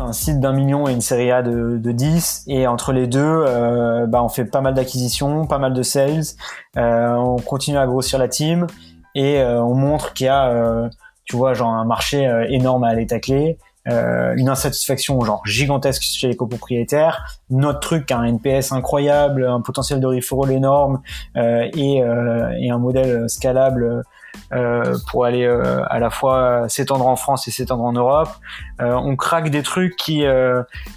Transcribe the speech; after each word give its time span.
un 0.00 0.12
site 0.12 0.40
d'un 0.40 0.52
million 0.52 0.88
et 0.88 0.92
une 0.92 1.00
série 1.00 1.30
A 1.30 1.42
de, 1.42 1.78
de 1.78 1.92
10 1.92 2.44
et 2.48 2.66
entre 2.66 2.92
les 2.92 3.06
deux 3.06 3.20
euh, 3.20 4.06
bah, 4.06 4.22
on 4.22 4.28
fait 4.28 4.44
pas 4.44 4.60
mal 4.60 4.74
d'acquisitions 4.74 5.46
pas 5.46 5.58
mal 5.58 5.72
de 5.72 5.82
sales. 5.82 6.24
Euh, 6.76 7.14
on 7.14 7.36
continue 7.36 7.78
à 7.78 7.86
grossir 7.86 8.18
la 8.18 8.28
team. 8.28 8.66
Et 9.14 9.40
euh, 9.40 9.62
on 9.62 9.74
montre 9.74 10.12
qu'il 10.12 10.26
y 10.26 10.28
a 10.28 10.48
euh, 10.48 10.88
tu 11.24 11.36
vois 11.36 11.54
genre 11.54 11.70
un 11.70 11.84
marché 11.84 12.28
énorme 12.48 12.84
à 12.84 12.88
aller 12.88 13.06
tacler. 13.06 13.58
Une 13.86 14.48
insatisfaction 14.48 15.20
genre 15.20 15.42
gigantesque 15.44 16.02
chez 16.02 16.28
les 16.28 16.36
copropriétaires. 16.36 17.38
Notre 17.50 17.80
truc 17.80 18.10
un 18.12 18.24
NPS 18.24 18.72
incroyable 18.72 19.46
un 19.46 19.60
potentiel 19.60 20.00
de 20.00 20.06
referral 20.06 20.52
énorme 20.52 21.02
et, 21.36 21.98
et 21.98 22.70
un 22.70 22.78
modèle 22.78 23.28
scalable 23.28 24.02
pour 25.10 25.24
aller 25.24 25.44
euh, 25.44 25.82
à 25.88 25.98
la 25.98 26.10
fois 26.10 26.68
s'étendre 26.68 27.06
en 27.06 27.16
France 27.16 27.48
et 27.48 27.50
s'étendre 27.50 27.84
en 27.84 27.92
Europe. 27.92 28.28
Euh, 28.80 28.92
on 28.94 29.16
craque 29.16 29.50
des 29.50 29.62
trucs 29.62 29.96
qui 29.96 30.24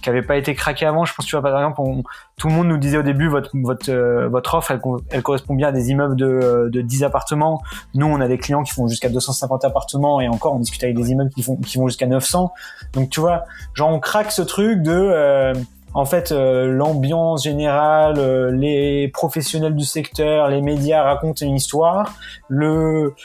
qui 0.02 0.10
n'avaient 0.10 0.22
pas 0.22 0.38
été 0.38 0.56
craqués 0.56 0.86
avant. 0.86 1.06
Je 1.06 1.14
pense 1.14 1.26
tu 1.26 1.36
vois 1.36 1.42
par 1.42 1.58
exemple, 1.58 1.82
on, 1.82 2.04
tout 2.38 2.48
le 2.48 2.54
monde 2.54 2.68
nous 2.68 2.78
disait 2.78 2.98
au 2.98 3.04
début 3.04 3.28
votre 3.28 3.50
votre 3.54 3.92
votre 4.28 4.56
offre 4.56 4.72
elle, 4.72 4.82
elle, 5.12 5.24
correspond 5.24 5.56
bien 5.56 5.70
à 5.70 5.72
des 5.72 5.90
immeubles 5.90 6.16
de 6.16 6.70
de 6.72 6.82
10 6.82 7.04
appartements. 7.04 7.62
Nous 7.94 8.06
on 8.06 8.20
a 8.22 8.28
des 8.28 8.38
clients 8.38 8.64
qui 8.64 8.74
font 8.74 8.88
jusqu'à 8.88 9.10
250 9.10 9.66
appartements 9.66 10.22
et 10.22 10.28
encore 10.28 10.54
on 10.54 10.60
discute 10.60 10.84
avec 10.84 10.96
des 10.96 11.12
immeubles 11.12 11.32
qui 11.32 11.44
font 11.44 11.58
qui 11.58 11.78
vont 11.78 11.88
jusqu'à 11.88 12.08
900. 12.08 12.54
Donc 12.94 13.10
tu 13.10 13.20
vois, 13.20 13.46
genre 13.74 13.90
on 13.90 14.00
craque 14.00 14.32
ce 14.32 14.42
truc 14.42 14.82
de 14.82 15.54
en 15.94 16.06
fait, 16.06 16.32
euh, 16.32 16.68
l'ambiance 16.68 17.44
générale, 17.44 18.16
euh, 18.18 18.52
les 18.52 19.08
professionnels 19.08 19.76
du 19.76 19.86
secteur, 19.86 20.48
les 20.48 20.62
médias 20.62 21.04
racontent 21.04 21.46
une 21.46 21.56
histoire, 21.56 22.14
le, 22.50 23.16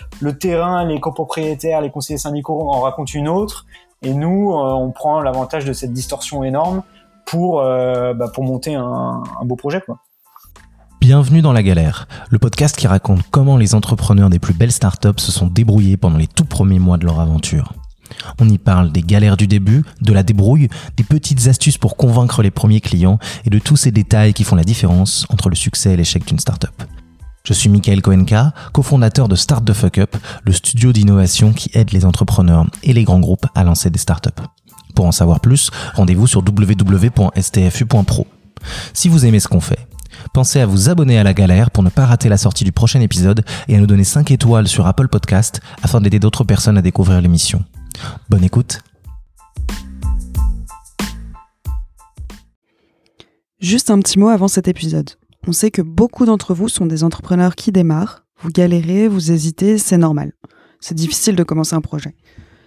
terrain, 0.40 0.84
les 0.84 1.00
copropriétaires, 1.00 1.80
les 1.80 1.90
conseillers 1.90 2.18
syndicaux 2.18 2.70
en 2.70 2.80
racontent 2.80 3.12
une 3.12 3.28
autre, 3.28 3.66
et 4.02 4.14
nous, 4.14 4.52
euh, 4.52 4.72
on 4.72 4.90
prend 4.90 5.20
l'avantage 5.20 5.64
de 5.64 5.72
cette 5.72 5.92
distorsion 5.92 6.44
énorme 6.44 6.82
pour, 7.26 7.58
bah, 7.60 8.32
monter 8.38 8.74
un, 8.74 9.22
beau 9.44 9.56
projet. 9.56 9.82
Bienvenue 11.00 11.40
dans 11.40 11.52
La 11.52 11.62
Galère, 11.62 12.08
le 12.30 12.38
podcast 12.38 12.76
qui 12.76 12.86
raconte 12.86 13.22
comment 13.30 13.56
les 13.56 13.74
entrepreneurs 13.74 14.28
des 14.28 14.38
plus 14.38 14.54
belles 14.54 14.72
startups 14.72 15.18
se 15.18 15.32
sont 15.32 15.46
débrouillés 15.46 15.96
pendant 15.96 16.18
les 16.18 16.26
tout 16.26 16.44
premiers 16.44 16.78
mois 16.78 16.98
de 16.98 17.06
leur 17.06 17.20
aventure. 17.20 17.72
On 18.40 18.48
y 18.48 18.58
parle 18.58 18.92
des 18.92 19.02
galères 19.02 19.36
du 19.36 19.46
début, 19.46 19.84
de 20.00 20.12
la 20.12 20.22
débrouille, 20.22 20.68
des 20.96 21.04
petites 21.04 21.46
astuces 21.46 21.78
pour 21.78 21.96
convaincre 21.96 22.42
les 22.42 22.50
premiers 22.50 22.80
clients 22.80 23.18
et 23.44 23.50
de 23.50 23.58
tous 23.58 23.76
ces 23.76 23.90
détails 23.90 24.34
qui 24.34 24.44
font 24.44 24.56
la 24.56 24.64
différence 24.64 25.26
entre 25.30 25.48
le 25.48 25.56
succès 25.56 25.92
et 25.92 25.96
l'échec 25.96 26.24
d'une 26.26 26.38
startup. 26.38 26.82
Je 27.44 27.52
suis 27.54 27.68
Michael 27.68 28.02
Koenka, 28.02 28.52
cofondateur 28.72 29.28
de 29.28 29.34
Start 29.34 29.64
the 29.64 29.72
Fuck 29.72 29.98
Up, 29.98 30.16
le 30.44 30.52
studio 30.52 30.92
d'innovation 30.92 31.52
qui 31.52 31.70
aide 31.74 31.92
les 31.92 32.04
entrepreneurs 32.04 32.66
et 32.84 32.92
les 32.92 33.02
grands 33.02 33.18
groupes 33.18 33.46
à 33.56 33.64
lancer 33.64 33.90
des 33.90 33.98
startups. 33.98 34.30
Pour 34.94 35.06
en 35.06 35.12
savoir 35.12 35.40
plus, 35.40 35.70
rendez-vous 35.94 36.28
sur 36.28 36.40
www.stfu.pro. 36.40 38.26
Si 38.94 39.08
vous 39.08 39.26
aimez 39.26 39.40
ce 39.40 39.48
qu'on 39.48 39.60
fait, 39.60 39.88
pensez 40.32 40.60
à 40.60 40.66
vous 40.66 40.88
abonner 40.88 41.18
à 41.18 41.24
la 41.24 41.34
galère 41.34 41.72
pour 41.72 41.82
ne 41.82 41.88
pas 41.88 42.06
rater 42.06 42.28
la 42.28 42.36
sortie 42.36 42.64
du 42.64 42.70
prochain 42.70 43.00
épisode 43.00 43.44
et 43.66 43.76
à 43.76 43.80
nous 43.80 43.86
donner 43.88 44.04
5 44.04 44.30
étoiles 44.30 44.68
sur 44.68 44.86
Apple 44.86 45.08
Podcast 45.08 45.60
afin 45.82 46.00
d'aider 46.00 46.20
d'autres 46.20 46.44
personnes 46.44 46.78
à 46.78 46.82
découvrir 46.82 47.20
l'émission. 47.20 47.64
Bonne 48.28 48.44
écoute. 48.44 48.80
Juste 53.60 53.90
un 53.90 54.00
petit 54.00 54.18
mot 54.18 54.28
avant 54.28 54.48
cet 54.48 54.66
épisode. 54.66 55.10
On 55.46 55.52
sait 55.52 55.70
que 55.70 55.82
beaucoup 55.82 56.24
d'entre 56.24 56.52
vous 56.52 56.68
sont 56.68 56.86
des 56.86 57.04
entrepreneurs 57.04 57.54
qui 57.54 57.70
démarrent. 57.70 58.24
Vous 58.40 58.50
galérez, 58.50 59.06
vous 59.06 59.30
hésitez, 59.30 59.78
c'est 59.78 59.98
normal. 59.98 60.32
C'est 60.80 60.96
difficile 60.96 61.36
de 61.36 61.44
commencer 61.44 61.76
un 61.76 61.80
projet. 61.80 62.16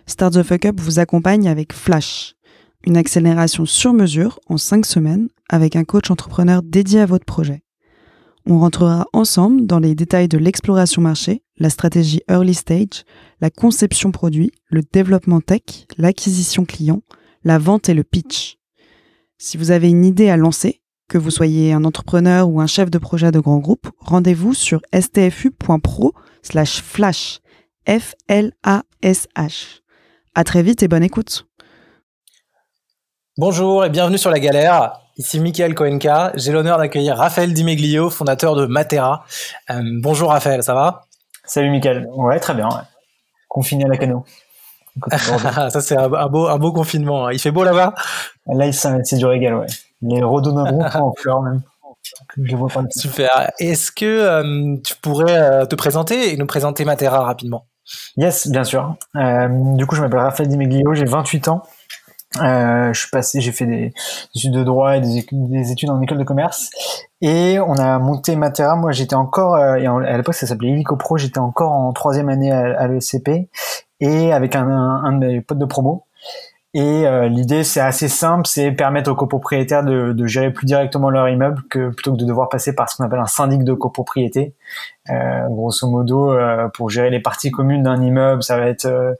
Start 0.08 0.34
the 0.34 0.44
Fuck 0.44 0.66
Up 0.66 0.80
vous 0.80 1.00
accompagne 1.00 1.50
avec 1.50 1.74
Flash, 1.74 2.36
une 2.86 2.96
accélération 2.96 3.66
sur 3.66 3.92
mesure 3.92 4.40
en 4.48 4.58
5 4.58 4.86
semaines 4.86 5.28
avec 5.50 5.76
un 5.76 5.84
coach 5.84 6.12
entrepreneur 6.12 6.62
dédié 6.64 7.02
à 7.02 7.06
votre 7.06 7.26
projet. 7.26 7.65
On 8.48 8.60
rentrera 8.60 9.08
ensemble 9.12 9.66
dans 9.66 9.80
les 9.80 9.96
détails 9.96 10.28
de 10.28 10.38
l'exploration 10.38 11.02
marché, 11.02 11.44
la 11.58 11.72
stratégie 11.72 12.22
early 12.30 12.54
stage, 12.54 13.04
la 13.42 13.50
conception 13.50 14.12
produit, 14.12 14.52
le 14.70 14.82
développement 14.84 15.42
tech, 15.42 15.88
l'acquisition 15.98 16.64
client, 16.64 17.02
la 17.44 17.58
vente 17.58 17.90
et 17.90 17.96
le 17.96 18.04
pitch. 18.04 18.58
Si 19.40 19.58
vous 19.58 19.72
avez 19.72 19.90
une 19.90 20.06
idée 20.06 20.30
à 20.30 20.38
lancer, 20.38 20.82
que 21.08 21.18
vous 21.18 21.32
soyez 21.32 21.74
un 21.74 21.86
entrepreneur 21.86 22.48
ou 22.48 22.62
un 22.62 22.68
chef 22.68 22.90
de 22.90 22.98
projet 22.98 23.32
de 23.32 23.40
grand 23.40 23.58
groupe, 23.58 23.90
rendez-vous 24.00 24.54
sur 24.54 24.82
stfu.pro 24.94 26.14
slash 26.42 26.82
flash. 26.82 27.40
F-L-A-S-H. 27.88 29.82
À 30.34 30.44
très 30.44 30.64
vite 30.64 30.82
et 30.82 30.88
bonne 30.88 31.04
écoute. 31.04 31.48
Bonjour 33.38 33.86
et 33.86 33.90
bienvenue 33.90 34.18
sur 34.18 34.32
La 34.32 34.40
Galère. 34.40 35.05
Ici 35.18 35.40
Michael 35.40 35.76
Koenka. 35.76 36.34
J'ai 36.36 36.52
l'honneur 36.52 36.78
d'accueillir 36.78 37.16
Raphaël 37.16 37.54
Dimeglio, 37.54 38.10
fondateur 38.10 38.54
de 38.54 38.66
Matera. 38.66 39.24
Euh, 39.70 39.82
bonjour 40.02 40.32
Raphaël, 40.32 40.62
ça 40.62 40.74
va? 40.74 41.06
Salut 41.46 41.70
Michael. 41.70 42.10
Ouais, 42.14 42.38
très 42.38 42.54
bien. 42.54 42.68
Confiné 43.48 43.86
à 43.86 43.88
la 43.88 43.96
cano. 43.96 44.26
ça 45.12 45.80
c'est 45.80 45.96
un, 45.96 46.28
beau, 46.28 46.48
un 46.48 46.58
beau 46.58 46.74
confinement. 46.74 47.28
Hein. 47.28 47.32
Il 47.32 47.40
fait 47.40 47.52
beau 47.52 47.64
là-bas? 47.64 47.94
Là, 48.48 48.70
c'est 48.74 49.16
du 49.16 49.26
régal, 49.26 49.56
ouais. 49.56 49.68
Les 50.02 50.22
rhododendrons 50.22 50.84
en 50.84 51.14
fleurs 51.18 51.42
même. 51.42 51.62
Je 52.44 52.56
vois 52.58 52.68
pas 52.68 52.84
Super. 52.90 53.52
Est-ce 53.58 53.94
que 53.94 54.06
euh, 54.06 54.76
tu 54.84 54.96
pourrais 54.98 55.38
euh, 55.38 55.66
te 55.66 55.76
présenter 55.76 56.34
et 56.34 56.38
nous 56.38 56.46
présenter 56.46 56.84
Matera 56.84 57.24
rapidement? 57.24 57.68
Yes, 58.18 58.48
bien 58.48 58.66
sûr. 58.66 58.96
du 59.14 59.86
coup, 59.86 59.96
je 59.96 60.02
m'appelle 60.02 60.20
Raphaël 60.20 60.50
Dimeglio, 60.50 60.94
j'ai 60.94 61.06
28 61.06 61.48
ans. 61.48 61.64
Euh, 62.42 62.94
je 62.94 63.00
suis 63.00 63.10
passé, 63.10 63.40
j'ai 63.42 63.52
fait 63.52 63.66
des, 63.66 63.94
études 64.36 64.52
de 64.52 64.64
droit 64.64 64.98
et 64.98 65.02
des, 65.02 65.72
études 65.72 65.90
en 65.90 66.02
école 66.02 66.18
de 66.18 66.24
commerce. 66.24 66.70
Et 67.22 67.60
on 67.60 67.76
a 67.76 67.98
monté 68.00 68.36
Matera. 68.36 68.76
Moi, 68.76 68.92
j'étais 68.92 69.16
encore, 69.16 69.56
euh, 69.56 69.76
et 69.76 69.88
à 69.88 70.18
l'époque, 70.18 70.36
ça 70.36 70.48
s'appelait 70.48 70.70
Illico 70.70 70.96
Pro. 70.96 71.18
J'étais 71.18 71.40
encore 71.40 71.72
en 71.72 71.94
troisième 71.94 72.30
année 72.30 72.52
à, 72.52 72.80
à 72.80 72.88
l'ESCP 72.88 73.50
et 74.00 74.34
avec 74.34 74.56
un, 74.56 74.68
un, 74.68 75.14
de 75.14 75.28
mes 75.28 75.42
potes 75.42 75.60
de 75.60 75.66
promo. 75.66 76.06
Et 76.74 77.08
euh, 77.08 77.30
l'idée, 77.30 77.64
c'est 77.64 77.80
assez 77.80 78.10
simple, 78.10 78.46
c'est 78.48 78.70
permettre 78.74 79.10
aux 79.10 79.16
copropriétaires 79.16 79.86
de, 79.86 80.12
de, 80.12 80.28
gérer 80.28 80.52
plus 80.52 80.66
directement 80.66 81.10
leur 81.10 81.30
immeuble 81.30 81.64
que 81.70 81.88
plutôt 81.88 82.12
que 82.12 82.18
de 82.18 82.26
devoir 82.26 82.50
passer 82.50 82.76
par 82.76 82.90
ce 82.90 82.98
qu'on 82.98 83.06
appelle 83.06 83.22
un 83.22 83.28
syndic 83.28 83.64
de 83.64 83.74
copropriété. 83.74 84.54
Euh, 85.12 85.48
grosso 85.50 85.88
modo, 85.88 86.34
euh, 86.34 86.68
pour 86.70 86.90
gérer 86.90 87.12
les 87.12 87.20
parties 87.20 87.52
communes 87.52 87.84
d'un 87.84 88.02
immeuble, 88.02 88.42
ça 88.42 88.58
va 88.58 88.66
être 88.66 88.86
euh, 88.86 89.14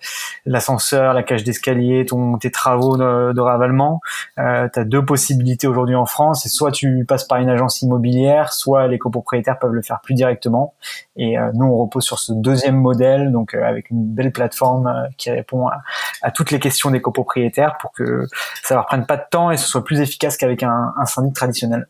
l'ascenseur, 0.46 1.14
la 1.14 1.22
cage 1.22 1.44
d'escalier, 1.44 2.06
ton 2.06 2.38
tes 2.40 2.50
travaux 2.50 2.98
de, 2.98 3.34
de 3.34 3.42
ravalement. 3.42 4.02
Euh, 4.40 4.68
tu 4.74 4.80
as 4.80 4.84
deux 4.84 5.06
possibilités 5.06 5.68
aujourd'hui 5.68 5.96
en 5.96 6.08
France. 6.08 6.48
Soit 6.48 6.72
tu 6.72 7.06
passes 7.08 7.26
par 7.26 7.38
une 7.38 7.50
agence 7.50 7.84
immobilière, 7.84 8.52
soit 8.52 8.88
les 8.88 8.98
copropriétaires 8.98 9.60
peuvent 9.60 9.74
le 9.74 9.84
faire 9.84 10.00
plus 10.02 10.16
directement. 10.16 10.74
Et 11.18 11.36
nous, 11.54 11.66
on 11.66 11.78
repose 11.78 12.04
sur 12.04 12.20
ce 12.20 12.34
deuxième 12.34 12.76
modèle, 12.76 13.32
donc 13.32 13.54
avec 13.54 13.90
une 13.90 14.04
belle 14.04 14.34
plateforme 14.34 15.08
qui 15.18 15.32
répond 15.32 15.68
à, 15.68 15.82
à, 16.22 16.32
toutes 16.32 16.52
les 16.52 16.60
questions 16.60 16.92
des 16.92 17.02
copropriétaires 17.02 17.78
pour 17.80 17.94
que 17.94 18.28
ça 18.64 18.76
leur 18.76 18.86
prenne 18.86 19.06
pas 19.06 19.16
de 19.16 19.24
temps 19.32 19.50
et 19.50 19.58
ce 19.58 19.66
soit 19.66 19.84
plus 19.84 20.02
efficace 20.02 20.36
qu'avec 20.36 20.62
un, 20.64 20.94
un 20.98 21.06
syndic 21.06 21.34
traditionnel. 21.34 21.88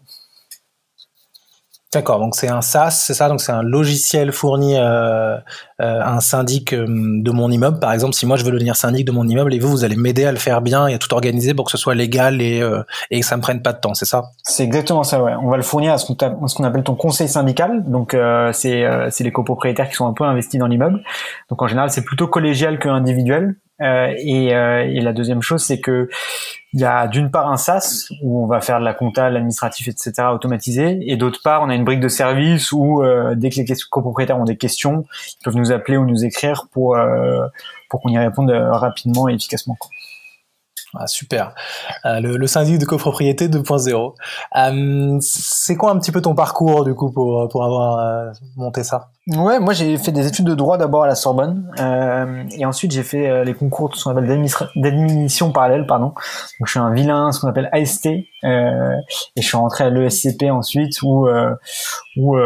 D'accord, 1.96 2.20
donc 2.20 2.36
c'est 2.36 2.50
un 2.50 2.60
SaaS, 2.60 2.92
c'est 2.92 3.14
ça, 3.14 3.30
donc 3.30 3.40
c'est 3.40 3.54
un 3.54 3.64
logiciel 3.64 4.34
fourni 4.34 4.78
euh, 4.78 5.38
euh, 5.38 5.40
à 5.80 6.14
un 6.14 6.20
syndic 6.20 6.74
euh, 6.74 6.86
de 6.86 7.32
mon 7.32 7.50
immeuble. 7.50 7.80
Par 7.80 7.94
exemple, 7.94 8.14
si 8.16 8.26
moi 8.26 8.36
je 8.36 8.44
veux 8.44 8.52
devenir 8.52 8.76
syndic 8.76 9.06
de 9.08 9.14
mon 9.14 9.26
immeuble 9.26 9.54
et 9.54 9.60
vous, 9.60 9.70
vous 9.70 9.86
allez 9.86 9.96
m'aider 9.96 10.26
à 10.26 10.34
le 10.34 10.38
faire 10.38 10.62
bien 10.62 10.88
et 10.88 10.94
à 10.96 10.98
tout 10.98 11.14
organiser 11.14 11.54
pour 11.54 11.64
que 11.64 11.72
ce 11.72 11.78
soit 11.78 11.96
légal 11.96 12.42
et, 12.42 12.62
et 13.12 13.22
que 13.22 13.26
ça 13.26 13.38
me 13.38 13.42
prenne 13.42 13.62
pas 13.62 13.72
de 13.72 13.80
temps, 13.80 13.94
c'est 13.94 14.04
ça? 14.04 14.24
C'est 14.44 14.66
exactement 14.66 15.06
ça, 15.06 15.24
ouais. 15.24 15.32
On 15.42 15.50
va 15.50 15.56
le 15.56 15.64
fournir 15.64 15.94
à 15.94 15.98
ce 15.98 16.06
qu'on 16.08 16.64
appelle 16.66 16.84
ton 16.84 16.96
conseil 16.96 17.30
syndical. 17.30 17.90
Donc 17.90 18.14
c'est 18.52 18.84
c'est 19.10 19.24
les 19.24 19.32
copropriétaires 19.32 19.88
qui 19.88 19.96
sont 19.96 20.06
un 20.06 20.14
peu 20.14 20.26
investis 20.26 20.60
dans 20.60 20.68
l'immeuble. 20.68 21.02
Donc 21.50 21.62
en 21.62 21.68
général, 21.68 21.92
c'est 21.92 22.04
plutôt 22.04 22.28
collégial 22.28 22.78
que 22.78 22.90
individuel. 22.90 23.56
Euh, 23.82 24.14
et, 24.18 24.56
euh, 24.56 24.86
et, 24.86 25.02
la 25.02 25.12
deuxième 25.12 25.42
chose, 25.42 25.62
c'est 25.62 25.82
que 25.82 26.08
il 26.72 26.80
y 26.80 26.86
a 26.86 27.08
d'une 27.08 27.30
part 27.30 27.50
un 27.50 27.58
SaaS 27.58 28.08
où 28.22 28.44
on 28.44 28.48
va 28.48 28.62
faire 28.62 28.80
de 28.80 28.86
la 28.86 28.94
compta, 28.94 29.30
l'administratif, 29.30 29.88
etc. 29.88 30.14
automatisé, 30.34 31.00
et 31.02 31.18
d'autre 31.18 31.42
part, 31.44 31.62
on 31.62 31.70
a 31.70 31.76
une 31.76 31.84
brique 31.84 32.00
de 32.00 32.08
service 32.08 32.72
où 32.72 33.04
euh, 33.04 33.36
dès 33.36 33.50
que 33.50 33.56
les 33.56 33.66
copropriétaires 33.90 34.40
ont 34.40 34.46
des 34.46 34.58
questions, 34.58 35.06
ils 35.40 35.44
peuvent 35.44 35.56
nous 35.56 35.72
appeler 35.72 35.98
ou 35.98 36.06
nous 36.06 36.26
écrire 36.26 36.68
pour 36.72 36.98
pour 37.90 38.02
qu'on 38.02 38.10
y 38.10 38.18
réponde 38.18 38.52
rapidement 38.52 39.30
et 39.30 39.34
efficacement. 39.34 39.76
Quoi. 39.80 39.90
Ah, 41.00 41.08
super. 41.08 41.54
Euh, 42.06 42.20
le, 42.20 42.48
syndic 42.48 42.80
de 42.80 42.86
copropriété 42.86 43.48
2.0. 43.48 44.14
Euh, 44.56 45.18
c'est 45.22 45.76
quoi 45.76 45.92
un 45.92 46.00
petit 46.00 46.12
peu 46.12 46.22
ton 46.22 46.36
parcours 46.36 46.84
du 46.84 46.94
coup 46.94 47.12
pour, 47.12 47.48
pour 47.50 47.64
avoir 47.64 48.00
euh, 48.00 48.32
monté 48.56 48.84
ça? 48.84 49.10
Ouais, 49.28 49.60
moi 49.60 49.74
j'ai 49.74 49.98
fait 49.98 50.12
des 50.12 50.28
études 50.28 50.46
de 50.46 50.54
droit 50.54 50.78
d'abord 50.78 51.04
à 51.04 51.08
la 51.08 51.16
Sorbonne 51.16 51.72
et 52.52 52.64
ensuite 52.64 52.92
j'ai 52.92 53.02
fait 53.02 53.44
les 53.44 53.56
concours 53.56 53.90
qu'on 53.92 54.12
appelle 54.12 54.28
d'admission 54.76 55.52
parallèle, 55.52 55.88
pardon. 55.88 56.10
Donc 56.60 56.68
je 56.68 56.70
suis 56.70 56.80
un 56.80 56.94
vilain, 56.94 57.32
ce 57.32 57.40
qu'on 57.40 57.48
appelle 57.48 57.68
AST 57.72 58.06
et 58.06 58.22
je 58.44 59.42
suis 59.42 59.58
rentré 59.58 59.86
à 59.86 59.90
l'ESCP 59.90 60.52
ensuite 60.52 61.02
où 61.02 61.28
où 62.18 62.38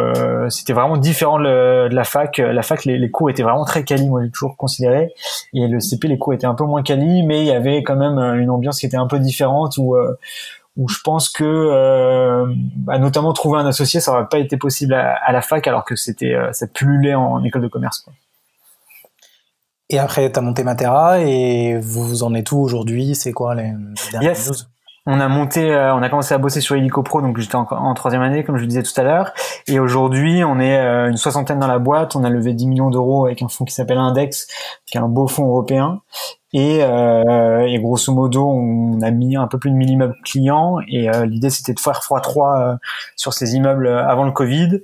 c'était 0.48 0.72
vraiment 0.72 0.96
différent 0.96 1.38
de, 1.38 1.94
la 1.94 2.04
fac. 2.06 2.38
La 2.38 2.62
fac, 2.62 2.86
les, 2.86 2.98
les 2.98 3.12
cours 3.12 3.30
étaient 3.30 3.44
vraiment 3.44 3.66
très 3.66 3.84
quali, 3.84 4.08
moi 4.08 4.24
j'ai 4.24 4.32
toujours 4.32 4.56
considéré, 4.56 5.12
et 5.54 5.68
le 5.68 5.82
CP 5.82 6.08
les 6.08 6.18
cours 6.18 6.34
étaient 6.34 6.48
un 6.48 6.56
peu 6.56 6.64
moins 6.64 6.82
quali, 6.82 7.24
mais 7.24 7.42
il 7.42 7.48
y 7.48 7.52
avait 7.52 7.84
quand 7.84 7.98
même 7.98 8.39
une 8.40 8.50
ambiance 8.50 8.80
qui 8.80 8.86
était 8.86 8.98
un 8.98 9.08
peu 9.08 9.20
différente 9.20 9.78
où 9.78 9.96
où 10.78 10.88
je 10.88 11.00
pense 11.04 11.30
que 11.30 12.46
bah, 12.76 12.98
notamment 13.00 13.34
trouver 13.34 13.60
un 13.60 13.66
associé 13.66 14.00
ça 14.00 14.12
aurait 14.14 14.28
pas 14.30 14.40
été 14.40 14.58
possible 14.58 14.94
à, 14.94 15.32
la 15.32 15.42
fac 15.42 15.68
alors 15.68 15.84
que 15.84 15.96
c'était 15.96 16.36
ça 16.52 16.68
pullulait 16.68 17.16
en, 17.16 17.34
en, 17.34 17.44
école 17.44 17.62
de 17.62 17.68
commerce 17.68 18.00
quoi. 18.00 18.14
Et 19.90 19.98
après, 19.98 20.32
tu 20.32 20.38
as 20.38 20.42
monté 20.42 20.64
Matera 20.64 21.20
et 21.20 21.78
vous, 21.80 22.08
vous 22.08 22.24
en 22.24 22.36
êtes 22.36 22.52
où 22.52 22.60
aujourd'hui? 22.60 23.16
C'est 23.16 23.32
quoi 23.32 23.56
les 23.56 23.74
dernières 24.12 24.36
yes. 24.36 24.68
On 25.12 25.20
a 25.20 25.28
monté, 25.28 25.74
euh, 25.74 25.96
on 25.96 26.04
a 26.04 26.10
commencé 26.10 26.36
à 26.36 26.38
bosser 26.38 26.62
sur 26.62 26.76
Helico 26.76 27.02
Pro, 27.02 27.20
donc 27.20 27.40
j'étais 27.40 27.56
en, 27.56 27.94
troisième 27.96 28.22
année, 28.22 28.44
comme 28.44 28.58
je 28.58 28.62
le 28.62 28.68
disais 28.68 28.84
tout 28.84 28.94
à 28.96 29.02
l'heure. 29.02 29.34
Et 29.66 29.80
aujourd'hui, 29.80 30.44
on 30.44 30.60
est 30.60 30.78
euh, 30.78 31.10
une 31.10 31.18
soixantaine 31.18 31.58
dans 31.58 31.66
la 31.66 31.80
boîte. 31.80 32.16
On 32.16 32.24
a 32.24 32.30
levé 32.30 32.54
10 32.54 32.68
millions 32.68 32.92
d'euros 32.92 33.26
avec 33.26 33.42
un 33.42 33.48
fonds 33.48 33.66
qui 33.66 33.74
s'appelle 33.74 33.98
Index, 33.98 34.46
qui 34.86 34.98
est 34.98 35.02
un 35.02 35.08
beau 35.08 35.28
fonds 35.28 35.48
européen. 35.48 36.02
Et, 36.54 36.84
euh, 36.84 37.80
grosso 37.80 38.14
modo, 38.14 38.48
on 38.48 39.02
a 39.02 39.10
mis 39.10 39.36
un 39.36 39.48
peu 39.48 39.58
plus 39.58 39.72
de 39.72 39.76
1000 39.78 39.90
immeubles 39.90 40.18
clients. 40.24 40.78
Et 40.88 41.10
euh, 41.10 41.26
l'idée, 41.26 41.50
c'était 41.50 41.74
de 41.74 41.80
faire 41.80 42.02
x3 42.02 42.78
sur 43.16 43.34
ces 43.34 43.56
immeubles 43.56 43.88
avant 43.88 44.26
le 44.26 44.32
Covid. 44.32 44.82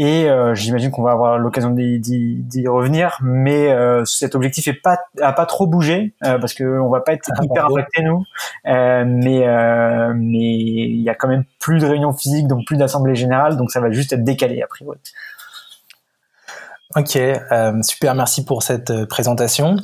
Et 0.00 0.30
euh, 0.30 0.54
j'imagine 0.54 0.92
qu'on 0.92 1.02
va 1.02 1.10
avoir 1.10 1.38
l'occasion 1.38 1.70
d'y 1.70 2.68
revenir, 2.68 3.18
mais 3.20 3.72
euh, 3.72 4.04
cet 4.04 4.36
objectif 4.36 4.68
est 4.68 4.80
pas 4.80 4.96
a 5.20 5.32
pas 5.32 5.44
trop 5.44 5.66
bougé 5.66 6.14
euh, 6.24 6.38
parce 6.38 6.54
que 6.54 6.78
on 6.78 6.88
va 6.88 7.00
pas 7.00 7.14
être 7.14 7.28
ah, 7.32 7.42
hyper 7.42 7.66
impacté 7.66 8.02
nous, 8.02 8.22
mais 8.64 9.44
mais 10.14 10.54
il 10.54 11.02
y 11.02 11.10
a 11.10 11.16
quand 11.16 11.26
même 11.26 11.42
plus 11.58 11.80
de 11.80 11.86
réunions 11.86 12.12
physiques, 12.12 12.46
donc 12.46 12.64
plus 12.64 12.76
d'assemblée 12.76 13.16
générale, 13.16 13.56
donc 13.56 13.72
ça 13.72 13.80
va 13.80 13.90
juste 13.90 14.12
être 14.12 14.22
décalé 14.22 14.62
a 14.62 14.68
priori. 14.68 14.98
Ok, 16.94 17.18
super, 17.82 18.14
merci 18.14 18.44
pour 18.44 18.62
cette 18.62 19.04
présentation 19.06 19.76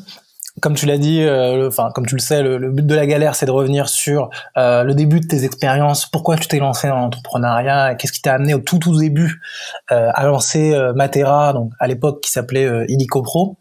comme 0.64 0.76
tu 0.76 0.86
l'as 0.86 0.96
dit, 0.96 1.20
euh, 1.20 1.68
enfin 1.68 1.90
comme 1.94 2.06
tu 2.06 2.14
le 2.14 2.22
sais, 2.22 2.42
le, 2.42 2.70
but 2.70 2.86
de 2.86 2.94
la 2.94 3.06
galère, 3.06 3.34
c'est 3.34 3.44
de 3.44 3.50
revenir 3.50 3.86
sur 3.86 4.30
euh, 4.56 4.82
le 4.82 4.94
début 4.94 5.20
de 5.20 5.26
tes 5.26 5.44
expériences. 5.44 6.06
Pourquoi 6.06 6.36
tu 6.36 6.48
t'es 6.48 6.58
lancé 6.58 6.88
dans 6.88 6.96
l'entrepreneuriat 6.96 7.96
Qu'est-ce 7.96 8.12
qui 8.12 8.22
t'a 8.22 8.32
amené 8.32 8.54
au 8.54 8.60
tout 8.60 8.78
tout 8.78 8.98
début 8.98 9.42
euh, 9.92 10.08
à 10.14 10.24
lancer 10.24 10.74
Matera, 10.94 11.52
donc 11.52 11.70
à 11.78 11.86
l'époque 11.86 12.22
qui 12.22 12.30
s'appelait 12.30 12.86
Illico 12.88 13.20
Pro. 13.20 13.58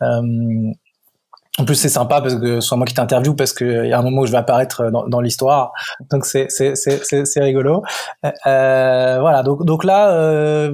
en 0.00 1.64
plus, 1.66 1.74
c'est 1.74 1.90
sympa 1.90 2.22
parce 2.22 2.36
que 2.36 2.62
soit 2.62 2.78
moi 2.78 2.86
qui 2.86 2.94
t'interviewe 2.94 3.34
parce 3.34 3.52
qu'il 3.52 3.86
y 3.86 3.92
a 3.92 3.98
un 3.98 4.02
moment 4.02 4.22
où 4.22 4.26
je 4.26 4.32
vais 4.32 4.38
apparaître 4.38 4.90
dans, 4.90 5.06
dans 5.06 5.20
l'histoire, 5.20 5.72
donc 6.10 6.24
c'est 6.24 6.46
c'est 6.48 6.74
c'est 6.74 7.26
c'est 7.26 7.40
rigolo. 7.42 7.82
voilà, 8.54 9.42
donc 9.44 9.62
donc 9.66 9.84
là 9.84 10.70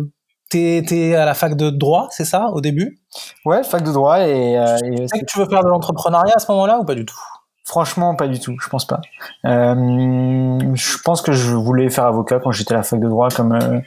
T'es 0.52 1.14
à 1.14 1.24
la 1.24 1.34
fac 1.34 1.56
de 1.56 1.70
droit, 1.70 2.08
c'est 2.10 2.26
ça, 2.26 2.48
au 2.52 2.60
début? 2.60 2.98
Ouais, 3.46 3.64
fac 3.64 3.82
de 3.82 3.90
droit 3.90 4.20
et. 4.20 4.58
Euh, 4.58 4.76
et 4.84 5.20
que 5.20 5.24
tu 5.24 5.38
veux 5.38 5.46
faire 5.46 5.64
de 5.64 5.68
l'entrepreneuriat 5.68 6.34
à 6.36 6.38
ce 6.38 6.50
moment-là 6.52 6.78
ou 6.78 6.84
pas 6.84 6.94
du 6.94 7.06
tout? 7.06 7.18
Franchement, 7.64 8.14
pas 8.16 8.28
du 8.28 8.38
tout. 8.38 8.54
Je 8.60 8.68
pense 8.68 8.86
pas. 8.86 9.00
Euh, 9.46 10.74
je 10.74 10.98
pense 11.04 11.22
que 11.22 11.32
je 11.32 11.54
voulais 11.54 11.88
faire 11.88 12.04
avocat 12.04 12.38
quand 12.40 12.52
j'étais 12.52 12.74
à 12.74 12.78
la 12.78 12.82
fac 12.82 13.00
de 13.00 13.08
droit, 13.08 13.30
comme 13.30 13.52
euh, 13.52 13.80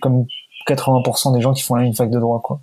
comme 0.00 0.24
80% 0.68 1.34
des 1.34 1.40
gens 1.40 1.52
qui 1.52 1.62
font 1.62 1.76
une 1.76 1.94
fac 1.94 2.10
de 2.10 2.18
droit, 2.18 2.40
quoi. 2.42 2.60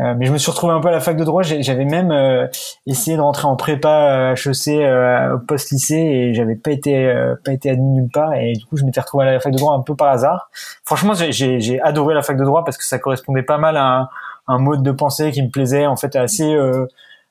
Euh, 0.00 0.14
mais 0.16 0.26
je 0.26 0.32
me 0.32 0.38
suis 0.38 0.50
retrouvé 0.50 0.72
un 0.72 0.80
peu 0.80 0.88
à 0.88 0.92
la 0.92 1.00
fac 1.00 1.16
de 1.16 1.24
droit. 1.24 1.42
J'avais 1.42 1.84
même 1.84 2.10
euh, 2.10 2.46
essayé 2.86 3.16
de 3.16 3.22
rentrer 3.22 3.46
en 3.46 3.56
prépa 3.56 4.34
HEC 4.34 4.68
euh, 4.68 5.36
post 5.38 5.70
lycée 5.70 5.96
et 5.96 6.34
j'avais 6.34 6.54
pas 6.54 6.70
été 6.70 7.12
pas 7.44 7.52
été 7.52 7.70
admis 7.70 7.90
nulle 7.90 8.10
part. 8.10 8.34
Et 8.34 8.52
du 8.52 8.64
coup, 8.64 8.76
je 8.76 8.84
m'étais 8.84 9.00
retrouvé 9.00 9.26
à 9.26 9.32
la 9.32 9.40
fac 9.40 9.52
de 9.52 9.58
droit 9.58 9.74
un 9.74 9.82
peu 9.82 9.96
par 9.96 10.08
hasard. 10.08 10.50
Franchement, 10.84 11.14
j'ai 11.14 11.80
adoré 11.80 12.14
la 12.14 12.22
fac 12.22 12.36
de 12.36 12.44
droit 12.44 12.64
parce 12.64 12.76
que 12.76 12.84
ça 12.84 12.98
correspondait 12.98 13.42
pas 13.42 13.58
mal 13.58 13.76
à 13.76 13.84
un, 13.84 14.08
un 14.46 14.58
mode 14.58 14.82
de 14.82 14.92
pensée 14.92 15.30
qui 15.32 15.42
me 15.42 15.50
plaisait, 15.50 15.86
en 15.86 15.96
fait, 15.96 16.14
assez 16.16 16.56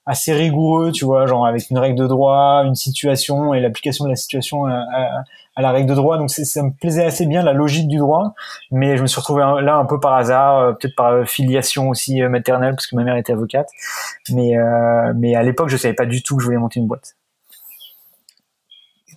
assez 0.07 0.33
rigoureux, 0.33 0.91
tu 0.91 1.05
vois, 1.05 1.27
genre 1.27 1.45
avec 1.45 1.69
une 1.69 1.77
règle 1.77 1.99
de 1.99 2.07
droit, 2.07 2.63
une 2.65 2.75
situation 2.75 3.53
et 3.53 3.59
l'application 3.59 4.05
de 4.05 4.09
la 4.09 4.15
situation 4.15 4.65
à, 4.65 5.23
la 5.57 5.71
règle 5.71 5.89
de 5.89 5.95
droit. 5.95 6.17
Donc 6.17 6.31
ça 6.31 6.63
me 6.63 6.71
plaisait 6.71 7.03
assez 7.03 7.25
bien 7.25 7.43
la 7.43 7.51
logique 7.51 7.89
du 7.89 7.97
droit, 7.97 8.33
mais 8.71 8.95
je 8.95 9.01
me 9.01 9.07
suis 9.07 9.19
retrouvé 9.19 9.41
là 9.61 9.75
un 9.75 9.85
peu 9.85 9.99
par 9.99 10.15
hasard, 10.15 10.59
euh, 10.59 10.71
peut-être 10.71 10.95
par 10.95 11.27
filiation 11.27 11.89
aussi 11.89 12.21
euh, 12.21 12.29
maternelle 12.29 12.73
parce 12.73 12.87
que 12.87 12.95
ma 12.95 13.03
mère 13.03 13.17
était 13.17 13.33
avocate. 13.33 13.69
Mais 14.31 14.57
euh, 14.57 15.35
à 15.35 15.43
l'époque, 15.43 15.67
je 15.67 15.77
savais 15.77 15.93
pas 15.93 16.05
du 16.05 16.23
tout 16.23 16.37
que 16.37 16.41
je 16.41 16.45
voulais 16.45 16.57
monter 16.57 16.79
une 16.79 16.87
boîte. 16.87 17.15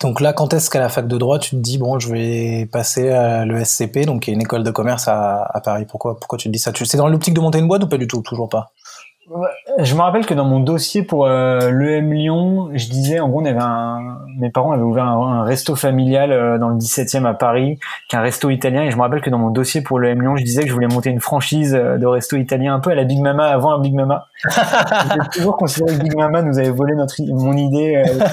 Donc 0.00 0.20
là, 0.20 0.32
quand 0.32 0.54
est-ce 0.54 0.70
qu'à 0.70 0.80
la 0.80 0.88
fac 0.88 1.06
de 1.06 1.18
droit, 1.18 1.38
tu 1.38 1.50
te 1.50 1.56
dis 1.56 1.78
bon, 1.78 1.98
je 1.98 2.10
vais 2.10 2.66
passer 2.72 3.10
à 3.10 3.44
l'ESCP, 3.44 4.06
donc 4.06 4.22
qui 4.22 4.30
est 4.30 4.34
une 4.34 4.40
école 4.40 4.64
de 4.64 4.70
commerce 4.70 5.06
à, 5.06 5.42
à 5.42 5.60
Paris. 5.60 5.84
Pourquoi 5.88 6.18
pourquoi 6.18 6.38
tu 6.38 6.48
te 6.48 6.52
dis 6.52 6.58
ça? 6.58 6.72
C'est 6.74 6.96
dans 6.96 7.06
l'optique 7.06 7.34
de 7.34 7.40
monter 7.40 7.58
une 7.58 7.68
boîte 7.68 7.84
ou 7.84 7.88
pas 7.88 7.98
du 7.98 8.08
tout? 8.08 8.22
Toujours 8.22 8.48
pas? 8.48 8.72
Je 9.78 9.94
me 9.94 10.00
rappelle 10.00 10.26
que 10.26 10.34
dans 10.34 10.44
mon 10.44 10.60
dossier 10.60 11.02
pour 11.02 11.26
euh, 11.26 11.70
l'EM 11.70 12.12
Lyon, 12.12 12.70
je 12.74 12.88
disais, 12.88 13.20
en 13.20 13.28
gros, 13.28 13.40
on 13.40 13.44
avait 13.44 13.60
un, 13.60 14.18
mes 14.38 14.50
parents 14.50 14.72
avaient 14.72 14.82
ouvert 14.82 15.04
un, 15.04 15.44
resto 15.44 15.76
familial 15.76 16.32
euh, 16.32 16.58
dans 16.58 16.68
le 16.68 16.76
17e 16.76 17.24
à 17.26 17.34
Paris, 17.34 17.78
qui 18.08 18.16
est 18.16 18.18
un 18.18 18.22
resto 18.22 18.50
italien, 18.50 18.82
et 18.82 18.90
je 18.90 18.96
me 18.96 19.02
rappelle 19.02 19.20
que 19.20 19.30
dans 19.30 19.38
mon 19.38 19.50
dossier 19.50 19.82
pour 19.82 20.00
l'EM 20.00 20.20
Lyon, 20.20 20.36
je 20.36 20.44
disais 20.44 20.62
que 20.62 20.68
je 20.68 20.74
voulais 20.74 20.88
monter 20.88 21.10
une 21.10 21.20
franchise 21.20 21.74
euh, 21.74 21.96
de 21.96 22.06
resto 22.06 22.36
italien, 22.36 22.74
un 22.74 22.80
peu 22.80 22.90
à 22.90 22.94
la 22.94 23.04
Big 23.04 23.20
Mama 23.20 23.46
avant 23.46 23.72
la 23.72 23.78
Big 23.78 23.94
Mama. 23.94 24.26
J'ai 24.44 25.40
toujours 25.40 25.56
considéré 25.56 25.96
que 25.96 26.02
Big 26.02 26.16
Mama 26.16 26.42
nous 26.42 26.58
avait 26.58 26.70
volé 26.70 26.94
notre, 26.94 27.14
mon 27.20 27.56
idée. 27.56 27.96
Euh, 27.96 28.24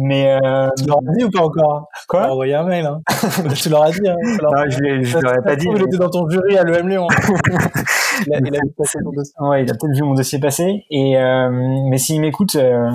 mais 0.00 0.38
euh, 0.44 0.68
tu 0.76 0.86
leur 0.86 0.98
as 0.98 1.12
dit 1.16 1.24
ou 1.24 1.30
pas 1.30 1.44
encore? 1.44 1.88
Quoi? 2.08 2.20
Tu 2.20 2.24
leur 2.24 2.32
envoyé 2.32 2.54
un 2.54 2.64
mail. 2.64 2.86
Hein. 2.86 3.00
tu 3.54 3.68
leur 3.68 3.84
as 3.84 3.90
dit. 3.92 4.08
Hein, 4.08 4.16
non, 4.42 4.50
je, 4.68 5.02
je 5.02 5.18
leur 5.18 5.34
ai 5.34 5.42
pas 5.42 5.56
dit. 5.56 5.68
Il 5.74 5.82
était 5.82 5.96
dans 5.96 6.10
ton 6.10 6.28
jury 6.28 6.58
à 6.58 6.64
l'EM 6.64 6.88
Lyon. 6.88 7.06
il 8.26 8.34
a, 8.34 8.38
il 8.38 8.56
a, 8.56 9.44
Ouais, 9.48 9.62
il 9.62 9.70
a 9.70 9.74
peut-être 9.74 9.94
vu 9.94 10.02
mon 10.02 10.14
dossier 10.14 10.38
passer. 10.38 10.84
Et 10.90 11.16
euh, 11.16 11.50
mais 11.88 11.98
s'il 11.98 12.20
m'écoute, 12.20 12.56
euh, 12.56 12.90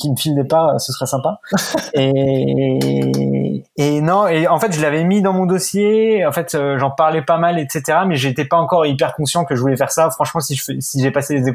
qu'il 0.00 0.10
me 0.10 0.16
file 0.16 0.34
des 0.34 0.44
parts, 0.44 0.80
ce 0.80 0.92
serait 0.92 1.06
sympa. 1.06 1.38
et, 1.94 3.62
et 3.76 4.00
non, 4.00 4.26
et 4.26 4.48
en 4.48 4.58
fait, 4.58 4.72
je 4.72 4.80
l'avais 4.80 5.04
mis 5.04 5.22
dans 5.22 5.32
mon 5.32 5.46
dossier. 5.46 6.24
En 6.26 6.32
fait, 6.32 6.54
euh, 6.54 6.78
j'en 6.78 6.90
parlais 6.90 7.22
pas 7.22 7.38
mal, 7.38 7.58
etc. 7.58 7.98
Mais 8.06 8.16
j'étais 8.16 8.44
pas 8.44 8.56
encore 8.56 8.86
hyper 8.86 9.14
conscient 9.14 9.44
que 9.44 9.54
je 9.54 9.60
voulais 9.60 9.76
faire 9.76 9.92
ça. 9.92 10.10
Franchement, 10.10 10.40
si 10.40 10.80
j'ai 10.96 11.10
passé 11.10 11.38
les, 11.38 11.52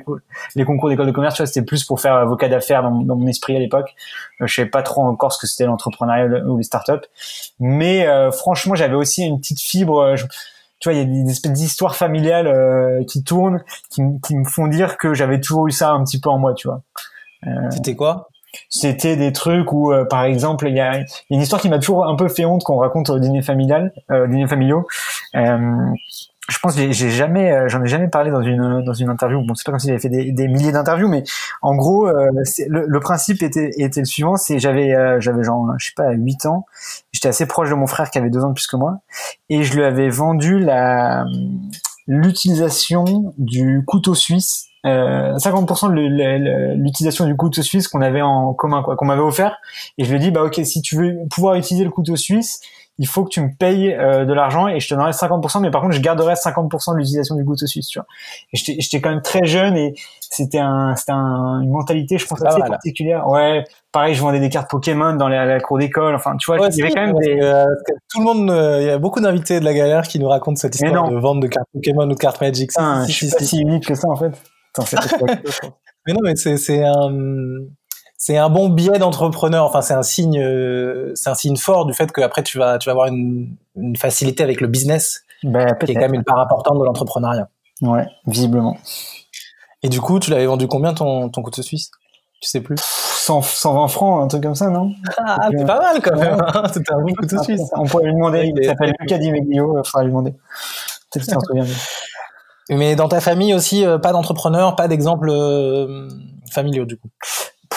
les 0.56 0.66
concours 0.66 0.90
d'école 0.90 1.08
de 1.08 1.12
commerce, 1.12 1.44
c'était 1.46 1.66
plus 1.66 1.84
pour 1.84 2.00
faire 2.00 2.14
avocat 2.14 2.48
d'affaires 2.48 2.84
dans, 2.84 3.02
dans, 3.02 3.16
mon 3.16 3.28
esprit 3.28 3.56
à 3.56 3.60
l'époque. 3.60 3.96
Euh, 4.42 4.48
je 4.48 4.56
savais 4.56 4.70
pas 4.70 4.84
trop 4.84 5.04
encore 5.04 5.34
ce 5.34 5.40
que 5.40 5.48
c'était 5.48 5.66
l'entrepreneuriat 5.66 6.46
ou 6.46 6.58
les 6.58 6.64
startups. 6.64 7.06
Mais 7.60 8.08
euh, 8.08 8.32
franchement, 8.32 8.76
j'avais 8.76 8.96
aussi 8.96 9.26
une 9.26 9.40
petite 9.40 9.60
fibre. 9.60 10.16
Je, 10.16 10.26
tu 10.80 10.90
vois, 10.90 10.98
il 10.98 11.00
y 11.00 11.20
a 11.20 11.24
des 11.24 11.32
espèces 11.32 11.54
d'histoires 11.54 11.96
familiales 11.96 12.48
euh, 12.48 13.04
qui 13.06 13.24
tournent, 13.24 13.64
qui, 13.90 14.02
qui, 14.26 14.36
me 14.36 14.46
font 14.46 14.68
dire 14.68 14.98
que 14.98 15.14
j'avais 15.14 15.40
toujours 15.40 15.68
eu 15.68 15.72
ça 15.72 15.92
un 15.92 16.04
petit 16.04 16.20
peu 16.20 16.30
en 16.30 16.38
moi, 16.38 16.54
tu 16.54 16.68
vois. 16.68 16.82
Euh, 17.48 17.70
C'était 17.72 17.96
quoi? 17.96 18.30
C'était 18.70 19.18
des 19.18 19.34
trucs 19.34 19.72
où, 19.74 19.92
euh, 19.92 20.06
par 20.06 20.24
exemple, 20.24 20.68
il 20.68 20.76
y 20.76 20.80
a, 20.80 20.98
y 20.98 21.02
a, 21.02 21.06
une 21.30 21.42
histoire 21.42 21.62
qui 21.62 21.70
m'a 21.70 21.80
toujours 21.80 22.06
un 22.06 22.16
peu 22.16 22.30
fait 22.30 22.46
honte 22.46 22.64
qu'on 22.64 22.78
raconte 22.78 23.10
au 23.10 23.20
dîner 23.20 23.42
familial, 23.42 23.94
euh, 24.12 24.28
dîner 24.28 24.48
familiaux 24.48 24.88
je 26.48 26.60
pense 26.60 26.76
que 26.76 26.92
j'ai 26.92 27.10
jamais, 27.10 27.68
j'en 27.70 27.84
ai 27.84 27.88
jamais 27.88 28.08
parlé 28.08 28.30
dans 28.30 28.44
une 28.44 28.84
dans 28.86 28.94
une 28.94 29.10
interview. 29.10 29.42
Bon, 29.44 29.56
c'est 29.56 29.66
pas 29.66 29.72
comme 29.72 29.80
si 29.80 29.88
j'avais 29.88 30.00
fait 30.00 30.10
des, 30.10 30.32
des 30.32 30.48
milliers 30.48 30.72
d'interviews, 30.72 31.08
mais 31.08 31.24
en 31.64 31.76
gros, 31.76 32.06
le, 32.06 32.86
le, 32.88 33.00
principe 33.00 33.42
était 33.42 33.72
était 33.80 34.02
le 34.02 34.06
suivant. 34.06 34.36
C'est 34.36 34.60
j'avais 34.60 34.94
j'avais 35.20 35.44
genre 35.44 35.74
je 35.80 35.88
sais 35.88 35.94
pas 35.96 36.12
8 36.12 36.46
ans. 36.46 36.68
J'étais 37.16 37.30
assez 37.30 37.46
proche 37.46 37.70
de 37.70 37.76
mon 37.76 37.88
frère 37.88 38.12
qui 38.12 38.18
avait 38.18 38.30
deux 38.30 38.44
ans 38.44 38.50
de 38.50 38.56
plus 38.56 38.68
que 38.68 38.76
moi, 38.76 39.00
et 39.48 39.64
je 39.64 39.74
lui 39.74 39.86
avais 39.86 40.10
vendu 40.10 40.60
la 40.60 41.26
l'utilisation 42.08 43.34
du 43.38 43.84
couteau 43.88 44.16
suisse. 44.16 44.68
50% 44.84 45.96
de 45.96 46.76
l'utilisation 46.76 47.26
du 47.26 47.38
couteau 47.38 47.62
suisse 47.62 47.88
qu'on 47.88 48.02
avait 48.02 48.22
en 48.22 48.54
commun, 48.54 48.84
quoi, 48.84 48.98
qu'on 48.98 49.06
m'avait 49.06 49.22
offert. 49.22 49.56
Et 49.98 50.04
je 50.04 50.10
lui 50.10 50.18
ai 50.18 50.20
dit, 50.20 50.30
bah 50.30 50.44
ok, 50.44 50.60
si 50.66 50.82
tu 50.82 50.98
veux 50.98 51.16
pouvoir 51.30 51.56
utiliser 51.56 51.86
le 51.86 51.90
couteau 51.90 52.18
suisse, 52.18 52.60
il 52.98 53.08
faut 53.08 53.26
que 53.26 53.30
tu 53.30 53.42
me 53.42 53.50
payes 53.58 53.94
euh, 53.94 54.26
de 54.26 54.34
l'argent 54.34 54.68
et 54.68 54.80
je 54.80 54.88
te 54.88 54.94
donnerai 54.94 55.12
50%, 55.12 55.62
mais 55.62 55.72
par 55.72 55.82
contre, 55.82 55.94
je 55.94 56.02
garderai 56.02 56.34
50% 56.34 56.94
de 56.94 56.98
l'utilisation 56.98 57.36
du 57.36 57.44
couteau 57.44 57.68
suisse, 57.68 57.88
tu 57.88 58.00
vois. 58.00 58.08
Et 58.54 58.58
j'étais 58.58 59.02
quand 59.02 59.10
même 59.10 59.22
très 59.22 59.46
jeune 59.46 59.76
et 59.76 59.96
c'était 60.22 60.60
un, 60.60 60.96
c'était 60.96 61.12
un, 61.12 61.62
une 61.62 61.72
mentalité, 61.72 62.18
je 62.18 62.26
pense, 62.26 62.44
assez 62.44 62.60
particulière. 62.60 63.28
Ouais, 63.28 63.66
pareil, 63.92 64.16
je 64.16 64.22
vendais 64.22 64.40
des 64.40 64.50
cartes 64.50 64.70
Pokémon 64.70 65.14
dans 65.14 65.28
les, 65.28 65.36
la 65.36 65.60
cour 65.60 65.78
d'école. 65.78 66.16
Enfin, 66.16 66.38
tu 66.38 66.46
vois, 66.46 66.68
il 66.70 66.78
y 66.78 66.82
avait 66.82 66.92
quand 66.92 67.06
même 67.06 67.18
des... 67.20 67.40
Euh, 67.42 67.66
tout 68.10 68.20
le 68.20 68.26
monde, 68.26 68.50
euh, 68.50 68.82
il 68.82 68.88
y 68.88 68.90
a 68.90 68.98
beaucoup 68.98 69.20
d'invités 69.20 69.60
de 69.60 69.66
la 69.66 69.74
galère 69.74 70.08
qui 70.08 70.20
nous 70.20 70.28
racontent 70.28 70.56
cette 70.56 70.76
histoire 70.76 71.10
de 71.10 71.18
vente 71.18 71.42
de 71.42 71.48
cartes 71.48 71.68
Pokémon 71.74 72.06
ou 72.06 72.14
de 72.14 72.16
cartes 72.16 72.40
Magic. 72.40 72.72
je 73.08 73.12
suis 73.12 73.30
pas 73.30 73.40
si 73.40 73.60
unique 73.60 73.86
que 73.86 73.96
ça, 73.96 74.08
en 74.08 74.16
fait. 74.16 74.32
mais 76.06 76.14
non, 76.14 76.20
mais 76.22 76.36
c'est, 76.36 76.58
c'est 76.58 76.84
un, 76.84 77.10
c'est 78.18 78.38
un 78.38 78.50
bon 78.50 78.70
biais 78.70 79.00
d'entrepreneur. 79.00 79.66
Enfin, 79.66 79.82
c'est 79.82 79.94
un 79.94 80.04
signe, 80.04 80.40
euh, 80.40 81.12
c'est 81.16 81.30
un 81.30 81.36
signe 81.36 81.58
fort 81.58 81.86
du 81.86 81.94
fait 81.94 82.12
que 82.12 82.22
après 82.22 82.44
tu 82.44 82.58
vas, 82.58 82.78
tu 82.78 82.88
vas 82.88 82.92
avoir 82.92 83.08
une, 83.08 83.56
une 83.76 83.96
facilité 83.96 84.44
avec 84.44 84.62
le 84.62 84.68
business, 84.68 85.24
ben, 85.44 85.76
qui 85.84 85.92
est 85.92 85.96
quand 85.96 86.02
même 86.02 86.14
une 86.14 86.24
part 86.24 86.40
importante 86.40 86.80
de 86.80 86.84
l'entrepreneuriat. 86.84 87.50
Ouais, 87.82 88.08
visiblement. 88.26 88.78
Et 89.84 89.90
du 89.90 90.02
coup, 90.02 90.20
tu 90.20 90.32
l'avais 90.32 90.46
vendu 90.46 90.68
combien 90.68 90.94
ton, 90.94 91.30
ton 91.30 91.42
couteau 91.42 91.62
suisse? 91.62 91.92
Tu 92.42 92.50
sais 92.50 92.62
plus? 92.62 92.76
100, 92.80 93.42
120 93.42 93.88
francs, 93.88 94.24
un 94.24 94.28
truc 94.28 94.44
comme 94.44 94.56
ça, 94.56 94.70
non? 94.70 94.92
Ah, 95.18 95.50
c'est 95.52 95.66
pas 95.66 95.80
mal 95.80 96.02
quand 96.02 96.16
même. 96.16 96.38
Hein. 96.42 96.64
C'était 96.74 96.94
un 96.94 97.02
bon 97.02 97.14
couteau 97.14 97.42
suisse. 97.44 97.62
On 97.76 97.86
pourrait 97.86 98.06
lui 98.06 98.14
demander. 98.14 98.54
Il 98.56 98.66
s'appelle 98.66 98.94
Lucas 99.00 99.18
Di 99.18 99.32
Meglio. 99.32 99.78
Il 99.78 99.88
faudra 99.88 100.04
lui 100.04 100.12
demander. 100.12 100.32
Peut-être 101.12 101.26
qu'il 101.26 101.34
s'en 101.34 101.40
souvient. 101.48 101.66
Mais 102.70 102.96
dans 102.96 103.08
ta 103.08 103.22
famille 103.22 103.54
aussi, 103.54 103.86
euh, 103.86 103.98
pas 103.98 104.12
d'entrepreneur, 104.12 104.76
pas 104.76 104.88
d'exemple 104.88 105.30
euh, 105.30 106.08
familiaux 106.52 106.86
du 106.86 106.98
coup? 106.98 107.10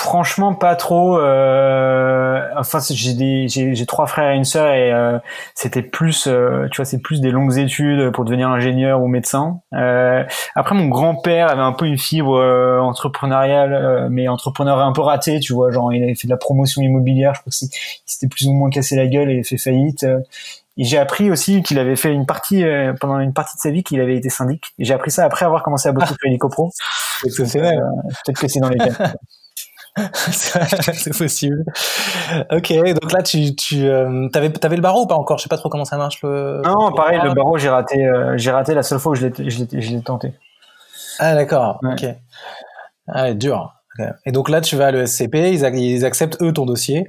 Franchement 0.09 0.55
pas 0.55 0.75
trop. 0.75 1.19
Euh, 1.19 2.41
enfin, 2.57 2.79
j'ai 2.91 3.13
des, 3.13 3.47
j'ai 3.47 3.87
trois 3.87 4.07
frères 4.07 4.31
et 4.31 4.37
une 4.37 4.45
sœur 4.45 4.73
et 4.73 4.91
euh, 4.91 5.19
c'était 5.55 5.83
plus, 5.83 6.27
euh, 6.27 6.67
tu 6.71 6.77
vois, 6.77 6.87
c'est 6.87 7.03
plus 7.03 7.21
des 7.21 7.31
longues 7.31 7.59
études 7.59 8.11
pour 8.13 8.25
devenir 8.25 8.49
ingénieur 8.49 9.03
ou 9.03 9.07
médecin. 9.07 9.61
Euh, 9.75 10.25
après, 10.55 10.75
mon 10.75 10.87
grand-père 10.87 11.51
avait 11.51 11.61
un 11.61 11.73
peu 11.73 11.85
une 11.85 11.99
fibre 11.99 12.37
euh, 12.39 12.79
entrepreneuriale, 12.81 14.09
mais 14.11 14.29
entrepreneur 14.29 14.79
un 14.79 14.93
peu 14.93 15.03
raté, 15.03 15.41
tu 15.41 15.53
vois, 15.53 15.71
genre 15.71 15.93
il 15.93 16.03
avait 16.03 16.15
fait 16.15 16.27
de 16.27 16.33
la 16.33 16.39
promotion 16.39 16.81
immobilière. 16.81 17.35
Je 17.35 17.41
crois 17.41 17.53
qu'il 17.53 17.69
s'était 18.07 18.29
plus 18.29 18.47
ou 18.47 18.53
moins 18.55 18.71
cassé 18.71 18.97
la 18.97 19.09
gueule 19.09 19.31
et 19.31 19.45
fait 19.45 19.59
faillite. 19.59 20.07
Et 20.79 20.85
j'ai 20.85 20.97
appris 20.97 21.31
aussi 21.31 21.63
qu'il 21.63 21.79
avait 21.79 21.97
fait 21.97 22.15
une 22.15 22.25
partie 22.25 22.65
pendant 22.99 23.19
une 23.19 23.35
partie 23.35 23.57
de 23.57 23.61
sa 23.61 23.71
vie 23.71 23.83
qu'il 23.83 24.01
avait 24.01 24.17
été 24.17 24.31
syndic. 24.31 24.73
Et 24.79 24.87
j'ai 24.87 24.95
appris 24.95 25.11
ça 25.11 25.25
après 25.27 25.45
avoir 25.45 25.63
commencé 25.63 25.87
à 25.91 25.93
bosser 25.93 26.15
ah. 26.15 26.27
Hélicopro. 26.29 26.73
Peut-être 27.23 28.41
que 28.41 28.49
c'est 28.49 28.61
dans 28.61 28.71
les 28.71 28.79
cas. 28.79 29.13
c'est 30.31 31.17
possible. 31.17 31.65
Ok, 32.51 32.73
donc 32.73 33.13
là, 33.13 33.23
tu, 33.23 33.55
tu 33.55 33.87
euh, 33.87 34.29
avais, 34.35 34.53
avais, 34.65 34.77
le 34.77 34.83
barreau 34.83 35.03
ou 35.03 35.07
pas 35.07 35.17
encore? 35.17 35.39
Je 35.39 35.45
sais 35.45 35.49
pas 35.49 35.57
trop 35.57 35.69
comment 35.69 35.85
ça 35.85 35.97
marche. 35.97 36.23
Le... 36.23 36.63
Non, 36.65 36.93
pareil, 36.93 37.21
le 37.23 37.35
barreau, 37.35 37.59
j'ai 37.59 37.69
raté, 37.69 38.07
euh, 38.07 38.35
j'ai 38.37 38.51
raté 38.51 38.75
la 38.75 38.83
seule 38.83 38.99
fois 38.99 39.13
où 39.13 39.15
je 39.15 39.27
l'ai 39.27 40.01
tenté. 40.03 40.33
Ah, 41.19 41.35
d'accord, 41.35 41.81
ok. 41.83 42.07
Ah, 43.09 43.33
dur. 43.33 43.75
Et 44.25 44.33
donc 44.33 44.49
là, 44.49 44.61
tu 44.61 44.77
vas 44.77 44.87
à 44.87 44.91
l'ESCP, 44.93 45.35
ils, 45.35 45.65
ils 45.75 46.05
acceptent 46.05 46.41
eux 46.41 46.53
ton 46.53 46.67
dossier. 46.67 47.09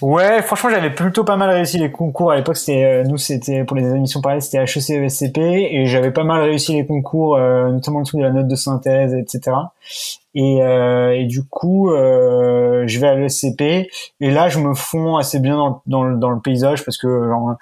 Ouais, 0.00 0.40
franchement, 0.42 0.70
j'avais 0.70 0.90
plutôt 0.90 1.22
pas 1.22 1.36
mal 1.36 1.50
réussi 1.50 1.78
les 1.78 1.90
concours. 1.90 2.32
À 2.32 2.36
l'époque, 2.36 2.56
c'était 2.56 2.84
euh, 2.84 3.04
nous, 3.04 3.18
c'était 3.18 3.64
pour 3.64 3.76
les 3.76 3.84
émissions 3.84 4.22
pareilles, 4.22 4.40
c'était 4.40 4.58
HEC, 4.58 4.90
ESCP, 4.90 5.38
et 5.38 5.86
j'avais 5.86 6.10
pas 6.10 6.24
mal 6.24 6.40
réussi 6.42 6.72
les 6.72 6.86
concours, 6.86 7.36
euh, 7.36 7.68
notamment 7.68 7.98
le 7.98 8.06
truc 8.06 8.20
de 8.20 8.24
la 8.24 8.32
note 8.32 8.48
de 8.48 8.56
synthèse, 8.56 9.12
etc. 9.14 9.52
Et, 10.34 10.62
euh, 10.62 11.12
et 11.12 11.26
du 11.26 11.44
coup, 11.44 11.90
euh, 11.90 12.84
je 12.86 13.00
vais 13.00 13.08
à 13.08 13.14
l'ESCP, 13.14 13.60
et 14.20 14.30
là, 14.30 14.48
je 14.48 14.58
me 14.58 14.74
fonds 14.74 15.16
assez 15.16 15.40
bien 15.40 15.56
dans, 15.56 15.82
dans, 15.86 16.10
dans 16.10 16.30
le 16.30 16.40
paysage 16.40 16.84
parce 16.84 16.96
que 16.96 17.28
genre, 17.28 17.56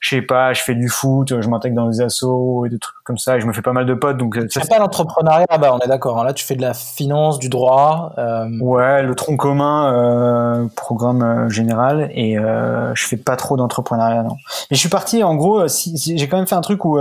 je 0.00 0.16
sais 0.16 0.22
pas, 0.22 0.52
je 0.52 0.62
fais 0.62 0.74
du 0.74 0.88
foot, 0.88 1.40
je 1.40 1.48
m'intègre 1.48 1.76
dans 1.76 1.88
des 1.88 2.00
assos 2.00 2.66
et 2.66 2.68
des 2.68 2.78
trucs 2.80 2.96
comme 3.04 3.18
ça, 3.18 3.36
et 3.36 3.40
je 3.40 3.46
me 3.46 3.52
fais 3.52 3.62
pas 3.62 3.72
mal 3.72 3.86
de 3.86 3.94
potes. 3.94 4.16
Donc 4.16 4.36
c'est 4.50 4.68
pas 4.68 4.80
l'entrepreneuriat, 4.80 5.46
bah 5.60 5.72
on 5.72 5.78
est 5.78 5.86
d'accord. 5.86 6.18
Hein. 6.18 6.24
Là, 6.24 6.32
tu 6.32 6.44
fais 6.44 6.56
de 6.56 6.60
la 6.60 6.74
finance, 6.74 7.38
du 7.38 7.48
droit. 7.48 8.12
Euh... 8.18 8.48
Ouais, 8.60 9.04
le 9.04 9.14
tronc 9.14 9.36
commun, 9.36 9.92
euh, 9.92 10.66
programme 10.74 11.22
euh, 11.22 11.48
général, 11.48 12.10
et 12.14 12.36
euh, 12.36 12.92
je 12.96 13.06
fais 13.06 13.16
pas 13.16 13.36
trop 13.36 13.56
d'entrepreneuriat, 13.56 14.24
non. 14.24 14.36
Mais 14.70 14.74
je 14.74 14.80
suis 14.80 14.88
parti, 14.88 15.22
en 15.22 15.36
gros, 15.36 15.68
si, 15.68 15.96
si, 15.96 16.18
j'ai 16.18 16.28
quand 16.28 16.36
même 16.36 16.48
fait 16.48 16.56
un 16.56 16.62
truc 16.62 16.84
où 16.84 16.98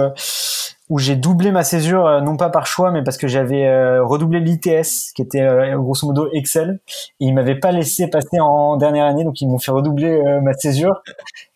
où 0.92 0.98
j'ai 0.98 1.16
doublé 1.16 1.54
ma 1.54 1.64
césure, 1.64 2.06
euh, 2.06 2.20
non 2.20 2.36
pas 2.36 2.50
par 2.50 2.68
choix, 2.68 2.92
mais 2.92 3.02
parce 3.02 3.16
que 3.16 3.26
j'avais 3.26 3.66
euh, 3.66 4.04
redoublé 4.04 4.42
l'ITS, 4.42 5.14
qui 5.16 5.22
était 5.22 5.40
euh, 5.40 5.78
grosso 5.78 6.06
modo 6.06 6.28
Excel, 6.34 6.82
et 7.22 7.28
ils 7.28 7.34
m'avaient 7.34 7.56
pas 7.56 7.72
laissé 7.72 8.10
passer 8.10 8.42
en 8.42 8.76
dernière 8.76 9.06
année, 9.06 9.24
donc 9.24 9.40
ils 9.40 9.48
m'ont 9.48 9.58
fait 9.58 9.72
redoubler 9.72 10.22
ma 10.42 10.52
césure. 10.54 11.02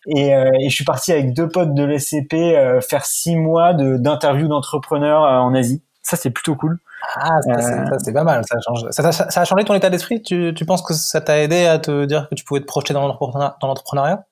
Et, 0.06 0.28
et, 0.28 0.68
je 0.70 0.74
suis 0.74 0.84
parti 0.84 1.12
avec 1.12 1.34
deux 1.34 1.48
potes 1.48 1.74
de 1.74 1.84
l'SCP 1.84 2.80
faire 2.88 3.04
six 3.04 3.36
mois 3.36 3.74
d'interview 3.74 4.48
d'entrepreneurs 4.48 5.22
en 5.22 5.52
Asie. 5.54 5.82
Ça, 6.02 6.16
c'est 6.16 6.30
plutôt 6.30 6.54
cool. 6.54 6.78
Ah, 7.16 7.42
ça, 7.42 7.98
c'est 8.02 8.12
pas 8.12 8.24
mal. 8.24 8.42
Ça 8.48 8.56
a, 8.56 8.60
changé. 8.60 8.86
Ça, 8.90 9.12
ça 9.12 9.40
a 9.40 9.44
changé 9.44 9.64
ton 9.64 9.74
état 9.74 9.90
d'esprit? 9.90 10.22
Tu, 10.22 10.54
tu 10.56 10.64
penses 10.64 10.80
que 10.80 10.94
ça 10.94 11.20
t'a 11.20 11.42
aidé 11.42 11.66
à 11.66 11.78
te 11.78 12.06
dire 12.06 12.28
que 12.30 12.36
tu 12.36 12.44
pouvais 12.44 12.60
te 12.60 12.66
projeter 12.66 12.94
dans 12.94 13.06
l'entrepreneuriat? 13.06 14.24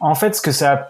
En 0.00 0.14
fait, 0.14 0.36
ce 0.36 0.42
que 0.42 0.52
ça 0.52 0.72
a 0.72 0.88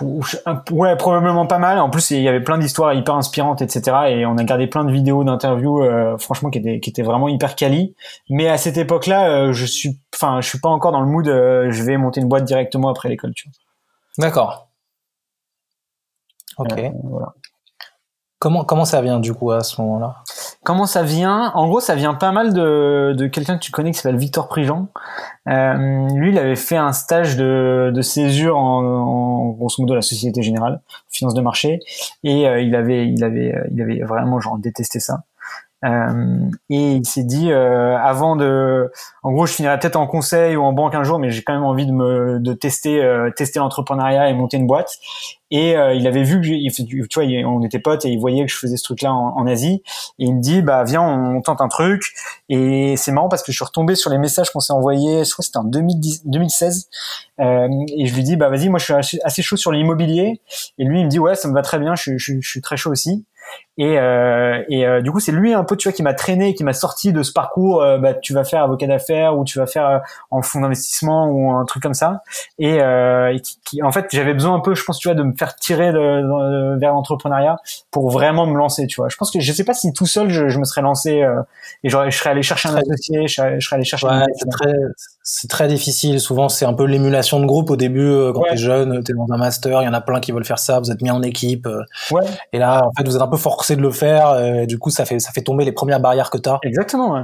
ouais 0.00 0.96
probablement 0.96 1.46
pas 1.46 1.58
mal. 1.58 1.78
En 1.78 1.90
plus 1.90 2.10
il 2.10 2.20
y 2.20 2.28
avait 2.28 2.42
plein 2.42 2.58
d'histoires 2.58 2.94
hyper 2.94 3.14
inspirantes 3.14 3.62
etc 3.62 3.96
et 4.08 4.26
on 4.26 4.36
a 4.36 4.44
gardé 4.44 4.66
plein 4.66 4.84
de 4.84 4.92
vidéos 4.92 5.24
d'interviews 5.24 5.82
euh, 5.82 6.18
franchement 6.18 6.50
qui 6.50 6.58
étaient 6.58 6.80
qui 6.80 6.90
étaient 6.90 7.02
vraiment 7.02 7.28
hyper 7.28 7.54
quali. 7.56 7.94
Mais 8.30 8.48
à 8.48 8.58
cette 8.58 8.76
époque 8.76 9.06
là 9.06 9.28
euh, 9.30 9.52
je 9.52 9.66
suis 9.66 10.00
enfin 10.14 10.40
je 10.40 10.48
suis 10.48 10.60
pas 10.60 10.68
encore 10.68 10.92
dans 10.92 11.00
le 11.00 11.06
mood 11.06 11.28
euh, 11.28 11.70
je 11.70 11.82
vais 11.82 11.96
monter 11.96 12.20
une 12.20 12.28
boîte 12.28 12.44
directement 12.44 12.88
après 12.88 13.08
l'école 13.08 13.32
tu 13.34 13.48
vois. 13.48 14.26
D'accord. 14.26 14.68
Ok. 16.58 16.72
voilà 17.02 17.34
Comment, 18.44 18.62
comment 18.62 18.84
ça 18.84 19.00
vient 19.00 19.20
du 19.20 19.32
coup 19.32 19.52
à 19.52 19.62
ce 19.62 19.80
moment-là? 19.80 20.16
Comment 20.64 20.84
ça 20.84 21.02
vient? 21.02 21.50
En 21.54 21.66
gros, 21.66 21.80
ça 21.80 21.94
vient 21.94 22.12
pas 22.12 22.30
mal 22.30 22.52
de, 22.52 23.14
de 23.16 23.26
quelqu'un 23.26 23.56
que 23.56 23.62
tu 23.62 23.70
connais 23.70 23.90
qui 23.90 23.98
s'appelle 23.98 24.18
Victor 24.18 24.48
Prigent. 24.48 24.88
Euh, 25.48 26.08
lui, 26.14 26.28
il 26.28 26.36
avait 26.36 26.54
fait 26.54 26.76
un 26.76 26.92
stage 26.92 27.38
de, 27.38 27.90
de 27.90 28.02
césure 28.02 28.58
en, 28.58 28.84
en 28.84 29.48
grosso 29.52 29.76
modo 29.80 29.94
la 29.94 30.02
Société 30.02 30.42
Générale, 30.42 30.82
finance 31.08 31.32
de 31.32 31.40
marché, 31.40 31.78
et 32.22 32.46
euh, 32.46 32.60
il 32.60 32.74
avait, 32.74 33.08
il 33.08 33.24
avait, 33.24 33.54
il 33.72 33.80
avait 33.80 34.02
vraiment 34.02 34.38
genre 34.40 34.58
détesté 34.58 35.00
ça. 35.00 35.22
Euh, 35.84 36.50
et 36.70 36.92
il 36.92 37.06
s'est 37.06 37.24
dit 37.24 37.52
euh, 37.52 37.96
avant 37.98 38.36
de, 38.36 38.90
en 39.22 39.32
gros, 39.32 39.46
je 39.46 39.52
finirai 39.52 39.78
peut-être 39.78 39.96
en 39.96 40.06
conseil 40.06 40.56
ou 40.56 40.62
en 40.62 40.72
banque 40.72 40.94
un 40.94 41.04
jour, 41.04 41.18
mais 41.18 41.30
j'ai 41.30 41.42
quand 41.42 41.52
même 41.52 41.64
envie 41.64 41.86
de 41.86 41.92
me 41.92 42.38
de 42.40 42.52
tester 42.54 43.02
euh, 43.02 43.30
tester 43.30 43.58
l'entrepreneuriat 43.58 44.30
et 44.30 44.34
monter 44.34 44.56
une 44.56 44.66
boîte. 44.66 44.98
Et 45.50 45.76
euh, 45.76 45.94
il 45.94 46.06
avait 46.08 46.24
vu 46.24 46.40
que 46.40 47.06
tu 47.06 47.20
vois, 47.20 47.48
on 47.48 47.62
était 47.62 47.78
potes 47.78 48.04
et 48.04 48.08
il 48.08 48.18
voyait 48.18 48.44
que 48.44 48.50
je 48.50 48.56
faisais 48.56 48.76
ce 48.76 48.82
truc-là 48.82 49.12
en, 49.12 49.46
Asie. 49.46 49.82
Et 50.18 50.24
il 50.24 50.34
me 50.34 50.40
dit, 50.40 50.62
bah 50.62 50.82
viens, 50.82 51.02
on, 51.02 51.40
tente 51.42 51.60
un 51.60 51.68
truc. 51.68 52.02
Et 52.48 52.96
c'est 52.96 53.12
marrant 53.12 53.28
parce 53.28 53.44
que 53.44 53.52
je 53.52 53.56
suis 53.56 53.64
retombé 53.64 53.94
sur 53.94 54.10
les 54.10 54.18
messages 54.18 54.50
qu'on 54.50 54.58
s'est 54.58 54.72
envoyés. 54.72 55.24
Je 55.24 55.30
crois 55.30 55.42
que 55.42 55.46
c'était 55.46 55.58
en 55.58 55.64
2010, 55.64 56.26
2016. 56.26 56.88
Euh, 57.38 57.68
et 57.96 58.06
je 58.06 58.14
lui 58.16 58.24
dis, 58.24 58.36
bah 58.36 58.48
vas-y, 58.48 58.68
moi 58.68 58.80
je 58.80 58.84
suis 58.84 58.94
assez, 58.94 59.18
assez 59.22 59.42
chaud 59.42 59.56
sur 59.56 59.70
l'immobilier. 59.70 60.40
Et 60.78 60.84
lui, 60.84 60.98
il 60.98 61.04
me 61.04 61.10
dit, 61.10 61.20
ouais, 61.20 61.36
ça 61.36 61.46
me 61.46 61.54
va 61.54 61.62
très 61.62 61.78
bien. 61.78 61.94
Je, 61.94 62.16
je, 62.16 62.40
je 62.40 62.48
suis 62.48 62.60
très 62.60 62.76
chaud 62.76 62.90
aussi. 62.90 63.24
Et, 63.76 63.98
euh, 63.98 64.62
et 64.68 64.86
euh, 64.86 65.00
du 65.00 65.10
coup, 65.10 65.18
c'est 65.18 65.32
lui 65.32 65.52
un 65.52 65.64
peu, 65.64 65.76
tu 65.76 65.88
vois, 65.88 65.92
qui 65.92 66.04
m'a 66.04 66.14
traîné, 66.14 66.54
qui 66.54 66.62
m'a 66.62 66.72
sorti 66.72 67.12
de 67.12 67.22
ce 67.24 67.32
parcours. 67.32 67.82
Euh, 67.82 67.98
bah, 67.98 68.14
tu 68.14 68.32
vas 68.32 68.44
faire 68.44 68.62
avocat 68.62 68.86
d'affaires 68.86 69.36
ou 69.36 69.44
tu 69.44 69.58
vas 69.58 69.66
faire 69.66 69.86
euh, 69.86 69.98
en 70.30 70.42
fonds 70.42 70.60
d'investissement 70.60 71.26
ou 71.28 71.50
un 71.50 71.64
truc 71.64 71.82
comme 71.82 71.94
ça. 71.94 72.22
Et, 72.58 72.76
et 72.76 73.42
qui, 73.64 73.82
en 73.82 73.90
fait, 73.90 74.06
j'avais 74.12 74.34
besoin 74.34 74.54
un 74.54 74.60
peu, 74.60 74.74
je 74.74 74.84
pense, 74.84 74.98
tu 74.98 75.08
vois, 75.08 75.16
de 75.16 75.22
me 75.22 75.32
faire 75.36 75.56
tirer 75.56 75.92
de, 75.92 76.78
vers 76.78 76.92
l'entrepreneuriat 76.92 77.56
pour 77.90 78.10
vraiment 78.10 78.46
me 78.46 78.56
lancer, 78.56 78.86
tu 78.86 78.96
vois. 78.96 79.08
Je 79.08 79.16
pense 79.16 79.30
que 79.30 79.40
je 79.40 79.52
sais 79.52 79.64
pas 79.64 79.74
si 79.74 79.92
tout 79.92 80.06
seul 80.06 80.28
je, 80.30 80.48
je 80.48 80.58
me 80.58 80.64
serais 80.64 80.82
lancé 80.82 81.24
et 81.82 81.88
je 81.88 82.10
serais 82.10 82.30
allé 82.30 82.42
chercher 82.42 82.68
un 82.68 82.76
associé, 82.76 83.26
je 83.26 83.34
serais, 83.34 83.58
allé 83.72 83.84
chercher. 83.84 84.06
Ouais, 84.06 84.24
c'est 84.36 84.50
très, 84.50 84.72
c'est 85.22 85.48
très 85.48 85.68
difficile. 85.68 86.20
Souvent, 86.20 86.48
c'est 86.48 86.64
un 86.64 86.74
peu 86.74 86.84
l'émulation 86.84 87.40
de 87.40 87.46
groupe 87.46 87.70
au 87.70 87.76
début 87.76 88.12
quand 88.34 88.42
tu 88.42 88.50
t'es 88.50 88.56
jeune, 88.56 89.02
t'es 89.02 89.14
dans 89.14 89.32
un 89.32 89.36
master, 89.38 89.82
il 89.82 89.86
y 89.86 89.88
en 89.88 89.94
a 89.94 90.00
plein 90.00 90.20
qui 90.20 90.32
veulent 90.32 90.44
faire 90.44 90.58
ça. 90.58 90.78
Vous 90.78 90.90
êtes 90.90 91.02
mis 91.02 91.10
en 91.10 91.22
équipe. 91.22 91.68
Ouais. 92.10 92.24
Et 92.52 92.58
là, 92.58 92.84
en 92.86 92.92
fait, 92.96 93.06
vous 93.08 93.16
êtes 93.16 93.22
un 93.22 93.28
peu 93.28 93.36
forcé 93.36 93.63
de 93.72 93.80
le 93.80 93.90
faire. 93.90 94.28
Euh, 94.28 94.60
et 94.60 94.66
du 94.66 94.78
coup, 94.78 94.90
ça 94.90 95.04
fait, 95.04 95.18
ça 95.18 95.32
fait 95.32 95.42
tomber 95.42 95.64
les 95.64 95.72
premières 95.72 96.00
barrières 96.00 96.30
que 96.30 96.38
tu 96.38 96.48
as. 96.48 96.58
Exactement. 96.62 97.22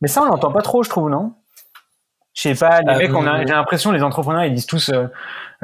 Mais 0.00 0.08
ça, 0.08 0.22
on 0.22 0.26
l'entend 0.26 0.52
pas 0.52 0.62
trop, 0.62 0.82
je 0.82 0.90
trouve, 0.90 1.10
non? 1.10 1.32
Je 2.34 2.42
sais 2.42 2.54
pas, 2.54 2.80
les 2.82 2.94
mecs, 2.94 3.14
on 3.16 3.26
a, 3.26 3.40
euh, 3.40 3.44
j'ai 3.44 3.52
l'impression, 3.52 3.90
les 3.90 4.02
entrepreneurs, 4.04 4.44
ils 4.44 4.54
disent 4.54 4.66
tous, 4.66 4.92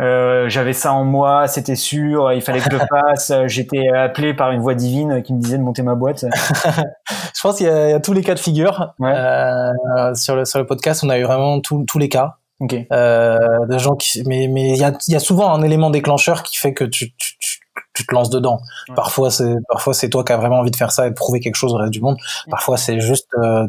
euh, 0.01 0.49
j'avais 0.49 0.73
ça 0.73 0.93
en 0.93 1.05
moi, 1.05 1.47
c'était 1.47 1.77
sûr, 1.77 2.33
il 2.33 2.43
fallait 2.43 2.59
que 2.59 2.65
je 2.65 2.77
le 2.77 2.79
fasse. 2.91 3.33
J'étais 3.47 3.91
appelé 3.91 4.35
par 4.35 4.51
une 4.51 4.61
voix 4.61 4.75
divine 4.75 5.23
qui 5.23 5.35
me 5.35 5.41
disait 5.41 5.57
de 5.57 5.63
monter 5.63 5.83
ma 5.83 5.95
boîte. 5.95 6.25
je 7.09 7.41
pense 7.41 7.59
qu'il 7.59 7.67
y, 7.67 7.71
a 7.71 8.01
tous 8.01 8.13
les 8.13 8.23
cas 8.23 8.35
de 8.35 8.41
figure. 8.41 8.93
sur, 8.99 10.35
le, 10.35 10.45
sur 10.45 10.59
le 10.59 10.67
podcast, 10.67 11.05
on 11.05 11.11
a 11.11 11.19
eu 11.19 11.23
vraiment 11.23 11.61
tous 11.61 11.99
les 11.99 12.09
cas. 12.09 12.39
Okay. 12.61 12.87
de 12.91 13.79
gens 13.79 13.95
qui, 13.97 14.23
mais 14.27 14.49
mais 14.49 14.71
il 14.71 14.79
y 14.79 14.85
a, 14.85 14.93
y 15.09 15.17
a 15.17 15.21
souvent 15.21 15.53
un 15.53 15.63
élément 15.63 15.91
déclencheur 15.91 16.43
qui 16.43 16.57
fait 16.57 16.73
que 16.73 16.85
tu, 16.85 17.13
tu, 17.17 17.34
tu 17.95 18.05
te 18.07 18.15
lances 18.15 18.31
dedans. 18.31 18.61
Parfois 18.95 19.31
c'est 19.31 19.55
parfois 19.69 19.95
c'est 19.95 20.11
toi 20.11 20.25
qui 20.25 20.33
as 20.33 20.37
vraiment 20.37 20.59
envie 20.59 20.71
de 20.71 20.77
faire 20.77 20.93
ça 20.93 21.07
et 21.07 21.11
de 21.11 21.15
prouver 21.15 21.41
quelque 21.41 21.57
chose 21.57 21.73
au 21.73 21.77
reste 21.77 21.93
du 21.93 22.01
monde. 22.01 22.17
Parfois 22.51 22.77
c'est 22.77 23.01
juste 23.01 23.29
euh, 23.39 23.67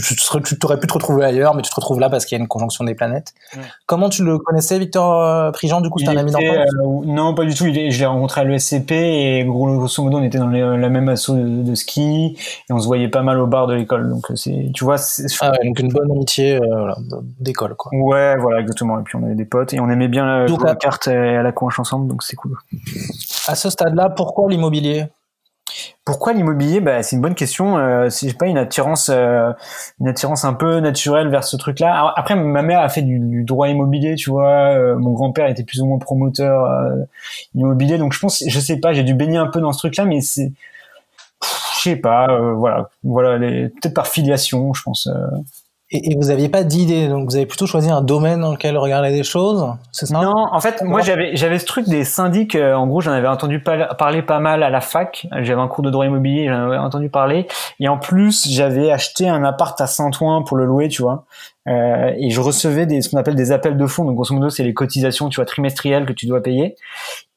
tu, 0.00 0.16
tu, 0.42 0.58
t'aurais 0.58 0.78
pu 0.78 0.86
te 0.86 0.92
retrouver 0.92 1.24
ailleurs, 1.24 1.54
mais 1.54 1.62
tu 1.62 1.70
te 1.70 1.74
retrouves 1.74 2.00
là 2.00 2.08
parce 2.08 2.24
qu'il 2.24 2.36
y 2.36 2.40
a 2.40 2.42
une 2.42 2.48
conjonction 2.48 2.84
des 2.84 2.94
planètes. 2.94 3.34
Comment 3.86 4.08
tu 4.08 4.24
le 4.24 4.38
connaissais, 4.38 4.78
Victor 4.78 5.22
euh, 5.22 5.50
Prigent 5.50 5.80
Du 5.80 5.90
coup, 5.90 5.98
c'est 5.98 6.08
un 6.08 6.16
ami 6.16 6.30
d'enfance 6.30 6.48
euh, 6.48 7.04
Non, 7.04 7.34
pas 7.34 7.44
du 7.44 7.54
tout. 7.54 7.64
je 7.64 7.98
l'ai 7.98 8.06
rencontré 8.06 8.40
à 8.40 8.44
l'ESCP 8.44 8.92
et 8.92 9.44
grosso 9.44 10.02
modo, 10.02 10.18
on 10.18 10.22
était 10.22 10.38
dans 10.38 10.48
la 10.48 10.88
même 10.88 11.08
asso 11.08 11.30
de, 11.34 11.74
ski 11.74 12.36
et 12.68 12.72
on 12.72 12.78
se 12.78 12.86
voyait 12.86 13.08
pas 13.08 13.22
mal 13.22 13.38
au 13.38 13.46
bar 13.46 13.66
de 13.66 13.74
l'école. 13.74 14.08
Donc, 14.08 14.26
c'est, 14.34 14.70
tu 14.74 14.84
vois, 14.84 14.98
c'est, 14.98 15.26
ah 15.40 15.52
donc 15.64 15.78
une 15.78 15.92
bonne 15.92 16.10
amitié 16.10 16.58
d'école, 17.40 17.74
quoi. 17.74 17.90
Ouais, 17.94 18.36
voilà, 18.36 18.60
exactement. 18.60 18.98
Et 19.00 19.02
puis 19.02 19.16
on 19.16 19.24
avait 19.24 19.34
des 19.34 19.44
potes 19.44 19.74
et 19.74 19.80
on 19.80 19.90
aimait 19.90 20.08
bien 20.08 20.46
jouer 20.46 20.58
la 20.64 20.76
carte 20.76 21.08
et 21.08 21.36
à 21.36 21.42
la 21.42 21.52
coinche 21.52 21.78
ensemble, 21.78 22.08
donc 22.08 22.22
c'est 22.22 22.36
cool. 22.36 22.56
À 23.46 23.54
ce 23.54 23.68
stade-là, 23.68 24.10
pourquoi 24.10 24.48
l'immobilier? 24.48 25.06
Pourquoi 26.04 26.32
l'immobilier? 26.32 26.80
Bah, 26.80 27.02
C'est 27.02 27.16
une 27.16 27.22
bonne 27.22 27.34
question. 27.34 27.78
Euh, 27.78 28.10
c'est 28.10 28.36
pas 28.36 28.46
une 28.46 28.58
attirance, 28.58 29.08
euh, 29.12 29.52
une 30.00 30.08
attirance 30.08 30.44
un 30.44 30.54
peu 30.54 30.80
naturelle 30.80 31.28
vers 31.28 31.44
ce 31.44 31.56
truc-là. 31.56 32.12
Après, 32.16 32.34
ma 32.34 32.62
mère 32.62 32.80
a 32.80 32.88
fait 32.88 33.02
du, 33.02 33.44
droit 33.44 33.68
immobilier, 33.68 34.16
tu 34.16 34.30
vois. 34.30 34.74
Euh, 34.74 34.96
mon 34.96 35.12
grand-père 35.12 35.48
était 35.48 35.62
plus 35.64 35.80
ou 35.80 35.86
moins 35.86 35.98
promoteur 35.98 36.64
euh, 36.64 37.04
immobilier, 37.54 37.98
donc 37.98 38.12
je 38.12 38.18
pense, 38.18 38.42
je 38.46 38.60
sais 38.60 38.78
pas, 38.78 38.92
j'ai 38.92 39.04
dû 39.04 39.14
baigner 39.14 39.38
un 39.38 39.46
peu 39.46 39.60
dans 39.60 39.72
ce 39.72 39.78
truc-là, 39.78 40.04
mais 40.04 40.20
c'est, 40.20 40.52
je 41.76 41.80
sais 41.80 41.96
pas, 41.96 42.28
voilà, 42.52 42.90
voilà, 43.04 43.38
peut-être 43.38 43.94
par 43.94 44.06
filiation, 44.06 44.72
je 44.74 44.82
pense. 44.82 45.08
Et, 45.94 46.16
vous 46.16 46.28
n'aviez 46.28 46.48
pas 46.48 46.64
d'idée, 46.64 47.06
donc 47.06 47.28
vous 47.28 47.36
avez 47.36 47.44
plutôt 47.44 47.66
choisi 47.66 47.90
un 47.90 48.00
domaine 48.00 48.40
dans 48.40 48.52
lequel 48.52 48.78
regarder 48.78 49.10
des 49.10 49.22
choses, 49.22 49.66
c'est 49.90 50.06
ça? 50.06 50.22
Non, 50.22 50.46
en 50.50 50.60
fait, 50.60 50.82
moi 50.82 51.02
j'avais 51.02 51.36
j'avais 51.36 51.58
ce 51.58 51.66
truc 51.66 51.86
des 51.86 52.04
syndics. 52.04 52.54
Euh, 52.54 52.74
en 52.74 52.86
gros, 52.86 53.02
j'en 53.02 53.12
avais 53.12 53.28
entendu 53.28 53.62
parler 53.62 54.22
pas 54.22 54.38
mal 54.38 54.62
à 54.62 54.70
la 54.70 54.80
fac. 54.80 55.26
J'avais 55.42 55.60
un 55.60 55.68
cours 55.68 55.84
de 55.84 55.90
droit 55.90 56.06
immobilier, 56.06 56.48
j'en 56.48 56.66
avais 56.66 56.78
entendu 56.78 57.10
parler. 57.10 57.46
Et 57.78 57.88
en 57.88 57.98
plus, 57.98 58.48
j'avais 58.48 58.90
acheté 58.90 59.28
un 59.28 59.44
appart 59.44 59.78
à 59.82 59.86
Saint-Ouen 59.86 60.42
pour 60.42 60.56
le 60.56 60.64
louer, 60.64 60.88
tu 60.88 61.02
vois. 61.02 61.24
Euh, 61.68 62.12
et 62.18 62.30
je 62.30 62.40
recevais 62.40 62.86
des, 62.86 63.02
ce 63.02 63.08
qu'on 63.08 63.18
appelle 63.18 63.36
des 63.36 63.52
appels 63.52 63.76
de 63.76 63.86
fonds. 63.86 64.04
Donc, 64.04 64.16
grosso 64.16 64.34
modo, 64.34 64.50
c'est 64.50 64.64
les 64.64 64.74
cotisations, 64.74 65.28
tu 65.28 65.36
vois, 65.36 65.44
trimestrielles 65.44 66.06
que 66.06 66.12
tu 66.12 66.26
dois 66.26 66.42
payer. 66.42 66.76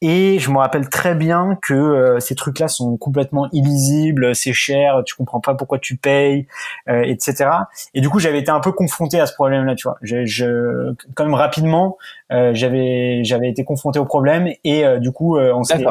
Et 0.02 0.40
je 0.40 0.52
me 0.52 0.58
rappelle 0.58 0.90
très 0.90 1.16
bien 1.16 1.58
que 1.62 1.74
euh, 1.74 2.20
ces 2.20 2.36
trucs-là 2.36 2.68
sont 2.68 2.98
complètement 2.98 3.48
illisibles, 3.52 4.36
c'est 4.36 4.54
cher, 4.54 5.02
tu 5.06 5.16
comprends 5.16 5.40
pas 5.40 5.56
pourquoi 5.56 5.80
tu 5.80 5.96
payes, 5.98 6.48
euh, 6.90 7.02
etc. 7.04 7.50
Et 7.94 8.02
du 8.02 8.10
coup, 8.10 8.20
j'avais 8.20 8.40
été 8.40 8.52
un 8.52 8.60
peu 8.60 8.72
confronté 8.72 9.20
à 9.20 9.26
ce 9.26 9.34
problème-là, 9.34 9.74
tu 9.76 9.88
vois. 9.88 9.98
Je, 10.02 10.26
je, 10.26 10.94
quand 11.16 11.24
même 11.24 11.34
rapidement, 11.34 11.98
euh, 12.32 12.52
j'avais 12.54 13.24
j'avais 13.24 13.50
été 13.50 13.64
confronté 13.64 13.98
au 13.98 14.06
problème 14.06 14.50
et 14.64 14.86
du 15.00 15.12
coup, 15.12 15.40
on 15.40 15.64
s'est 15.64 15.84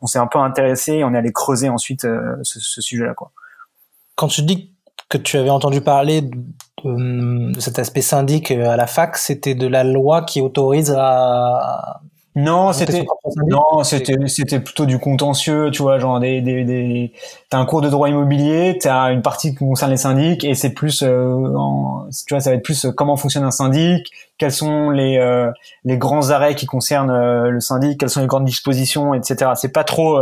on 0.00 0.06
s'est 0.06 0.18
un 0.18 0.26
peu 0.26 0.38
intéressé 0.38 0.94
et 0.94 1.04
on 1.04 1.14
est 1.14 1.18
allé 1.18 1.32
creuser 1.32 1.68
ensuite 1.68 2.02
ce, 2.02 2.60
ce 2.60 2.80
sujet-là, 2.80 3.14
quoi. 3.14 3.32
Quand 4.14 4.28
tu 4.28 4.42
dis 4.42 4.75
que 5.08 5.18
tu 5.18 5.36
avais 5.36 5.50
entendu 5.50 5.80
parler 5.80 6.22
de, 6.22 7.52
cet 7.58 7.78
aspect 7.78 8.02
syndic 8.02 8.50
euh, 8.50 8.70
à 8.70 8.76
la 8.76 8.86
fac, 8.86 9.16
c'était 9.16 9.54
de 9.54 9.66
la 9.66 9.82
loi 9.84 10.22
qui 10.22 10.40
autorise 10.40 10.94
à 10.96 12.00
non, 12.36 12.74
c'était 12.74 13.06
non, 13.48 13.82
c'était 13.82 14.14
c'était 14.26 14.60
plutôt 14.60 14.84
du 14.84 14.98
contentieux, 14.98 15.70
tu 15.70 15.80
vois, 15.80 15.98
genre 15.98 16.20
des 16.20 16.42
des, 16.42 16.64
des... 16.64 17.12
t'as 17.48 17.56
un 17.56 17.64
cours 17.64 17.80
de 17.80 17.88
droit 17.88 18.10
immobilier, 18.10 18.76
t'as 18.78 19.10
une 19.10 19.22
partie 19.22 19.52
qui 19.52 19.56
concerne 19.56 19.90
les 19.90 19.96
syndics 19.96 20.44
et 20.44 20.54
c'est 20.54 20.74
plus 20.74 21.02
euh, 21.02 21.34
tu 22.26 22.34
vois, 22.34 22.40
ça 22.40 22.50
va 22.50 22.56
être 22.56 22.62
plus 22.62 22.84
euh, 22.84 22.92
comment 22.92 23.16
fonctionne 23.16 23.44
un 23.44 23.50
syndic, 23.50 24.10
quels 24.36 24.52
sont 24.52 24.90
les 24.90 25.18
les 25.84 25.96
grands 25.96 26.28
arrêts 26.28 26.54
qui 26.54 26.66
concernent 26.66 27.48
le 27.48 27.60
syndic, 27.60 27.98
quelles 27.98 28.10
sont 28.10 28.20
les 28.20 28.26
grandes 28.26 28.44
dispositions, 28.44 29.14
etc. 29.14 29.52
C'est 29.54 29.72
pas 29.72 29.84
trop 29.84 30.20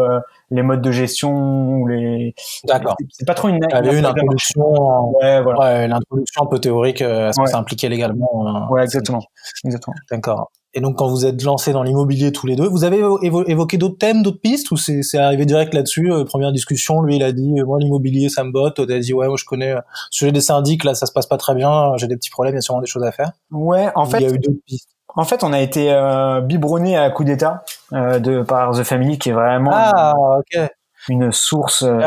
les 0.52 0.62
modes 0.62 0.82
de 0.82 0.92
gestion 0.92 1.32
ou 1.32 1.88
les. 1.88 2.32
D'accord. 2.62 2.96
C'est 3.10 3.26
pas 3.26 3.34
trop 3.34 3.48
une. 3.48 3.58
T'avais 3.58 3.98
une 3.98 4.06
introduction. 4.06 5.10
Ouais, 5.20 5.42
voilà. 5.42 5.58
Ouais, 5.58 5.88
l'introduction 5.88 6.44
un 6.44 6.46
peu 6.46 6.60
théorique 6.60 7.02
à 7.02 7.32
ce 7.32 7.40
que 7.40 7.48
ça 7.48 7.58
impliquait 7.58 7.88
légalement. 7.88 8.68
ouais, 8.70 8.84
exactement. 8.84 9.24
Exactement. 9.64 9.96
D'accord. 10.12 10.52
Et 10.74 10.80
donc, 10.80 10.98
quand 10.98 11.08
vous 11.08 11.24
êtes 11.24 11.42
lancés 11.42 11.72
dans 11.72 11.82
l'immobilier 11.82 12.32
tous 12.32 12.46
les 12.46 12.56
deux, 12.56 12.68
vous 12.68 12.84
avez 12.84 13.00
évoqué 13.22 13.78
d'autres 13.78 13.98
thèmes, 13.98 14.22
d'autres 14.22 14.40
pistes, 14.40 14.70
ou 14.70 14.76
c'est 14.76 15.18
arrivé 15.18 15.46
direct 15.46 15.72
là-dessus 15.72 16.12
euh, 16.12 16.24
Première 16.24 16.52
discussion, 16.52 17.00
lui, 17.02 17.16
il 17.16 17.22
a 17.22 17.32
dit, 17.32 17.52
moi, 17.64 17.78
l'immobilier, 17.80 18.28
ça 18.28 18.44
me 18.44 18.50
botte. 18.50 18.76
Toi, 18.76 18.86
t'as 18.86 18.98
dit, 18.98 19.14
ouais, 19.14 19.28
moi, 19.28 19.36
je 19.38 19.44
connais, 19.44 19.72
euh, 19.72 19.80
sujet 20.10 20.32
des 20.32 20.40
syndics, 20.40 20.84
là, 20.84 20.94
ça 20.94 21.06
se 21.06 21.12
passe 21.12 21.26
pas 21.26 21.36
très 21.36 21.54
bien, 21.54 21.96
j'ai 21.96 22.08
des 22.08 22.16
petits 22.16 22.30
problèmes, 22.30 22.54
il 22.54 22.56
y 22.56 22.58
a 22.58 22.62
sûrement 22.62 22.80
des 22.80 22.86
choses 22.86 23.04
à 23.04 23.12
faire. 23.12 23.32
Ouais, 23.50 23.88
en 23.94 24.04
fait. 24.06 24.18
Il 24.18 24.22
y 24.22 24.26
a 24.26 24.34
eu 24.34 24.38
d'autres 24.38 24.60
pistes. 24.66 24.94
En 25.16 25.24
fait, 25.24 25.44
on 25.44 25.52
a 25.52 25.60
été 25.60 25.92
euh, 25.92 26.40
biberonné 26.40 26.96
à 26.96 27.08
coup 27.10 27.24
d'état 27.24 27.62
euh, 27.92 28.18
de 28.18 28.42
par 28.42 28.72
The 28.72 28.82
Family, 28.82 29.18
qui 29.18 29.30
est 29.30 29.32
vraiment 29.32 29.70
ah, 29.72 30.14
une, 31.08 31.30
source 31.30 31.84
euh, 31.84 32.00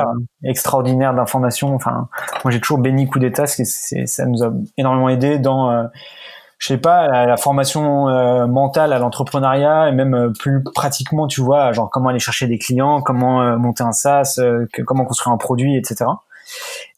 extraordinaire 0.44 1.14
d'informations. 1.14 1.74
Enfin, 1.74 2.10
moi, 2.44 2.52
j'ai 2.52 2.60
toujours 2.60 2.80
béni 2.80 3.08
coup 3.08 3.20
d'état, 3.20 3.44
parce 3.44 3.56
que 3.56 3.64
ça 3.64 4.26
nous 4.26 4.44
a 4.44 4.52
énormément 4.78 5.08
aidé 5.08 5.40
dans, 5.40 5.72
euh, 5.72 5.84
je 6.58 6.68
sais 6.68 6.78
pas, 6.78 7.26
la, 7.26 7.38
formation 7.38 8.08
mentale 8.48 8.94
à 8.94 9.00
l'entrepreneuriat 9.00 9.90
et 9.90 9.92
même 9.92 10.34
plus 10.40 10.64
pratiquement, 10.64 11.28
tu 11.28 11.42
vois, 11.42 11.72
genre 11.72 11.90
comment 11.90 12.10
aller 12.10 12.20
chercher 12.20 12.48
des 12.48 12.58
clients, 12.58 13.02
comment 13.02 13.58
monter 13.58 13.84
un 13.84 13.92
SaaS, 13.92 14.40
comment 14.86 15.06
construire 15.06 15.34
un 15.34 15.38
produit, 15.38 15.78
etc. 15.78 16.06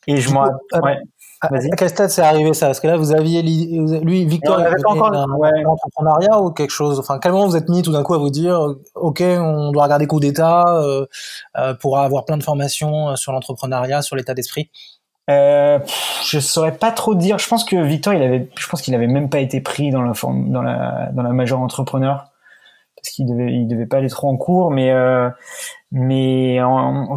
Et 0.07 0.17
je 0.17 0.31
moi, 0.31 0.49
ouais. 0.81 0.97
À, 1.41 1.47
quel 1.77 1.89
stade 1.89 2.09
c'est 2.09 2.21
arrivé 2.21 2.53
ça? 2.53 2.65
Parce 2.65 2.81
que 2.81 2.87
là, 2.87 2.97
vous 2.97 3.13
aviez 3.13 3.41
lui, 3.41 4.25
Victor, 4.25 4.59
il 4.59 4.65
avait 4.65 4.85
encore 4.85 5.13
un, 5.13 5.25
ouais. 5.37 5.65
entrepreneuriat 5.65 6.41
ou 6.41 6.51
quelque 6.51 6.71
chose? 6.71 6.99
Enfin, 6.99 7.17
quel 7.17 7.31
moment 7.31 7.47
vous 7.47 7.55
êtes 7.55 7.69
mis 7.69 7.81
tout 7.81 7.93
d'un 7.93 8.03
coup 8.03 8.13
à 8.13 8.17
vous 8.17 8.29
dire, 8.29 8.59
ok, 8.95 9.21
on 9.21 9.71
doit 9.71 9.83
regarder 9.83 10.05
coup 10.05 10.19
d'État 10.19 10.65
euh, 10.67 11.05
euh, 11.57 11.73
pour 11.75 11.97
avoir 11.97 12.25
plein 12.25 12.35
de 12.35 12.43
formations 12.43 13.09
euh, 13.09 13.15
sur 13.15 13.31
l'entrepreneuriat, 13.31 14.01
sur 14.01 14.17
l'état 14.17 14.33
d'esprit? 14.33 14.69
Euh, 15.29 15.79
je 16.25 16.39
saurais 16.39 16.71
pas 16.71 16.91
trop 16.91 17.15
dire. 17.15 17.38
Je 17.38 17.48
pense 17.48 17.63
que 17.63 17.75
Victor, 17.75 18.13
il 18.13 18.24
avait, 18.24 18.50
je 18.57 18.67
pense 18.67 18.82
qu'il 18.82 18.95
avait 18.95 19.08
même 19.08 19.30
pas 19.30 19.39
été 19.39 19.62
pris 19.62 19.91
dans 19.91 20.01
la 20.01 20.13
forme, 20.13 20.49
dans 20.51 20.62
la, 20.62 21.10
dans 21.13 21.23
la 21.23 21.30
major 21.30 21.60
entrepreneur 21.60 22.28
parce 23.01 23.09
qu'il 23.09 23.25
devait, 23.25 23.51
il 23.51 23.67
devait 23.67 23.85
pas 23.85 23.97
aller 23.97 24.09
trop 24.09 24.29
en 24.29 24.38
cours, 24.38 24.71
mais 24.71 24.91
euh, 24.91 25.29
mais 25.91 26.57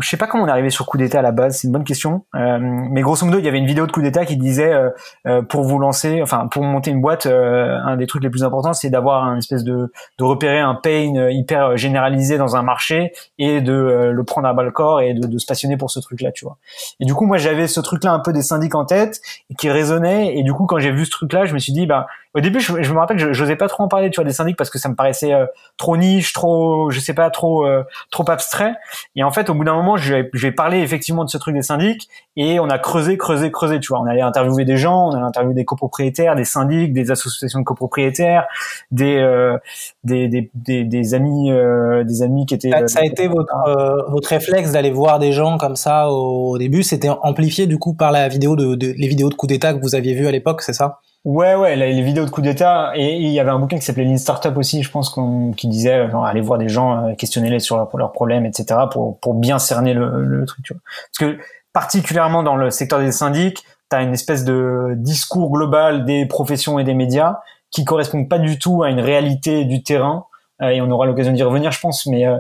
je 0.01 0.09
sais 0.09 0.17
pas 0.17 0.27
comment 0.27 0.45
on 0.45 0.47
est 0.47 0.51
arrivé 0.51 0.71
sur 0.71 0.87
coup 0.87 0.97
d'état 0.97 1.19
à 1.19 1.23
la 1.23 1.33
base, 1.33 1.59
c'est 1.59 1.67
une 1.67 1.73
bonne 1.73 1.85
question. 1.85 2.25
Euh, 2.35 2.59
mais 2.59 3.03
grosso 3.03 3.27
modo, 3.27 3.39
il 3.39 3.45
y 3.45 3.49
avait 3.49 3.59
une 3.59 3.67
vidéo 3.67 3.87
de 3.87 3.93
coup 3.93 4.01
d'état 4.01 4.25
qui 4.25 4.39
disait 4.39 4.73
euh, 4.73 4.89
euh 5.27 5.43
pour 5.43 5.63
vous 5.65 5.79
lancer, 5.79 6.23
enfin 6.23 6.47
pour 6.47 6.63
monter 6.63 6.91
une 6.91 7.03
boîte, 7.03 7.27
euh, 7.27 7.77
un 7.85 7.97
des 7.97 8.07
trucs 8.07 8.23
les 8.23 8.31
plus 8.31 8.45
importants, 8.45 8.73
c'est 8.73 8.89
d'avoir 8.89 9.25
un 9.25 9.37
espèce 9.37 9.63
de 9.63 9.93
de 10.19 10.25
repérer 10.25 10.61
un 10.61 10.75
pain 10.75 11.13
euh, 11.17 11.31
hyper 11.31 11.77
généralisé 11.77 12.39
dans 12.39 12.57
un 12.57 12.63
marché 12.63 13.13
et 13.39 13.61
de 13.61 13.73
le 14.13 14.25
prendre 14.25 14.49
à 14.49 14.55
bas 14.55 14.63
le 14.63 14.71
corps 14.71 15.03
et 15.03 15.13
de, 15.13 15.27
de 15.27 15.39
se 15.39 15.45
passionner 15.45 15.77
pour 15.77 15.91
ce 15.91 16.01
truc-là, 16.01 16.33
tu 16.33 16.47
vois. 16.47 16.57
Et 16.99 17.05
du 17.05 17.15
coup, 17.15 17.27
moi, 17.27 17.37
j'avais 17.37 17.67
ce 17.67 17.81
truc-là 17.81 18.13
un 18.13 18.21
peu 18.21 18.33
des 18.33 18.43
syndics 18.43 18.75
en 18.75 18.87
tête 18.87 19.21
qui 19.59 19.69
résonnait. 19.69 20.39
Et 20.39 20.43
du 20.45 20.55
coup, 20.55 20.65
quand 20.65 20.79
j'ai 20.79 20.93
vu 20.93 21.05
ce 21.05 21.11
truc-là, 21.11 21.45
je 21.45 21.53
me 21.53 21.59
suis 21.59 21.73
dit, 21.73 21.87
bah, 21.87 22.07
au 22.35 22.41
début, 22.41 22.61
je, 22.61 22.83
je 22.83 22.93
me 22.93 22.99
rappelle, 22.99 23.19
je 23.19 23.29
n'osais 23.29 23.57
pas 23.57 23.69
trop 23.69 23.83
en 23.83 23.89
parler, 23.89 24.11
tu 24.11 24.17
vois, 24.17 24.25
des 24.25 24.33
syndics 24.33 24.57
parce 24.57 24.71
que 24.71 24.79
ça 24.79 24.89
me 24.89 24.95
paraissait 24.95 25.33
trop 25.77 25.97
niche, 25.97 26.33
trop, 26.33 26.91
je 26.91 27.01
sais 27.01 27.15
pas, 27.15 27.31
trop, 27.31 27.67
trop 28.11 28.31
abstrait 28.31 28.75
et 29.17 29.23
en 29.23 29.31
fait, 29.31 29.51
au 29.51 29.55
bout 29.55 29.65
d'un 29.65 29.75
moment, 29.75 29.97
je 29.97 30.15
vais, 30.33 30.53
parler 30.53 30.81
effectivement 30.81 31.25
de 31.25 31.31
ce 31.31 31.39
truc 31.39 31.55
des 31.55 31.63
syndics 31.63 32.09
et 32.37 32.61
on 32.61 32.69
a 32.69 32.79
creusé, 32.79 33.17
creusé, 33.17 33.51
creusé. 33.51 33.81
Tu 33.81 33.89
vois, 33.89 34.01
on 34.01 34.07
allait 34.07 34.23
interviewer 34.23 34.65
des 34.65 34.77
gens, 34.77 35.09
on 35.09 35.13
allait 35.13 35.25
interviewer 35.25 35.55
des 35.55 35.65
copropriétaires, 35.65 36.35
des 36.35 36.45
syndics, 36.45 36.93
des 36.93 37.11
associations 37.11 37.61
de 37.61 37.65
copropriétaires, 37.65 38.47
des 38.91 39.17
euh, 39.19 39.59
des, 40.05 40.29
des, 40.29 40.85
des, 40.85 41.15
amis, 41.15 41.51
euh, 41.51 42.05
des 42.05 42.23
amis 42.23 42.47
qui 42.47 42.55
étaient. 42.55 42.71
Ça, 42.87 43.01
a 43.01 43.05
été 43.05 43.29
votre 43.29 43.55
euh, 43.67 44.03
votre 44.09 44.29
réflexe 44.29 44.73
d'aller 44.73 44.91
voir 44.91 45.19
des 45.19 45.33
gens 45.33 45.59
comme 45.59 45.77
ça 45.77 46.11
au, 46.11 46.59
début. 46.59 46.83
C'était 46.83 47.09
amplifié 47.09 47.67
du 47.67 47.79
coup 47.79 47.95
par 47.95 48.13
la 48.13 48.29
vidéo 48.29 48.57
de, 48.57 48.75
de 48.75 48.95
les 48.97 49.09
vidéos 49.09 49.29
de 49.29 49.35
coup 49.35 49.47
d'état 49.47 49.75
que 49.75 49.81
vous 49.81 49.95
aviez 49.95 50.15
vues 50.15 50.27
à 50.27 50.31
l'époque, 50.33 50.63
c'est 50.63 50.73
ça? 50.73 51.01
Ouais, 51.25 51.55
ouais, 51.55 51.77
les 51.77 52.03
vidéos 52.03 52.25
de 52.25 52.31
coup 52.31 52.43
d'état 52.43 52.93
et 52.97 53.17
il 53.17 53.31
y 53.31 53.39
avait 53.39 53.51
un 53.51 53.59
bouquin 53.61 53.79
qui 53.79 53.85
s'appelait 53.85 54.05
Lean 54.05 54.17
Startup 54.17 54.57
aussi, 54.57 54.83
je 54.83 54.91
pense, 54.91 55.09
qu'on, 55.09 55.53
qui 55.53 55.69
disait 55.69 56.11
genre, 56.11 56.25
allez 56.27 56.41
voir 56.41 56.59
des 56.59 56.69
gens, 56.69 57.07
euh, 57.07 57.15
questionner-les 57.15 57.61
sur 57.61 57.77
leurs 57.97 58.11
problèmes, 58.11 58.45
etc. 58.45 58.81
pour 58.91 59.21
pour 59.21 59.35
bien 59.35 59.61
cerner 59.61 59.95
le, 59.95 60.25
le 60.25 60.45
truc. 60.47 60.65
Tu 60.65 60.75
vois. 60.75 60.83
Parce 60.83 61.33
que 61.33 61.39
particulièrement 61.73 62.43
dans 62.43 62.57
le 62.57 62.71
secteur 62.71 62.99
des 62.99 63.13
syndics, 63.13 63.63
tu 63.91 63.97
as 63.97 64.03
une 64.03 64.15
espèce 64.15 64.45
de 64.45 64.95
discours 64.97 65.51
global 65.51 66.05
des 66.05 66.27
professions 66.27 66.79
et 66.79 66.85
des 66.85 66.95
médias 66.95 67.41
qui 67.71 67.85
correspond 67.85 68.25
pas 68.25 68.39
du 68.39 68.59
tout 68.59 68.83
à 68.83 68.91
une 68.91 69.01
réalité 69.01 69.65
du 69.65 69.83
terrain. 69.83 70.27
Euh, 70.61 70.69
et 70.69 70.81
on 70.81 70.91
aura 70.91 71.07
l'occasion 71.07 71.33
d'y 71.33 71.43
revenir, 71.43 71.73
je 71.73 71.81
pense, 71.81 72.07
mais 72.07 72.27
euh, 72.27 72.39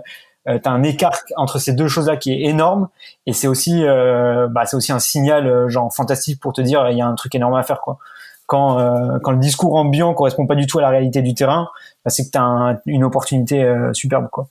euh 0.49 0.59
tu 0.63 0.69
as 0.69 0.73
un 0.73 0.83
écart 0.83 1.21
entre 1.37 1.59
ces 1.59 1.73
deux 1.73 1.89
choses-là 1.89 2.17
qui 2.17 2.33
est 2.33 2.43
énorme 2.49 2.89
et 3.27 3.33
c'est 3.33 3.47
aussi 3.47 3.85
euh, 3.85 4.49
bah, 4.51 4.65
c'est 4.67 4.77
aussi 4.77 4.91
un 4.91 4.99
signal 4.99 5.69
genre 5.69 5.93
fantastique 5.95 6.41
pour 6.41 6.53
te 6.53 6.61
dire 6.61 6.91
il 6.91 6.99
y 6.99 7.01
a 7.01 7.07
un 7.07 7.15
truc 7.15 7.33
énorme 7.37 7.55
à 7.55 7.63
faire 7.63 7.81
quoi 7.81 7.99
quand, 8.47 8.79
euh, 8.79 9.19
quand 9.23 9.31
le 9.31 9.39
discours 9.39 9.77
ambiant 9.77 10.15
correspond 10.15 10.47
pas 10.47 10.55
du 10.55 10.67
tout 10.67 10.79
à 10.79 10.83
la 10.83 10.89
réalité 10.89 11.23
du 11.23 11.35
terrain, 11.35 11.69
bah, 12.05 12.11
c'est 12.11 12.27
que 12.27 12.31
tu 12.31 12.39
as 12.39 12.81
une 12.87 13.05
opportunité 13.05 13.63
euh, 13.63 13.93
superbe. 13.93 14.29
Quoi. 14.31 14.49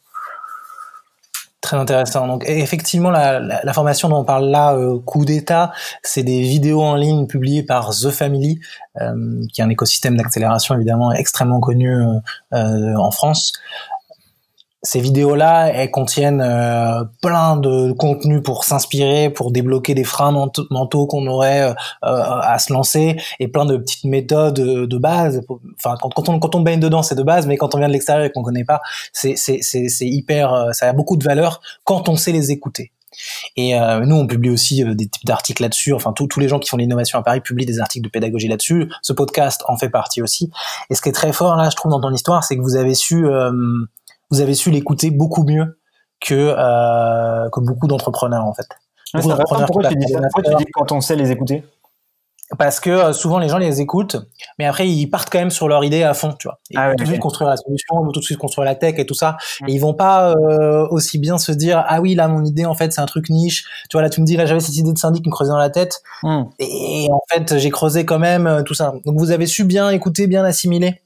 Très 1.61 1.77
intéressant. 1.77 2.25
Donc 2.27 2.43
effectivement, 2.47 3.11
la, 3.11 3.73
formation 3.73 4.09
dont 4.09 4.17
on 4.17 4.23
parle 4.25 4.49
là, 4.49 4.73
euh, 4.73 4.97
coup 4.99 5.25
d'état, 5.25 5.71
c'est 6.01 6.23
des 6.23 6.41
vidéos 6.41 6.81
en 6.81 6.95
ligne 6.95 7.27
publiées 7.27 7.63
par 7.63 7.91
The 7.91 8.09
Family, 8.09 8.59
qui 9.53 9.61
est 9.61 9.63
un 9.63 9.69
écosystème 9.69 10.17
d'accélération 10.17 10.75
évidemment 10.75 11.11
extrêmement 11.13 11.61
connu 11.61 12.03
en 12.51 13.11
France 13.11 13.53
ces 14.83 14.99
vidéos-là, 14.99 15.67
elles 15.67 15.91
contiennent 15.91 16.41
euh, 16.41 17.03
plein 17.21 17.55
de 17.55 17.91
contenu 17.91 18.41
pour 18.41 18.63
s'inspirer, 18.63 19.29
pour 19.29 19.51
débloquer 19.51 19.93
des 19.93 20.03
freins 20.03 20.31
mentaux 20.71 21.05
qu'on 21.05 21.27
aurait 21.27 21.69
euh, 21.69 21.73
à 22.01 22.57
se 22.57 22.73
lancer, 22.73 23.17
et 23.39 23.47
plein 23.47 23.65
de 23.65 23.77
petites 23.77 24.05
méthodes 24.05 24.55
de 24.55 24.97
base. 24.97 25.41
Enfin, 25.77 25.95
quand, 26.01 26.29
on 26.29 26.39
quand 26.39 26.55
on 26.55 26.61
baigne 26.61 26.79
dedans, 26.79 27.03
c'est 27.03 27.15
de 27.15 27.23
base, 27.23 27.45
mais 27.45 27.57
quand 27.57 27.75
on 27.75 27.77
vient 27.77 27.87
de 27.87 27.93
l'extérieur 27.93 28.25
et 28.25 28.31
qu'on 28.31 28.41
connaît 28.41 28.63
pas, 28.63 28.81
c'est 29.13 29.35
hyper, 30.01 30.53
euh, 30.53 30.71
ça 30.71 30.89
a 30.89 30.93
beaucoup 30.93 31.17
de 31.17 31.23
valeur 31.23 31.61
quand 31.83 32.09
on 32.09 32.15
sait 32.15 32.31
les 32.31 32.51
écouter. 32.51 32.91
Et 33.57 33.73
nous, 34.05 34.15
on 34.15 34.25
publie 34.25 34.49
aussi 34.49 34.85
des 34.85 35.07
types 35.07 35.25
d'articles 35.25 35.61
là-dessus. 35.61 35.91
Enfin, 35.91 36.13
tous 36.13 36.39
les 36.39 36.47
gens 36.47 36.59
qui 36.59 36.69
font 36.69 36.77
l'innovation 36.77 37.19
à 37.19 37.23
Paris 37.23 37.41
publient 37.41 37.65
des 37.65 37.81
articles 37.81 38.05
de 38.05 38.09
pédagogie 38.09 38.47
là-dessus. 38.47 38.89
Ce 39.01 39.11
podcast 39.11 39.63
en 39.67 39.75
fait 39.75 39.89
partie 39.89 40.21
aussi. 40.21 40.49
Et 40.89 40.95
ce 40.95 41.01
qui 41.01 41.09
est 41.09 41.11
très 41.11 41.33
fort 41.33 41.57
là, 41.57 41.69
je 41.69 41.75
trouve, 41.75 41.91
dans 41.91 41.99
ton 41.99 42.13
histoire, 42.13 42.45
c'est 42.45 42.55
que 42.55 42.61
vous 42.61 42.77
avez 42.77 42.95
su 42.95 43.27
vous 44.31 44.41
avez 44.41 44.53
su 44.53 44.71
l'écouter 44.71 45.11
beaucoup 45.11 45.43
mieux 45.43 45.79
que 46.19 46.55
euh, 46.57 47.49
que 47.49 47.59
beaucoup 47.59 47.87
d'entrepreneurs 47.87 48.45
en 48.45 48.53
fait. 48.53 48.67
pourquoi, 49.13 49.89
tu 49.89 49.95
dis, 49.95 50.13
pourquoi 50.13 50.43
tu 50.43 50.55
dis 50.63 50.71
quand 50.71 50.91
on 50.91 51.01
sait 51.01 51.15
les 51.15 51.31
écouter 51.31 51.63
parce 52.57 52.79
que 52.79 52.89
euh, 52.89 53.13
souvent 53.13 53.39
les 53.39 53.47
gens 53.47 53.57
les 53.57 53.81
écoutent, 53.81 54.17
mais 54.59 54.65
après 54.65 54.87
ils 54.87 55.07
partent 55.07 55.29
quand 55.29 55.39
même 55.39 55.51
sur 55.51 55.67
leur 55.67 55.83
idée 55.83 56.03
à 56.03 56.13
fond, 56.13 56.33
tu 56.37 56.47
vois. 56.47 56.59
Ils 56.69 56.77
Ah 56.77 56.83
vont 56.83 56.89
ouais, 56.89 56.95
tout 56.97 57.03
de 57.03 57.09
suite 57.09 57.21
construire 57.21 57.49
la 57.49 57.57
solution, 57.57 58.01
ils 58.01 58.05
vont 58.05 58.11
tout 58.11 58.19
de 58.19 58.25
suite 58.25 58.37
construire 58.37 58.65
la 58.65 58.75
tech 58.75 58.95
et 58.97 59.05
tout 59.05 59.13
ça. 59.13 59.37
Mm. 59.61 59.69
Et 59.69 59.73
ils 59.73 59.79
vont 59.79 59.93
pas 59.93 60.31
euh, 60.31 60.85
aussi 60.89 61.17
bien 61.17 61.37
se 61.37 61.51
dire 61.51 61.83
ah 61.87 62.01
oui 62.01 62.13
là 62.13 62.27
mon 62.27 62.43
idée 62.43 62.65
en 62.65 62.73
fait 62.73 62.91
c'est 62.91 63.01
un 63.01 63.05
truc 63.05 63.29
niche. 63.29 63.65
Tu 63.89 63.95
vois 63.95 64.01
là 64.01 64.09
tu 64.09 64.19
me 64.21 64.25
dis 64.25 64.35
là 64.35 64.45
j'avais 64.45 64.59
cette 64.59 64.75
idée 64.75 64.91
de 64.91 64.97
syndic 64.97 65.23
qui 65.23 65.29
me 65.29 65.33
creusait 65.33 65.51
dans 65.51 65.57
la 65.57 65.69
tête 65.69 66.01
Hmm. 66.23 66.43
et 66.59 67.07
en 67.11 67.21
fait 67.31 67.57
j'ai 67.57 67.71
creusé 67.71 68.05
quand 68.05 68.19
même 68.19 68.47
euh, 68.47 68.63
tout 68.63 68.73
ça. 68.73 68.93
Donc 69.05 69.17
vous 69.17 69.31
avez 69.31 69.47
su 69.47 69.63
bien 69.63 69.89
écouter, 69.89 70.27
bien 70.27 70.43
assimiler. 70.43 71.01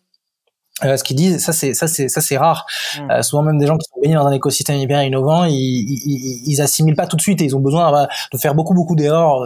Euh, 0.84 0.98
ce 0.98 1.04
qu'ils 1.06 1.16
disent, 1.16 1.44
ça 1.44 1.54
c'est 1.54 1.74
ça 1.74 1.88
c'est 1.88 2.10
ça 2.10 2.20
c'est 2.20 2.38
rare. 2.38 2.66
Mm. 3.00 3.12
Euh, 3.12 3.22
souvent 3.22 3.44
même 3.44 3.58
des 3.58 3.66
gens 3.66 3.78
qui 3.78 3.88
sont 3.90 4.00
baignés 4.02 4.16
dans 4.16 4.28
un 4.28 4.32
écosystème 4.34 4.78
hyper 4.78 5.02
innovant, 5.04 5.46
ils, 5.46 5.54
ils, 5.56 6.62
assimilent 6.62 6.96
pas 6.98 7.08
tout 7.08 7.16
de 7.16 7.22
suite 7.22 7.42
et 7.42 7.46
ils 7.46 7.56
ont 7.56 7.62
besoin 7.62 8.04
euh, 8.04 8.06
de 8.34 8.38
faire 8.38 8.56
beaucoup 8.56 8.74
beaucoup 8.74 8.96
d'erreurs 8.96 9.46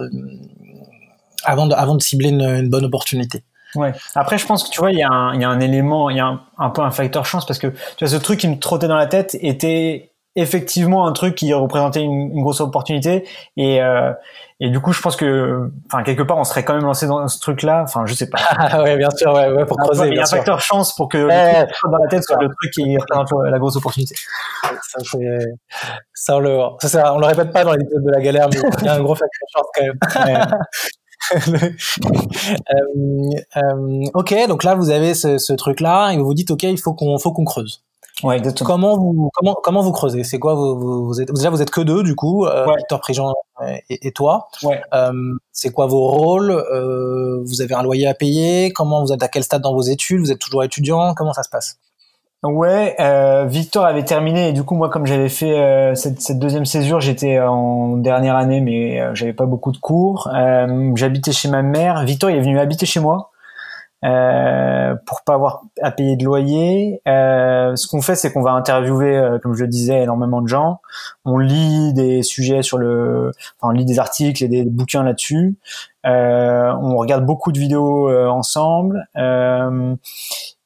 avant 1.44 1.68
de 1.68 1.76
avant 1.76 1.96
de 1.96 2.02
cibler 2.02 2.30
une, 2.30 2.42
une 2.42 2.70
bonne 2.70 2.86
opportunité. 2.86 3.44
Ouais. 3.76 3.94
Après, 4.16 4.40
je 4.40 4.46
pense 4.48 4.64
que 4.64 4.70
tu 4.72 4.80
vois, 4.80 4.92
il 4.92 4.98
y, 4.98 5.04
a 5.04 5.10
un- 5.10 5.36
il 5.36 5.42
y 5.42 5.44
a 5.44 5.50
un 5.50 5.60
élément, 5.60 6.10
il 6.10 6.18
y 6.18 6.20
a 6.20 6.26
un, 6.26 6.42
un 6.58 6.70
peu 6.72 6.82
un 6.82 6.90
facteur 6.90 7.28
chance 7.28 7.46
parce 7.46 7.60
que 7.60 7.68
tu 7.68 7.76
vois, 8.00 8.08
ce 8.08 8.16
truc 8.16 8.40
qui 8.40 8.48
me 8.48 8.58
trottait 8.58 8.88
dans 8.88 8.96
la 8.98 9.06
tête 9.06 9.38
était 9.42 10.12
effectivement 10.36 11.06
un 11.06 11.12
truc 11.12 11.36
qui 11.36 11.54
représentait 11.54 12.02
une, 12.02 12.32
une 12.34 12.42
grosse 12.42 12.62
opportunité 12.62 13.26
et 13.58 13.82
euh, 13.82 14.12
et 14.62 14.70
du 14.70 14.80
coup, 14.82 14.92
je 14.92 15.02
pense 15.02 15.16
que, 15.16 15.72
enfin, 15.86 16.04
quelque 16.04 16.24
part, 16.24 16.38
on 16.38 16.44
serait 16.44 16.64
quand 16.66 16.74
même 16.74 16.84
lancé 16.84 17.08
dans 17.08 17.28
ce 17.28 17.40
truc-là. 17.40 17.82
Enfin, 17.84 18.06
je 18.06 18.14
sais 18.14 18.30
pas. 18.30 18.40
Ah 18.58 18.84
ouais, 18.84 18.98
bien 18.98 19.10
sûr, 19.12 19.34
ouais, 19.34 19.50
ouais 19.52 19.66
pour 19.66 19.78
creuser. 19.78 20.08
il 20.10 20.16
y 20.16 20.20
a 20.20 20.24
un 20.24 20.26
sûr. 20.26 20.38
facteur 20.38 20.60
chance 20.60 20.94
pour 20.96 21.08
que 21.10 21.18
Ouais. 21.26 21.52
le 21.52 21.66
truc 21.66 21.68
qui 21.70 21.74
trotte 21.80 21.92
dans 21.92 21.98
la 22.00 22.08
tête 22.10 22.24
soit 22.24 22.38
le 22.42 22.50
truc 22.50 22.72
qui 22.74 22.98
représente 22.98 23.30
la 23.50 23.58
grosse 23.60 23.76
opportunité. 23.78 24.16
Ça, 24.64 25.00
c'est- 25.04 25.54
ça, 26.14 26.36
on 26.38 26.40
le, 26.40 26.58
ça, 26.80 26.88
c'est- 26.90 27.04
on 27.10 27.20
le 27.20 27.26
répète 27.26 27.52
pas 27.54 27.64
dans 27.64 27.74
l'épisode 27.74 28.04
de 28.04 28.12
la 28.12 28.22
galère, 28.22 28.48
mais 28.52 28.60
il 28.80 28.86
y 28.86 28.90
a 28.90 28.96
un 28.96 29.02
gros 29.02 29.16
facteur 29.16 29.48
chance 29.54 29.68
quand 30.14 30.26
même. 30.26 31.68
Euh, 32.74 33.30
euh, 33.58 34.02
ok, 34.14 34.34
donc 34.48 34.64
là 34.64 34.74
vous 34.76 34.90
avez 34.90 35.14
ce, 35.14 35.38
ce 35.38 35.54
truc-là 35.54 36.12
et 36.12 36.18
vous 36.18 36.26
vous 36.26 36.34
dites 36.34 36.50
ok, 36.52 36.64
il 36.64 36.80
faut 36.80 36.94
qu'on 36.94 37.18
faut 37.20 37.32
qu'on 37.34 37.46
creuse. 37.46 37.84
Ouais, 38.24 38.38
exactement. 38.38 38.68
Comment 38.68 38.98
vous 38.98 39.30
comment 39.34 39.56
comment 39.64 39.82
vous 39.82 39.92
creusez? 39.92 40.24
C'est 40.24 40.40
quoi 40.40 40.54
vous, 40.54 40.78
vous, 40.78 41.06
vous 41.06 41.22
êtes 41.22 41.32
déjà 41.34 41.50
vous 41.50 41.62
êtes 41.62 41.70
que 41.72 41.82
deux 41.82 42.04
du 42.04 42.16
coup, 42.16 42.46
euh, 42.46 42.66
Ouais. 42.66 42.76
Victor 42.78 43.00
Prigent 43.00 43.34
et, 43.90 44.08
et 44.08 44.12
toi. 44.12 44.48
Ouais. 44.64 44.82
Euh, 44.94 45.12
c'est 45.52 45.72
quoi 45.72 45.88
vos 45.88 46.08
rôles? 46.08 46.52
Euh, 46.52 47.42
Vous 47.46 47.62
avez 47.62 47.76
un 47.76 47.84
loyer 47.84 48.08
à 48.08 48.14
payer? 48.14 48.72
Comment 48.74 49.02
vous 49.02 49.14
êtes 49.14 49.24
à 49.24 49.28
quel 49.30 49.44
stade 49.44 49.62
dans 49.62 49.74
vos 49.74 49.82
études? 49.82 50.20
Vous 50.20 50.32
êtes 50.32 50.40
toujours 50.40 50.64
étudiant? 50.64 51.14
Comment 51.14 51.34
ça 51.34 51.44
se 51.44 51.50
passe? 51.50 51.78
Ouais, 52.42 52.96
euh, 53.02 53.46
Victor 53.46 53.84
avait 53.84 54.06
terminé 54.06 54.48
et 54.48 54.54
du 54.54 54.64
coup 54.64 54.74
moi 54.76 54.88
comme 54.90 55.06
j'avais 55.06 55.28
fait 55.28 55.60
euh, 55.60 55.94
cette, 55.94 56.22
cette 56.22 56.40
deuxième 56.40 56.64
césure, 56.64 57.02
j'étais 57.02 57.38
en 57.38 57.98
dernière 57.98 58.38
année 58.38 58.62
mais 58.62 59.02
euh, 59.02 59.14
j'avais 59.14 59.34
pas 59.34 59.46
beaucoup 59.46 59.74
de 59.74 59.78
cours. 59.78 60.30
Euh, 60.34 60.92
J'habitais 60.96 61.34
chez 61.34 61.50
ma 61.50 61.62
mère. 61.64 62.06
Victor 62.06 62.30
il 62.30 62.38
est 62.38 62.42
venu 62.42 62.58
habiter 62.58 62.86
chez 62.86 63.02
moi 63.02 63.32
euh, 64.06 64.96
pour 65.06 65.24
pas 65.24 65.34
avoir 65.34 65.64
à 65.82 65.92
payer 65.92 66.16
de 66.16 66.24
loyer. 66.24 67.02
Euh, 67.08 67.76
ce 67.76 67.88
qu'on 67.88 68.02
fait 68.02 68.16
c'est 68.16 68.32
qu'on 68.32 68.42
va 68.42 68.52
interviewer, 68.52 69.18
euh, 69.18 69.40
comme 69.40 69.54
je 69.54 69.64
le 69.64 69.68
disais, 69.68 70.04
énormément 70.04 70.42
de 70.42 70.48
gens. 70.48 70.80
On 71.26 71.38
lit 71.38 71.94
des 71.94 72.24
sujets 72.24 72.62
sur 72.62 72.78
le, 72.78 73.32
enfin 73.60 73.72
on 73.72 73.72
lit 73.72 73.86
des 73.86 74.00
articles 74.00 74.44
et 74.44 74.48
des 74.48 74.64
bouquins 74.64 75.04
là-dessus. 75.04 75.58
Euh, 76.06 76.72
on 76.82 76.96
regarde 76.98 77.26
beaucoup 77.26 77.52
de 77.52 77.60
vidéos 77.60 78.10
euh, 78.10 78.28
ensemble. 78.28 79.06
Euh, 79.18 79.96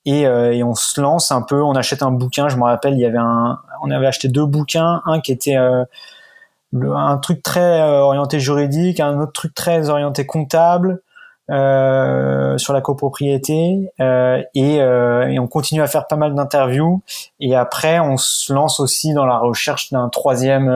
et, 0.05 0.23
et 0.23 0.63
on 0.65 0.75
se 0.75 0.99
lance 0.99 1.31
un 1.31 1.41
peu, 1.41 1.63
on 1.63 1.75
achète 1.75 2.03
un 2.03 2.11
bouquin, 2.11 2.49
je 2.49 2.57
me 2.57 2.63
rappelle, 2.63 2.95
il 2.95 2.99
y 2.99 3.05
avait 3.05 3.17
un, 3.17 3.59
on 3.81 3.89
avait 3.89 4.07
acheté 4.07 4.27
deux 4.27 4.45
bouquins, 4.45 5.01
un 5.05 5.21
qui 5.21 5.31
était 5.31 5.55
un 5.55 7.17
truc 7.19 7.41
très 7.41 7.81
orienté 7.81 8.41
juridique, 8.41 8.99
un 8.99 9.21
autre 9.21 9.31
truc 9.31 9.55
très 9.55 9.89
orienté 9.89 10.25
comptable 10.25 11.02
euh, 11.51 12.57
sur 12.57 12.73
la 12.73 12.81
copropriété, 12.81 13.91
euh, 13.99 14.41
et, 14.55 14.81
euh, 14.81 15.27
et 15.27 15.39
on 15.39 15.47
continue 15.47 15.81
à 15.81 15.87
faire 15.87 16.07
pas 16.07 16.15
mal 16.15 16.35
d'interviews, 16.35 17.01
et 17.39 17.55
après 17.55 17.99
on 17.99 18.17
se 18.17 18.53
lance 18.53 18.79
aussi 18.79 19.13
dans 19.13 19.25
la 19.25 19.37
recherche 19.37 19.91
d'un 19.91 20.07
troisième 20.09 20.69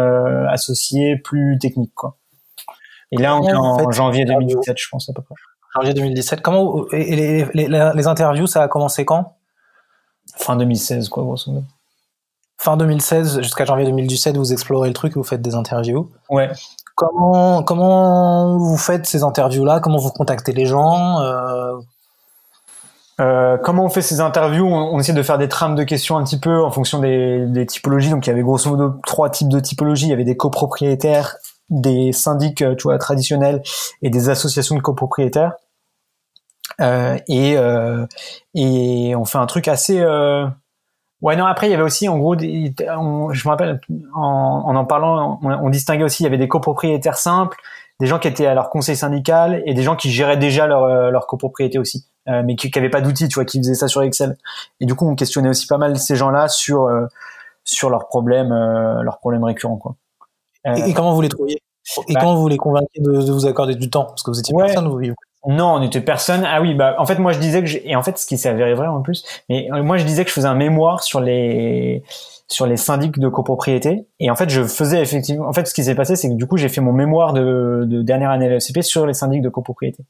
associé 0.49 1.17
plus 1.17 1.57
technique, 1.57 1.93
quoi. 1.95 2.17
Et 3.11 3.17
là 3.17 3.37
on 3.37 3.47
est 3.47 3.53
en 3.53 3.91
janvier 3.91 4.25
ces 4.25 4.31
interviews 4.31 4.49
2017, 4.49 4.77
je 4.77 4.89
pense 4.89 5.09
à 5.09 5.13
peu 5.13 5.21
près. 5.21 5.35
Janvier 5.75 5.93
2017. 5.93 6.41
Comment 6.41 6.85
et 6.91 7.15
les, 7.15 7.45
les, 7.53 7.67
les, 7.67 7.91
les 7.95 8.07
interviews 8.07 8.47
ça 8.47 8.63
a 8.63 8.67
commencé 8.67 9.05
quand? 9.05 9.35
Fin 10.35 10.57
2016, 10.57 11.07
quoi, 11.09 11.23
grosso 11.23 11.51
modo. 11.51 11.65
Fin 12.57 12.75
2016 12.75 13.41
jusqu'à 13.41 13.65
janvier 13.65 13.85
2017, 13.85 14.35
vous 14.35 14.51
explorez 14.51 14.89
le 14.89 14.93
truc, 14.93 15.13
vous 15.15 15.23
faites 15.23 15.41
des 15.41 15.55
interviews. 15.55 16.09
Ouais. 16.29 16.49
Comment 16.97 17.61
comment 17.61 18.57
vous 18.57 18.75
faites 18.75 19.05
ces 19.05 19.23
interviews 19.23 19.63
là 19.63 19.79
Comment 19.79 19.99
vous 19.99 20.09
contactez 20.09 20.51
les 20.51 20.65
gens 20.65 21.21
Euh, 21.21 21.77
Euh, 23.19 23.57
comment 23.57 23.85
on 23.85 23.89
fait 23.89 24.03
ces 24.03 24.19
interviews? 24.21 24.67
On, 24.67 24.93
on 24.93 24.99
essaie 24.99 25.13
de 25.13 25.23
faire 25.23 25.39
des 25.39 25.47
trames 25.47 25.73
de 25.75 25.83
questions 25.83 26.17
un 26.17 26.23
petit 26.23 26.39
peu 26.39 26.63
en 26.63 26.69
fonction 26.69 26.99
des, 26.99 27.45
des 27.47 27.65
typologies. 27.65 28.11
Donc 28.11 28.27
il 28.27 28.29
y 28.29 28.33
avait 28.33 28.43
grosso 28.43 28.69
modo 28.69 28.99
trois 29.07 29.29
types 29.31 29.49
de 29.49 29.59
typologies. 29.59 30.05
Il 30.05 30.09
y 30.09 30.13
avait 30.13 30.23
des 30.23 30.37
copropriétaires, 30.37 31.35
des 31.71 32.11
syndics, 32.13 32.61
euh, 32.61 32.75
tu 32.75 32.83
vois, 32.83 32.97
traditionnels 32.99 33.63
et 34.03 34.11
des 34.11 34.29
associations 34.29 34.75
de 34.75 34.81
copropriétaires. 34.81 35.53
Euh, 36.79 37.17
et 37.27 37.57
euh, 37.57 38.05
et 38.53 39.15
on 39.15 39.25
fait 39.25 39.39
un 39.39 39.47
truc 39.47 39.67
assez 39.67 39.99
euh... 39.99 40.45
ouais 41.21 41.35
non 41.35 41.45
après 41.45 41.67
il 41.67 41.71
y 41.71 41.73
avait 41.73 41.83
aussi 41.83 42.07
en 42.09 42.17
gros 42.17 42.35
des, 42.35 42.73
on- 42.97 43.31
je 43.33 43.47
me 43.47 43.51
rappelle 43.51 43.79
en 44.13 44.63
en, 44.65 44.75
en 44.75 44.85
parlant 44.85 45.39
on, 45.43 45.49
on 45.51 45.69
distinguait 45.69 46.03
aussi 46.03 46.23
il 46.23 46.25
y 46.25 46.27
avait 46.27 46.37
des 46.37 46.47
copropriétaires 46.47 47.17
simples 47.17 47.57
des 47.99 48.05
gens 48.05 48.19
qui 48.19 48.27
étaient 48.27 48.45
à 48.45 48.53
leur 48.53 48.69
conseil 48.69 48.95
syndical 48.95 49.63
et 49.65 49.73
des 49.73 49.81
gens 49.81 49.95
qui 49.95 50.11
géraient 50.11 50.37
déjà 50.37 50.67
leur 50.67 50.83
euh, 50.83 51.09
leur 51.09 51.25
copropriété 51.27 51.79
aussi 51.79 52.05
euh, 52.29 52.43
mais 52.45 52.55
qui 52.55 52.69
n'avaient 52.75 52.89
pas 52.89 53.01
d'outils 53.01 53.27
tu 53.27 53.35
vois 53.35 53.45
qui 53.45 53.57
faisaient 53.57 53.73
ça 53.73 53.87
sur 53.87 54.01
Excel. 54.03 54.37
Et 54.79 54.85
du 54.85 54.93
coup 54.95 55.07
on 55.09 55.15
questionnait 55.15 55.49
aussi 55.49 55.65
pas 55.65 55.77
mal 55.79 55.97
ces 55.97 56.15
gens-là 56.15 56.47
sur 56.49 56.83
euh, 56.83 57.07
sur 57.63 57.89
leurs 57.89 58.07
problèmes 58.07 58.51
euh, 58.51 59.01
leurs 59.01 59.17
problèmes 59.19 59.43
récurrents 59.43 59.77
quoi. 59.77 59.95
Euh, 60.67 60.75
et, 60.75 60.89
et 60.89 60.93
comment 60.93 61.13
vous 61.13 61.21
les 61.21 61.29
trouviez? 61.29 61.57
Et 62.09 62.13
bah- 62.13 62.19
comment 62.19 62.35
vous 62.35 62.47
les 62.49 62.57
convainquez 62.57 62.99
de, 62.99 63.11
de 63.21 63.31
vous 63.31 63.45
accorder 63.47 63.75
du 63.75 63.89
temps? 63.89 64.03
Parce 64.05 64.21
que 64.23 64.29
vous 64.29 64.39
étiez 64.39 64.53
Ouais. 64.53 64.65
personne, 64.65 64.89
vous, 64.89 64.99
Non, 65.49 65.75
on 65.75 65.81
était 65.81 66.01
personne. 66.01 66.43
Ah 66.45 66.59
oui, 66.61 66.73
bah 66.73 66.95
en 66.97 67.05
fait 67.05 67.19
moi 67.19 67.31
je 67.31 67.39
disais 67.39 67.61
que 67.61 67.67
j'ai- 67.67 67.89
et 67.89 67.95
en 67.95 68.03
fait 68.03 68.17
ce 68.17 68.25
qui 68.25 68.37
s'est 68.37 68.49
avéré 68.49 68.73
vrai 68.73 68.87
en 68.87 69.01
plus, 69.01 69.23
mais 69.47 69.69
euh, 69.71 69.81
moi 69.81 69.95
je 69.95 70.03
disais 70.03 70.23
que 70.25 70.29
je 70.29 70.35
faisais 70.35 70.47
un 70.47 70.55
mémoire 70.55 71.03
sur 71.03 71.21
les 71.21 72.03
sur 72.49 72.65
les 72.65 72.75
syndics 72.75 73.17
de 73.17 73.29
copropriété. 73.29 74.05
Et 74.19 74.29
en 74.29 74.35
fait 74.35 74.49
je 74.49 74.63
faisais 74.63 75.01
effectivement 75.01 75.47
en 75.47 75.53
fait 75.53 75.65
ce 75.65 75.73
qui 75.73 75.85
s'est 75.85 75.95
passé 75.95 76.17
c'est 76.17 76.27
que 76.29 76.33
du 76.33 76.47
coup 76.47 76.57
j'ai 76.57 76.67
fait 76.67 76.81
mon 76.81 76.91
mémoire 76.91 77.31
de, 77.31 77.85
de 77.87 78.01
dernière 78.01 78.29
année 78.29 78.45
à 78.47 78.49
l'ESCP 78.49 78.81
sur 78.81 79.05
les 79.05 79.13
syndics 79.13 79.41
de 79.41 79.47
copropriété. 79.47 80.03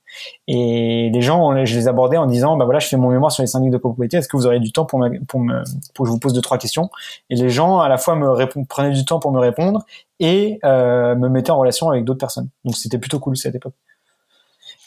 Et 0.47 1.11
les 1.13 1.21
gens 1.21 1.63
je 1.65 1.75
les 1.75 1.87
abordais 1.87 2.17
en 2.17 2.25
disant 2.25 2.57
bah 2.57 2.65
voilà 2.65 2.79
je 2.79 2.87
fais 2.87 2.97
mon 2.97 3.09
mémoire 3.11 3.31
sur 3.31 3.43
les 3.43 3.47
syndics 3.47 3.69
de 3.71 3.77
copropriété. 3.77 4.17
Est-ce 4.17 4.27
que 4.27 4.37
vous 4.37 4.47
aurez 4.47 4.59
du 4.59 4.71
temps 4.71 4.85
pour 4.85 4.97
me 4.97 5.23
pour 5.25 5.39
me 5.39 5.61
pour 5.93 6.03
que 6.05 6.07
je 6.07 6.13
vous 6.13 6.19
pose 6.19 6.33
deux 6.33 6.41
trois 6.41 6.57
questions? 6.57 6.89
Et 7.29 7.35
les 7.35 7.49
gens 7.49 7.79
à 7.79 7.89
la 7.89 7.97
fois 7.99 8.15
me 8.15 8.65
prenaient 8.65 8.89
du 8.89 9.05
temps 9.05 9.19
pour 9.19 9.31
me 9.31 9.39
répondre 9.39 9.85
et 10.19 10.57
euh, 10.65 11.13
me 11.15 11.29
mettaient 11.29 11.51
en 11.51 11.59
relation 11.59 11.91
avec 11.91 12.05
d'autres 12.05 12.19
personnes. 12.19 12.49
Donc 12.65 12.75
c'était 12.75 12.97
plutôt 12.97 13.19
cool 13.19 13.37
cette 13.37 13.53
époque 13.53 13.73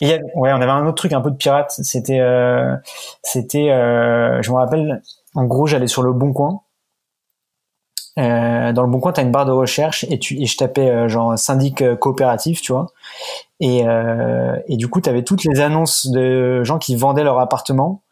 ouais, 0.00 0.52
on 0.52 0.60
avait 0.60 0.70
un 0.70 0.86
autre 0.86 0.96
truc 0.96 1.12
un 1.12 1.20
peu 1.20 1.30
de 1.30 1.36
pirate. 1.36 1.70
C'était, 1.70 2.20
euh, 2.20 2.76
c'était, 3.22 3.70
euh, 3.70 4.42
je 4.42 4.50
me 4.50 4.56
rappelle, 4.56 5.02
en 5.34 5.44
gros, 5.44 5.66
j'allais 5.66 5.86
sur 5.86 6.02
le 6.02 6.12
Bon 6.12 6.32
Coin. 6.32 6.60
Euh, 8.18 8.72
dans 8.72 8.82
le 8.82 8.88
Bon 8.88 9.00
Coin, 9.00 9.12
t'as 9.12 9.22
une 9.22 9.30
barre 9.30 9.46
de 9.46 9.52
recherche 9.52 10.04
et 10.10 10.18
tu, 10.18 10.44
je 10.44 10.56
tapais 10.56 11.08
genre 11.08 11.38
syndic 11.38 11.82
coopératif, 11.98 12.60
tu 12.60 12.72
vois. 12.72 12.88
Et, 13.60 13.84
et 14.66 14.76
du 14.76 14.88
coup, 14.88 15.00
t'avais 15.00 15.22
toutes 15.22 15.44
les 15.44 15.60
annonces 15.60 16.06
de 16.10 16.64
gens 16.64 16.78
qui 16.78 16.96
vendaient 16.96 17.24
leur 17.24 17.38
appartement, 17.38 18.02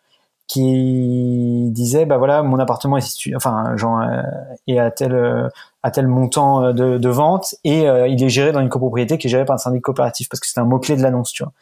qui 0.49 1.69
disaient, 1.73 2.07
bah 2.07 2.17
voilà, 2.17 2.43
mon 2.43 2.59
appartement 2.59 2.97
est 2.97 3.03
situé, 3.03 3.37
enfin, 3.37 3.77
genre, 3.77 4.01
euh, 4.01 4.23
est 4.67 4.79
à 4.79 4.91
tel, 4.91 5.15
euh, 5.15 5.49
à 5.83 5.91
tel 5.91 6.09
montant 6.09 6.65
euh, 6.65 6.73
de, 6.73 6.99
de 6.99 7.09
vente 7.09 7.55
et 7.65 7.89
euh, 7.89 8.09
il 8.09 8.23
est 8.25 8.29
géré 8.31 8.51
dans 8.53 8.61
une 8.61 8.71
copropriété 8.71 9.19
qui 9.19 9.27
est 9.29 9.31
gérée 9.31 9.45
par 9.45 9.55
un 9.55 9.59
syndic 9.59 9.83
coopératif 9.83 10.29
parce 10.29 10.41
que 10.41 10.47
c'était 10.47 10.61
un 10.61 10.65
mot 10.65 10.79
clé 10.79 10.97
de 10.97 11.03
l'annonce, 11.03 11.33
tu 11.33 11.43
vois. 11.45 11.53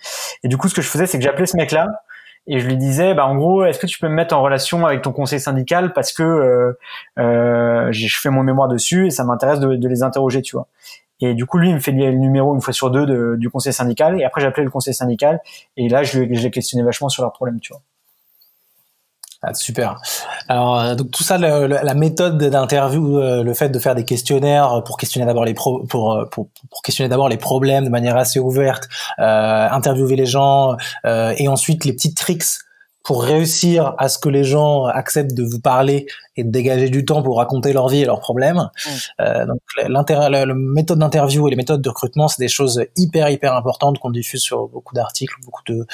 Et 0.45 0.49
du 0.49 0.57
coup, 0.57 0.69
ce 0.69 0.75
que 0.75 0.83
je 0.83 0.89
faisais, 0.89 1.07
c'est 1.07 1.19
que 1.19 1.25
j'appelais 1.25 1.47
ce 1.47 1.57
mec-là 1.57 1.89
et 2.47 2.61
je 2.61 2.67
lui 2.69 2.77
disais, 2.77 3.13
bah 3.15 3.27
en 3.27 3.35
gros, 3.35 3.65
est-ce 3.65 3.81
que 3.81 3.87
tu 3.87 3.99
peux 3.99 4.07
me 4.09 4.15
mettre 4.15 4.35
en 4.37 4.41
relation 4.43 4.87
avec 4.87 5.03
ton 5.03 5.11
conseil 5.13 5.41
syndical 5.41 5.93
parce 5.93 6.13
que 6.13 6.23
euh, 6.23 6.79
euh, 7.19 7.89
je 7.91 8.21
fais 8.21 8.31
mon 8.31 8.45
mémoire 8.45 8.69
dessus 8.69 9.07
et 9.07 9.11
ça 9.11 9.25
m'intéresse 9.25 9.59
de, 9.59 9.75
de 9.75 9.89
les 9.89 10.05
interroger, 10.05 10.43
tu 10.43 10.55
vois. 10.55 10.69
Et 11.21 11.35
du 11.35 11.45
coup, 11.47 11.59
lui, 11.59 11.71
il 11.71 11.75
me 11.75 11.81
fait 11.81 11.93
le 11.93 12.13
numéro 12.13 12.55
une 12.55 12.61
fois 12.61 12.73
sur 12.73 12.91
deux 12.91 13.05
de- 13.07 13.35
du 13.37 13.51
conseil 13.51 13.73
syndical 13.73 14.21
et 14.21 14.25
après 14.25 14.41
j'appelais 14.43 14.65
le 14.65 14.71
conseil 14.71 14.95
syndical 14.95 15.41
et 15.77 15.89
là, 15.89 16.05
je, 16.05 16.13
je 16.33 16.43
les 16.43 16.51
questionnais 16.53 16.85
vachement 16.85 17.09
sur 17.09 17.23
leurs 17.25 17.33
problèmes, 17.33 17.59
tu 17.59 17.73
vois. 17.73 17.83
Ah, 19.43 19.53
super. 19.55 20.01
Alors 20.49 20.81
euh, 20.81 20.95
donc 20.95 21.11
tout 21.11 21.23
ça, 21.23 21.37
la 21.37 21.95
méthode 21.95 22.39
d'interview, 22.39 23.19
euh, 23.19 23.43
le 23.43 23.55
fait 23.55 23.69
de 23.69 23.79
faire 23.79 23.95
des 23.95 24.05
questionnaires 24.05 24.83
pour 24.85 24.97
questionner 24.97 25.27
d'abord 25.27 25.45
les 25.45 25.55
pro, 25.55 25.85
pour, 25.85 26.13
euh, 26.13 26.25
pour 26.25 26.49
pour 26.71 26.83
questionner 26.83 27.09
d'abord 27.09 27.29
les 27.29 27.37
problèmes 27.37 27.85
de 27.85 27.91
manière 27.91 28.17
assez 28.17 28.41
ouverte, 28.41 28.89
euh, 29.19 29.69
interviewer 29.71 30.17
les 30.17 30.27
gens 30.27 30.77
euh, 31.05 31.35
et 31.37 31.49
ensuite 31.49 31.85
les 31.85 31.93
petits 31.93 32.15
tricks 32.15 32.45
pour 33.05 33.23
réussir 33.23 33.95
à 33.99 34.09
ce 34.09 34.19
que 34.19 34.29
les 34.29 34.43
gens 34.43 34.87
acceptent 34.87 35.35
de 35.35 35.45
vous 35.45 35.61
parler 35.61 36.07
et 36.37 36.45
de 36.45 36.51
dégager 36.51 36.91
du 36.91 37.05
temps 37.05 37.23
pour 37.23 37.39
raconter 37.39 37.73
leur 37.73 37.89
vie 37.89 38.03
et 38.03 38.05
leurs 38.05 38.21
problèmes. 38.21 38.71
Euh, 39.21 39.47
donc 39.47 39.61
l'intérêt, 39.89 40.29
la, 40.31 40.47
méthode 40.55 40.99
d'interview 40.99 41.47
et 41.47 41.51
les 41.51 41.57
méthodes 41.57 41.83
de 41.83 41.89
recrutement, 41.89 42.29
c'est 42.29 42.41
des 42.41 42.49
choses 42.49 42.85
hyper 42.97 43.31
hyper 43.31 43.55
importantes 43.55 43.99
qu'on 43.99 44.11
diffuse 44.11 44.43
sur 44.43 44.69
beaucoup 44.69 44.95
d'articles, 44.95 45.35
beaucoup 45.45 45.63
de, 45.67 45.87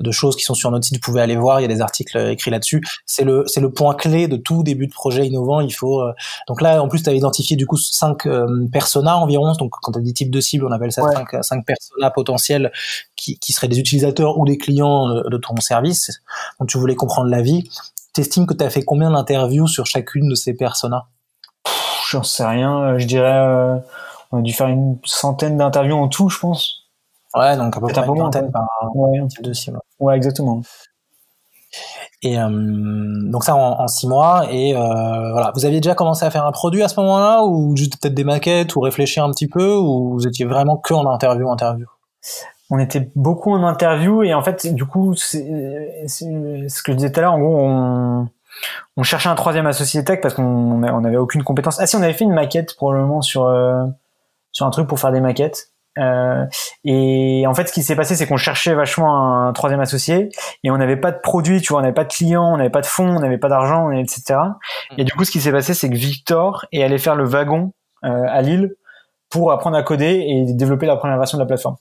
de 0.00 0.10
choses 0.10 0.36
qui 0.36 0.44
sont 0.44 0.54
sur 0.54 0.70
notre 0.70 0.84
site. 0.84 0.96
Vous 0.96 1.00
pouvez 1.00 1.20
aller 1.20 1.36
voir, 1.36 1.60
il 1.60 1.62
y 1.62 1.66
a 1.66 1.68
des 1.68 1.80
articles 1.80 2.16
écrits 2.30 2.50
là-dessus. 2.50 2.82
C'est 3.06 3.24
le 3.24 3.44
c'est 3.46 3.60
le 3.60 3.70
point 3.70 3.94
clé 3.94 4.28
de 4.28 4.36
tout 4.36 4.62
début 4.62 4.86
de 4.86 4.92
projet 4.92 5.26
innovant. 5.26 5.60
Il 5.60 5.74
faut 5.74 6.00
euh, 6.00 6.12
donc 6.48 6.60
là 6.60 6.82
en 6.82 6.88
plus 6.88 7.02
tu 7.02 7.10
as 7.10 7.14
identifié 7.14 7.56
du 7.56 7.66
coup 7.66 7.76
cinq 7.76 8.26
euh, 8.26 8.46
personas 8.72 9.16
environ. 9.16 9.52
Donc 9.52 9.72
quand 9.82 9.92
tu 9.92 9.98
as 9.98 10.02
dit 10.02 10.14
type 10.14 10.30
de 10.30 10.40
cible, 10.40 10.66
on 10.66 10.72
appelle 10.72 10.92
ça 10.92 11.02
cinq, 11.12 11.44
cinq 11.44 11.66
personas 11.66 12.10
potentiels 12.10 12.72
qui, 13.16 13.38
qui 13.38 13.52
seraient 13.52 13.68
des 13.68 13.78
utilisateurs 13.78 14.38
ou 14.38 14.46
des 14.46 14.56
clients 14.56 15.08
de 15.08 15.36
ton 15.36 15.56
service. 15.60 16.22
Donc 16.58 16.68
tu 16.68 16.78
voulais 16.78 16.94
comprendre 16.94 17.28
la 17.28 17.42
vie. 17.42 17.68
T'estimes 18.12 18.46
que 18.46 18.54
tu 18.54 18.64
as 18.64 18.70
fait 18.70 18.82
combien 18.82 19.10
d'interviews 19.10 19.68
sur 19.68 19.86
chacune 19.86 20.28
de 20.28 20.34
ces 20.34 20.54
personas? 20.54 21.06
J'en 22.10 22.22
sais 22.22 22.44
rien. 22.44 22.82
Euh, 22.82 22.98
je 22.98 23.06
dirais, 23.06 23.38
euh, 23.38 23.76
on 24.32 24.38
a 24.38 24.42
dû 24.42 24.52
faire 24.52 24.68
une 24.68 24.98
centaine 25.04 25.56
d'interviews 25.56 25.96
en 25.96 26.08
tout, 26.08 26.28
je 26.28 26.38
pense. 26.38 26.88
Ouais, 27.34 27.56
donc 27.56 27.76
à 27.76 27.80
peu 27.80 27.86
près 27.86 28.04
une 28.04 28.18
vingtaine 28.18 28.50
par 28.50 28.66
ouais. 28.94 29.26
type 29.28 29.42
de 29.42 29.52
cible. 29.52 29.78
Ouais, 30.00 30.16
exactement. 30.16 30.62
Et 32.22 32.38
euh, 32.38 32.48
donc 32.50 33.44
ça 33.44 33.54
en, 33.54 33.80
en, 33.80 33.88
six 33.88 34.08
mois. 34.08 34.46
Et 34.50 34.74
euh, 34.74 35.32
voilà, 35.32 35.52
vous 35.54 35.64
aviez 35.64 35.80
déjà 35.80 35.94
commencé 35.94 36.24
à 36.24 36.30
faire 36.30 36.44
un 36.44 36.52
produit 36.52 36.82
à 36.82 36.88
ce 36.88 36.98
moment-là, 37.00 37.44
ou 37.44 37.76
juste 37.76 38.00
peut-être 38.00 38.14
des 38.14 38.24
maquettes, 38.24 38.74
ou 38.76 38.80
réfléchir 38.80 39.24
un 39.24 39.30
petit 39.30 39.48
peu, 39.48 39.76
ou 39.76 40.14
vous 40.14 40.26
étiez 40.26 40.44
vraiment 40.44 40.76
que 40.76 40.92
en 40.92 41.06
interview, 41.06 41.48
interview? 41.48 41.86
On 42.70 42.78
était 42.78 43.10
beaucoup 43.16 43.52
en 43.52 43.64
interview 43.64 44.22
et 44.22 44.32
en 44.32 44.42
fait 44.42 44.72
du 44.72 44.84
coup 44.84 45.14
c'est 45.14 45.44
ce 46.06 46.82
que 46.82 46.92
je 46.92 46.96
disais 46.96 47.12
tout 47.12 47.18
à 47.18 47.22
l'heure 47.22 47.34
en 47.34 47.40
gros 47.40 47.58
on, 47.58 48.28
on 48.96 49.02
cherchait 49.02 49.28
un 49.28 49.34
troisième 49.34 49.66
associé 49.66 50.04
tech 50.04 50.20
parce 50.20 50.34
qu'on 50.34 50.82
on 50.82 51.04
avait 51.04 51.16
aucune 51.16 51.42
compétence. 51.42 51.80
Ah 51.80 51.86
si 51.86 51.96
on 51.96 52.02
avait 52.02 52.12
fait 52.12 52.24
une 52.24 52.34
maquette 52.34 52.76
probablement 52.76 53.22
sur 53.22 53.46
euh, 53.46 53.84
sur 54.52 54.66
un 54.66 54.70
truc 54.70 54.86
pour 54.86 54.98
faire 54.98 55.12
des 55.12 55.20
maquettes. 55.20 55.68
Euh, 55.98 56.46
et 56.84 57.44
en 57.48 57.54
fait 57.54 57.66
ce 57.66 57.72
qui 57.72 57.82
s'est 57.82 57.96
passé 57.96 58.14
c'est 58.14 58.28
qu'on 58.28 58.36
cherchait 58.36 58.74
vachement 58.74 59.48
un 59.48 59.52
troisième 59.52 59.80
associé 59.80 60.28
et 60.62 60.70
on 60.70 60.78
n'avait 60.78 60.96
pas 60.96 61.10
de 61.10 61.18
produit 61.18 61.60
tu 61.60 61.72
vois 61.72 61.80
on 61.80 61.82
n'avait 61.82 61.92
pas 61.92 62.04
de 62.04 62.12
clients 62.12 62.54
on 62.54 62.58
n'avait 62.58 62.70
pas 62.70 62.80
de 62.80 62.86
fonds 62.86 63.16
on 63.16 63.18
n'avait 63.18 63.38
pas 63.38 63.48
d'argent 63.48 63.90
etc 63.90 64.38
et 64.98 65.02
du 65.02 65.12
coup 65.12 65.24
ce 65.24 65.32
qui 65.32 65.40
s'est 65.40 65.50
passé 65.50 65.74
c'est 65.74 65.90
que 65.90 65.96
Victor 65.96 66.64
est 66.70 66.84
allé 66.84 66.96
faire 66.96 67.16
le 67.16 67.24
wagon 67.24 67.72
euh, 68.04 68.24
à 68.28 68.40
Lille 68.40 68.76
pour 69.30 69.50
apprendre 69.50 69.76
à 69.76 69.82
coder 69.82 70.24
et 70.28 70.54
développer 70.54 70.86
la 70.86 70.94
première 70.94 71.18
version 71.18 71.38
de 71.38 71.42
la 71.42 71.46
plateforme 71.46 71.76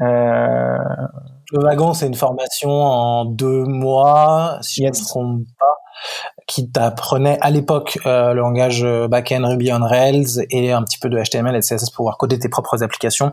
le 0.00 1.62
wagon, 1.62 1.94
c'est 1.94 2.06
une 2.06 2.14
formation 2.14 2.70
en 2.70 3.24
deux 3.24 3.64
mois, 3.64 4.58
si 4.62 4.82
je 4.82 4.86
ne 4.86 4.90
me 4.90 5.04
trompe 5.04 5.42
pas, 5.58 5.80
qui 6.46 6.70
t'apprenait 6.70 7.38
à 7.40 7.50
l'époque 7.50 7.98
euh, 8.06 8.32
le 8.32 8.40
langage 8.40 8.84
backend 9.08 9.44
Ruby 9.44 9.72
on 9.72 9.84
Rails 9.84 10.44
et 10.50 10.72
un 10.72 10.82
petit 10.82 10.98
peu 10.98 11.08
de 11.08 11.22
HTML 11.22 11.54
et 11.54 11.60
CSS 11.60 11.90
pour 11.90 11.96
pouvoir 11.96 12.18
coder 12.18 12.38
tes 12.38 12.48
propres 12.48 12.82
applications. 12.82 13.32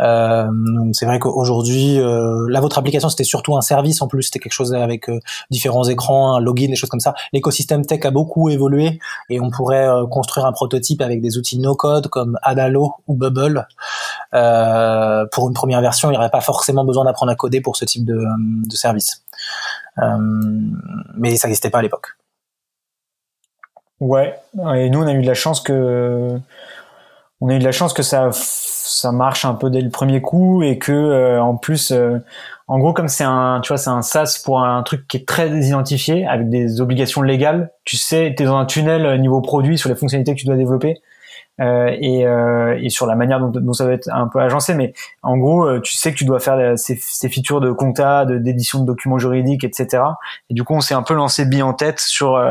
Euh, 0.00 0.48
c'est 0.92 1.06
vrai 1.06 1.18
qu'aujourd'hui, 1.18 1.98
euh, 1.98 2.46
là, 2.48 2.60
votre 2.60 2.78
application, 2.78 3.08
c'était 3.08 3.24
surtout 3.24 3.56
un 3.56 3.60
service 3.60 4.00
en 4.02 4.08
plus, 4.08 4.24
c'était 4.24 4.38
quelque 4.38 4.52
chose 4.52 4.74
avec 4.74 5.08
euh, 5.08 5.20
différents 5.50 5.84
écrans, 5.84 6.36
un 6.36 6.40
login, 6.40 6.68
des 6.68 6.76
choses 6.76 6.90
comme 6.90 7.00
ça. 7.00 7.14
L'écosystème 7.32 7.84
tech 7.84 8.04
a 8.04 8.10
beaucoup 8.10 8.48
évolué 8.48 8.98
et 9.28 9.40
on 9.40 9.50
pourrait 9.50 9.88
euh, 9.88 10.06
construire 10.06 10.46
un 10.46 10.52
prototype 10.52 11.02
avec 11.02 11.20
des 11.20 11.36
outils 11.38 11.58
no-code 11.58 12.08
comme 12.08 12.38
Adalo 12.42 12.94
ou 13.06 13.14
Bubble. 13.14 13.66
pour 14.32 15.48
une 15.48 15.54
première 15.54 15.80
version, 15.80 16.08
il 16.08 16.12
n'y 16.12 16.18
aurait 16.18 16.30
pas 16.30 16.40
forcément 16.40 16.84
besoin 16.84 17.04
d'apprendre 17.04 17.32
à 17.32 17.34
coder 17.34 17.60
pour 17.60 17.76
ce 17.76 17.84
type 17.84 18.04
de, 18.04 18.18
de 18.66 18.76
service. 18.76 19.22
mais 21.16 21.36
ça 21.36 21.48
n'existait 21.48 21.70
pas 21.70 21.78
à 21.78 21.82
l'époque. 21.82 22.16
Ouais, 24.00 24.34
et 24.76 24.88
nous 24.88 25.02
on 25.02 25.06
a 25.06 25.12
eu 25.12 25.20
de 25.20 25.26
la 25.26 25.34
chance 25.34 25.60
que 25.60 26.40
on 27.40 27.48
a 27.48 27.54
eu 27.54 27.58
de 27.58 27.64
la 27.64 27.72
chance 27.72 27.92
que 27.92 28.02
ça 28.02 28.30
ça 28.32 29.12
marche 29.12 29.44
un 29.44 29.54
peu 29.54 29.70
dès 29.70 29.80
le 29.80 29.90
premier 29.90 30.20
coup 30.20 30.62
et 30.62 30.78
que 30.78 30.92
euh, 30.92 31.42
en 31.42 31.56
plus 31.56 31.92
euh, 31.92 32.18
en 32.66 32.78
gros 32.78 32.92
comme 32.92 33.08
c'est 33.08 33.24
un 33.24 33.60
tu 33.62 33.68
vois 33.68 33.78
c'est 33.78 33.90
un 33.90 34.02
SaaS 34.02 34.40
pour 34.44 34.62
un 34.62 34.82
truc 34.82 35.06
qui 35.06 35.18
est 35.18 35.26
très 35.26 35.48
identifié 35.48 36.26
avec 36.26 36.48
des 36.48 36.80
obligations 36.80 37.22
légales 37.22 37.70
tu 37.84 37.96
sais 37.96 38.34
tu 38.36 38.42
es 38.42 38.46
dans 38.46 38.56
un 38.56 38.66
tunnel 38.66 39.06
euh, 39.06 39.16
niveau 39.16 39.40
produit 39.40 39.78
sur 39.78 39.88
les 39.88 39.94
fonctionnalités 39.94 40.34
que 40.34 40.40
tu 40.40 40.46
dois 40.46 40.56
développer 40.56 40.96
euh, 41.60 41.94
et, 42.00 42.22
et, 42.82 42.88
sur 42.88 43.04
la 43.04 43.14
manière 43.16 43.38
dont, 43.38 43.50
dont, 43.50 43.72
ça 43.74 43.84
va 43.84 43.92
être 43.92 44.08
un 44.10 44.28
peu 44.28 44.40
agencé. 44.40 44.72
Mais 44.72 44.94
en 45.22 45.36
gros 45.36 45.78
tu 45.80 45.94
sais 45.94 46.10
que 46.10 46.16
tu 46.16 46.24
dois 46.24 46.40
faire 46.40 46.78
ces, 46.78 46.96
ces 46.98 47.28
features 47.28 47.60
de 47.60 47.70
compta 47.70 48.24
d'édition 48.24 48.80
de 48.80 48.86
documents 48.86 49.18
juridiques 49.18 49.62
etc 49.62 50.02
et 50.48 50.54
du 50.54 50.64
coup 50.64 50.72
on 50.72 50.80
s'est 50.80 50.94
un 50.94 51.02
peu 51.02 51.12
lancé 51.12 51.44
bien 51.44 51.66
en 51.66 51.74
tête 51.74 52.00
sur 52.00 52.42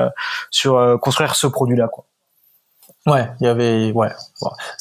sur 0.52 1.00
construire 1.02 1.36
ce 1.36 1.48
produit 1.48 1.76
là 1.76 1.88
quoi 1.88 2.06
Ouais, 3.10 3.30
il 3.40 3.48
y 3.48 3.50
avait, 3.50 3.92
ouais, 3.92 4.10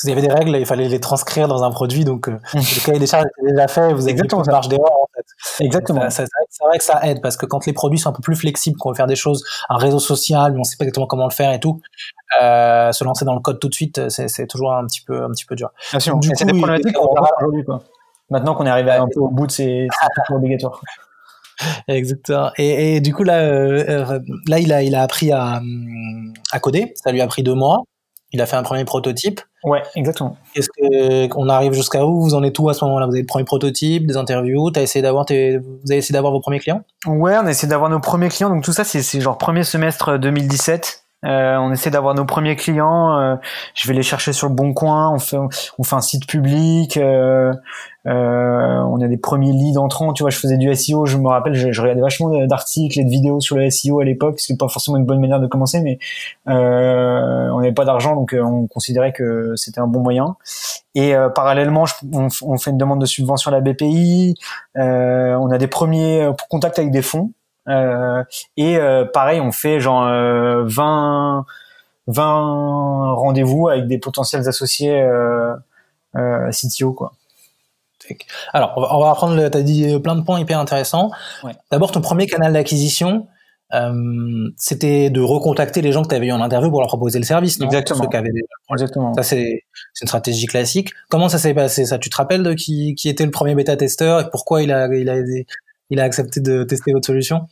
il 0.04 0.08
y 0.08 0.12
avait 0.12 0.20
des 0.22 0.32
règles, 0.32 0.56
il 0.56 0.66
fallait 0.66 0.88
les 0.88 1.00
transcrire 1.00 1.48
dans 1.48 1.64
un 1.64 1.70
produit, 1.70 2.04
donc 2.04 2.28
euh, 2.28 2.38
le 2.54 2.84
cahier 2.84 2.98
des 2.98 3.06
charges 3.06 3.24
était 3.24 3.50
déjà 3.50 3.68
fait, 3.68 3.92
vous 3.92 4.02
avez 4.02 4.12
Exactement, 4.12 4.44
une 4.44 4.50
marge 4.50 4.68
d'erreur 4.68 4.92
en 4.92 5.08
fait. 5.14 5.64
Exactement. 5.64 6.08
C'est 6.10 6.24
vrai 6.64 6.78
que 6.78 6.84
ça 6.84 7.00
aide 7.04 7.20
parce 7.22 7.36
que 7.36 7.46
quand 7.46 7.64
les 7.66 7.72
produits 7.72 7.98
sont 7.98 8.10
un 8.10 8.12
peu 8.12 8.22
plus 8.22 8.36
flexibles, 8.36 8.76
qu'on 8.76 8.90
veut 8.90 8.94
faire 8.94 9.06
des 9.06 9.16
choses, 9.16 9.44
un 9.68 9.76
réseau 9.76 9.98
social, 9.98 10.52
mais 10.52 10.60
on 10.60 10.64
sait 10.64 10.76
pas 10.76 10.84
exactement 10.84 11.06
comment 11.06 11.26
le 11.26 11.32
faire 11.32 11.52
et 11.52 11.60
tout, 11.60 11.80
euh, 12.42 12.92
se 12.92 13.04
lancer 13.04 13.24
dans 13.24 13.34
le 13.34 13.40
code 13.40 13.58
tout 13.58 13.68
de 13.68 13.74
suite, 13.74 14.08
c'est 14.08 14.46
toujours 14.46 14.72
un 14.72 14.86
petit 14.86 15.00
peu, 15.00 15.24
un 15.24 15.30
petit 15.30 15.46
peu 15.46 15.56
dur. 15.56 15.70
Bien 15.90 16.00
sûr. 16.00 16.18
C'est 16.34 16.44
des 16.44 16.52
problématiques 16.52 16.94
qu'on 16.94 17.14
aujourd'hui, 17.40 17.64
quoi. 17.64 17.82
Maintenant 18.30 18.54
qu'on 18.54 18.66
est 18.66 18.70
arrivé 18.70 18.90
un 18.90 19.06
peu 19.06 19.20
au 19.20 19.28
bout 19.28 19.46
de 19.46 19.52
ces, 19.52 19.88
ces 20.28 20.34
obligatoires. 20.34 20.82
Exactement. 21.88 22.50
Et, 22.56 22.96
et, 22.96 23.00
du 23.00 23.14
coup 23.14 23.24
là, 23.24 23.40
euh, 23.40 23.84
euh, 23.88 24.20
là 24.46 24.58
il 24.58 24.72
a, 24.72 24.82
il 24.82 24.94
a 24.94 25.02
appris 25.02 25.32
à, 25.32 25.60
à 26.52 26.60
coder. 26.60 26.92
Ça 26.94 27.10
lui 27.10 27.20
a 27.20 27.26
pris 27.26 27.42
deux 27.42 27.54
mois. 27.54 27.84
Il 28.32 28.42
a 28.42 28.46
fait 28.46 28.56
un 28.56 28.62
premier 28.62 28.84
prototype. 28.84 29.40
Ouais, 29.64 29.82
exactement. 29.96 30.36
Est-ce 30.54 30.68
que 30.68 31.34
on 31.36 31.48
arrive 31.48 31.72
jusqu'à 31.72 32.04
où? 32.04 32.20
Vous 32.20 32.34
en 32.34 32.42
êtes 32.42 32.58
où 32.58 32.68
à 32.68 32.74
ce 32.74 32.84
moment-là? 32.84 33.06
Vous 33.06 33.12
avez 33.12 33.22
le 33.22 33.26
premier 33.26 33.44
prototype, 33.44 34.06
des 34.06 34.16
interviews? 34.16 34.70
T'as 34.70 34.82
essayé 34.82 35.02
d'avoir 35.02 35.24
tes... 35.24 35.56
vous 35.56 35.90
avez 35.90 35.96
essayé 35.96 36.12
d'avoir 36.12 36.32
vos 36.32 36.40
premiers 36.40 36.60
clients? 36.60 36.82
Ouais, 37.06 37.36
on 37.38 37.46
a 37.46 37.50
essayé 37.50 37.68
d'avoir 37.68 37.90
nos 37.90 38.00
premiers 38.00 38.28
clients. 38.28 38.50
Donc 38.50 38.64
tout 38.64 38.72
ça, 38.72 38.84
c'est 38.84 39.20
genre 39.20 39.38
premier 39.38 39.64
semestre 39.64 40.18
2017. 40.18 41.04
Euh, 41.24 41.56
on 41.56 41.72
essaie 41.72 41.90
d'avoir 41.90 42.14
nos 42.14 42.24
premiers 42.24 42.54
clients. 42.54 43.18
Euh, 43.18 43.34
je 43.74 43.88
vais 43.88 43.94
les 43.94 44.02
chercher 44.02 44.32
sur 44.32 44.48
le 44.48 44.54
bon 44.54 44.72
coin. 44.72 45.12
On 45.12 45.18
fait, 45.18 45.36
on 45.36 45.82
fait 45.82 45.96
un 45.96 46.00
site 46.00 46.26
public. 46.26 46.96
Euh, 46.96 47.52
euh 48.06 48.78
on 48.90 49.00
a 49.02 49.08
des 49.08 49.16
premiers 49.16 49.52
leads 49.52 49.78
entrants. 49.78 50.12
Tu 50.12 50.22
vois, 50.22 50.30
je 50.30 50.38
faisais 50.38 50.56
du 50.56 50.72
SEO. 50.74 51.06
Je 51.06 51.16
me 51.16 51.28
rappelle, 51.28 51.54
je, 51.54 51.72
je 51.72 51.82
regardais 51.82 52.02
vachement 52.02 52.46
d'articles 52.46 53.00
et 53.00 53.04
de 53.04 53.10
vidéos 53.10 53.40
sur 53.40 53.56
le 53.56 53.68
SEO 53.68 53.98
à 54.00 54.04
l'époque. 54.04 54.38
Ce 54.38 54.52
pas 54.54 54.68
forcément 54.68 54.96
une 54.96 55.06
bonne 55.06 55.20
manière 55.20 55.40
de 55.40 55.48
commencer, 55.48 55.80
mais 55.80 55.98
euh, 56.48 57.50
on 57.52 57.60
n'avait 57.60 57.72
pas 57.72 57.84
d'argent, 57.84 58.14
donc 58.14 58.34
on 58.40 58.66
considérait 58.66 59.12
que 59.12 59.54
c'était 59.56 59.80
un 59.80 59.88
bon 59.88 60.00
moyen. 60.00 60.36
Et 60.94 61.14
parallèlement, 61.34 61.84
on, 62.12 62.28
on, 62.42 62.56
fait 62.56 62.70
une 62.70 62.78
demande 62.78 63.00
de 63.00 63.06
subvention 63.06 63.52
à 63.52 63.54
la 63.54 63.60
BPI. 63.60 64.34
on 64.74 65.50
a 65.50 65.58
des 65.58 65.68
premiers 65.68 66.28
contacts 66.48 66.78
avec 66.78 66.90
des 66.90 67.02
fonds. 67.02 67.32
Euh, 67.68 68.24
et 68.56 68.76
euh, 68.76 69.04
pareil, 69.04 69.40
on 69.40 69.52
fait 69.52 69.80
genre 69.80 70.04
20 70.04 70.08
euh, 70.08 71.42
20 72.06 73.14
rendez-vous 73.14 73.68
avec 73.68 73.86
des 73.86 73.98
potentiels 73.98 74.48
associés 74.48 75.00
euh, 75.00 75.54
euh, 76.16 76.50
CTO 76.50 76.92
quoi. 76.92 77.12
Alors, 78.54 78.72
on 78.76 78.80
va, 78.80 78.96
on 78.96 79.00
va 79.00 79.10
reprendre, 79.12 79.50
tu 79.50 79.58
as 79.58 79.62
dit 79.62 79.98
plein 80.00 80.16
de 80.16 80.22
points 80.22 80.40
hyper 80.40 80.58
intéressants. 80.58 81.10
Ouais. 81.44 81.52
D'abord, 81.70 81.92
ton 81.92 82.00
premier 82.00 82.26
canal 82.26 82.54
d'acquisition, 82.54 83.26
euh, 83.74 84.50
c'était 84.56 85.10
de 85.10 85.20
recontacter 85.20 85.82
les 85.82 85.92
gens 85.92 86.02
que 86.02 86.08
tu 86.08 86.14
avais 86.14 86.28
eu 86.28 86.32
en 86.32 86.40
interview 86.40 86.70
pour 86.70 86.80
leur 86.80 86.88
proposer 86.88 87.18
le 87.18 87.24
service. 87.24 87.58
Non? 87.60 87.66
Exactement. 87.66 88.02
Ceux 88.02 88.08
qui 88.08 88.16
avaient 88.16 88.30
Exactement. 88.72 89.12
Ça, 89.14 89.22
c'est 89.22 89.64
une 90.00 90.06
stratégie 90.06 90.46
classique. 90.46 90.90
Comment 91.10 91.28
ça 91.28 91.38
s'est 91.38 91.54
passé? 91.54 91.84
Ça 91.84 91.98
Tu 91.98 92.08
te 92.08 92.16
rappelles 92.16 92.42
de 92.42 92.54
qui, 92.54 92.94
qui 92.94 93.08
était 93.08 93.24
le 93.24 93.30
premier 93.30 93.54
bêta-testeur? 93.54 94.20
Et 94.20 94.30
pourquoi 94.30 94.62
il 94.62 94.72
a, 94.72 94.86
il 94.94 95.10
a, 95.10 95.16
il 95.90 96.00
a 96.00 96.04
accepté 96.04 96.40
de 96.40 96.64
tester 96.64 96.92
votre 96.92 97.06
solution? 97.06 97.46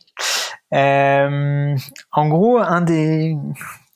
Euh, 0.73 1.75
En 2.11 2.27
gros, 2.27 2.57
un 2.57 2.81
des, 2.81 3.35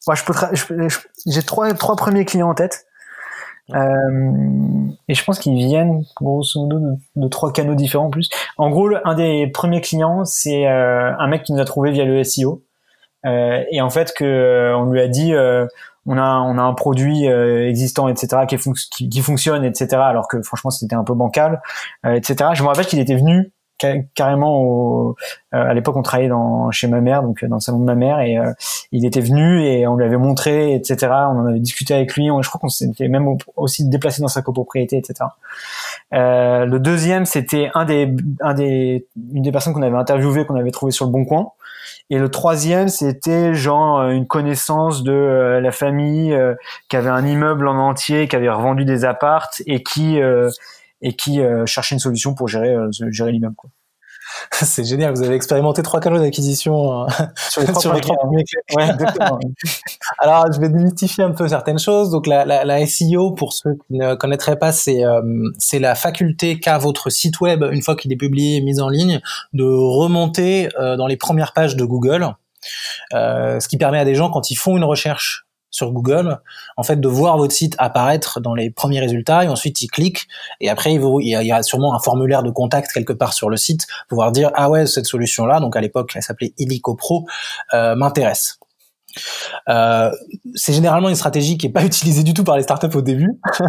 moi, 0.08 0.16
je 0.16 1.00
j'ai 1.28 1.42
trois 1.44 1.74
trois 1.74 1.96
premiers 1.96 2.26
clients 2.26 2.50
en 2.50 2.56
tête. 2.56 2.86
Euh, 3.74 4.32
et 5.08 5.14
je 5.14 5.24
pense 5.24 5.40
qu'ils 5.40 5.56
viennent 5.56 6.04
grosso 6.16 6.60
modo 6.60 6.80
de, 7.16 7.28
trois 7.30 7.54
canaux 7.54 7.76
différents 7.76 8.08
en 8.08 8.10
plus. 8.10 8.30
En 8.58 8.70
gros, 8.70 8.90
un 9.06 9.16
des 9.16 9.48
premiers 9.48 9.82
clients, 9.82 10.26
c'est 10.26 10.68
euh, 10.68 11.14
un 11.18 11.28
mec 11.28 11.44
qui 11.44 11.54
nous 11.54 11.60
a 11.60 11.66
trouvé 11.66 11.92
via 11.92 12.06
le 12.06 12.24
SEO. 12.24 12.64
Euh, 13.26 13.64
et 13.72 13.82
en 13.82 13.90
fait, 13.90 14.14
que 14.14 14.26
euh, 14.26 14.78
on 14.78 14.86
lui 14.86 15.00
a 15.00 15.08
dit, 15.08 15.34
euh, 15.34 15.68
on 16.06 16.18
a 16.18 16.40
on 16.40 16.58
a 16.58 16.62
un 16.62 16.74
produit 16.74 17.26
existant, 17.26 18.08
etc., 18.08 18.46
qui, 18.48 19.10
qui, 19.10 19.22
fonctionne, 19.22 19.64
etc. 19.64 20.02
Alors 20.02 20.28
que 20.28 20.42
franchement, 20.42 20.72
c'était 20.72 20.96
un 20.96 21.04
peu 21.04 21.14
bancal, 21.14 21.62
etc. 22.04 22.52
Je 22.54 22.64
me 22.64 22.68
rappelle 22.68 22.88
qu'il 22.88 23.00
était 23.00 23.16
venu 23.16 23.52
carrément 24.14 24.62
au, 24.62 25.16
euh, 25.54 25.70
à 25.70 25.74
l'époque 25.74 25.96
on 25.98 26.02
travaillait 26.02 26.30
dans 26.30 26.72
chez 26.72 26.88
ma 26.88 27.02
mère 27.02 27.24
donc 27.24 27.44
dans 27.46 27.58
le 27.58 27.62
salon 27.62 27.80
de 27.80 27.84
ma 27.84 27.96
mère 27.96 28.20
et 28.20 28.38
euh, 28.38 28.52
il 28.92 29.06
était 29.06 29.22
venu 29.22 29.64
et 29.64 29.86
on 29.88 29.96
lui 29.96 30.06
avait 30.06 30.18
montré 30.18 30.74
etc 30.74 31.08
on 31.12 31.40
en 31.40 31.46
avait 31.48 31.60
discuté 31.60 31.94
avec 31.94 32.16
lui. 32.16 32.28
Je 32.42 32.48
crois 32.48 32.60
qu'on 32.60 32.70
s'était 32.70 33.08
même 33.08 33.38
aussi 33.56 33.88
déplacé 33.88 34.22
dans 34.22 34.28
sa 34.28 34.42
copropriété 34.42 34.98
etc 34.98 35.30
euh, 36.14 36.66
le 36.66 36.80
deuxième 36.80 37.26
c'était 37.26 37.70
un 37.74 37.86
des 37.86 38.14
un 38.40 38.54
des 38.54 39.08
une 39.34 39.44
des 39.44 39.52
personnes 39.52 39.74
qu'on 39.74 39.82
avait 39.82 39.98
interviewé 39.98 40.46
qu'on 40.46 40.56
avait 40.56 40.72
trouvé 40.72 40.92
sur 40.92 41.06
le 41.06 41.12
bon 41.12 41.26
coin. 41.26 41.52
Et 42.10 42.20
le 42.20 42.30
troisième, 42.30 42.90
c'était 42.90 43.54
genre 43.54 44.02
une 44.10 44.28
connaissance 44.28 45.02
de 45.02 45.60
la 45.62 45.72
famille 45.72 46.38
qui 46.90 46.98
avait 46.98 47.10
un 47.10 47.26
immeuble 47.26 47.70
en 47.70 47.78
entier, 47.78 48.28
qui 48.28 48.36
avait 48.36 48.50
revendu 48.50 48.84
des 48.84 49.06
appartes 49.06 49.62
et 49.66 49.82
qui 49.82 50.20
et 51.02 51.16
qui 51.16 51.40
cherchait 51.66 51.96
une 51.96 52.00
solution 52.00 52.34
pour 52.34 52.48
gérer 52.48 52.76
gérer 53.10 53.32
l'immeuble. 53.32 53.56
Quoi. 53.56 53.70
C'est 54.52 54.84
génial, 54.84 55.14
vous 55.14 55.24
avez 55.24 55.36
expérimenté 55.36 55.82
trois 55.84 56.00
canaux 56.00 56.20
d'acquisition 56.20 57.04
euh, 57.04 57.08
sur 57.50 57.62
les 57.62 57.68
trois, 57.68 58.16
premiers 58.18 58.44
Ouais, 58.76 58.90
Alors, 60.20 60.52
je 60.52 60.60
vais 60.60 60.70
démystifier 60.70 61.24
un 61.24 61.32
peu 61.32 61.48
certaines 61.48 61.80
choses. 61.80 62.12
Donc, 62.12 62.28
la, 62.28 62.46
la, 62.46 62.64
la 62.64 62.86
SEO, 62.86 63.32
pour 63.32 63.54
ceux 63.54 63.74
qui 63.74 63.98
ne 63.98 64.16
connaîtraient 64.16 64.58
pas, 64.58 64.72
c'est 64.72 65.04
euh, 65.04 65.22
c'est 65.58 65.80
la 65.80 65.96
faculté 65.96 66.60
qu'a 66.60 66.78
votre 66.78 67.10
site 67.10 67.40
web, 67.42 67.64
une 67.72 67.82
fois 67.82 67.96
qu'il 67.96 68.12
est 68.12 68.18
publié 68.18 68.58
et 68.58 68.62
mis 68.62 68.80
en 68.80 68.90
ligne, 68.90 69.22
de 69.54 69.64
remonter 69.64 70.70
euh, 70.80 70.96
dans 70.96 71.08
les 71.08 71.18
premières 71.18 71.54
pages 71.54 71.76
de 71.76 71.86
Google. 71.86 72.28
ce 73.12 73.68
qui 73.68 73.78
permet 73.78 74.00
à 74.00 74.06
des 74.06 74.16
gens, 74.16 74.30
quand 74.30 74.52
ils 74.52 74.56
font 74.56 74.78
une 74.78 74.84
recherche 74.84 75.46
sur 75.72 75.92
Google, 75.92 76.40
en 76.78 76.84
fait, 76.84 77.00
de 77.00 77.08
voir 77.08 77.38
votre 77.38 77.54
site 77.54 77.76
apparaître 77.80 78.40
dans 78.40 78.54
les 78.54 78.70
premiers 78.70 79.00
résultats 79.00 79.46
et 79.46 79.48
ensuite 79.48 79.82
ils 79.82 79.88
cliquent 79.88 80.28
et 80.60 80.70
après 80.70 80.94
il, 80.94 81.26
y 81.26 81.52
a 81.52 81.64
sûrement 81.64 81.96
un 81.96 82.00
formulaire 82.00 82.44
de 82.44 82.52
contact 82.52 82.92
quelque 82.92 83.14
part 83.14 83.34
sur 83.34 83.50
le 83.50 83.58
site 83.58 83.88
pour 83.88 84.18
pouvoir 84.18 84.32
dire 84.32 84.52
ah 84.56 84.70
ouais 84.70 84.86
cette 84.86 85.06
solution 85.06 85.46
là 85.46 85.60
donc 85.60 85.76
à 85.76 85.82
l'époque 85.82 86.12
elle 86.16 86.24
s'appelait 86.24 86.54
Illico 86.58 86.96
Pro 86.96 87.26
euh, 87.74 87.96
m'intéresse. 87.96 88.61
Euh, 89.70 90.12
c'est 90.56 90.74
généralement 90.74 91.10
une 91.10 91.16
stratégie 91.16 91.58
qui 91.58 91.68
est 91.68 91.72
pas 91.72 91.84
utilisée 91.86 92.24
du 92.24 92.34
tout 92.34 92.44
par 92.44 92.58
les 92.58 92.64
startups 92.64 92.96
au 92.96 93.02
début, 93.02 93.40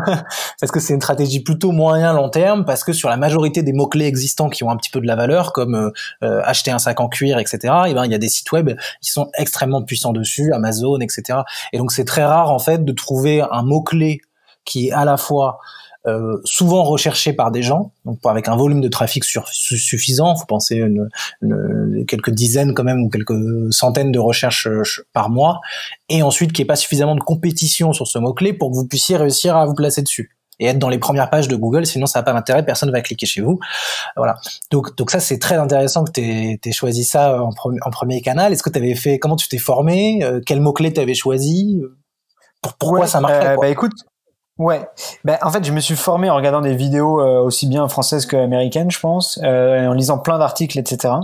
parce 0.60 0.72
que 0.72 0.80
c'est 0.80 0.94
une 0.94 1.00
stratégie 1.00 1.40
plutôt 1.40 1.72
moyen 1.72 2.12
long 2.12 2.28
terme, 2.28 2.64
parce 2.64 2.84
que 2.84 2.92
sur 2.92 3.08
la 3.08 3.16
majorité 3.16 3.62
des 3.62 3.72
mots 3.72 3.88
clés 3.88 4.06
existants 4.06 4.48
qui 4.48 4.64
ont 4.64 4.70
un 4.70 4.76
petit 4.76 4.90
peu 4.90 5.00
de 5.00 5.06
la 5.06 5.16
valeur, 5.16 5.52
comme 5.52 5.74
euh, 5.74 5.90
euh, 6.22 6.40
acheter 6.44 6.70
un 6.70 6.78
sac 6.78 7.00
en 7.00 7.08
cuir, 7.08 7.38
etc. 7.38 7.58
Et 7.86 7.90
eh 7.90 7.94
ben 7.94 8.04
il 8.04 8.12
y 8.12 8.14
a 8.14 8.18
des 8.18 8.28
sites 8.28 8.50
web 8.52 8.72
qui 9.00 9.10
sont 9.10 9.30
extrêmement 9.36 9.82
puissants 9.82 10.12
dessus, 10.12 10.52
Amazon, 10.52 11.00
etc. 11.00 11.40
Et 11.72 11.78
donc 11.78 11.92
c'est 11.92 12.04
très 12.04 12.24
rare 12.24 12.50
en 12.50 12.58
fait 12.58 12.84
de 12.84 12.92
trouver 12.92 13.42
un 13.50 13.62
mot 13.62 13.82
clé 13.82 14.20
qui 14.64 14.88
est 14.88 14.92
à 14.92 15.04
la 15.04 15.16
fois 15.16 15.58
euh, 16.06 16.38
souvent 16.44 16.82
recherché 16.82 17.32
par 17.32 17.50
des 17.50 17.62
gens, 17.62 17.92
donc 18.04 18.18
avec 18.24 18.48
un 18.48 18.56
volume 18.56 18.80
de 18.80 18.88
trafic 18.88 19.24
sur, 19.24 19.48
suffisant. 19.48 20.34
Faut 20.36 20.46
penser 20.46 20.76
une, 20.76 21.08
une, 21.42 22.04
quelques 22.06 22.30
dizaines 22.30 22.74
quand 22.74 22.84
même 22.84 23.02
ou 23.02 23.08
quelques 23.08 23.72
centaines 23.72 24.12
de 24.12 24.18
recherches 24.18 24.66
euh, 24.66 24.82
par 25.12 25.30
mois, 25.30 25.60
et 26.08 26.22
ensuite 26.22 26.52
qu'il 26.52 26.62
n'y 26.62 26.66
ait 26.66 26.72
pas 26.72 26.76
suffisamment 26.76 27.14
de 27.14 27.20
compétition 27.20 27.92
sur 27.92 28.06
ce 28.06 28.18
mot 28.18 28.32
clé 28.34 28.52
pour 28.52 28.70
que 28.70 28.76
vous 28.76 28.86
puissiez 28.86 29.16
réussir 29.16 29.56
à 29.56 29.66
vous 29.66 29.74
placer 29.74 30.02
dessus 30.02 30.36
et 30.58 30.66
être 30.66 30.78
dans 30.78 30.88
les 30.88 30.98
premières 30.98 31.30
pages 31.30 31.48
de 31.48 31.56
Google, 31.56 31.86
sinon 31.86 32.06
ça 32.06 32.20
n'a 32.20 32.22
pas 32.22 32.32
d'intérêt, 32.32 32.64
personne 32.64 32.88
ne 32.88 32.92
va 32.92 33.00
cliquer 33.00 33.26
chez 33.26 33.40
vous. 33.40 33.58
Voilà. 34.16 34.36
Donc, 34.70 34.96
donc 34.96 35.10
ça 35.10 35.18
c'est 35.18 35.38
très 35.38 35.56
intéressant 35.56 36.04
que 36.04 36.12
tu 36.12 36.20
aies, 36.20 36.72
choisi 36.72 37.04
ça 37.04 37.42
en, 37.42 37.50
en 37.50 37.90
premier 37.90 38.20
canal. 38.20 38.52
Est-ce 38.52 38.62
que 38.62 38.70
tu 38.70 38.78
avais 38.78 38.94
fait, 38.94 39.18
comment 39.18 39.36
tu 39.36 39.48
t'es 39.48 39.58
formé, 39.58 40.22
euh, 40.22 40.40
quel 40.44 40.60
mot 40.60 40.72
clé 40.72 40.92
tu 40.92 41.00
avais 41.00 41.14
choisi, 41.14 41.80
pourquoi 42.78 43.06
ça 43.06 43.20
marchait 43.20 43.56
Bah 43.56 43.68
écoute, 43.68 43.92
Ouais, 44.62 44.86
ben 45.24 45.38
en 45.42 45.50
fait 45.50 45.64
je 45.64 45.72
me 45.72 45.80
suis 45.80 45.96
formé 45.96 46.30
en 46.30 46.36
regardant 46.36 46.60
des 46.60 46.76
vidéos 46.76 47.20
euh, 47.20 47.40
aussi 47.40 47.66
bien 47.66 47.88
françaises 47.88 48.26
qu'américaines, 48.26 48.92
je 48.92 49.00
pense, 49.00 49.40
euh, 49.42 49.88
en 49.88 49.92
lisant 49.92 50.18
plein 50.18 50.38
d'articles, 50.38 50.78
etc. 50.78 51.14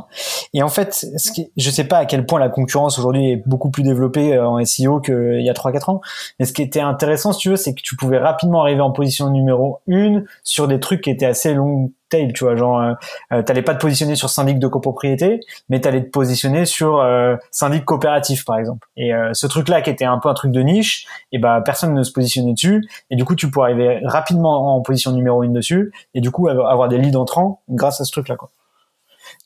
Et 0.55 0.63
en 0.65 0.69
fait, 0.69 1.07
ce 1.17 1.31
qui, 1.31 1.53
je 1.57 1.71
sais 1.71 1.85
pas 1.85 1.99
à 1.99 2.05
quel 2.05 2.27
point 2.27 2.41
la 2.41 2.49
concurrence 2.49 2.99
aujourd'hui 2.99 3.31
est 3.31 3.43
beaucoup 3.47 3.71
plus 3.71 3.85
développée 3.85 4.35
euh, 4.35 4.45
en 4.45 4.65
SEO 4.65 4.99
qu'il 4.99 5.41
y 5.41 5.49
a 5.49 5.53
3-4 5.53 5.89
ans, 5.89 6.01
mais 6.41 6.47
ce 6.47 6.53
qui 6.53 6.63
était 6.63 6.81
intéressant, 6.81 7.33
si 7.33 7.39
tu 7.39 7.51
veux, 7.51 7.57
c'est 7.57 7.75
que 7.75 7.81
tu 7.81 7.95
pouvais 7.95 8.19
rapidement 8.19 8.63
arriver 8.63 8.81
en 8.81 8.91
position 8.91 9.31
numéro 9.31 9.79
une 9.87 10.25
sur 10.43 10.67
des 10.67 10.81
trucs 10.81 11.03
qui 11.03 11.11
étaient 11.11 11.25
assez 11.25 11.55
longs 11.55 11.93
tail, 12.09 12.33
tu 12.33 12.45
vois, 12.45 12.57
genre 12.57 12.81
euh, 12.81 12.93
euh, 13.33 13.43
t'allais 13.43 13.63
pas 13.63 13.75
te 13.75 13.81
positionner 13.81 14.17
sur 14.17 14.31
syndic 14.31 14.59
de 14.59 14.67
copropriété, 14.69 15.41
mais 15.69 15.81
t'allais 15.81 16.03
te 16.03 16.11
positionner 16.11 16.65
sur 16.65 17.01
euh, 17.01 17.37
syndic 17.51 17.85
coopératif 17.85 18.45
par 18.45 18.59
exemple. 18.59 18.89
Et 18.97 19.15
euh, 19.15 19.31
ce 19.33 19.47
truc-là 19.47 19.83
qui 19.83 19.91
était 19.91 20.05
un 20.05 20.19
peu 20.19 20.29
un 20.29 20.35
truc 20.35 20.53
de 20.53 20.61
niche, 20.61 21.07
et 21.33 21.39
ben 21.39 21.61
personne 21.61 21.95
ne 21.95 22.03
se 22.03 22.13
positionnait 22.13 22.53
dessus, 22.55 22.89
et 23.11 23.17
du 23.17 23.25
coup 23.25 23.35
tu 23.35 23.51
pourrais 23.51 23.71
arriver 23.73 24.01
rapidement 24.05 24.77
en 24.77 24.81
position 24.81 25.13
numéro 25.13 25.43
une 25.43 25.53
dessus, 25.53 25.93
et 26.15 26.21
du 26.21 26.31
coup 26.31 26.49
avoir 26.49 26.89
des 26.89 26.99
leads 26.99 27.19
entrants 27.19 27.63
grâce 27.69 28.01
à 28.01 28.05
ce 28.05 28.13
truc-là 28.13 28.37
quoi. 28.37 28.51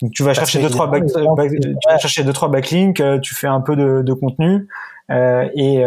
Donc 0.01 0.13
tu 0.13 0.23
vas 0.23 0.35
chercher 0.35 0.61
deux 0.61 0.71
trois 0.71 0.87
back, 0.87 1.05
tu 1.07 1.19
vas 1.89 1.99
chercher 1.99 2.25
deux 2.25 2.33
trois 2.33 2.49
backlinks, 2.49 3.03
tu 3.21 3.35
fais 3.35 3.49
un 3.49 3.61
peu 3.61 3.77
de, 3.77 4.03
de 4.03 4.13
contenu 4.13 4.69
et 5.11 5.85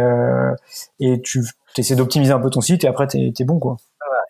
et 1.00 1.22
tu 1.22 1.44
essaies 1.78 1.96
d'optimiser 1.96 2.32
un 2.32 2.40
peu 2.40 2.50
ton 2.50 2.62
site 2.62 2.84
et 2.84 2.88
après 2.88 3.08
t'es 3.08 3.34
es 3.38 3.44
bon 3.44 3.60
quoi 3.60 3.78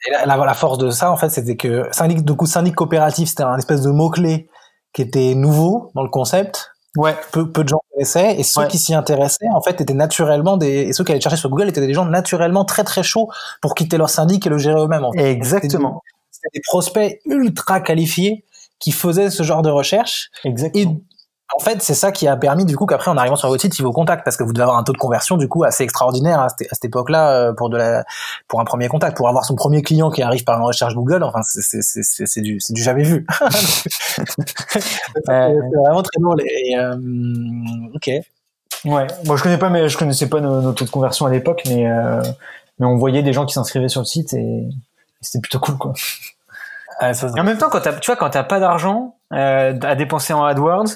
et 0.08 0.12
la, 0.12 0.38
la, 0.38 0.54
force 0.54 0.78
de 0.78 0.90
ça, 0.90 1.12
en 1.12 1.18
fait, 1.18 1.30
c'était 1.30 1.56
que 1.56 1.88
syndic, 1.92 2.24
du 2.24 2.36
coup, 2.36 2.46
syndic 2.46 2.76
coopératif, 2.76 3.30
c'était 3.30 3.44
un 3.44 3.58
espèce 3.58 3.82
de 3.82 3.90
mot-clé 3.90 4.50
qui 4.94 5.02
était 5.02 5.36
nouveau 5.36 5.92
dans 5.96 6.04
le 6.04 6.10
concept. 6.10 6.72
Ouais. 6.96 7.16
Peu, 7.32 7.52
peu 7.52 7.64
de 7.64 7.70
gens 7.70 7.82
connaissaient 7.92 8.40
et 8.40 8.44
ceux 8.44 8.68
qui 8.68 8.78
s'y 8.78 8.94
intéressaient, 8.94 9.50
en 9.54 9.62
fait, 9.62 9.82
étaient 9.82 9.94
naturellement 9.94 10.56
des, 10.56 10.84
et 10.84 10.94
ceux 10.94 11.04
qui 11.04 11.12
allaient 11.12 11.22
chercher 11.22 11.38
sur 11.38 11.50
Google 11.50 11.68
étaient 11.68 11.86
des 11.86 11.94
gens 11.94 12.06
naturellement 12.06 12.64
très 12.64 12.86
très 12.86 13.04
chauds 13.04 13.30
pour 13.62 13.76
quitter 13.76 13.98
leur 13.98 14.10
syndic 14.10 14.46
et 14.48 14.50
le 14.50 14.58
gérer 14.58 14.80
eux-mêmes. 14.80 15.04
En 15.04 15.12
fait. 15.12 15.30
Exactement. 15.30 16.02
C'était 16.32 16.48
des, 16.54 16.60
des, 16.60 16.64
prospects 16.66 17.20
ultra 17.26 17.82
qualifiés 17.82 18.46
qui 18.80 18.92
faisaient 18.92 19.30
ce 19.30 19.44
genre 19.44 19.62
de 19.62 19.70
recherche. 19.70 20.30
Exactement. 20.46 21.02
En 21.54 21.60
fait, 21.60 21.82
c'est 21.82 21.94
ça 21.94 22.12
qui 22.12 22.28
a 22.28 22.36
permis 22.36 22.66
du 22.66 22.76
coup 22.76 22.86
qu'après 22.86 23.12
en 23.12 23.18
arrivant 23.18 23.36
sur 23.36 23.50
votre 23.50 23.62
site, 23.62 23.78
ils 23.78 23.84
vous 23.84 23.92
contactent 23.92 24.24
parce 24.24 24.36
que 24.36 24.44
vous 24.44 24.52
devez 24.52 24.64
avoir 24.64 24.78
un 24.78 24.84
taux 24.84 24.94
de 24.94 24.98
conversion 24.98 25.38
du 25.38 25.48
coup 25.48 25.64
assez 25.64 25.84
extraordinaire 25.84 26.40
à 26.40 26.48
cette, 26.50 26.86
époque-là 26.86 27.32
euh, 27.32 27.54
pour 27.54 27.70
de 27.70 27.78
la 27.78 28.04
pour 28.48 28.60
un 28.60 28.66
premier 28.66 28.88
contact, 28.88 29.16
pour 29.16 29.30
avoir 29.30 29.46
son 29.46 29.56
premier 29.56 29.82
client 29.84 30.10
qui 30.10 30.24
arrive 30.24 30.44
par 30.44 30.58
une 30.58 30.66
recherche 30.66 30.96
Google. 30.96 31.24
Enfin, 31.24 31.42
c'est 31.44 31.62
c'est 31.62 32.04
c'est 32.04 32.42
du 32.42 32.60
c'est 32.60 32.74
du 32.74 32.82
jamais 32.82 33.04
vu. 33.04 33.28
c'est 34.18 34.22
vraiment 35.26 36.02
très 36.02 36.20
drôle. 36.20 36.42
Et, 36.42 36.78
euh, 36.78 36.96
ok. 37.94 38.10
Ouais. 38.86 39.08
Moi, 39.26 39.36
je 39.36 39.44
connais 39.44 39.58
pas, 39.58 39.70
mais 39.70 39.90
je 39.90 39.98
connaissais 39.98 40.30
pas 40.30 40.40
nos, 40.40 40.72
taux 40.74 40.86
de 40.86 40.90
conversion 40.90 41.26
à 41.26 41.32
l'époque, 41.32 41.64
mais 41.68 41.90
euh, 41.90 42.22
mais 42.80 42.86
on 42.86 42.98
voyait 42.98 43.24
des 43.24 43.34
gens 43.34 43.46
qui 43.46 43.54
s'inscrivaient 43.54 43.90
sur 43.90 44.02
le 44.02 44.06
site 44.06 44.34
et 44.34 44.68
c'était 45.22 45.40
plutôt 45.40 45.60
cool 45.60 45.78
quoi. 45.78 45.94
et 47.02 47.40
en 47.40 47.44
même 47.44 47.58
temps, 47.58 47.70
quand 47.70 47.82
tu 47.82 48.06
vois, 48.06 48.16
quand 48.16 48.30
t'as 48.30 48.44
pas 48.44 48.60
d'argent 48.60 49.16
euh, 49.34 49.78
à 49.82 49.96
dépenser 49.96 50.34
en 50.34 50.44
AdWords, 50.44 50.90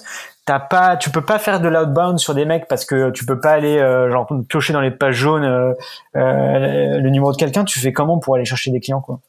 t'as 0.49 0.59
pas, 0.59 0.97
tu 0.97 1.11
peux 1.11 1.23
pas 1.23 1.37
faire 1.37 1.61
de 1.61 1.67
l'outbound 1.67 2.17
sur 2.17 2.33
des 2.33 2.43
mecs 2.43 2.67
parce 2.67 2.83
que 2.83 3.11
tu 3.11 3.23
peux 3.23 3.39
pas 3.39 3.51
aller 3.51 3.77
euh, 3.77 4.09
genre 4.09 4.27
piocher 4.47 4.73
dans 4.73 4.81
les 4.81 4.89
pages 4.89 5.13
jaunes 5.13 5.43
euh, 5.43 5.73
euh, 6.15 6.99
le 6.99 7.09
numéro 7.11 7.31
de 7.31 7.37
quelqu'un. 7.37 7.63
Tu 7.65 7.79
fais 7.79 7.93
comment 7.93 8.17
pour 8.17 8.33
aller 8.33 8.45
chercher 8.45 8.71
des 8.71 8.79
clients 8.79 8.99
quoi? 8.99 9.19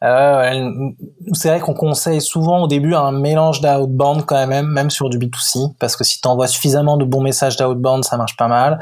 C'est 0.00 1.48
vrai 1.48 1.60
qu'on 1.60 1.74
conseille 1.74 2.20
souvent 2.20 2.62
au 2.62 2.68
début 2.68 2.94
un 2.94 3.10
mélange 3.10 3.60
d'outbound 3.60 4.24
quand 4.24 4.46
même, 4.46 4.66
même 4.66 4.90
sur 4.90 5.08
du 5.08 5.18
B2C, 5.18 5.74
parce 5.78 5.96
que 5.96 6.04
si 6.04 6.20
tu 6.20 6.28
envoies 6.28 6.48
suffisamment 6.48 6.96
de 6.96 7.04
bons 7.04 7.20
messages 7.20 7.56
d'outbound, 7.56 8.04
ça 8.04 8.16
marche 8.16 8.36
pas 8.36 8.48
mal. 8.48 8.80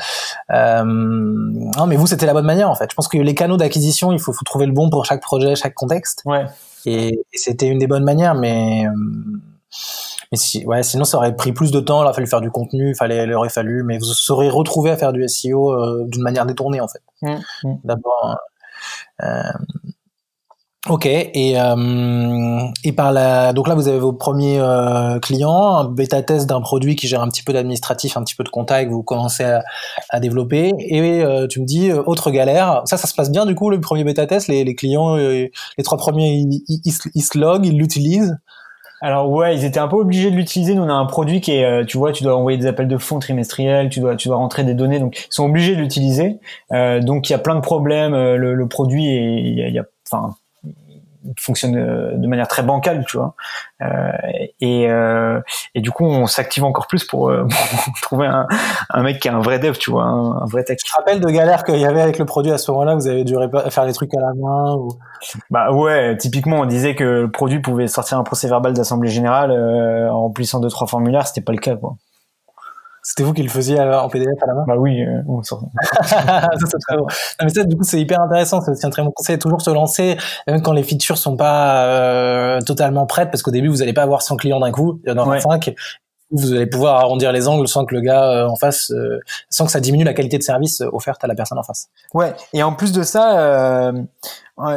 Euh, 0.51 0.85
non, 0.85 1.87
mais 1.87 1.97
vous, 1.97 2.07
c'était 2.07 2.27
la 2.27 2.33
bonne 2.35 2.47
manière 2.47 2.71
en 2.71 2.75
fait. 2.75 2.91
Je 2.91 2.95
pense 2.95 3.09
que 3.09 3.17
les 3.17 3.35
canaux 3.35 3.57
d'acquisition, 3.57 4.13
il 4.13 4.19
faut, 4.19 4.35
faut 4.35 4.45
trouver 4.45 4.67
le 4.67 4.73
bon 4.73 4.91
pour 4.91 5.07
chaque 5.07 5.23
projet, 5.23 5.55
chaque 5.57 5.75
contexte. 5.75 6.21
Ouais. 6.27 6.45
Et, 6.85 7.09
et 7.09 7.39
c'était 7.39 7.67
une 7.67 7.79
des 7.79 7.87
bonnes 7.87 8.05
manières, 8.05 8.35
mais 8.35 8.87
mais 10.33 10.39
si, 10.39 10.65
ouais, 10.67 10.83
sinon 10.83 11.05
ça 11.05 11.17
aurait 11.19 11.35
pris 11.37 11.53
plus 11.53 11.71
de 11.71 11.81
temps. 11.81 12.03
Il 12.03 12.05
aurait 12.05 12.15
fallu 12.15 12.27
faire 12.27 12.41
du 12.41 12.51
contenu, 12.51 12.95
fallait, 12.95 13.25
il 13.25 13.33
aurait 13.35 13.49
fallu, 13.49 13.83
mais 13.85 13.99
vous 13.99 14.05
serez 14.05 14.49
retrouvé 14.49 14.91
à 14.91 14.97
faire 14.97 15.13
du 15.13 15.27
SEO 15.29 15.73
euh, 15.73 16.05
d'une 16.09 16.23
manière 16.23 16.47
détournée 16.47 16.81
en 16.81 16.89
fait. 16.89 17.03
Mmh, 17.23 17.35
mmh. 17.65 17.75
D'abord. 17.85 18.37
Euh, 19.23 19.43
Ok 20.89 21.05
et 21.05 21.61
euh, 21.61 22.59
et 22.85 22.93
par 22.93 23.13
la 23.13 23.53
donc 23.53 23.69
là 23.69 23.75
vous 23.75 23.87
avez 23.87 23.99
vos 23.99 24.15
premiers 24.15 24.59
euh, 24.59 25.19
clients 25.19 25.77
un 25.77 25.85
bêta 25.85 26.23
test 26.23 26.49
d'un 26.49 26.63
produit 26.63 26.97
qui 26.97 27.07
gère 27.07 27.21
un 27.21 27.29
petit 27.29 27.43
peu 27.43 27.53
d'administratif 27.53 28.17
un 28.17 28.25
petit 28.25 28.35
peu 28.35 28.45
de 28.45 28.49
contact 28.49 28.91
vous 28.91 29.03
commencez 29.03 29.45
à, 29.45 29.63
à 30.09 30.21
développer 30.21 30.73
et 30.79 31.23
euh, 31.23 31.47
tu 31.47 31.61
me 31.61 31.67
dis 31.67 31.91
euh, 31.91 32.03
autre 32.07 32.31
galère 32.31 32.81
ça 32.87 32.97
ça 32.97 33.07
se 33.07 33.13
passe 33.15 33.31
bien 33.31 33.45
du 33.45 33.55
coup 33.55 33.69
le 33.69 33.79
premier 33.79 34.05
bêta 34.05 34.27
test? 34.27 34.49
Les, 34.49 34.65
les 34.65 34.75
clients 34.75 35.19
euh, 35.19 35.49
les 35.77 35.85
trois 35.85 35.99
premiers 35.99 36.31
ils, 36.31 36.63
ils, 36.67 36.95
ils 37.15 37.23
se 37.23 37.37
loguent 37.37 37.67
ils 37.67 37.77
l'utilisent? 37.77 38.39
Alors 39.01 39.31
ouais, 39.31 39.57
ils 39.57 39.65
étaient 39.65 39.81
un 39.81 39.89
peu 39.89 39.97
obligés 39.97 40.31
de 40.31 40.37
l'utiliser. 40.37 40.75
Nous 40.75 40.83
on 40.83 40.89
a 40.89 40.93
un 40.93 41.07
produit 41.07 41.41
qui 41.41 41.53
est, 41.53 41.87
tu 41.87 41.99
vois, 41.99 42.13
tu 42.13 42.23
dois 42.23 42.37
envoyer 42.37 42.59
des 42.59 42.67
appels 42.67 42.89
de 42.89 42.99
fonds 42.99 43.19
trimestriels, 43.19 43.89
tu 43.89 44.01
dois, 44.01 44.17
tu 44.17 44.29
dois 44.29 44.37
rentrer 44.37 44.65
des 44.65 44.75
données, 44.75 44.99
donc 44.99 45.19
ils 45.19 45.35
sont 45.35 45.45
obligés 45.45 45.75
de 45.75 45.81
l'utiliser. 45.81 46.39
Euh, 46.73 47.01
donc 47.01 47.29
il 47.29 47.33
y 47.33 47.37
a 47.37 47.39
plein 47.39 47.55
de 47.55 47.61
problèmes. 47.61 48.13
Le, 48.13 48.55
le 48.55 48.69
produit 48.69 49.07
et 49.07 49.39
il 49.41 49.59
y 49.59 49.63
a, 49.63 49.69
y 49.69 49.79
a, 49.79 49.85
enfin, 50.11 50.35
fonctionne 51.39 51.77
euh, 51.77 52.17
de 52.17 52.27
manière 52.27 52.49
très 52.49 52.63
bancale, 52.63 53.05
tu 53.07 53.17
vois. 53.17 53.35
Euh, 53.83 54.11
et, 54.61 54.91
euh, 54.91 55.41
et 55.75 55.81
du 55.81 55.91
coup, 55.91 56.05
on 56.05 56.27
s'active 56.27 56.65
encore 56.65 56.87
plus 56.87 57.05
pour, 57.05 57.29
euh, 57.29 57.47
pour, 57.85 58.01
trouver 58.03 58.27
un, 58.27 58.47
un 58.91 59.03
mec 59.03 59.21
qui 59.21 59.29
est 59.29 59.31
un 59.31 59.41
vrai 59.41 59.59
dev, 59.59 59.77
tu 59.77 59.91
vois, 59.91 60.05
un, 60.05 60.45
vrai 60.47 60.65
tech. 60.65 60.79
Tu 60.79 60.91
te 60.91 60.97
rappelles 60.97 61.21
de 61.21 61.29
galères 61.29 61.65
qu'il 61.65 61.79
y 61.79 61.87
avait 61.87 62.01
avec 62.01 62.19
le 62.19 62.25
produit 62.25 62.53
à 62.53 62.59
ce 62.59 62.71
moment-là? 62.71 62.95
Vous 62.95 63.07
avez 63.07 63.25
dû 63.25 63.35
faire 63.71 63.87
des 63.87 63.93
trucs 63.93 64.15
à 64.15 64.21
la 64.21 64.35
main 64.35 64.75
ou... 64.75 64.89
Bah 65.51 65.73
ouais, 65.73 66.17
typiquement, 66.17 66.61
on 66.61 66.67
disait 66.67 66.95
que 66.95 67.05
le 67.05 67.31
produit 67.31 67.61
pouvait 67.61 67.89
sortir 67.89 68.19
un 68.19 68.25
procès 68.25 68.49
verbal 68.49 68.73
d'assemblée 68.73 69.11
générale 69.11 69.53
en 69.53 70.23
remplissant 70.23 70.61
deux 70.61 70.71
trois 70.71 70.87
formulaires, 70.87 71.27
c'était 71.27 71.43
pas 71.43 71.53
le 71.53 71.59
cas, 71.59 71.77
quoi. 71.77 71.97
C'était 73.11 73.25
vous 73.25 73.33
qui 73.33 73.43
le 73.43 73.49
faisiez 73.49 73.81
en 73.81 74.09
PDF 74.09 74.41
à 74.41 74.47
la 74.47 74.55
main? 74.55 74.65
Bah 74.69 74.77
oui, 74.79 75.03
euh, 75.03 75.21
ça, 75.43 75.57
c'est 76.65 76.79
très 76.79 76.97
bon. 76.97 77.03
Non, 77.03 77.07
mais 77.43 77.49
ça, 77.49 77.65
du 77.65 77.77
coup, 77.77 77.83
c'est 77.83 78.01
hyper 78.01 78.21
intéressant. 78.21 78.61
C'est 78.61 78.87
un 78.87 78.91
très 78.91 79.03
bon 79.03 79.11
conseil. 79.11 79.37
Toujours 79.37 79.63
se 79.63 79.71
lancer, 79.71 80.17
même 80.47 80.63
quand 80.63 80.73
les 80.73 80.85
features 80.85 81.19
sont 81.19 81.37
pas 81.37 81.87
euh, 81.87 82.61
totalement 82.61 83.07
prêtes, 83.07 83.33
parce 83.33 83.43
qu'au 83.43 83.51
début, 83.51 83.67
vous 83.67 83.79
n'allez 83.79 83.93
pas 83.93 84.05
avoir 84.05 84.23
100 84.23 84.37
clients 84.37 84.61
d'un 84.61 84.71
coup. 84.71 85.01
Il 85.05 85.11
y 85.11 85.13
en 85.13 85.19
aura 85.19 85.41
5. 85.41 85.75
vous 86.31 86.53
allez 86.53 86.69
pouvoir 86.69 87.01
arrondir 87.01 87.33
les 87.33 87.49
angles 87.49 87.67
sans 87.67 87.85
que 87.85 87.97
le 87.97 88.01
gars 88.01 88.47
en 88.49 88.55
face, 88.55 88.93
sans 89.49 89.67
que 89.67 89.73
ça 89.73 89.81
diminue 89.81 90.05
la 90.05 90.15
qualité 90.15 90.39
de 90.39 90.45
service 90.45 90.81
offerte 90.81 91.25
à 91.25 91.27
la 91.27 91.35
personne 91.35 91.59
en 91.59 91.65
face. 91.65 91.89
Ouais. 92.15 92.33
Et 92.53 92.63
en 92.63 92.75
plus 92.75 92.93
de 92.93 93.03
ça, 93.03 93.93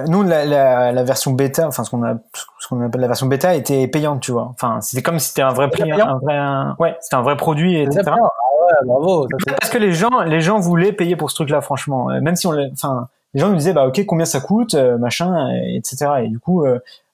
nous 0.08 0.24
la, 0.24 0.46
la, 0.46 0.92
la, 0.92 1.04
version 1.04 1.32
bêta, 1.32 1.68
enfin 1.68 1.84
ce 1.84 1.90
qu'on 1.90 2.04
a, 2.04 2.16
ce 2.60 2.68
qu'on 2.68 2.82
appelle 2.82 3.02
la 3.02 3.08
version 3.08 3.28
bêta 3.28 3.56
était 3.56 3.88
payante, 3.88 4.22
tu 4.22 4.32
vois. 4.32 4.50
Enfin, 4.54 4.82
c'était 4.82 5.02
comme 5.02 5.20
si 5.20 5.30
c'était 5.30 5.42
un 5.42 5.54
vrai 5.54 5.70
prix, 5.70 5.92
un 5.92 6.20
vrai, 6.20 6.40
ouais, 6.80 6.98
c'était 7.02 7.16
un 7.16 7.22
vrai 7.22 7.38
produit, 7.38 7.80
etc. 7.80 8.04
Ah 8.08 8.14
ouais, 8.14 8.86
bravo. 8.86 9.28
Parce 9.60 9.72
que 9.72 9.78
les 9.78 9.94
gens, 9.94 10.22
les 10.22 10.42
gens 10.42 10.60
voulaient 10.60 10.94
payer 10.94 11.16
pour 11.16 11.30
ce 11.30 11.36
truc-là, 11.36 11.62
franchement. 11.62 12.08
Même 12.22 12.36
si 12.36 12.48
on, 12.48 12.54
enfin, 12.72 13.08
les 13.34 13.42
gens 13.42 13.50
nous 13.50 13.56
disaient 13.56 13.74
bah 13.74 13.88
ok 13.88 14.06
combien 14.06 14.26
ça 14.26 14.40
coûte, 14.40 14.76
machin, 14.76 15.50
etc. 15.76 16.06
Et 16.24 16.28
du 16.28 16.40
coup, 16.40 16.66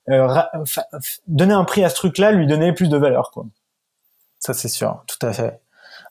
euh, 0.10 0.28
donner 1.28 1.54
un 1.54 1.64
prix 1.64 1.84
à 1.84 1.90
ce 1.90 1.96
truc-là 1.96 2.32
lui 2.32 2.48
donnait 2.48 2.74
plus 2.74 2.90
de 2.90 2.98
valeur, 2.98 3.32
quoi. 3.32 3.46
Ça 4.40 4.54
c'est 4.54 4.70
sûr, 4.70 5.04
tout 5.08 5.26
à 5.26 5.34
fait. 5.34 5.60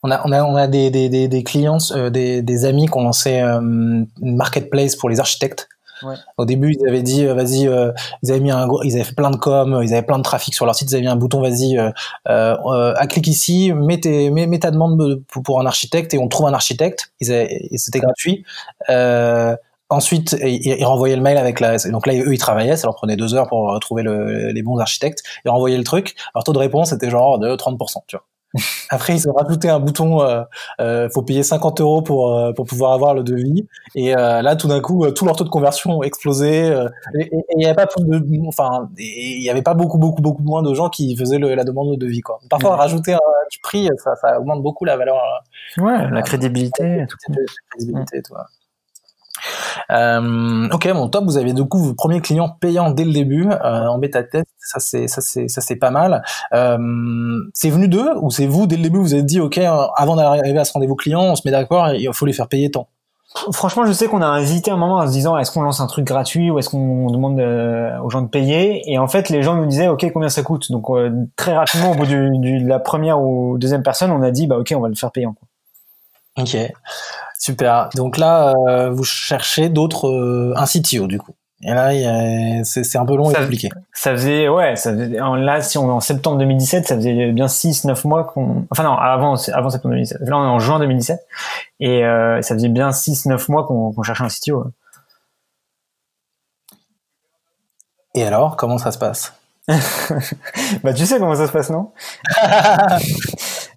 On 0.03 0.11
a, 0.11 0.25
on 0.25 0.31
a, 0.31 0.43
on 0.43 0.55
a 0.55 0.67
des, 0.67 0.91
des, 0.91 1.09
des, 1.09 1.27
des 1.27 1.43
clients, 1.43 1.79
euh, 1.91 2.09
des, 2.09 2.41
des 2.41 2.65
amis 2.65 2.87
qui 2.87 2.95
ont 2.95 3.03
lancé 3.03 3.41
euh, 3.41 3.59
une 3.59 4.07
marketplace 4.21 4.95
pour 4.95 5.09
les 5.09 5.19
architectes. 5.19 5.67
Ouais. 6.03 6.15
Au 6.37 6.45
début, 6.45 6.75
ils 6.79 6.87
avaient 6.87 7.01
dit, 7.01 7.25
vas-y, 7.25 7.67
euh, 7.67 7.91
ils 8.23 8.31
avaient 8.31 8.39
mis 8.39 8.51
un, 8.51 8.67
ils 8.83 8.95
avaient 8.95 9.03
fait 9.03 9.15
plein 9.15 9.31
de 9.31 9.37
com, 9.37 9.79
ils 9.83 9.93
avaient 9.93 10.05
plein 10.05 10.17
de 10.17 10.23
trafic 10.23 10.53
sur 10.53 10.65
leur 10.65 10.75
site, 10.75 10.91
ils 10.91 10.95
avaient 10.95 11.03
mis 11.03 11.09
un 11.09 11.15
bouton, 11.15 11.41
vas-y, 11.41 11.77
euh, 11.77 11.91
euh, 12.27 12.93
à 12.95 13.07
clique 13.07 13.27
ici, 13.27 13.71
mets, 13.73 13.99
tes, 13.99 14.29
mets, 14.29 14.47
mets 14.47 14.59
ta 14.59 14.71
demande 14.71 15.21
pour, 15.27 15.59
un 15.59 15.65
architecte 15.65 16.13
et 16.13 16.17
on 16.17 16.27
trouve 16.27 16.47
un 16.47 16.53
architecte. 16.53 17.11
C'était 17.21 17.99
gratuit. 17.99 18.45
Euh, 18.89 19.55
Ensuite, 19.91 20.37
ils 20.43 20.85
renvoyaient 20.85 21.15
le 21.15 21.23
mail 21.23 21.37
avec 21.37 21.59
la. 21.59 21.79
Donc 21.79 22.05
là, 22.05 22.13
eux, 22.13 22.31
ils 22.31 22.37
travaillaient, 22.37 22.77
ça 22.77 22.85
leur 22.85 22.93
prenait 22.93 23.15
deux 23.15 23.33
heures 23.33 23.47
pour 23.47 23.79
trouver 23.79 24.03
le, 24.03 24.51
les 24.51 24.61
bons 24.61 24.77
architectes. 24.77 25.23
Ils 25.45 25.49
renvoyaient 25.49 25.79
le 25.79 25.83
truc. 25.83 26.15
Leur 26.35 26.43
taux 26.43 26.53
de 26.53 26.59
réponse 26.59 26.91
était 26.91 27.09
genre 27.09 27.39
de 27.39 27.55
30%, 27.55 28.03
tu 28.05 28.15
vois. 28.15 28.23
Après, 28.89 29.15
ils 29.15 29.29
ont 29.29 29.33
rajouté 29.33 29.69
un 29.69 29.79
bouton, 29.79 30.21
euh, 30.21 30.43
euh, 30.81 31.09
faut 31.09 31.21
payer 31.21 31.43
50 31.43 31.81
euros 31.81 32.01
pour 32.01 32.35
euh, 32.35 32.51
pour 32.53 32.65
pouvoir 32.65 32.93
avoir 32.93 33.13
le 33.13 33.23
devis. 33.23 33.67
Et 33.95 34.15
euh, 34.15 34.41
là, 34.41 34.55
tout 34.55 34.67
d'un 34.67 34.81
coup, 34.81 35.09
tout 35.11 35.25
leur 35.25 35.35
taux 35.35 35.43
de 35.43 35.49
conversion 35.49 35.99
ont 35.99 36.03
explosé. 36.03 36.67
et 37.19 37.29
il 37.51 37.57
n'y 37.57 37.65
avait 37.65 37.75
pas 37.75 37.85
de, 37.85 38.47
enfin, 38.47 38.89
il 38.97 39.43
y 39.43 39.49
avait 39.49 39.61
pas 39.61 39.73
beaucoup 39.73 39.97
beaucoup 39.97 40.21
beaucoup 40.21 40.43
moins 40.43 40.63
de 40.63 40.73
gens 40.73 40.89
qui 40.89 41.15
faisaient 41.15 41.39
le, 41.39 41.53
la 41.55 41.63
demande 41.63 41.91
de 41.91 41.95
devis. 41.95 42.21
Quoi. 42.21 42.39
Parfois, 42.49 42.75
rajouter 42.75 43.13
un, 43.13 43.19
du 43.51 43.59
prix, 43.59 43.87
ça, 43.97 44.15
ça 44.15 44.39
augmente 44.39 44.63
beaucoup 44.63 44.85
la 44.85 44.97
valeur. 44.97 45.17
Ouais, 45.77 46.09
la 46.09 46.21
crédibilité. 46.21 47.05
Tout 47.07 47.31
la 47.31 47.43
crédibilité, 47.71 48.21
toi. 48.23 48.47
Euh, 49.91 50.69
ok, 50.71 50.91
bon 50.93 51.09
top. 51.09 51.25
Vous 51.25 51.37
avez 51.37 51.53
du 51.53 51.63
coup 51.65 51.79
vos 51.79 51.93
premiers 51.93 52.21
clients 52.21 52.49
payants 52.49 52.91
dès 52.91 53.05
le 53.05 53.11
début 53.13 53.47
euh, 53.49 53.87
en 53.87 53.97
bêta 53.97 54.23
test. 54.23 54.47
Ça 54.69 54.79
c'est 54.79 55.07
ça 55.07 55.19
c'est 55.19 55.47
ça 55.47 55.61
c'est 55.61 55.77
pas 55.77 55.89
mal. 55.89 56.21
Euh, 56.53 56.77
c'est 57.55 57.71
venu 57.71 57.87
d'eux 57.87 58.11
ou 58.21 58.29
c'est 58.29 58.45
vous 58.45 58.67
dès 58.67 58.77
le 58.77 58.83
début 58.83 58.99
vous 58.99 59.15
avez 59.15 59.23
dit 59.23 59.39
ok 59.39 59.57
avant 59.57 60.15
d'arriver 60.15 60.59
à 60.59 60.63
ce 60.63 60.73
rendez-vous 60.73 60.95
client 60.95 61.21
on 61.21 61.35
se 61.35 61.41
met 61.43 61.51
d'accord 61.51 61.89
il 61.93 62.07
faut 62.13 62.27
les 62.27 62.33
faire 62.33 62.47
payer 62.47 62.69
tant. 62.69 62.87
Franchement, 63.51 63.85
je 63.85 63.91
sais 63.91 64.07
qu'on 64.07 64.23
a 64.23 64.41
hésité 64.41 64.71
un 64.71 64.77
moment 64.77 64.97
en 64.97 65.07
se 65.07 65.11
disant 65.11 65.37
est-ce 65.37 65.51
qu'on 65.51 65.61
lance 65.61 65.79
un 65.81 65.87
truc 65.87 66.05
gratuit 66.05 66.49
ou 66.49 66.57
est-ce 66.57 66.69
qu'on 66.69 67.11
demande 67.11 67.39
euh, 67.39 67.97
aux 67.99 68.09
gens 68.09 68.23
de 68.23 68.27
payer? 68.27 68.91
Et 68.91 68.97
en 68.97 69.07
fait, 69.07 69.29
les 69.29 69.43
gens 69.43 69.55
nous 69.55 69.67
disaient 69.67 69.87
ok 69.87 70.11
combien 70.11 70.29
ça 70.29 70.41
coûte? 70.41 70.71
Donc 70.71 70.89
euh, 70.89 71.11
très 71.35 71.55
rapidement 71.55 71.91
au 71.91 71.95
bout 71.95 72.07
du, 72.07 72.29
du, 72.39 72.63
de 72.63 72.67
la 72.67 72.79
première 72.79 73.21
ou 73.21 73.57
deuxième 73.57 73.83
personne, 73.83 74.11
on 74.11 74.21
a 74.23 74.31
dit 74.31 74.47
bah 74.47 74.57
ok 74.57 74.73
on 74.75 74.81
va 74.81 74.89
le 74.89 74.95
faire 74.95 75.11
payant. 75.11 75.33
Quoi. 75.33 75.47
Ok. 76.43 76.57
Super. 77.39 77.89
Donc 77.95 78.17
là, 78.17 78.53
euh, 78.67 78.89
vous 78.89 79.05
cherchez 79.05 79.69
d'autres, 79.69 80.09
euh, 80.09 80.53
un 80.57 80.65
CTO 80.65 81.07
du 81.07 81.19
coup. 81.19 81.33
Et 81.61 81.73
là, 81.73 82.63
c'est 82.63 82.97
un 82.97 83.05
peu 83.05 83.17
long 83.17 83.31
et 83.31 83.33
compliqué. 83.33 83.69
Ça 83.91 84.11
faisait, 84.11 84.47
ouais, 84.47 84.77
ça 84.77 84.93
faisait, 84.93 85.17
là, 85.17 85.61
si 85.61 85.77
on 85.77 85.89
est 85.89 85.91
en 85.91 85.99
septembre 85.99 86.37
2017, 86.37 86.87
ça 86.87 86.95
faisait 86.95 87.31
bien 87.31 87.47
6-9 87.47 88.07
mois 88.07 88.23
qu'on, 88.23 88.65
enfin 88.69 88.83
non, 88.83 88.93
avant, 88.93 89.35
avant 89.35 89.69
septembre 89.69 89.93
2017. 89.95 90.21
Là, 90.21 90.37
on 90.37 90.43
est 90.45 90.47
en 90.47 90.59
juin 90.59 90.79
2017. 90.79 91.19
Et 91.81 92.05
euh, 92.05 92.41
ça 92.41 92.55
faisait 92.55 92.69
bien 92.69 92.91
6-9 92.91 93.51
mois 93.51 93.65
qu'on 93.65 93.91
qu 93.91 94.03
cherchait 94.03 94.23
un 94.23 94.29
CTO. 94.29 94.71
Et 98.15 98.23
alors, 98.23 98.55
comment 98.55 98.77
ça 98.77 98.91
se 98.91 98.97
passe? 98.97 99.33
Bah 100.83 100.93
tu 100.93 101.05
sais 101.05 101.19
comment 101.19 101.35
ça 101.35 101.45
se 101.45 101.51
passe 101.51 101.69
non? 101.69 101.91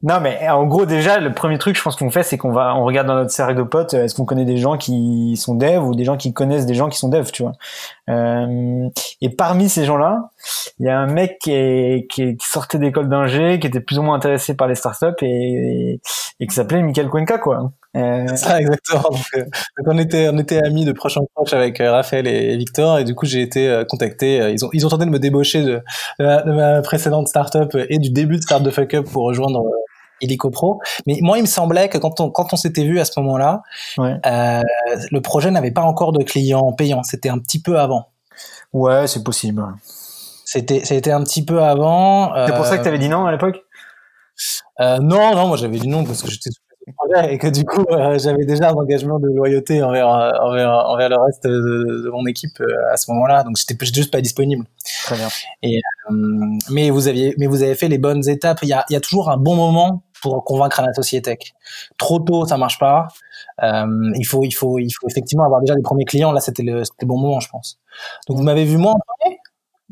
Non 0.03 0.21
mais 0.21 0.49
en 0.49 0.67
gros 0.67 0.85
déjà 0.85 1.21
le 1.21 1.33
premier 1.33 1.59
truc 1.59 1.77
je 1.77 1.83
pense 1.83 1.97
qu'on 1.97 2.11
fait 2.11 2.23
c'est 2.23 2.37
qu'on 2.37 2.51
va 2.51 2.75
on 2.75 2.85
regarde 2.85 3.07
dans 3.07 3.15
notre 3.15 3.31
cercle 3.31 3.55
de 3.55 3.63
potes 3.63 3.95
est-ce 3.95 4.15
qu'on 4.15 4.25
connaît 4.25 4.45
des 4.45 4.57
gens 4.57 4.77
qui 4.77 5.37
sont 5.37 5.55
devs 5.55 5.85
ou 5.85 5.95
des 5.95 6.05
gens 6.05 6.17
qui 6.17 6.33
connaissent 6.33 6.67
des 6.67 6.75
gens 6.75 6.89
qui 6.89 6.99
sont 6.99 7.09
devs 7.09 7.31
tu 7.31 7.43
vois. 7.43 7.53
Euh, 8.11 8.89
et 9.21 9.29
parmi 9.31 9.69
ces 9.69 9.85
gens-là 9.85 10.31
il 10.81 10.87
y 10.87 10.89
a 10.89 10.99
un 10.99 11.07
mec 11.07 11.39
qui, 11.39 11.53
est, 11.53 12.11
qui, 12.11 12.37
sortait 12.41 12.79
d'école 12.79 13.09
d'ingé 13.09 13.61
qui 13.61 13.69
était 13.69 13.81
plus 13.81 13.99
ou 13.99 14.03
moins 14.03 14.17
intéressé 14.17 14.57
par 14.57 14.67
les 14.67 14.75
startups 14.75 15.23
et, 15.23 16.01
et 16.41 16.47
qui 16.47 16.55
s'appelait 16.55 16.83
Michael 16.83 17.09
Cuenca 17.09 17.39
quoi. 17.39 17.71
Euh... 17.97 18.27
Ça, 18.37 18.61
exactement. 18.61 19.11
Euh, 19.37 19.41
donc, 19.43 19.87
on 19.87 19.99
était, 19.99 20.29
on 20.33 20.39
était 20.39 20.63
amis 20.63 20.85
de 20.85 20.93
proche 20.93 21.17
en 21.19 21.27
proche 21.35 21.53
avec 21.53 21.81
euh, 21.81 21.93
Raphaël 21.93 22.27
et, 22.27 22.57
Victor, 22.57 22.99
et 22.99 23.05
du 23.05 23.15
coup 23.15 23.27
j'ai 23.27 23.43
été 23.43 23.69
euh, 23.69 23.85
contacté. 23.85 24.37
Ils 24.53 24.65
ont, 24.65 24.71
ils 24.73 24.87
ont 24.87 24.89
tenté 24.89 25.05
de 25.05 25.11
me 25.11 25.19
débaucher 25.19 25.63
de, 25.63 25.83
de, 26.19 26.25
ma, 26.25 26.43
de 26.43 26.53
ma, 26.53 26.83
précédente 26.83 27.29
startup 27.29 27.77
et 27.89 27.99
du 27.99 28.11
début 28.11 28.37
de 28.37 28.43
Start 28.43 28.65
the 28.65 28.71
Fuck 28.71 28.95
Up 28.95 29.07
pour 29.13 29.25
rejoindre 29.25 29.65
Illico 30.23 30.51
Pro. 30.51 30.81
Mais 31.07 31.19
moi, 31.21 31.37
il 31.39 31.43
me 31.43 31.47
semblait 31.47 31.89
que 31.89 31.99
quand 31.99 32.21
on, 32.21 32.31
quand 32.31 32.53
on 32.53 32.57
s'était 32.57 32.85
vu 32.85 32.99
à 33.01 33.05
ce 33.05 33.19
moment-là, 33.21 33.63
ouais. 33.99 34.17
euh, 34.27 34.63
le 35.11 35.21
projet 35.21 35.51
n'avait 35.51 35.71
pas 35.73 35.83
encore 35.83 36.13
de 36.13 36.25
clients 36.25 36.73
payants. 36.73 37.03
C'était 37.03 37.29
un 37.29 37.39
petit 37.39 37.61
peu 37.61 37.79
avant. 37.79 38.09
Ouais, 38.73 39.07
c'est 39.07 39.23
possible. 39.23 39.63
C'était, 40.45 40.85
c'était 40.85 41.13
un 41.13 41.23
petit 41.23 41.45
peu 41.45 41.63
avant. 41.63 42.33
C'est 42.47 42.55
pour 42.55 42.67
ça 42.67 42.79
que 42.79 42.83
tu 42.83 42.89
avais 42.89 42.99
dit 42.99 43.09
non 43.09 43.27
à 43.27 43.33
l'époque? 43.33 43.61
euh, 44.81 44.99
Non, 44.99 45.35
non, 45.35 45.49
moi 45.49 45.57
j'avais 45.57 45.79
dit 45.79 45.89
non 45.89 46.05
parce 46.05 46.23
que 46.23 46.31
j'étais 46.31 46.51
et 47.29 47.39
que 47.39 47.47
du 47.47 47.65
coup 47.65 47.85
euh, 47.93 48.19
j'avais 48.19 48.45
déjà 48.45 48.71
un 48.71 48.75
engagement 48.75 49.21
de 49.21 49.29
loyauté 49.29 49.83
envers 49.85 50.09
envers 50.09 50.69
envers 50.71 51.09
le 51.11 51.17
reste 51.17 51.45
de, 51.47 52.03
de 52.05 52.11
mon 52.11 52.27
équipe 52.27 52.61
euh, 52.61 52.67
à 52.93 52.97
ce 52.97 53.09
moment-là 53.13 53.45
donc 53.45 53.57
j'étais 53.57 53.77
juste 53.95 54.11
pas 54.11 54.21
disponible 54.21 54.65
très 55.05 55.15
bien 55.17 55.29
et 55.63 55.81
euh, 56.11 56.15
mais 56.71 56.91
vous 56.91 57.07
aviez 57.07 57.35
mais 57.39 57.47
vous 57.47 57.63
avez 57.63 57.77
fait 57.77 57.87
les 57.87 57.99
bonnes 57.99 58.29
étapes 58.29 58.59
il 58.63 58.69
y 58.71 58.73
a 58.73 58.85
il 58.91 58.95
y 58.95 58.97
a 58.97 59.01
toujours 59.01 59.31
un 59.31 59.37
bon 59.37 59.55
moment 59.55 60.03
pour 60.23 60.45
convaincre 60.45 60.81
un 60.81 60.89
associé 60.89 61.21
tech 61.21 61.39
trop 61.99 62.21
tôt 62.21 62.47
ça 62.47 62.57
marche 62.57 62.79
pas. 62.79 63.09
Euh, 63.63 63.87
il 64.17 64.25
faut 64.25 64.45
il 64.45 64.53
faut 64.53 64.79
il 64.79 64.91
faut 64.91 65.09
effectivement 65.09 65.45
avoir 65.45 65.61
déjà 65.61 65.75
des 65.75 65.83
premiers 65.83 66.05
clients. 66.05 66.33
Là 66.33 66.41
c'était 66.41 66.63
le 66.63 66.81
le 66.81 67.07
bon 67.07 67.19
moment 67.19 67.41
je 67.41 67.49
pense. 67.49 67.79
Donc 68.29 68.39
vous 68.39 68.43
m'avez 68.43 68.65
vu 68.65 68.77
moi 68.77 68.93
en 68.93 69.01
premier 69.19 69.39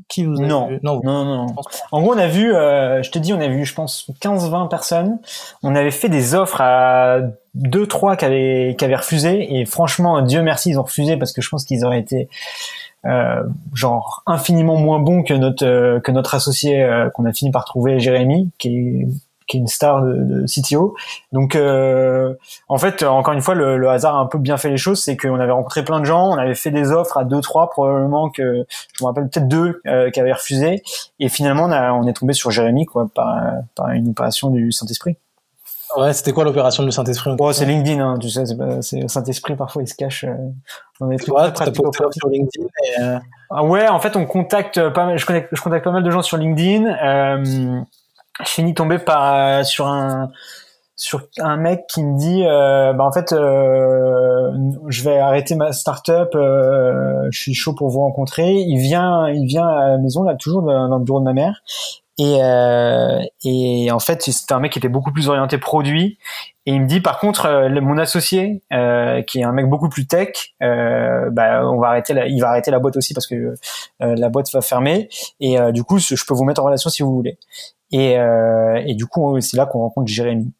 qui 0.09 0.25
vous 0.25 0.35
non. 0.35 0.69
Vu? 0.69 0.81
Non, 0.83 1.01
non, 1.05 1.25
non, 1.25 1.47
En 1.93 2.01
gros, 2.01 2.15
on 2.15 2.19
a 2.19 2.27
vu, 2.27 2.55
euh, 2.55 3.03
je 3.03 3.11
te 3.11 3.19
dis, 3.19 3.35
on 3.35 3.41
a 3.41 3.49
vu, 3.49 3.67
je 3.67 3.75
pense, 3.75 4.11
15-20 4.23 4.69
personnes. 4.69 5.19
On 5.63 5.75
avait 5.75 5.91
fait 5.91 6.09
des 6.09 6.35
offres 6.35 6.61
à 6.61 7.21
deux, 7.55 7.87
trois 7.87 8.17
qui 8.17 8.25
avaient, 8.25 8.77
qui 8.79 8.85
avaient 8.85 8.97
refusé. 8.97 9.61
Et 9.61 9.67
franchement, 9.67 10.23
Dieu 10.23 10.43
merci, 10.43 10.71
ils 10.71 10.79
ont 10.79 10.85
refusé 10.85 11.17
parce 11.17 11.33
que 11.33 11.43
je 11.43 11.49
pense 11.51 11.65
qu'ils 11.65 11.85
auraient 11.85 12.01
été 12.01 12.29
euh, 13.07 13.43
genre 13.73 14.23
infiniment 14.27 14.77
moins 14.77 14.99
bons 14.99 15.23
que 15.23 15.33
notre 15.33 15.65
euh, 15.65 16.01
que 16.01 16.13
notre 16.13 16.35
associé 16.35 16.83
euh, 16.83 17.09
qu'on 17.09 17.25
a 17.25 17.33
fini 17.33 17.51
par 17.51 17.65
trouver, 17.65 17.99
Jérémy, 17.99 18.51
qui 18.59 18.77
est 18.77 19.07
qui 19.51 19.57
est 19.57 19.61
une 19.61 19.67
star 19.67 20.03
de, 20.03 20.15
de 20.15 20.47
CTO. 20.47 20.95
Donc, 21.33 21.57
euh, 21.57 22.35
en 22.69 22.79
fait, 22.79 23.03
encore 23.03 23.35
une 23.35 23.43
fois, 23.43 23.55
le, 23.55 23.77
le, 23.77 23.91
hasard 23.91 24.15
a 24.17 24.19
un 24.19 24.27
peu 24.27 24.39
bien 24.39 24.57
fait 24.57 24.71
les 24.71 24.77
choses. 24.77 25.03
C'est 25.03 25.17
qu'on 25.17 25.41
avait 25.41 25.53
rencontré 25.53 25.85
plein 25.85 26.01
de 26.01 26.05
gens, 26.05 26.31
on 26.31 26.39
avait 26.39 26.55
fait 26.55 26.71
des 26.71 26.93
offres 26.93 27.19
à 27.19 27.25
deux, 27.25 27.41
trois, 27.41 27.69
probablement 27.69 28.31
que 28.31 28.65
je 28.97 29.05
me 29.05 29.07
rappelle 29.07 29.29
peut-être 29.29 29.49
deux 29.49 29.83
euh, 29.87 30.11
qui 30.11 30.21
avaient 30.21 30.33
refusé. 30.33 30.83
Et 31.19 31.29
finalement, 31.29 31.65
on, 31.65 31.73
a, 31.73 31.93
on 31.93 32.07
est 32.07 32.13
tombé 32.13 32.33
sur 32.33 32.51
Jérémy, 32.51 32.87
quoi, 32.87 33.09
par, 33.13 33.37
par 33.75 33.91
une 33.91 34.09
opération 34.11 34.51
du 34.51 34.73
Saint-Esprit. 34.73 35.17
Ouais, 35.97 36.13
c'était 36.13 36.33
quoi 36.33 36.45
l'opération 36.45 36.85
du 36.85 36.93
Saint-Esprit 36.93 37.33
oh, 37.39 37.53
C'est 37.53 37.65
LinkedIn, 37.65 38.01
hein, 38.01 38.17
tu 38.21 38.29
sais, 38.29 38.45
c'est 38.81 39.09
Saint-Esprit, 39.09 39.57
parfois 39.57 39.83
il 39.83 39.89
se 39.89 39.95
cache 39.95 40.25
euh, 40.25 40.35
dans 41.01 41.09
des 41.09 41.17
trucs 41.17 41.35
ouais, 41.35 41.51
très 41.51 41.73
sur 41.75 42.29
LinkedIn. 42.29 42.65
Et 42.85 43.03
euh... 43.03 43.19
ah 43.51 43.65
ouais, 43.65 43.89
en 43.89 43.99
fait, 43.99 44.15
on 44.15 44.25
contacte 44.25 44.89
pas 44.91 45.07
mal, 45.07 45.19
je, 45.19 45.27
contacte, 45.27 45.49
je 45.51 45.61
contacte 45.61 45.85
pas 45.85 45.91
mal 45.91 46.05
de 46.05 46.11
gens 46.11 46.23
sur 46.23 46.37
LinkedIn. 46.37 46.87
Euh, 46.87 47.81
je 48.39 48.51
finis 48.51 48.75
tombé 48.75 48.99
par 48.99 49.35
euh, 49.35 49.63
sur 49.63 49.87
un 49.87 50.31
sur 50.97 51.23
un 51.39 51.57
mec 51.57 51.87
qui 51.89 52.05
me 52.05 52.19
dit 52.19 52.45
euh, 52.45 52.93
bah 52.93 53.05
en 53.05 53.13
fait 53.13 53.33
euh, 53.33 54.51
je 54.89 55.03
vais 55.03 55.19
arrêter 55.19 55.55
ma 55.55 55.73
startup 55.73 56.29
je 56.35 57.39
suis 57.39 57.55
chaud 57.55 57.75
pour 57.75 57.89
vous 57.89 58.01
rencontrer. 58.01 58.53
Il 58.53 58.79
vient 58.79 59.29
il 59.29 59.47
vient 59.47 59.67
à 59.67 59.89
la 59.89 59.99
maison 59.99 60.23
là 60.23 60.35
toujours 60.35 60.63
dans, 60.63 60.99
le 60.99 61.05
bureau 61.05 61.21
de 61.21 61.25
ma 61.25 61.33
mère. 61.33 61.63
Et 62.19 62.39
et 63.45 63.91
en 63.91 63.99
fait 63.99 64.23
c'était 64.23 64.53
un 64.53 64.61
mec 64.61 64.73
qui 64.73 64.79
était 64.79 64.89
beaucoup 64.89 65.13
plus 65.13 65.29
orienté 65.29 65.57
produit 65.57 66.19
et 66.67 66.73
il 66.73 66.83
me 66.83 66.87
dit 66.87 67.01
par 67.01 67.19
contre 67.19 67.69
mon 67.81 67.97
associé 67.99 68.63
qui 69.27 69.41
est 69.41 69.45
un 69.45 69.53
mec 69.53 69.67
beaucoup 69.67 69.89
plus 69.89 70.07
tech 70.07 70.55
bah 70.61 71.63
on 71.65 71.79
va 71.79 71.89
arrêter 71.89 72.13
la, 72.13 72.27
il 72.27 72.41
va 72.41 72.49
arrêter 72.51 72.71
la 72.71 72.79
boîte 72.79 72.97
aussi 72.97 73.15
parce 73.15 73.27
que 73.27 73.55
la 74.01 74.29
boîte 74.29 74.53
va 74.53 74.61
fermer 74.61 75.09
et 75.41 75.59
du 75.73 75.85
coup 75.85 75.99
je 75.99 76.23
peux 76.27 76.35
vous 76.35 76.45
mettre 76.45 76.61
en 76.61 76.67
relation 76.67 76.91
si 76.91 77.03
vous 77.03 77.15
voulez 77.15 77.39
et, 77.93 78.19
euh, 78.19 78.83
et 78.87 78.95
du 78.95 79.07
coup, 79.07 79.41
c'est 79.41 79.57
là 79.57 79.67
qu'on 79.67 79.81
rencontre 79.81 80.09
Jérémy. 80.09 80.53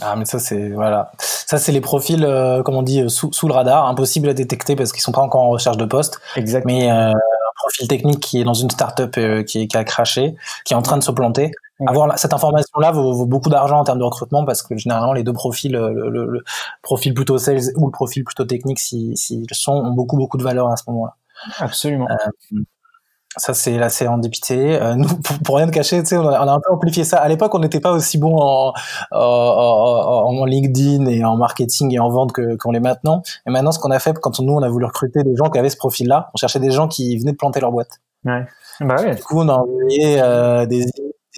Ah 0.00 0.16
mais 0.16 0.24
ça 0.24 0.38
c'est 0.38 0.70
voilà, 0.70 1.12
ça 1.18 1.58
c'est 1.58 1.70
les 1.70 1.82
profils 1.82 2.24
euh, 2.24 2.62
comme 2.62 2.74
on 2.74 2.82
dit 2.82 3.08
sous, 3.08 3.30
sous, 3.32 3.46
le 3.46 3.52
radar, 3.52 3.86
impossible 3.86 4.28
à 4.30 4.34
détecter 4.34 4.74
parce 4.74 4.90
qu'ils 4.90 5.02
sont 5.02 5.12
pas 5.12 5.20
encore 5.20 5.42
en 5.42 5.50
recherche 5.50 5.76
de 5.76 5.84
poste. 5.84 6.20
Exactement. 6.34 6.74
Mais 6.74 6.90
euh, 6.90 7.10
un 7.10 7.54
profil 7.56 7.88
technique 7.88 8.20
qui 8.20 8.40
est 8.40 8.44
dans 8.44 8.54
une 8.54 8.70
startup 8.70 9.16
euh, 9.18 9.42
qui, 9.44 9.68
qui 9.68 9.76
a 9.76 9.84
craché, 9.84 10.34
qui 10.64 10.72
est 10.72 10.76
en 10.76 10.82
train 10.82 10.96
de 10.96 11.04
se 11.04 11.12
planter. 11.12 11.52
Avoir 11.86 12.18
cette 12.18 12.32
information-là 12.32 12.92
vaut, 12.92 13.12
vaut, 13.12 13.26
beaucoup 13.26 13.48
d'argent 13.48 13.78
en 13.78 13.84
termes 13.84 13.98
de 13.98 14.04
recrutement 14.04 14.44
parce 14.44 14.62
que 14.62 14.76
généralement 14.76 15.12
les 15.12 15.22
deux 15.22 15.32
profils, 15.32 15.72
le, 15.72 16.10
le, 16.10 16.26
le 16.26 16.44
profil 16.82 17.14
plutôt 17.14 17.38
sales 17.38 17.60
ou 17.76 17.86
le 17.86 17.92
profil 17.92 18.24
plutôt 18.24 18.44
technique, 18.44 18.78
s'ils 18.78 19.16
si, 19.16 19.46
si 19.48 19.54
sont, 19.54 19.72
ont 19.72 19.92
beaucoup 19.92 20.16
beaucoup 20.16 20.38
de 20.38 20.42
valeur 20.42 20.68
à 20.68 20.76
ce 20.76 20.84
moment-là. 20.88 21.14
Absolument. 21.58 22.06
Euh, 22.10 22.60
ça 23.36 23.54
c'est 23.54 23.78
là 23.78 23.88
c'est 23.88 24.06
en 24.06 24.18
dépité. 24.18 24.80
Euh, 24.80 24.94
nous 24.96 25.08
pour, 25.08 25.38
pour, 25.38 25.56
rien 25.56 25.66
de 25.66 25.70
cacher, 25.70 26.00
tu 26.02 26.10
sais, 26.10 26.16
on, 26.16 26.24
on, 26.24 26.28
a 26.30 26.52
un 26.52 26.60
peu 26.60 26.72
amplifié 26.72 27.04
ça. 27.04 27.18
À 27.18 27.28
l'époque, 27.28 27.54
on 27.54 27.58
n'était 27.58 27.80
pas 27.80 27.92
aussi 27.92 28.18
bon 28.18 28.36
en, 28.36 28.72
en, 29.10 29.18
en, 29.18 30.44
LinkedIn 30.44 31.06
et 31.06 31.24
en 31.24 31.36
marketing 31.36 31.94
et 31.94 31.98
en 31.98 32.10
vente 32.10 32.32
que 32.32 32.56
qu'on 32.56 32.72
l'est 32.72 32.80
maintenant. 32.80 33.22
Et 33.46 33.50
maintenant, 33.50 33.72
ce 33.72 33.78
qu'on 33.78 33.90
a 33.90 33.98
fait 33.98 34.18
quand 34.18 34.40
nous 34.40 34.52
on 34.52 34.62
a 34.62 34.68
voulu 34.68 34.84
recruter 34.84 35.22
des 35.22 35.36
gens 35.36 35.50
qui 35.50 35.58
avaient 35.58 35.70
ce 35.70 35.76
profil-là, 35.76 36.30
on 36.34 36.36
cherchait 36.36 36.60
des 36.60 36.70
gens 36.70 36.88
qui 36.88 37.16
venaient 37.16 37.32
de 37.32 37.36
planter 37.36 37.60
leur 37.60 37.72
boîte. 37.72 38.00
Ouais. 38.24 38.46
Bah 38.80 38.96
ouais. 38.96 39.14
Du 39.16 39.22
coup, 39.22 39.40
on 39.40 39.48
a 39.48 39.54
envoyé 39.54 40.20
euh, 40.20 40.66
des 40.66 40.86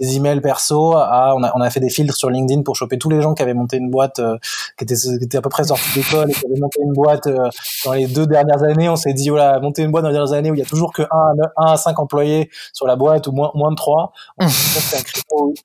des 0.01 0.17
emails 0.17 0.41
perso 0.41 0.97
à, 0.97 1.35
on 1.37 1.43
a, 1.43 1.53
on 1.55 1.61
a 1.61 1.71
fait 1.71 1.81
des 1.81 1.89
filtres 1.89 2.17
sur 2.17 2.31
LinkedIn 2.31 2.63
pour 2.63 2.75
choper 2.75 2.99
tous 2.99 3.11
les 3.11 3.21
gens 3.21 3.35
qui 3.35 3.43
avaient 3.43 3.55
monté 3.55 3.77
une 3.77 3.91
boîte 3.91 4.19
euh, 4.19 4.37
qui, 4.77 4.85
était, 4.85 4.97
qui 4.97 5.25
était 5.25 5.39
à 5.39 5.43
peu 5.43 5.49
près 5.49 5.65
sortis 5.65 5.95
d'école 5.95 6.31
et 6.31 6.35
qui 6.35 6.45
avaient 6.47 6.61
monté 6.61 6.81
une 6.83 6.93
boîte 6.93 7.27
euh, 7.29 7.49
dans 7.85 7.93
les 7.93 8.07
deux 8.07 8.27
dernières 8.27 8.63
années. 8.63 8.89
On 8.89 8.97
s'est 8.97 9.13
dit 9.13 9.29
voilà 9.29 9.61
monter 9.61 9.83
une 9.83 9.93
boîte 9.93 10.03
dans 10.03 10.09
les 10.09 10.15
dernières 10.15 10.33
années 10.33 10.51
où 10.51 10.55
il 10.55 10.59
y 10.59 10.63
a 10.63 10.67
toujours 10.67 10.93
que 10.93 11.03
1 11.03 11.07
à, 11.11 11.33
1 11.57 11.73
à 11.73 11.77
5 11.77 11.99
employés 11.99 12.51
sur 12.73 12.87
la 12.87 12.97
boîte 12.97 13.29
ou 13.29 13.33
moins, 13.33 13.51
moins 13.55 13.71
de 13.71 13.77
3 13.77 14.13
il, 14.41 14.47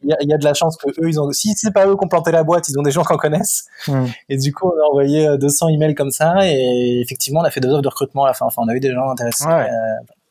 y 0.04 0.14
a, 0.14 0.18
il 0.22 0.30
y 0.30 0.34
a 0.34 0.38
de 0.38 0.44
la 0.44 0.54
chance 0.54 0.78
que 0.78 0.90
eux 0.90 1.10
ils 1.10 1.20
ont 1.20 1.32
si 1.32 1.54
c'est 1.56 1.72
pas 1.72 1.88
eux 1.88 1.96
qui 1.96 2.06
ont 2.06 2.08
planté 2.08 2.32
la 2.32 2.44
boîte 2.44 2.70
ils 2.70 2.78
ont 2.78 2.84
des 2.84 2.92
gens 2.92 3.04
qu'on 3.04 3.18
connaissent. 3.18 3.66
Mm. 3.88 4.06
et 4.30 4.38
du 4.38 4.54
coup 4.54 4.68
on 4.68 4.80
a 4.80 4.90
envoyé 4.90 5.38
200 5.38 5.66
euh, 5.66 5.70
emails 5.72 5.96
comme 5.96 6.12
ça 6.12 6.36
et 6.44 7.02
effectivement 7.02 7.42
on 7.42 7.44
a 7.44 7.50
fait 7.52 7.62
deux 7.62 7.70
offres 7.70 7.82
de 7.82 7.88
recrutement 7.88 8.26
à 8.26 8.28
la 8.28 8.34
fin. 8.34 8.46
Enfin 8.46 8.62
on 8.64 8.70
a 8.70 8.76
eu 8.76 8.80
des 8.80 8.92
gens 8.92 9.10
intéressés. 9.10 9.46
Ouais. 9.46 9.68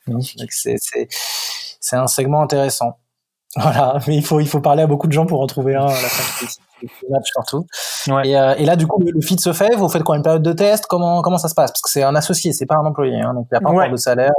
euh, 0.08 0.20
c'est 1.80 1.96
un 1.96 2.06
segment 2.06 2.42
intéressant 2.42 2.96
voilà, 3.56 3.98
mais 4.06 4.16
il 4.16 4.24
faut, 4.24 4.40
il 4.40 4.48
faut 4.48 4.60
parler 4.60 4.82
à 4.82 4.86
beaucoup 4.86 5.06
de 5.06 5.12
gens 5.12 5.26
pour 5.26 5.40
en 5.40 5.46
trouver 5.46 5.74
un 5.74 5.86
à 5.86 5.88
la 5.88 5.94
fin 5.94 6.46
du 6.82 6.88
match 7.10 7.28
surtout. 7.32 7.66
Ouais. 8.08 8.28
Et, 8.28 8.36
euh, 8.36 8.54
et, 8.58 8.64
là, 8.64 8.76
du 8.76 8.86
coup, 8.86 9.00
le, 9.00 9.10
le 9.10 9.20
feed 9.20 9.40
se 9.40 9.52
fait. 9.52 9.74
Vous 9.76 9.88
faites 9.88 10.02
quoi 10.02 10.16
une 10.16 10.22
période 10.22 10.42
de 10.42 10.52
test? 10.52 10.86
Comment 10.86 11.22
comment 11.22 11.38
ça 11.38 11.48
se 11.48 11.54
passe? 11.54 11.72
Parce 11.72 11.82
que 11.82 11.90
c'est 11.90 12.02
un 12.02 12.14
associé, 12.14 12.52
c'est 12.52 12.66
pas 12.66 12.76
un 12.76 12.86
employé, 12.86 13.20
hein, 13.20 13.34
donc 13.34 13.46
il 13.50 13.54
n'y 13.54 13.58
a 13.58 13.60
pas 13.60 13.70
ouais. 13.70 13.78
encore 13.78 13.92
de 13.92 13.96
salaire. 13.96 14.32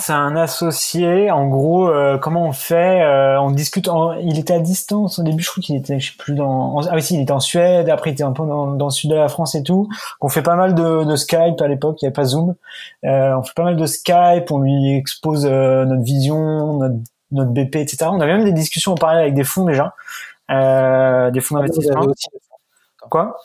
C'est 0.00 0.12
un 0.12 0.36
associé. 0.36 1.30
En 1.30 1.48
gros, 1.48 1.88
euh, 1.88 2.18
comment 2.18 2.46
on 2.46 2.52
fait 2.52 3.02
euh, 3.02 3.40
On 3.40 3.50
discute. 3.50 3.88
En... 3.88 4.12
Il 4.12 4.38
était 4.38 4.54
à 4.54 4.60
distance 4.60 5.18
au 5.18 5.22
début. 5.22 5.42
Je 5.42 5.50
crois 5.50 5.62
qu'il 5.62 5.76
était, 5.76 5.98
je 5.98 6.12
sais 6.12 6.16
plus 6.18 6.34
dans. 6.34 6.80
Ah 6.80 6.94
oui, 6.94 7.02
si, 7.02 7.14
il 7.14 7.22
était 7.22 7.32
en 7.32 7.40
Suède. 7.40 7.88
Après, 7.88 8.10
il 8.10 8.12
était 8.12 8.22
un 8.22 8.32
peu 8.32 8.44
dans, 8.44 8.72
dans 8.72 8.86
le 8.86 8.90
sud 8.90 9.10
de 9.10 9.16
la 9.16 9.28
France 9.28 9.54
et 9.54 9.62
tout. 9.62 9.88
On 10.20 10.28
fait 10.28 10.42
pas 10.42 10.56
mal 10.56 10.74
de, 10.74 11.04
de 11.04 11.16
Skype 11.16 11.60
à 11.60 11.68
l'époque. 11.68 12.02
Il 12.02 12.04
n'y 12.04 12.08
avait 12.08 12.12
pas 12.12 12.24
Zoom. 12.24 12.54
Euh, 13.04 13.34
on 13.36 13.42
fait 13.42 13.54
pas 13.54 13.64
mal 13.64 13.76
de 13.76 13.86
Skype. 13.86 14.50
On 14.50 14.58
lui 14.58 14.94
expose 14.94 15.46
euh, 15.46 15.84
notre 15.84 16.02
vision, 16.02 16.76
notre 16.78 16.96
notre 17.32 17.50
BP, 17.50 17.76
etc. 17.76 18.06
On 18.10 18.20
avait 18.20 18.36
même 18.36 18.44
des 18.44 18.52
discussions 18.52 18.92
en 18.92 18.96
parallèle 18.96 19.22
avec 19.22 19.34
des 19.34 19.44
fonds 19.44 19.64
déjà, 19.64 19.94
euh, 20.50 21.30
des 21.30 21.40
fonds 21.40 21.56
d'investissement. 21.56 22.06
Quoi? 23.10 23.36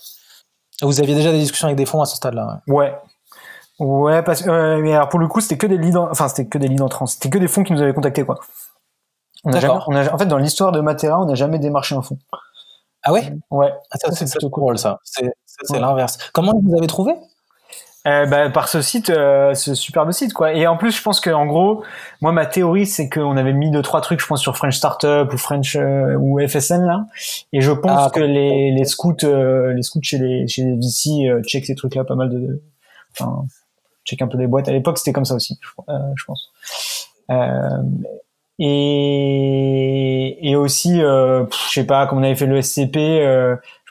Vous 0.82 1.00
aviez 1.02 1.16
déjà 1.16 1.32
des 1.32 1.40
discussions 1.40 1.68
avec 1.68 1.78
des 1.78 1.86
fonds 1.86 2.02
à 2.02 2.06
ce 2.06 2.16
stade-là 2.16 2.62
Ouais. 2.68 2.96
Ouais, 3.80 4.24
parce 4.24 4.42
que 4.42 4.50
euh, 4.50 4.80
mais 4.80 4.94
alors 4.94 5.10
pour 5.10 5.20
le 5.20 5.28
coup, 5.28 5.40
c'était 5.40 5.58
que 5.58 5.68
des 5.68 5.78
leads, 5.78 5.98
en... 5.98 6.10
enfin 6.10 6.28
c'était 6.28 6.48
que 6.48 6.58
des 6.58 6.68
leads 6.68 6.84
entrants, 6.84 7.06
c'était 7.06 7.30
que 7.30 7.38
des 7.38 7.48
fonds 7.48 7.64
qui 7.64 7.74
nous 7.74 7.82
avaient 7.82 7.94
contactés 7.94 8.26
quoi. 8.26 8.40
On 9.44 9.54
a 9.54 9.60
jamais, 9.60 9.80
on 9.88 9.96
a, 9.96 10.14
en 10.14 10.18
fait, 10.18 10.26
dans 10.26 10.38
l'histoire 10.38 10.72
de 10.72 10.82
Matera, 10.82 11.20
on 11.22 11.26
n'a 11.26 11.36
jamais 11.36 11.60
démarché 11.60 11.96
un 11.96 12.02
fonds. 12.02 12.18
Ah 13.04 13.14
ouais? 13.14 13.32
Ouais. 13.52 13.72
Ah, 13.92 13.98
ça, 13.98 14.12
c'est 14.12 14.30
plutôt 14.30 14.50
cool 14.50 14.78
ça. 14.78 15.00
C'est 15.04 15.24
ouais. 15.70 15.80
l'inverse. 15.80 16.18
Comment 16.34 16.54
vous 16.62 16.76
avez 16.76 16.88
trouvé? 16.88 17.14
Euh, 18.08 18.26
bah, 18.26 18.50
par 18.50 18.70
ce 18.70 18.82
site, 18.82 19.10
euh, 19.10 19.54
ce 19.54 19.76
superbe 19.76 20.12
site, 20.12 20.32
quoi. 20.32 20.54
Et 20.54 20.66
en 20.66 20.78
plus, 20.78 20.96
je 20.96 21.02
pense 21.02 21.20
que 21.20 21.30
en 21.30 21.46
gros, 21.46 21.84
moi, 22.22 22.32
ma 22.32 22.46
théorie, 22.46 22.86
c'est 22.86 23.10
qu'on 23.10 23.36
avait 23.36 23.52
mis 23.52 23.70
deux 23.70 23.82
trois 23.82 24.00
trucs, 24.00 24.22
je 24.22 24.28
pense, 24.28 24.42
sur 24.42 24.56
French 24.56 24.78
Startup 24.78 25.28
ou 25.32 25.38
French 25.38 25.76
euh, 25.76 26.16
ou 26.18 26.40
FSN 26.40 26.86
là. 26.86 27.06
Et 27.52 27.60
je 27.60 27.72
pense 27.72 28.08
ah, 28.08 28.10
que 28.14 28.22
les, 28.22 28.72
les 28.72 28.86
scouts, 28.86 29.26
euh, 29.26 29.74
les 29.74 29.82
scouts 29.82 30.00
chez 30.04 30.20
les 30.20 30.48
chez 30.48 30.64
les 30.64 30.76
VC 30.76 31.28
euh, 31.28 31.42
check 31.44 31.66
ces 31.66 31.76
trucs-là, 31.76 32.06
pas 32.06 32.16
mal 32.16 32.30
de, 32.30 32.62
enfin, 33.12 33.44
check 34.06 34.22
un 34.22 34.28
peu 34.28 34.38
des 34.38 34.48
boîtes. 34.48 34.70
À 34.70 34.72
l'époque, 34.72 35.00
c'était 35.00 35.12
comme 35.14 35.26
ça 35.26 35.36
aussi, 35.36 35.60
je, 35.62 35.70
je 36.16 36.24
pense. 36.26 36.52
et 38.60 40.50
et 40.50 40.56
aussi, 40.56 41.00
je 41.02 41.46
sais 41.70 41.86
pas, 41.86 42.08
comme 42.08 42.20
on 42.20 42.24
avait 42.24 42.36
fait 42.36 42.46
le 42.46 42.62
SCP 42.62 42.96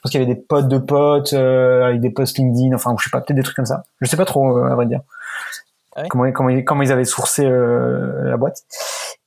pense 0.07 0.11
qu'il 0.11 0.21
y 0.21 0.25
avait 0.25 0.35
des 0.35 0.41
potes 0.41 0.69
de 0.69 0.79
potes 0.79 1.33
euh, 1.33 1.85
avec 1.85 2.01
des 2.01 2.11
posts 2.11 2.39
LinkedIn, 2.39 2.75
enfin 2.75 2.95
je 2.99 3.05
sais 3.05 3.11
pas, 3.11 3.21
peut-être 3.21 3.37
des 3.37 3.43
trucs 3.43 3.57
comme 3.57 3.67
ça. 3.67 3.83
Je 4.01 4.09
sais 4.09 4.17
pas 4.17 4.25
trop 4.25 4.57
euh, 4.59 4.71
à 4.71 4.75
vrai 4.75 4.87
dire. 4.87 5.01
Ah 5.95 6.03
oui. 6.03 6.09
comment, 6.09 6.31
comment, 6.33 6.63
comment 6.63 6.83
ils 6.83 6.93
avaient 6.93 7.05
sourcé 7.05 7.45
euh, 7.45 8.31
la 8.31 8.37
boîte. 8.37 8.63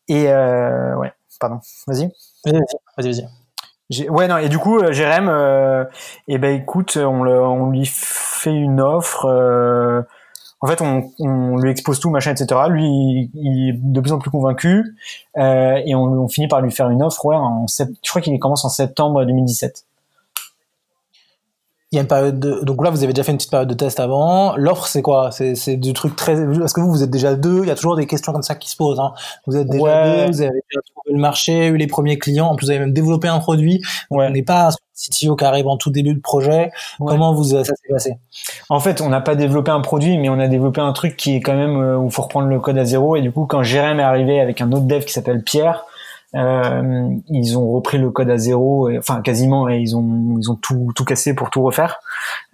Et 0.08 0.26
ouais, 0.26 1.14
pardon. 1.40 1.60
Vas-y. 1.88 2.12
Vas-y, 2.46 3.12
vas-y. 3.12 3.28
Ouais 4.08 4.28
non 4.28 4.38
et 4.38 4.50
du 4.50 4.60
coup 4.60 4.80
Jérém, 4.92 5.28
euh, 5.30 5.84
et 6.28 6.38
ben 6.38 6.56
écoute, 6.56 6.96
on, 6.98 7.24
le, 7.24 7.42
on 7.42 7.72
lui 7.72 7.86
fait 7.88 8.54
une 8.54 8.82
offre. 8.82 9.26
Euh, 9.26 10.04
en 10.62 10.68
fait, 10.68 10.82
on, 10.82 11.10
on, 11.20 11.58
lui 11.58 11.72
expose 11.72 12.00
tout, 12.00 12.10
machin, 12.12 12.32
etc. 12.32 12.62
Lui, 12.70 12.84
il, 12.84 13.32
il 13.34 13.70
est 13.70 13.74
de 13.82 14.00
plus 14.02 14.12
en 14.12 14.20
plus 14.20 14.30
convaincu, 14.30 14.96
euh, 15.38 15.82
et 15.86 15.96
on, 15.96 16.04
on, 16.04 16.28
finit 16.28 16.48
par 16.48 16.62
lui 16.62 16.72
faire 16.72 16.90
une 16.90 17.02
offre. 17.02 17.26
Ouais, 17.26 17.36
en 17.36 17.66
sept, 17.66 17.90
je 18.04 18.10
crois 18.10 18.22
qu'il 18.22 18.38
commence 18.40 18.64
en 18.64 18.70
septembre 18.70 19.26
2017 19.26 19.86
il 21.92 21.96
y 21.96 22.00
a 22.00 22.02
une 22.04 22.08
période 22.08 22.40
de... 22.40 22.60
donc 22.64 22.84
là 22.84 22.92
vous 22.92 23.04
avez 23.04 23.14
déjà 23.14 23.24
fait 23.24 23.32
une 23.32 23.38
petite 23.38 23.50
période 23.50 23.68
de 23.68 23.74
test 23.74 24.00
avant 24.00 24.56
l'offre 24.58 24.86
c'est 24.86 25.02
quoi? 25.02 25.32
C'est 25.32 25.56
c'est 25.56 25.76
du 25.76 25.94
truc 25.94 26.16
très 26.16 26.36
parce 26.60 26.74
que 26.74 26.82
vous 26.82 26.92
vous 26.92 27.02
êtes 27.02 27.10
déjà 27.10 27.36
deux? 27.36 27.62
Il 27.64 27.68
y 27.68 27.72
a 27.72 27.76
toujours 27.76 27.96
des 27.96 28.06
questions 28.06 28.32
comme 28.32 28.44
ça 28.44 28.54
qui 28.54 28.70
se 28.70 28.76
posent 28.76 29.00
hein. 29.00 29.14
vous 29.48 29.58
êtes 29.58 29.68
déjà 29.68 29.84
ouais. 29.84 30.26
deux 30.28 30.32
vous 30.32 30.42
avez 30.42 30.52
déjà 30.52 30.82
trouvé 30.94 31.16
le 31.16 31.20
marché 31.20 31.68
eu 31.68 31.78
les 31.78 31.88
premiers 31.88 32.20
clients 32.20 32.48
en 32.48 32.56
plus 32.56 32.68
vous 32.68 32.72
avez 32.72 32.80
même 32.80 32.94
développé 32.94 33.28
un 33.28 33.40
produit 33.40 33.82
ouais. 34.12 34.28
on 34.28 34.30
n'est 34.30 34.44
pas 34.44 34.70
CTO 34.94 35.36
qui 35.36 35.46
arrive 35.46 35.68
en 35.68 35.78
tout 35.78 35.90
début 35.90 36.14
de 36.14 36.20
projet 36.22 36.72
ouais. 37.00 37.08
comment 37.08 37.34
vous 37.34 37.46
ça 37.46 37.64
s'est 37.64 37.74
passé? 37.90 38.18
En 38.70 38.80
fait 38.80 39.02
on 39.02 39.10
n'a 39.10 39.22
pas 39.22 39.34
développé 39.34 39.72
un 39.72 39.82
produit 39.82 40.20
mais 40.20 40.30
on 40.30 40.40
a 40.40 40.48
développé 40.48 40.82
un 40.82 40.94
truc 40.94 41.18
qui 41.18 41.38
est 41.38 41.42
quand 41.42 41.56
même 41.56 41.82
euh, 41.82 41.98
où 41.98 42.06
il 42.06 42.12
faut 42.12 42.22
reprendre 42.22 42.48
le 42.48 42.60
code 42.60 42.78
à 42.78 42.86
zéro 42.86 43.16
et 43.16 43.22
du 43.22 43.32
coup 43.32 43.48
quand 43.48 43.64
Jérém 43.64 44.00
est 44.00 44.04
arrivé 44.04 44.40
avec 44.40 44.62
un 44.62 44.72
autre 44.72 44.86
dev 44.86 45.06
qui 45.06 45.14
s'appelle 45.14 45.44
Pierre 45.44 45.86
euh, 46.36 47.10
ils 47.30 47.58
ont 47.58 47.72
repris 47.72 47.98
le 47.98 48.12
code 48.12 48.30
à 48.30 48.38
zéro, 48.38 48.90
et, 48.90 48.98
enfin 48.98 49.22
quasiment, 49.22 49.68
et 49.70 49.80
ils 49.80 49.96
ont 49.96 50.38
ils 50.38 50.52
ont 50.52 50.56
tout 50.56 50.92
tout 50.96 51.06
cassé 51.06 51.34
pour 51.34 51.50
tout 51.50 51.62
refaire. 51.62 52.00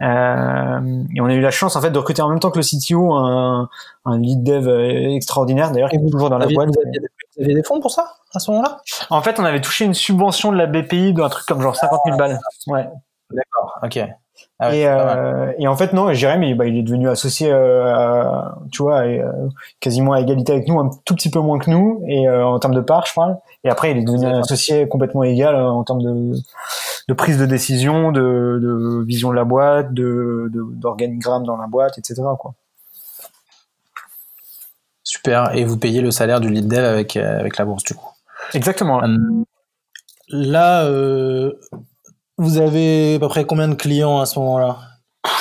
Euh, 0.01 1.03
et 1.13 1.21
on 1.21 1.25
a 1.25 1.33
eu 1.33 1.41
la 1.41 1.51
chance 1.51 1.75
en 1.75 1.81
fait 1.81 1.91
de 1.91 1.97
recruter 1.97 2.21
en 2.21 2.29
même 2.29 2.39
temps 2.39 2.51
que 2.51 2.59
le 2.59 2.63
CTO 2.63 3.13
un, 3.13 3.69
un 4.05 4.17
lead 4.17 4.43
dev 4.43 4.67
extraordinaire 5.15 5.71
d'ailleurs 5.71 5.89
qui 5.89 5.97
est 5.97 6.11
toujours 6.11 6.29
dans 6.29 6.37
la 6.37 6.47
boîte. 6.47 6.69
Vous 6.69 6.81
aviez, 6.87 6.99
vous 7.37 7.43
aviez 7.43 7.55
des 7.55 7.63
fonds 7.63 7.79
pour 7.79 7.91
ça 7.91 8.13
à 8.33 8.39
ce 8.39 8.51
moment-là? 8.51 8.81
En 9.09 9.21
fait, 9.21 9.39
on 9.39 9.45
avait 9.45 9.61
touché 9.61 9.85
une 9.85 9.93
subvention 9.93 10.51
de 10.51 10.57
la 10.57 10.67
BPI 10.67 11.13
d'un 11.13 11.29
truc 11.29 11.45
comme 11.45 11.61
genre 11.61 11.75
50 11.75 11.99
000 12.05 12.17
balles. 12.17 12.39
Ouais. 12.67 12.87
D'accord. 13.31 13.79
Ok. 13.83 13.99
Ah 14.57 14.69
ouais, 14.69 14.79
et, 14.79 14.87
euh, 14.87 15.51
et, 15.59 15.67
en 15.67 15.75
fait 15.75 15.91
non, 15.91 16.13
Jérémy, 16.13 16.53
bah, 16.53 16.65
il 16.65 16.77
est 16.77 16.83
devenu 16.83 17.09
associé, 17.09 17.51
euh, 17.51 17.93
à, 17.93 18.57
tu 18.71 18.83
vois, 18.83 19.01
à, 19.01 19.05
quasiment 19.81 20.13
à 20.13 20.21
égalité 20.21 20.53
avec 20.53 20.67
nous, 20.69 20.79
un 20.79 20.89
tout 21.03 21.13
petit 21.13 21.29
peu 21.29 21.39
moins 21.39 21.59
que 21.59 21.69
nous, 21.69 22.01
et 22.07 22.27
euh, 22.29 22.45
en 22.45 22.57
termes 22.59 22.73
de 22.73 22.79
part, 22.79 23.05
je 23.05 23.13
parle. 23.13 23.37
Et 23.65 23.69
après, 23.69 23.91
il 23.91 23.97
est 23.97 24.03
devenu 24.03 24.25
un 24.25 24.39
associé 24.39 24.87
complètement 24.87 25.23
égal 25.23 25.55
en 25.55 25.83
termes 25.83 26.01
de, 26.01 26.35
de 27.09 27.13
prise 27.13 27.37
de 27.37 27.45
décision, 27.45 28.13
de, 28.13 28.59
de 28.61 29.03
vision 29.03 29.29
de 29.29 29.35
la 29.35 29.43
boîte, 29.43 29.93
de 29.93 30.49
d'organigramme 30.53 31.43
dans 31.43 31.57
la 31.57 31.67
boîte, 31.67 31.97
etc. 31.97 32.21
Quoi. 32.39 32.53
Super. 35.03 35.53
Et 35.53 35.65
vous 35.65 35.77
payez 35.77 35.99
le 35.99 36.11
salaire 36.11 36.39
du 36.39 36.49
lead 36.49 36.67
dev 36.67 36.85
avec 36.85 37.17
avec 37.17 37.57
la 37.57 37.65
bourse 37.65 37.83
du 37.83 37.93
coup? 37.93 38.09
Exactement. 38.53 39.01
Là, 40.29 40.87
vous 42.37 42.57
avez 42.57 43.15
à 43.15 43.19
peu 43.19 43.27
près 43.27 43.45
combien 43.45 43.67
de 43.67 43.75
clients 43.75 44.19
à 44.19 44.25
ce 44.25 44.39
moment-là? 44.39 44.77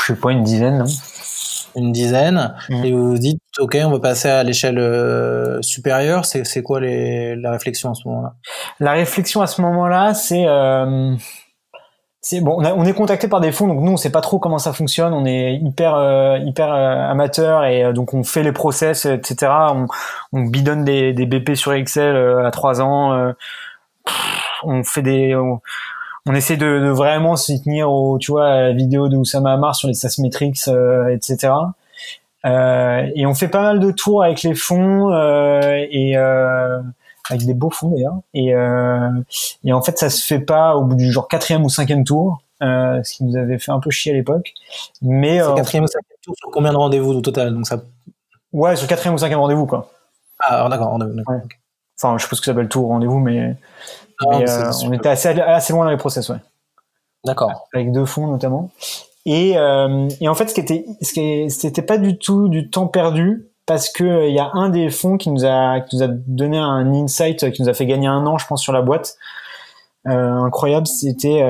Je 0.01 0.13
sais 0.13 0.21
pas, 0.21 0.31
une 0.33 0.45
dizaine, 0.45 0.79
non? 0.79 0.85
Une 1.77 1.93
dizaine. 1.93 2.55
Mmh. 2.69 2.85
Et 2.85 2.93
vous 2.93 3.11
vous 3.11 3.19
dites, 3.19 3.41
OK, 3.59 3.77
on 3.85 3.91
va 3.91 3.99
passer 3.99 4.29
à 4.29 4.43
l'échelle 4.45 4.79
euh, 4.79 5.61
supérieure. 5.61 6.25
C'est, 6.25 6.45
c'est 6.45 6.63
quoi 6.63 6.81
les, 6.81 7.35
la 7.37 7.51
réflexion 7.51 7.91
à 7.91 7.95
ce 7.95 8.07
moment-là? 8.09 8.35
La 8.79 8.93
réflexion 8.93 9.43
à 9.43 9.47
ce 9.47 9.61
moment-là, 9.61 10.15
c'est... 10.15 10.47
Euh, 10.47 11.17
c'est 12.25 12.41
bon, 12.41 12.57
on, 12.59 12.65
a, 12.65 12.73
on, 12.73 12.85
est 12.87 12.95
contacté 12.95 13.29
par 13.29 13.41
des 13.43 13.53
fonds, 13.53 13.69
donc 13.69 13.81
nous 13.81 13.93
on 13.93 13.99
sait 13.99 14.11
pas 14.11 14.23
trop 14.23 14.39
comment 14.39 14.57
ça 14.57 14.73
fonctionne, 14.73 15.13
on 15.13 15.27
est 15.27 15.57
hyper 15.57 15.95
euh, 15.95 16.39
hyper 16.39 16.73
euh, 16.73 17.11
amateur 17.11 17.65
et 17.67 17.85
euh, 17.85 17.93
donc 17.93 18.15
on 18.15 18.25
fait 18.25 18.43
les 18.43 18.53
process, 18.53 19.05
etc. 19.05 19.53
On, 19.75 19.89
on 20.33 20.41
bidonne 20.45 20.85
des, 20.85 21.13
des 21.13 21.27
BP 21.27 21.55
sur 21.55 21.75
Excel 21.75 22.17
à 22.17 22.51
trois 22.51 22.81
ans, 22.81 23.35
on 24.63 24.85
fait 24.85 25.03
des, 25.03 25.37
on, 25.37 25.61
on 26.27 26.35
essaie 26.35 26.57
de, 26.57 26.81
de 26.81 26.89
vraiment 26.89 27.37
s'y 27.37 27.63
tenir 27.63 27.91
au, 27.91 28.19
tu 28.19 28.31
vois, 28.33 28.47
à 28.49 28.61
la 28.63 28.73
vidéo 28.73 29.09
de 29.09 29.17
Oussama 29.17 29.53
Amar 29.53 29.75
sur 29.75 29.89
les 29.89 29.95
SaaS 29.95 30.17
metrics, 30.21 30.69
euh, 30.69 31.09
etc. 31.09 31.53
Euh, 32.47 33.07
et 33.15 33.27
on 33.27 33.35
fait 33.35 33.49
pas 33.49 33.63
mal 33.63 33.81
de 33.81 33.91
tours 33.91 34.23
avec 34.23 34.43
les 34.43 34.55
fonds 34.55 35.13
euh, 35.13 35.85
et 35.91 36.17
euh, 36.17 36.81
avec 37.31 37.47
des 37.47 37.55
beaux 37.55 37.71
fonds 37.71 37.89
d'ailleurs. 37.89 38.17
Et, 38.35 38.55
euh, 38.55 39.11
et 39.65 39.73
en 39.73 39.83
fait, 39.83 39.99
ça 39.99 40.11
se 40.11 40.25
fait 40.25 40.41
pas 40.41 40.77
au 40.77 40.85
bout 40.85 40.95
du 40.95 41.11
genre 41.11 41.29
quatrième 41.29 41.65
ou 41.65 41.69
cinquième 41.71 42.05
tour, 42.05 42.43
euh, 42.63 43.03
ce 43.03 43.15
qui 43.15 43.25
nous 43.25 43.37
avait 43.37 43.59
fait 43.59 43.73
un 43.73 43.81
peu 43.81 43.91
chier 43.91 44.13
à 44.13 44.15
l'époque. 44.15 44.53
Mais 45.03 45.41
quatrième 45.57 45.85
ou 45.85 45.89
cinquième 45.89 46.19
tour 46.23 46.35
sur 46.37 46.51
combien 46.51 46.73
de 46.73 46.77
rendez-vous 46.79 47.13
au 47.13 47.21
total? 47.21 47.55
Donc 47.55 47.67
ça. 47.67 47.83
Ouais, 48.53 48.77
sur 48.77 48.87
quatrième 48.87 49.15
ou 49.15 49.19
cinquième 49.19 49.41
rendez-vous 49.41 49.67
quoi. 49.67 49.91
Ah, 50.41 50.69
d'accord, 50.69 50.89
rendez-vous. 50.89 51.17
Ouais. 51.27 51.39
Enfin, 52.01 52.19
je 52.19 52.25
sais 52.25 52.29
pas 52.29 52.37
ce 52.37 52.41
que 52.41 52.47
ça 52.47 52.53
s'appelle 52.53 52.69
tout 52.69 52.81
au 52.81 52.89
rendez-vous, 52.89 53.21
mais, 53.21 53.55
mais, 54.31 54.49
euh, 54.49 54.73
on 54.85 54.93
était 54.93 55.09
assez, 55.09 55.29
assez 55.29 55.73
loin 55.73 55.85
dans 55.85 55.91
les 55.91 55.97
process, 55.97 56.29
ouais. 56.29 56.39
D'accord. 57.25 57.69
Avec 57.73 57.93
deux 57.93 58.05
fonds 58.05 58.27
notamment. 58.27 58.71
Et, 59.27 59.57
euh, 59.57 60.09
et 60.21 60.29
en 60.29 60.35
fait, 60.35 60.49
ce 60.49 60.55
qui 60.55 60.61
était, 60.61 60.85
ce 61.01 61.13
qui 61.13 61.51
c'était 61.51 61.83
pas 61.83 61.97
du 61.97 62.19
tout 62.19 62.49
du 62.49 62.69
temps 62.69 62.87
perdu 62.87 63.47
parce 63.65 63.89
que 63.89 64.05
euh, 64.05 64.29
il 64.29 64.35
y 64.35 64.39
a 64.39 64.51
un 64.53 64.69
des 64.69 64.91
fonds 64.91 65.17
qui 65.17 65.31
nous 65.31 65.47
a, 65.47 65.81
qui 65.81 65.97
nous 65.97 66.03
a 66.03 66.09
donné 66.09 66.59
un 66.59 66.93
insight 66.93 67.51
qui 67.53 67.63
nous 67.63 67.69
a 67.69 67.75
fait 67.75 67.87
gagner 67.87 68.07
un 68.07 68.27
an, 68.27 68.37
je 68.37 68.47
pense, 68.47 68.63
sur 68.63 68.73
la 68.73 68.83
boîte. 68.83 69.17
Incroyable, 70.07 70.87
c'était 70.87 71.43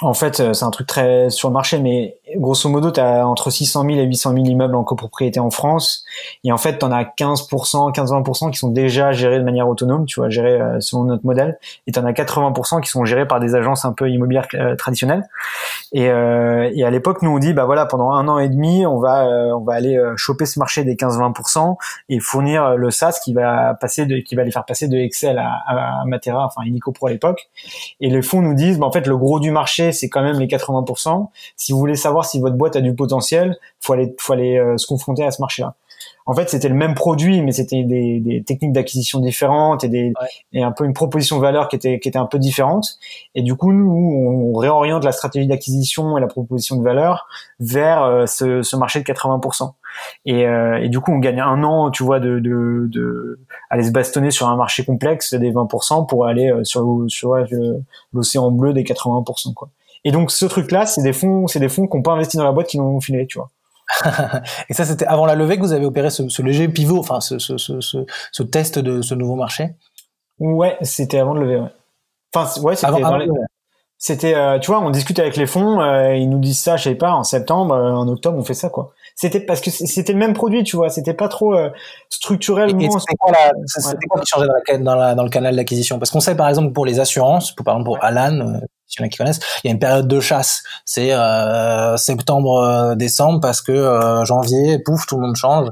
en 0.00 0.14
fait, 0.14 0.52
c'est 0.52 0.64
un 0.64 0.70
truc 0.70 0.86
très 0.86 1.28
sur 1.30 1.48
le 1.48 1.54
marché, 1.54 1.80
mais 1.80 2.18
grosso 2.36 2.68
modo, 2.68 2.90
tu 2.90 3.00
as 3.00 3.26
entre 3.26 3.50
600 3.50 3.84
000 3.84 3.98
et 3.98 4.04
800 4.04 4.32
000 4.32 4.44
immeubles 4.44 4.74
en 4.74 4.84
copropriété 4.84 5.40
en 5.40 5.50
France. 5.50 6.04
Et 6.44 6.52
en 6.52 6.58
fait, 6.58 6.78
tu 6.78 6.84
en 6.84 6.92
as 6.92 7.04
15%, 7.04 7.94
15-20% 7.94 8.50
qui 8.50 8.58
sont 8.58 8.70
déjà 8.70 9.12
gérés 9.12 9.38
de 9.38 9.44
manière 9.44 9.68
autonome, 9.68 10.06
tu 10.06 10.20
vois, 10.20 10.28
gérés 10.28 10.60
euh, 10.60 10.80
selon 10.80 11.04
notre 11.04 11.24
modèle. 11.24 11.58
Et 11.86 11.92
tu 11.92 11.98
en 11.98 12.04
as 12.04 12.12
80% 12.12 12.80
qui 12.80 12.90
sont 12.90 13.04
gérés 13.04 13.26
par 13.26 13.40
des 13.40 13.54
agences 13.54 13.84
un 13.84 13.92
peu 13.92 14.10
immobilières 14.10 14.48
euh, 14.54 14.76
traditionnelles. 14.76 15.24
Et, 15.92 16.08
euh, 16.10 16.70
et 16.74 16.84
à 16.84 16.90
l'époque, 16.90 17.22
nous, 17.22 17.30
on 17.30 17.38
dit, 17.38 17.52
bah 17.52 17.64
voilà, 17.64 17.86
pendant 17.86 18.10
un 18.10 18.28
an 18.28 18.38
et 18.38 18.48
demi, 18.48 18.86
on 18.86 18.98
va, 18.98 19.24
on 19.56 19.60
va 19.60 19.74
aller 19.74 20.00
choper 20.16 20.46
ce 20.46 20.58
marché 20.58 20.84
des 20.84 20.94
15-20% 20.94 21.76
et 22.08 22.20
fournir 22.20 22.76
le 22.76 22.90
SaaS 22.90 23.20
qui 23.24 23.32
va 23.32 23.74
passer 23.74 24.06
qui 24.24 24.34
va 24.34 24.44
les 24.44 24.50
faire 24.50 24.64
passer 24.64 24.88
de 24.88 24.96
Excel 24.96 25.38
à, 25.38 25.62
à 25.66 26.04
Matera, 26.04 26.44
enfin, 26.44 26.62
Inico 26.66 26.92
Pro 26.92 27.06
à 27.06 27.10
l'époque. 27.10 27.48
Et 28.00 28.10
les 28.10 28.22
fonds 28.22 28.42
nous 28.42 28.54
disent, 28.54 28.78
bah, 28.78 28.86
en 28.86 28.92
fait, 28.92 29.06
le 29.06 29.16
gros 29.16 29.40
du 29.40 29.50
marché, 29.50 29.92
c'est 29.92 30.08
quand 30.08 30.22
même 30.22 30.38
les 30.38 30.46
80%. 30.46 31.28
Si 31.56 31.72
vous 31.72 31.78
voulez 31.78 31.96
savoir 31.96 32.23
si 32.24 32.40
votre 32.40 32.56
boîte 32.56 32.76
a 32.76 32.80
du 32.80 32.94
potentiel, 32.94 33.58
faut 33.80 33.92
aller, 33.92 34.14
faut 34.18 34.32
aller 34.32 34.58
euh, 34.58 34.76
se 34.78 34.86
confronter 34.86 35.24
à 35.24 35.30
ce 35.30 35.40
marché-là. 35.40 35.74
En 36.26 36.34
fait, 36.34 36.48
c'était 36.48 36.68
le 36.68 36.74
même 36.74 36.94
produit, 36.94 37.42
mais 37.42 37.52
c'était 37.52 37.82
des, 37.82 38.18
des, 38.18 38.42
techniques 38.42 38.72
d'acquisition 38.72 39.20
différentes 39.20 39.84
et, 39.84 39.88
des, 39.88 40.12
et 40.54 40.62
un 40.62 40.72
peu 40.72 40.84
une 40.84 40.94
proposition 40.94 41.36
de 41.36 41.42
valeur 41.42 41.68
qui 41.68 41.76
était, 41.76 42.00
qui 42.00 42.08
était 42.08 42.18
un 42.18 42.26
peu 42.26 42.38
différente. 42.38 42.98
Et 43.34 43.42
du 43.42 43.54
coup, 43.54 43.72
nous, 43.72 43.90
on 43.90 44.58
réoriente 44.58 45.04
la 45.04 45.12
stratégie 45.12 45.46
d'acquisition 45.46 46.16
et 46.16 46.20
la 46.22 46.26
proposition 46.26 46.76
de 46.76 46.82
valeur 46.82 47.28
vers 47.60 48.02
euh, 48.04 48.26
ce, 48.26 48.62
ce 48.62 48.76
marché 48.76 49.00
de 49.00 49.04
80%. 49.04 49.72
Et, 50.24 50.46
euh, 50.46 50.82
et, 50.82 50.88
du 50.88 50.98
coup, 51.00 51.12
on 51.12 51.18
gagne 51.18 51.40
un 51.40 51.62
an, 51.62 51.90
tu 51.90 52.02
vois, 52.02 52.20
de, 52.20 52.38
de, 52.38 52.88
de, 52.90 53.38
aller 53.68 53.84
se 53.84 53.92
bastonner 53.92 54.30
sur 54.30 54.48
un 54.48 54.56
marché 54.56 54.84
complexe 54.84 55.34
des 55.34 55.52
20% 55.52 56.06
pour 56.06 56.26
aller 56.26 56.52
sur, 56.64 57.04
sur 57.08 57.36
l'océan 58.12 58.50
bleu 58.50 58.72
des 58.72 58.82
80%. 58.82 59.52
Quoi. 59.52 59.68
Et 60.04 60.12
donc 60.12 60.30
ce 60.30 60.44
truc-là, 60.44 60.86
c'est 60.86 61.02
des 61.02 61.12
fonds, 61.12 61.46
c'est 61.46 61.60
des 61.60 61.68
fonds 61.68 61.86
qui 61.86 61.96
n'ont 61.96 62.02
pas 62.02 62.12
investi 62.12 62.36
dans 62.36 62.44
la 62.44 62.52
boîte 62.52 62.68
qui 62.68 62.76
l'ont 62.76 63.00
filé, 63.00 63.26
tu 63.26 63.38
vois. 63.38 63.50
et 64.68 64.74
ça, 64.74 64.84
c'était 64.84 65.06
avant 65.06 65.26
la 65.26 65.34
levée 65.34 65.56
que 65.56 65.62
vous 65.62 65.72
avez 65.72 65.84
opéré 65.84 66.10
ce, 66.10 66.28
ce 66.28 66.42
léger 66.42 66.68
pivot, 66.68 66.98
enfin 66.98 67.20
ce, 67.20 67.38
ce, 67.38 67.58
ce, 67.58 67.80
ce, 67.80 68.42
test 68.42 68.78
de 68.78 69.02
ce 69.02 69.14
nouveau 69.14 69.34
marché? 69.34 69.70
Ouais, 70.38 70.76
c'était 70.82 71.18
avant 71.18 71.34
de 71.34 71.40
lever. 71.40 71.56
Ouais. 71.56 71.68
Enfin, 72.34 72.60
ouais, 72.62 72.76
c'était. 72.76 72.92
Avant, 72.92 73.18
C'était, 73.98 74.34
euh, 74.34 74.58
tu 74.58 74.70
vois, 74.70 74.80
on 74.80 74.90
discute 74.90 75.18
avec 75.18 75.36
les 75.36 75.46
fonds, 75.46 75.80
euh, 75.80 76.14
ils 76.14 76.28
nous 76.28 76.38
disent 76.38 76.60
ça, 76.60 76.76
je 76.76 76.84
sais 76.84 76.94
pas, 76.94 77.12
en 77.12 77.24
septembre, 77.24 77.74
euh, 77.74 77.92
en 77.92 78.08
octobre, 78.08 78.36
on 78.38 78.44
fait 78.44 78.54
ça, 78.54 78.68
quoi. 78.68 78.92
C'était 79.14 79.40
parce 79.40 79.60
que 79.60 79.70
c'était 79.70 80.12
le 80.12 80.18
même 80.18 80.34
produit, 80.34 80.64
tu 80.64 80.76
vois, 80.76 80.88
c'était 80.88 81.14
pas 81.14 81.28
trop 81.28 81.54
structurel. 82.10 82.70
C'était 82.70 82.88
quoi, 83.16 83.30
la, 83.30 83.52
quoi 84.08 84.20
qui 84.20 84.26
changeait 84.26 84.78
dans, 84.78 84.96
la, 84.96 85.14
dans, 85.14 85.22
le 85.22 85.30
canal 85.30 85.54
d'acquisition? 85.54 86.00
Parce 86.00 86.10
qu'on 86.10 86.18
sait, 86.18 86.36
par 86.36 86.48
exemple, 86.48 86.72
pour 86.72 86.84
les 86.84 86.98
assurances, 86.98 87.52
pour, 87.52 87.64
par 87.64 87.76
exemple 87.76 87.86
pour 87.86 88.04
Alan, 88.04 88.58
y 89.00 89.02
en 89.02 89.06
a 89.06 89.08
qui 89.08 89.18
connaissent, 89.18 89.40
il 89.62 89.68
y 89.68 89.70
a 89.70 89.72
une 89.72 89.78
période 89.78 90.08
de 90.08 90.20
chasse. 90.20 90.62
C'est 90.84 91.12
euh, 91.12 91.96
septembre, 91.96 92.58
euh, 92.58 92.94
décembre, 92.94 93.40
parce 93.40 93.60
que 93.60 93.72
euh, 93.72 94.24
janvier, 94.24 94.78
pouf, 94.78 95.06
tout 95.06 95.16
le 95.16 95.26
monde 95.26 95.36
change. 95.36 95.68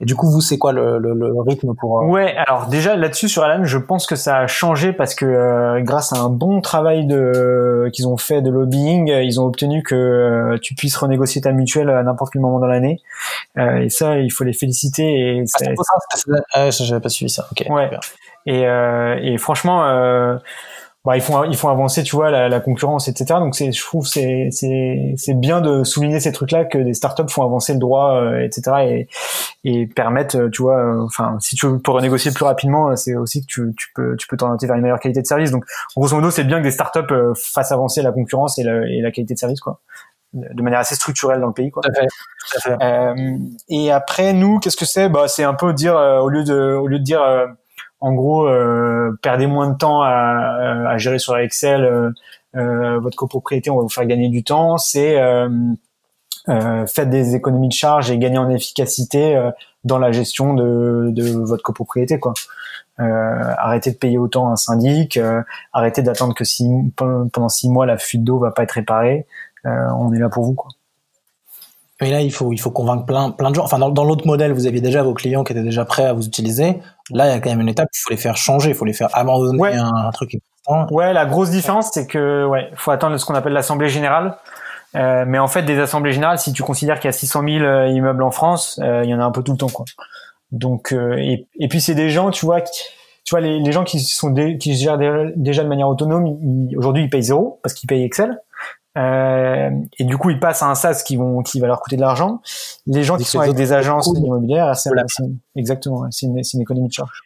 Et 0.00 0.04
du 0.04 0.14
coup, 0.14 0.30
vous, 0.30 0.40
c'est 0.40 0.58
quoi 0.58 0.72
le, 0.72 0.98
le, 0.98 1.14
le, 1.14 1.40
rythme 1.40 1.74
pour 1.74 2.00
euh, 2.00 2.06
Ouais, 2.06 2.36
alors 2.46 2.66
déjà 2.66 2.96
là-dessus 2.96 3.28
sur 3.28 3.42
Alan, 3.42 3.64
je 3.64 3.78
pense 3.78 4.06
que 4.06 4.16
ça 4.16 4.38
a 4.38 4.46
changé 4.46 4.92
parce 4.92 5.14
que 5.14 5.80
grâce 5.82 6.12
à 6.12 6.18
un 6.18 6.28
bon 6.28 6.60
travail 6.60 7.06
de 7.06 7.90
qu'ils 7.92 8.06
ont 8.06 8.16
fait 8.16 8.42
de 8.42 8.50
lobbying, 8.50 9.08
ils 9.08 9.40
ont 9.40 9.44
obtenu 9.44 9.82
que 9.82 10.56
tu 10.62 10.74
puisses 10.74 10.96
renégocier 10.96 11.40
ta 11.40 11.52
mutuelle 11.52 11.90
à 11.90 12.02
n'importe 12.02 12.32
quel 12.32 12.42
moment 12.42 12.58
dans 12.58 12.66
l'année. 12.66 13.00
et 13.56 13.90
ça, 13.90 14.18
il 14.18 14.30
faut 14.30 14.44
les 14.44 14.52
féliciter. 14.52 15.04
Et 15.04 15.40
ah, 15.42 15.44
c'est 15.46 15.74
ça, 15.76 16.32
ah, 16.54 16.70
j'avais 16.70 17.00
pas 17.00 17.08
suivi 17.08 17.30
ça. 17.30 17.46
Ok. 17.50 17.66
Ouais. 17.68 17.90
Et, 18.46 18.62
et 18.62 19.38
franchement 19.38 20.38
bah, 21.04 21.16
ils 21.16 21.22
font 21.22 21.44
ils 21.44 21.56
font 21.56 21.68
avancer 21.68 22.02
tu 22.02 22.16
vois 22.16 22.30
la, 22.30 22.48
la 22.48 22.60
concurrence 22.60 23.08
etc 23.08 23.38
donc 23.38 23.54
c'est 23.54 23.70
je 23.72 23.82
trouve 23.82 24.06
c'est 24.06 24.48
c'est 24.50 25.14
c'est 25.16 25.34
bien 25.34 25.60
de 25.60 25.84
souligner 25.84 26.20
ces 26.20 26.32
trucs 26.32 26.50
là 26.50 26.64
que 26.64 26.76
des 26.76 26.92
startups 26.92 27.28
font 27.28 27.44
avancer 27.44 27.72
le 27.72 27.78
droit 27.78 28.20
euh, 28.20 28.44
etc 28.44 28.76
et 28.84 29.08
et 29.64 29.86
permettent 29.86 30.34
euh, 30.34 30.50
tu 30.50 30.62
vois 30.62 30.78
euh, 30.78 31.04
enfin 31.04 31.36
si 31.40 31.56
tu 31.56 31.66
veux 31.66 31.78
pour 31.78 31.94
renégocier 31.94 32.32
plus 32.32 32.44
rapidement 32.44 32.94
c'est 32.96 33.14
aussi 33.14 33.42
que 33.42 33.46
tu 33.46 33.74
tu 33.76 33.88
peux 33.94 34.16
tu 34.16 34.26
peux 34.26 34.36
t'orienter 34.36 34.66
vers 34.66 34.76
une 34.76 34.82
meilleure 34.82 35.00
qualité 35.00 35.22
de 35.22 35.26
service. 35.26 35.50
Donc 35.50 35.64
grosso 35.96 36.14
modo 36.14 36.30
c'est 36.30 36.44
bien 36.44 36.58
que 36.58 36.64
des 36.64 36.70
startups 36.70 37.14
fassent 37.36 37.72
avancer 37.72 38.02
la 38.02 38.12
concurrence 38.12 38.58
et 38.58 38.64
la, 38.64 38.86
et 38.86 39.00
la 39.00 39.10
qualité 39.10 39.34
de 39.34 39.38
service 39.38 39.60
quoi. 39.60 39.80
De 40.32 40.62
manière 40.62 40.80
assez 40.80 40.94
structurelle 40.94 41.40
dans 41.40 41.46
le 41.46 41.52
pays 41.54 41.70
quoi. 41.70 41.82
Tout 41.82 41.90
à 41.90 41.94
fait, 41.94 42.06
tout 42.06 42.58
à 42.58 42.60
fait. 42.60 42.84
Euh, 42.84 43.38
et 43.68 43.90
après 43.92 44.32
nous 44.32 44.58
qu'est-ce 44.58 44.76
que 44.76 44.84
c'est? 44.84 45.08
Bah 45.08 45.28
c'est 45.28 45.44
un 45.44 45.54
peu 45.54 45.72
dire 45.72 45.94
au 45.94 46.28
lieu 46.28 46.44
de 46.44 46.74
au 46.74 46.86
lieu 46.86 46.98
de 46.98 47.04
dire 47.04 47.22
en 48.00 48.12
gros, 48.12 48.46
euh, 48.46 49.18
perdez 49.22 49.46
moins 49.46 49.68
de 49.70 49.76
temps 49.76 50.02
à, 50.02 50.88
à 50.88 50.98
gérer 50.98 51.18
sur 51.18 51.36
Excel 51.36 51.84
euh, 51.84 52.10
euh, 52.56 52.98
votre 53.00 53.16
copropriété, 53.16 53.70
on 53.70 53.76
va 53.76 53.82
vous 53.82 53.88
faire 53.88 54.06
gagner 54.06 54.28
du 54.28 54.44
temps. 54.44 54.78
C'est 54.78 55.20
euh, 55.20 55.48
faites 56.86 57.10
des 57.10 57.34
économies 57.34 57.68
de 57.68 57.74
charges 57.74 58.10
et 58.10 58.18
gagner 58.18 58.38
en 58.38 58.48
efficacité 58.50 59.38
dans 59.84 59.98
la 59.98 60.12
gestion 60.12 60.54
de, 60.54 61.10
de 61.12 61.30
votre 61.30 61.62
copropriété, 61.62 62.18
quoi. 62.18 62.32
arrêtez 62.96 63.90
de 63.90 63.96
payer 63.96 64.16
autant 64.16 64.50
un 64.50 64.56
syndic, 64.56 65.18
arrêtez 65.74 66.02
d'attendre 66.02 66.34
que 66.34 66.44
six, 66.44 66.66
pendant 66.96 67.48
six 67.50 67.68
mois 67.68 67.84
la 67.84 67.98
fuite 67.98 68.24
d'eau 68.24 68.38
va 68.38 68.50
pas 68.50 68.62
être 68.62 68.72
réparée. 68.72 69.26
on 69.64 70.10
est 70.14 70.18
là 70.18 70.30
pour 70.30 70.44
vous, 70.44 70.54
quoi. 70.54 70.70
Mais 72.00 72.10
là, 72.10 72.20
il 72.20 72.32
faut, 72.32 72.52
il 72.52 72.58
faut 72.58 72.70
convaincre 72.70 73.04
plein, 73.04 73.30
plein 73.30 73.50
de 73.50 73.56
gens. 73.56 73.64
Enfin, 73.64 73.78
dans, 73.78 73.90
dans 73.90 74.04
l'autre 74.04 74.26
modèle, 74.26 74.52
vous 74.52 74.66
aviez 74.66 74.80
déjà 74.80 75.02
vos 75.02 75.14
clients 75.14 75.42
qui 75.42 75.52
étaient 75.52 75.62
déjà 75.62 75.84
prêts 75.84 76.04
à 76.04 76.12
vous 76.12 76.26
utiliser. 76.26 76.78
Là, 77.10 77.26
il 77.26 77.32
y 77.32 77.34
a 77.34 77.40
quand 77.40 77.50
même 77.50 77.60
une 77.60 77.68
étape, 77.68 77.88
il 77.92 77.98
faut 77.98 78.10
les 78.10 78.16
faire 78.16 78.36
changer, 78.36 78.70
il 78.70 78.74
faut 78.74 78.84
les 78.84 78.92
faire 78.92 79.08
abandonner 79.14 79.74
un, 79.74 79.92
un, 79.92 80.10
truc 80.12 80.36
important. 80.66 80.94
Ouais, 80.94 81.12
la 81.12 81.26
grosse 81.26 81.50
différence, 81.50 81.90
c'est 81.92 82.06
que, 82.06 82.46
ouais, 82.46 82.70
faut 82.76 82.92
attendre 82.92 83.16
ce 83.16 83.26
qu'on 83.26 83.34
appelle 83.34 83.52
l'assemblée 83.52 83.88
générale. 83.88 84.36
Euh, 84.96 85.24
mais 85.26 85.38
en 85.38 85.48
fait, 85.48 85.62
des 85.62 85.78
assemblées 85.78 86.12
générales, 86.12 86.38
si 86.38 86.52
tu 86.52 86.62
considères 86.62 86.98
qu'il 86.98 87.08
y 87.08 87.10
a 87.10 87.12
600 87.12 87.42
000 87.46 87.64
euh, 87.64 87.88
immeubles 87.88 88.22
en 88.22 88.30
France, 88.30 88.80
euh, 88.82 89.02
il 89.04 89.10
y 89.10 89.14
en 89.14 89.20
a 89.20 89.24
un 89.24 89.30
peu 89.30 89.42
tout 89.42 89.52
le 89.52 89.58
temps, 89.58 89.68
quoi. 89.68 89.84
Donc, 90.50 90.92
euh, 90.92 91.16
et, 91.18 91.46
et, 91.58 91.68
puis 91.68 91.80
c'est 91.80 91.94
des 91.94 92.08
gens, 92.08 92.30
tu 92.30 92.46
vois, 92.46 92.62
qui, 92.62 92.82
tu 93.24 93.30
vois, 93.34 93.40
les, 93.40 93.60
les 93.60 93.72
gens 93.72 93.84
qui 93.84 94.00
sont 94.00 94.32
qui 94.58 94.74
gèrent 94.74 94.96
déjà 95.36 95.62
de 95.62 95.68
manière 95.68 95.88
autonome, 95.88 96.38
aujourd'hui 96.74 97.02
ils 97.02 97.10
payent 97.10 97.24
zéro 97.24 97.60
parce 97.62 97.74
qu'ils 97.74 97.86
payent 97.86 98.04
Excel. 98.04 98.40
Euh, 98.98 99.70
et 99.98 100.04
du 100.04 100.18
coup, 100.18 100.30
ils 100.30 100.40
passent 100.40 100.62
à 100.62 100.66
un 100.66 100.74
SaaS 100.74 101.02
qui 101.06 101.16
vont, 101.16 101.42
qui 101.42 101.60
va 101.60 101.68
leur 101.68 101.80
coûter 101.80 101.96
de 101.96 102.00
l'argent. 102.00 102.40
Les 102.86 103.04
gens 103.04 103.16
qui 103.16 103.24
sont 103.24 103.40
avec 103.40 103.54
des 103.54 103.72
agences 103.72 104.08
immobilières, 104.08 104.76
c'est 104.76 104.90
exactement, 105.54 106.06
c'est 106.10 106.26
une, 106.26 106.38
une, 106.38 106.60
économie 106.60 106.88
de 106.88 106.92
charge. 106.92 107.22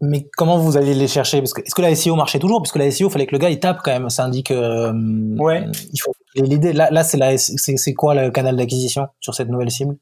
Mais 0.00 0.26
comment 0.36 0.58
vous 0.58 0.76
allez 0.76 0.94
les 0.94 1.06
chercher? 1.06 1.40
Parce 1.40 1.52
que 1.52 1.60
est-ce 1.60 1.74
que 1.74 1.82
la 1.82 1.94
SEO 1.94 2.16
marchait 2.16 2.38
toujours? 2.38 2.60
Parce 2.60 2.72
que 2.72 2.78
la 2.78 2.90
SEO, 2.90 3.10
fallait 3.10 3.26
que 3.26 3.32
le 3.32 3.38
gars 3.38 3.50
il 3.50 3.60
tape 3.60 3.80
quand 3.84 3.92
même. 3.92 4.10
Ça 4.10 4.24
indique. 4.24 4.50
Euh, 4.50 4.92
ouais. 5.36 5.66
Il 5.92 6.00
faut 6.00 6.12
l'idée. 6.34 6.72
Là, 6.72 6.90
là, 6.90 7.04
c'est 7.04 7.18
la, 7.18 7.38
c'est, 7.38 7.76
c'est 7.76 7.94
quoi 7.94 8.14
le 8.14 8.30
canal 8.30 8.56
d'acquisition 8.56 9.06
sur 9.20 9.34
cette 9.34 9.48
nouvelle 9.48 9.70
cible? 9.70 9.96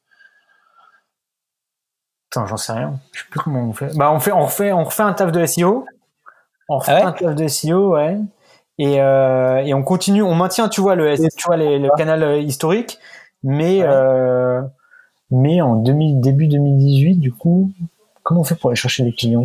Attends, 2.31 2.47
j'en 2.47 2.57
sais 2.57 2.73
rien. 2.73 2.99
Je 3.13 3.21
sais 3.21 3.27
plus 3.31 3.41
comment 3.41 3.69
on 3.69 3.73
fait. 3.73 3.95
Bah, 3.97 4.11
on 4.13 4.21
fait, 4.21 4.33
on 4.33 4.45
refait, 4.45 4.73
on 4.73 4.85
refait 4.85 5.03
un 5.03 5.13
taf 5.13 5.33
de 5.33 5.45
SEO. 5.45 5.85
On 6.69 6.79
refait 6.79 6.93
ah 7.03 7.09
un 7.09 7.13
taf 7.13 7.35
de 7.35 7.49
SEO, 7.49 7.95
ouais. 7.95 8.17
Et, 8.81 8.99
euh, 8.99 9.59
et 9.59 9.75
on 9.75 9.83
continue, 9.83 10.23
on 10.23 10.35
maintient, 10.35 10.71
tu 10.71 10.81
vois, 10.81 10.95
le, 10.95 11.15
tu 11.15 11.47
vois, 11.47 11.59
les, 11.59 11.79
le 11.79 11.91
canal 11.99 12.23
euh, 12.23 12.39
historique, 12.39 12.99
mais 13.43 13.83
euh, 13.83 14.63
mais 15.31 15.61
en 15.61 15.77
début 15.77 16.47
2018, 16.47 17.17
du 17.17 17.31
coup, 17.31 17.71
comment 18.23 18.41
on 18.41 18.45
fait 18.45 18.55
pour 18.55 18.71
aller 18.71 18.77
chercher 18.77 19.05
les 19.05 19.13
clients? 19.13 19.45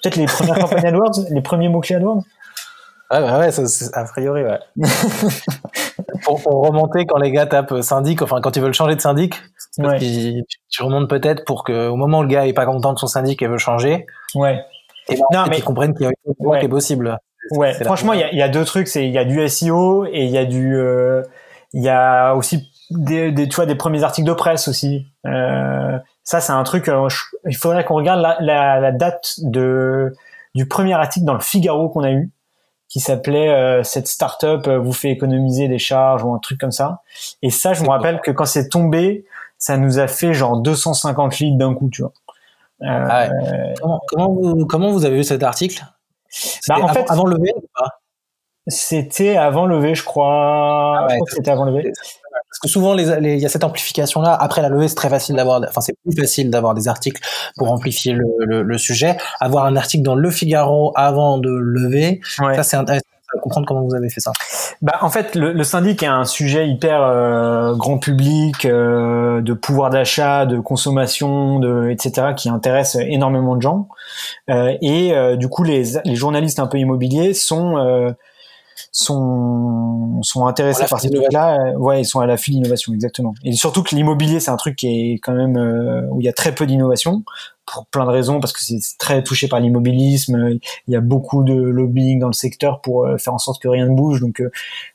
Peut-être 0.00 0.14
les 0.14 0.26
premières 0.26 0.58
campagnes 0.60 0.86
AdWords, 0.86 1.24
les 1.30 1.42
premiers 1.42 1.68
mots 1.68 1.80
clés 1.80 1.96
AdWords? 1.96 2.22
Ah 3.10 3.20
bah 3.20 3.40
ouais, 3.40 3.50
a 3.94 4.04
priori 4.04 4.44
ouais. 4.44 4.60
pour, 6.22 6.40
pour, 6.40 6.64
remonter 6.64 7.04
quand 7.04 7.18
les 7.18 7.32
gars 7.32 7.46
tapent 7.46 7.82
syndic, 7.82 8.22
enfin 8.22 8.40
quand 8.40 8.54
ils 8.54 8.62
veulent 8.62 8.74
changer 8.74 8.94
de 8.94 9.00
syndic, 9.00 9.34
ouais. 9.78 9.98
tu, 10.70 10.82
remontes 10.84 11.10
peut-être 11.10 11.44
pour 11.44 11.64
que 11.64 11.88
au 11.88 11.96
moment 11.96 12.20
où 12.20 12.22
le 12.22 12.28
gars 12.28 12.46
est 12.46 12.52
pas 12.52 12.64
content 12.64 12.92
de 12.92 12.98
son 13.00 13.08
syndic 13.08 13.42
et 13.42 13.48
veut 13.48 13.58
changer. 13.58 14.06
Ouais. 14.36 14.64
Et 15.08 15.16
ben, 15.16 15.24
non, 15.32 15.44
mais... 15.50 15.58
ils 15.58 15.64
comprennent 15.64 15.94
qu'il 15.94 16.06
y 16.06 16.08
a 16.08 16.12
une 16.26 16.46
ouais. 16.46 16.60
qui 16.60 16.66
est 16.66 16.68
possible. 16.68 17.18
Ouais, 17.50 17.72
franchement, 17.84 18.12
il 18.12 18.20
y 18.20 18.22
a, 18.22 18.32
y 18.32 18.42
a, 18.42 18.48
deux 18.48 18.64
trucs, 18.64 18.88
c'est 18.88 19.04
il 19.06 19.12
y 19.12 19.18
a 19.18 19.24
du 19.24 19.46
SEO 19.48 20.06
et 20.06 20.24
il 20.24 20.30
y 20.30 20.38
a 20.38 20.44
du, 20.44 20.76
euh, 20.76 21.22
il 21.72 21.82
y 21.82 21.88
a 21.88 22.34
aussi 22.34 22.70
des, 22.90 23.32
des, 23.32 23.48
tu 23.48 23.56
vois, 23.56 23.66
des 23.66 23.74
premiers 23.74 24.02
articles 24.02 24.26
de 24.26 24.32
presse 24.32 24.68
aussi. 24.68 25.06
Euh, 25.26 25.98
ça, 26.24 26.40
c'est 26.40 26.52
un 26.52 26.62
truc. 26.62 26.88
Euh, 26.88 27.08
il 27.46 27.56
faudrait 27.56 27.84
qu'on 27.84 27.94
regarde 27.94 28.20
la, 28.20 28.36
la, 28.40 28.80
la, 28.80 28.92
date 28.92 29.34
de 29.38 30.14
du 30.54 30.68
premier 30.68 30.92
article 30.92 31.24
dans 31.24 31.34
le 31.34 31.40
Figaro 31.40 31.88
qu'on 31.88 32.02
a 32.02 32.10
eu, 32.10 32.30
qui 32.88 33.00
s'appelait 33.00 33.48
euh, 33.48 33.82
cette 33.82 34.06
startup 34.06 34.68
vous 34.68 34.92
fait 34.92 35.10
économiser 35.10 35.66
des 35.66 35.78
charges 35.78 36.22
ou 36.24 36.34
un 36.34 36.38
truc 36.38 36.60
comme 36.60 36.72
ça. 36.72 37.02
Et 37.40 37.50
ça, 37.50 37.72
je 37.72 37.82
me 37.82 37.88
rappelle 37.88 38.20
que 38.20 38.30
quand 38.30 38.44
c'est 38.44 38.68
tombé, 38.68 39.24
ça 39.56 39.78
nous 39.78 39.98
a 39.98 40.08
fait 40.08 40.34
genre 40.34 40.58
250 40.58 41.38
litres 41.38 41.58
d'un 41.58 41.74
coup, 41.74 41.88
tu 41.90 42.02
vois. 42.02 42.12
Ah 42.84 43.28
comment, 43.80 44.00
comment, 44.08 44.28
vous, 44.28 44.66
comment 44.66 44.90
vous 44.90 45.04
avez 45.04 45.16
vu 45.16 45.24
cet 45.24 45.42
article? 45.44 45.84
Bah, 46.68 46.76
en 46.78 46.84
avant, 46.84 46.94
fait, 46.94 47.10
avant 47.10 47.24
ou 47.26 47.64
pas? 47.74 47.88
C'était 48.68 49.36
avant 49.36 49.66
levé, 49.66 49.94
je 49.94 50.04
crois. 50.04 50.96
Ah 50.98 51.06
ouais, 51.06 51.08
je 51.10 51.14
crois 51.16 51.26
que 51.26 51.34
c'était 51.34 51.50
avant. 51.50 51.66
Parce 51.66 52.58
que 52.62 52.68
souvent, 52.68 52.96
il 52.96 53.40
y 53.40 53.46
a 53.46 53.48
cette 53.48 53.64
amplification-là. 53.64 54.34
Après 54.34 54.62
la 54.62 54.68
levée, 54.68 54.86
c'est 54.88 54.94
très 54.94 55.08
facile 55.08 55.36
d'avoir, 55.36 55.60
enfin, 55.68 55.80
c'est 55.80 55.94
plus 56.04 56.16
facile 56.16 56.50
d'avoir 56.50 56.74
des 56.74 56.86
articles 56.86 57.20
pour 57.56 57.72
amplifier 57.72 58.12
le, 58.12 58.24
le, 58.40 58.62
le, 58.62 58.78
sujet. 58.78 59.16
Avoir 59.40 59.64
un 59.64 59.74
article 59.74 60.04
dans 60.04 60.14
Le 60.14 60.30
Figaro 60.30 60.92
avant 60.94 61.38
de 61.38 61.50
lever, 61.50 62.20
Ouais. 62.38 62.54
ça 62.54 62.62
c'est 62.62 62.76
intéressant 62.76 63.06
comprendre 63.40 63.66
comment 63.66 63.82
vous 63.82 63.94
avez 63.94 64.08
fait 64.10 64.20
ça. 64.20 64.32
Bah, 64.82 64.98
en 65.00 65.10
fait, 65.10 65.34
le, 65.34 65.52
le 65.52 65.64
syndic 65.64 66.02
est 66.02 66.06
un 66.06 66.24
sujet 66.24 66.68
hyper 66.68 67.02
euh, 67.02 67.74
grand 67.74 67.98
public, 67.98 68.64
euh, 68.64 69.40
de 69.40 69.52
pouvoir 69.52 69.90
d'achat, 69.90 70.46
de 70.46 70.58
consommation, 70.58 71.58
de, 71.58 71.88
etc., 71.90 72.28
qui 72.36 72.48
intéresse 72.48 72.96
énormément 72.96 73.56
de 73.56 73.62
gens. 73.62 73.88
Euh, 74.50 74.74
et 74.80 75.14
du 75.36 75.48
coup, 75.48 75.62
les, 75.62 75.82
les 76.04 76.16
journalistes 76.16 76.58
un 76.58 76.66
peu 76.66 76.78
immobiliers 76.78 77.34
sont 77.34 78.14
sont 78.90 80.20
sont 80.22 80.46
intéressés 80.46 80.84
par 80.88 81.00
ces 81.00 81.10
trucs-là. 81.10 81.72
Ouais, 81.76 82.00
ils 82.00 82.04
sont 82.04 82.20
à 82.20 82.26
l'affût 82.26 82.50
d'innovation, 82.50 82.92
exactement. 82.92 83.34
Et 83.44 83.52
surtout 83.52 83.82
que 83.82 83.94
l'immobilier, 83.94 84.40
c'est 84.40 84.50
un 84.50 84.56
truc 84.56 84.76
qui 84.76 85.12
est 85.12 85.14
quand 85.14 85.34
même 85.34 85.56
euh, 85.56 86.06
où 86.10 86.20
il 86.20 86.24
y 86.24 86.28
a 86.28 86.32
très 86.32 86.52
peu 86.52 86.66
d'innovation 86.66 87.22
pour 87.66 87.86
plein 87.86 88.04
de 88.04 88.10
raisons, 88.10 88.40
parce 88.40 88.52
que 88.52 88.60
c'est 88.60 88.78
très 88.98 89.22
touché 89.22 89.48
par 89.48 89.60
l'immobilisme. 89.60 90.34
euh, 90.36 90.58
Il 90.88 90.92
y 90.92 90.96
a 90.96 91.00
beaucoup 91.00 91.44
de 91.44 91.54
lobbying 91.54 92.18
dans 92.18 92.26
le 92.26 92.32
secteur 92.32 92.80
pour 92.80 93.04
euh, 93.06 93.16
faire 93.18 93.34
en 93.34 93.38
sorte 93.38 93.62
que 93.62 93.68
rien 93.68 93.86
ne 93.86 93.94
bouge. 93.94 94.20
Donc, 94.20 94.40
euh, 94.40 94.50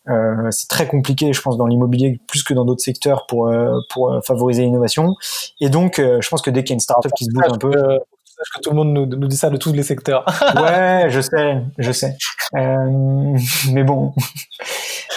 euh, 0.10 0.50
c'est 0.52 0.68
très 0.68 0.88
compliqué, 0.88 1.34
je 1.34 1.42
pense, 1.42 1.58
dans 1.58 1.68
l'immobilier 1.68 2.20
plus 2.28 2.44
que 2.44 2.54
dans 2.54 2.66
d'autres 2.66 2.84
secteurs 2.84 3.26
pour 3.28 3.48
euh, 3.48 3.74
pour 3.94 4.20
favoriser 4.26 4.64
l'innovation. 4.64 5.16
Et 5.62 5.70
donc, 5.70 6.00
euh, 6.00 6.20
je 6.22 6.30
pense 6.30 6.42
que 6.42 6.50
dès 6.52 6.64
qu'il 6.64 6.72
y 6.72 6.74
a 6.74 6.76
une 6.76 6.80
startup 6.82 7.12
qui 7.18 7.26
se 7.26 7.32
bouge 7.32 7.44
un 7.50 7.58
peu, 7.58 7.72
que 7.72 8.62
tout 8.62 8.70
le 8.70 8.76
monde 8.76 8.94
nous, 8.94 9.06
nous 9.08 9.28
dit 9.28 9.38
ça 9.38 9.50
de 9.50 9.58
tous 9.58 9.74
les 9.74 9.82
secteurs. 9.84 10.24
ouais, 10.62 11.08
je 11.10 11.22
sais, 11.22 11.62
je 11.80 11.92
sais. 11.92 12.16
Euh, 12.56 13.36
mais 13.72 13.84
bon, 13.84 14.14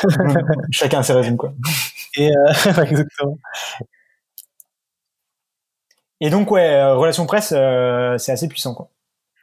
chacun 0.71 1.03
ses 1.03 1.13
raisons, 1.13 1.37
quoi. 1.37 1.53
Et 2.17 2.31
euh, 2.31 2.83
exactement. 2.85 3.39
Et 6.21 6.31
donc, 6.31 6.51
ouais, 6.51 6.69
euh, 6.75 6.95
relation 6.97 7.27
presse, 7.27 7.53
euh, 7.57 8.19
c'est 8.19 8.33
assez 8.33 8.49
puissant, 8.49 8.75
quoi. 8.75 8.89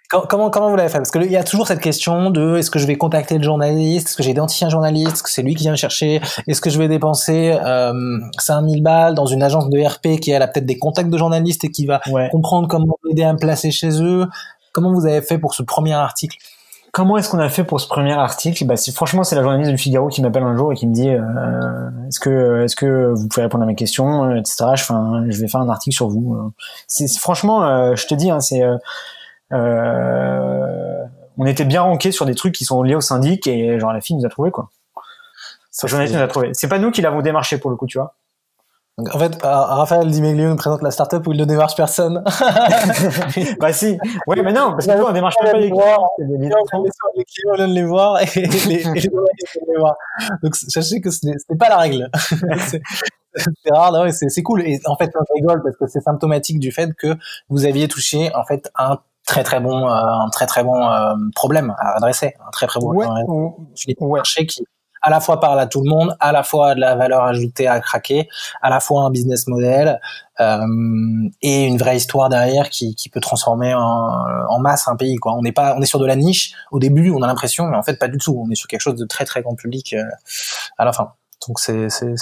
Com- 0.10 0.26
Comment, 0.30 0.50
comment 0.50 0.70
vous 0.70 0.76
l'avez 0.78 0.88
fait? 0.90 1.00
Parce 1.00 1.12
que 1.12 1.20
le- 1.20 1.26
il 1.26 1.32
y 1.34 1.38
a 1.38 1.44
toujours 1.44 1.68
cette 1.68 1.82
question 1.82 2.30
de 2.30 2.56
est-ce 2.58 2.72
que 2.72 2.80
je 2.80 2.88
vais 2.88 2.96
contacter 2.96 3.38
le 3.38 3.44
journaliste? 3.44 4.08
Est-ce 4.08 4.16
que 4.16 4.24
j'ai 4.24 4.30
identifié 4.32 4.66
un 4.66 4.70
journaliste? 4.70 5.12
Est-ce 5.16 5.24
que 5.24 5.30
c'est 5.30 5.42
lui 5.42 5.54
qui 5.54 5.64
vient 5.64 5.72
me 5.74 5.78
chercher? 5.78 6.22
Est-ce 6.48 6.62
que 6.62 6.70
je 6.70 6.78
vais 6.80 6.88
dépenser 6.88 7.58
euh, 7.62 8.20
5000 8.38 8.82
balles 8.84 9.16
dans 9.16 9.26
une 9.26 9.44
agence 9.44 9.70
de 9.70 9.80
RP 9.86 10.20
qui 10.22 10.32
elle 10.32 10.42
a 10.42 10.48
peut-être 10.48 10.66
des 10.66 10.78
contacts 10.78 11.10
de 11.10 11.18
journalistes 11.18 11.66
et 11.66 11.72
qui 11.72 11.86
va 11.86 12.00
Ouais. 12.10 12.30
comprendre 12.30 12.70
comment 12.70 12.96
m'aider 13.04 13.24
à 13.24 13.34
me 13.34 13.38
placer 13.38 13.70
chez 13.72 14.02
eux? 14.02 14.28
Comment 14.72 14.94
vous 14.94 15.06
avez 15.06 15.22
fait 15.22 15.40
pour 15.40 15.54
ce 15.56 15.64
premier 15.64 15.94
article? 15.94 16.38
Comment 16.94 17.18
est-ce 17.18 17.30
qu'on 17.30 17.40
a 17.40 17.50
fait 17.50 17.64
pour 17.64 17.80
ce 17.80 17.88
premier 17.88 18.14
article? 18.14 18.66
Bah, 18.66 18.76
c'est 18.78 18.92
franchement, 18.92 19.24
c'est 19.24 19.36
la 19.36 19.42
journaliste 19.44 19.70
du 19.72 19.78
Figaro 19.78 20.08
qui 20.08 20.22
m'appelle 20.22 20.44
un 20.44 20.56
jour 20.56 20.72
et 20.72 20.76
qui 20.76 20.88
me 20.88 20.94
dit 20.94 21.10
euh, 21.10 21.90
est-ce 22.08 22.20
que 22.20 22.64
est-ce 22.64 22.76
que 22.76 23.12
vous 23.14 23.28
pouvez 23.28 23.44
répondre 23.44 23.64
à 23.64 23.68
mes 23.68 23.76
questions, 23.76 24.24
euh, 24.26 24.36
etc. 24.38 24.66
Je, 24.76 24.84
fais 24.84 24.94
un- 24.94 25.30
je 25.30 25.40
vais 25.40 25.48
faire 25.48 25.62
un 25.62 25.70
article 25.70 25.96
sur 25.96 26.08
vous. 26.08 26.52
C'est 26.88 27.08
franchement, 27.20 27.64
euh, 27.66 27.96
je 27.96 28.08
te 28.08 28.16
dis, 28.16 28.32
hein, 28.32 28.40
c'est 28.40 28.64
euh, 28.64 28.78
euh, 29.54 31.04
on 31.38 31.46
était 31.46 31.66
bien 31.66 31.82
ranké 31.84 32.12
sur 32.12 32.26
des 32.26 32.36
trucs 32.36 32.56
qui 32.56 32.66
sont 32.66 32.82
liés 32.84 32.96
au 32.96 33.02
syndic 33.02 33.46
et 33.48 33.80
genre 33.80 33.94
la 33.94 34.02
fille 34.02 34.16
nous 34.16 34.26
a 34.26 34.30
trouvé 34.30 34.50
quoi. 34.50 34.70
La 35.84 35.88
journaliste 35.90 36.16
nous 36.16 36.22
a 36.22 36.28
trouvé. 36.28 36.50
C'est 36.54 36.68
pas 36.70 36.80
nous 36.80 36.90
qui 36.90 37.02
l'avons 37.02 37.22
démarché 37.22 37.60
pour 37.60 37.70
le 37.70 37.76
coup, 37.76 37.86
tu 37.86 38.00
vois. 38.00 38.16
Donc, 38.98 39.14
En 39.14 39.20
fait, 39.20 39.44
euh, 39.44 39.48
Raphaël 39.48 40.10
Di 40.10 40.22
Meglio 40.22 40.50
nous 40.50 40.56
présente 40.56 40.82
la 40.82 40.90
startup 40.90 41.26
où 41.28 41.32
il 41.32 41.40
ne 41.40 41.46
démarche 41.46 41.76
personne. 41.76 42.24
bah 43.60 43.72
si. 43.72 43.98
Ouais, 44.26 44.42
mais 44.42 44.54
non, 44.54 44.72
parce 44.72 44.88
que 44.88 44.92
on 44.92 45.12
démarche 45.12 45.36
même 45.44 45.52
pas 45.52 45.58
les 45.60 45.70
clients. 45.70 46.10
les 46.18 47.24
clients 47.26 47.56
viennent 47.56 47.74
les 47.74 47.84
voir 47.84 48.20
et 48.22 48.26
les, 48.36 48.76
et 48.76 48.84
les 49.00 49.78
voir. 49.78 49.96
Donc 50.42 50.56
sachez 50.56 51.00
que 51.00 51.12
ce 51.12 51.28
n'est 51.28 51.58
pas 51.58 51.70
la 51.70 51.78
règle. 51.78 52.10
c'est 53.36 53.72
rare, 53.72 54.08
c'est 54.12 54.44
cool. 54.44 54.64
Et 54.64 54.80
en 54.86 54.96
fait, 54.96 55.12
je 55.14 55.34
rigole 55.36 55.62
parce 55.62 55.78
que 55.78 55.86
c'est 55.88 56.02
symptomatique 56.02 56.60
du 56.60 56.72
fait 56.72 56.94
que 56.96 57.16
vous 57.50 57.66
aviez 57.66 57.88
touché 57.88 58.34
en 58.36 58.46
fait 58.46 58.72
un 58.76 58.98
très 59.28 59.44
très 59.44 59.60
bon, 59.60 59.88
euh, 59.88 59.92
un 59.92 60.30
très 60.30 60.48
très 60.48 60.64
bon 60.64 60.90
euh, 60.90 61.14
problème 61.36 61.76
à 61.78 61.98
adresser, 61.98 62.34
un 62.48 62.50
très 62.52 62.66
très 62.66 62.80
bon 62.80 62.94
Ouais, 62.94 63.06
ouais. 63.06 64.22
qui 64.48 64.66
à 65.02 65.10
la 65.10 65.20
fois 65.20 65.40
parle 65.40 65.60
à 65.60 65.68
tout 65.68 65.82
le 65.82 65.90
monde, 65.90 66.16
à 66.20 66.32
la 66.32 66.44
fois 66.44 66.76
de 66.76 66.80
la 66.80 66.96
valeur 66.96 67.24
ajoutée 67.24 67.68
à 67.68 67.80
craquer, 67.80 68.28
à 68.62 68.70
la 68.70 68.80
fois 68.80 69.04
un 69.04 69.10
business 69.10 69.48
model 69.48 70.00
euh, 70.40 70.66
et 71.42 71.66
une 71.66 71.78
vraie 71.78 71.98
histoire 71.98 72.30
derrière 72.30 72.70
qui, 72.70 72.96
qui 72.96 73.10
peut 73.10 73.20
transformer 73.20 73.74
en, 73.74 73.82
en 73.82 74.60
masse 74.60 74.88
un 74.88 74.96
pays. 74.96 75.16
Quoi. 75.18 75.34
On 75.34 75.42
n'est 75.42 75.52
pas, 75.52 75.76
on 75.78 75.82
est 75.82 75.86
sur 75.86 76.00
de 76.00 76.06
la 76.06 76.16
niche 76.16 76.54
au 76.72 76.80
début, 76.80 77.12
on 77.12 77.22
a 77.22 77.28
l'impression, 77.28 77.66
mais 77.68 77.78
en 77.78 77.84
fait 77.84 77.98
pas 77.98 78.08
du 78.08 78.18
tout. 78.18 78.44
On 78.46 78.50
est 78.52 78.56
sur 78.56 78.68
quelque 78.68 78.82
chose 78.82 78.96
de 78.96 79.06
très 79.06 79.26
très 79.26 79.42
grand 79.42 79.56
public 79.56 79.94
euh, 79.94 80.04
à 80.78 80.86
la 80.86 80.94
fin. 80.94 81.14
Donc 81.48 81.60
c'est 81.60 81.90
c'est. 81.90 82.14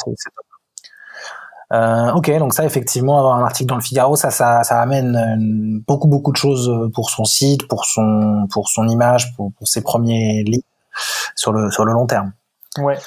Euh, 1.73 2.11
ok, 2.11 2.37
donc 2.37 2.53
ça 2.53 2.63
effectivement 2.63 3.17
avoir 3.17 3.37
un 3.37 3.43
article 3.43 3.69
dans 3.69 3.75
le 3.75 3.81
Figaro, 3.81 4.15
ça 4.15 4.29
ça 4.29 4.63
ça 4.63 4.79
amène 4.79 5.15
euh, 5.15 5.81
beaucoup 5.87 6.07
beaucoup 6.07 6.31
de 6.31 6.37
choses 6.37 6.71
pour 6.93 7.09
son 7.09 7.25
site, 7.25 7.67
pour 7.67 7.85
son 7.85 8.47
pour 8.51 8.69
son 8.69 8.87
image, 8.87 9.33
pour, 9.35 9.51
pour 9.53 9.67
ses 9.67 9.81
premiers 9.81 10.43
livres 10.43 10.63
sur 11.35 11.51
le 11.51 11.71
sur 11.71 11.83
le 11.83 11.93
long 11.93 12.05
terme. 12.05 12.33
Ouais. 12.77 12.97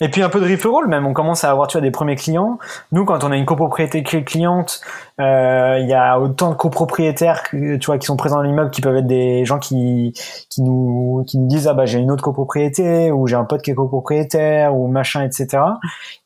Et 0.00 0.08
puis 0.10 0.22
un 0.22 0.28
peu 0.28 0.40
de 0.40 0.50
referral 0.50 0.88
même, 0.88 1.06
on 1.06 1.14
commence 1.14 1.42
à 1.44 1.50
avoir 1.50 1.68
tu 1.68 1.78
vois 1.78 1.80
des 1.80 1.90
premiers 1.90 2.16
clients. 2.16 2.58
Nous 2.92 3.06
quand 3.06 3.24
on 3.24 3.32
a 3.32 3.36
une 3.36 3.46
copropriété 3.46 4.02
clé 4.02 4.24
cliente, 4.24 4.82
euh, 5.20 5.78
il 5.80 5.88
y 5.88 5.94
a 5.94 6.20
autant 6.20 6.50
de 6.50 6.54
copropriétaires 6.54 7.44
tu 7.50 7.78
vois 7.86 7.96
qui 7.96 8.06
sont 8.06 8.16
présents 8.16 8.36
dans 8.36 8.42
l'immeuble 8.42 8.70
qui 8.70 8.82
peuvent 8.82 8.96
être 8.96 9.06
des 9.06 9.46
gens 9.46 9.58
qui 9.58 10.12
qui 10.50 10.60
nous 10.60 11.24
qui 11.26 11.38
nous 11.38 11.46
disent 11.46 11.66
ah 11.66 11.72
bah 11.72 11.86
j'ai 11.86 11.98
une 11.98 12.10
autre 12.10 12.22
copropriété 12.22 13.10
ou 13.10 13.26
j'ai 13.26 13.36
un 13.36 13.44
pote 13.44 13.62
qui 13.62 13.70
est 13.70 13.74
copropriétaire 13.74 14.76
ou 14.76 14.86
machin 14.86 15.22
etc. 15.22 15.62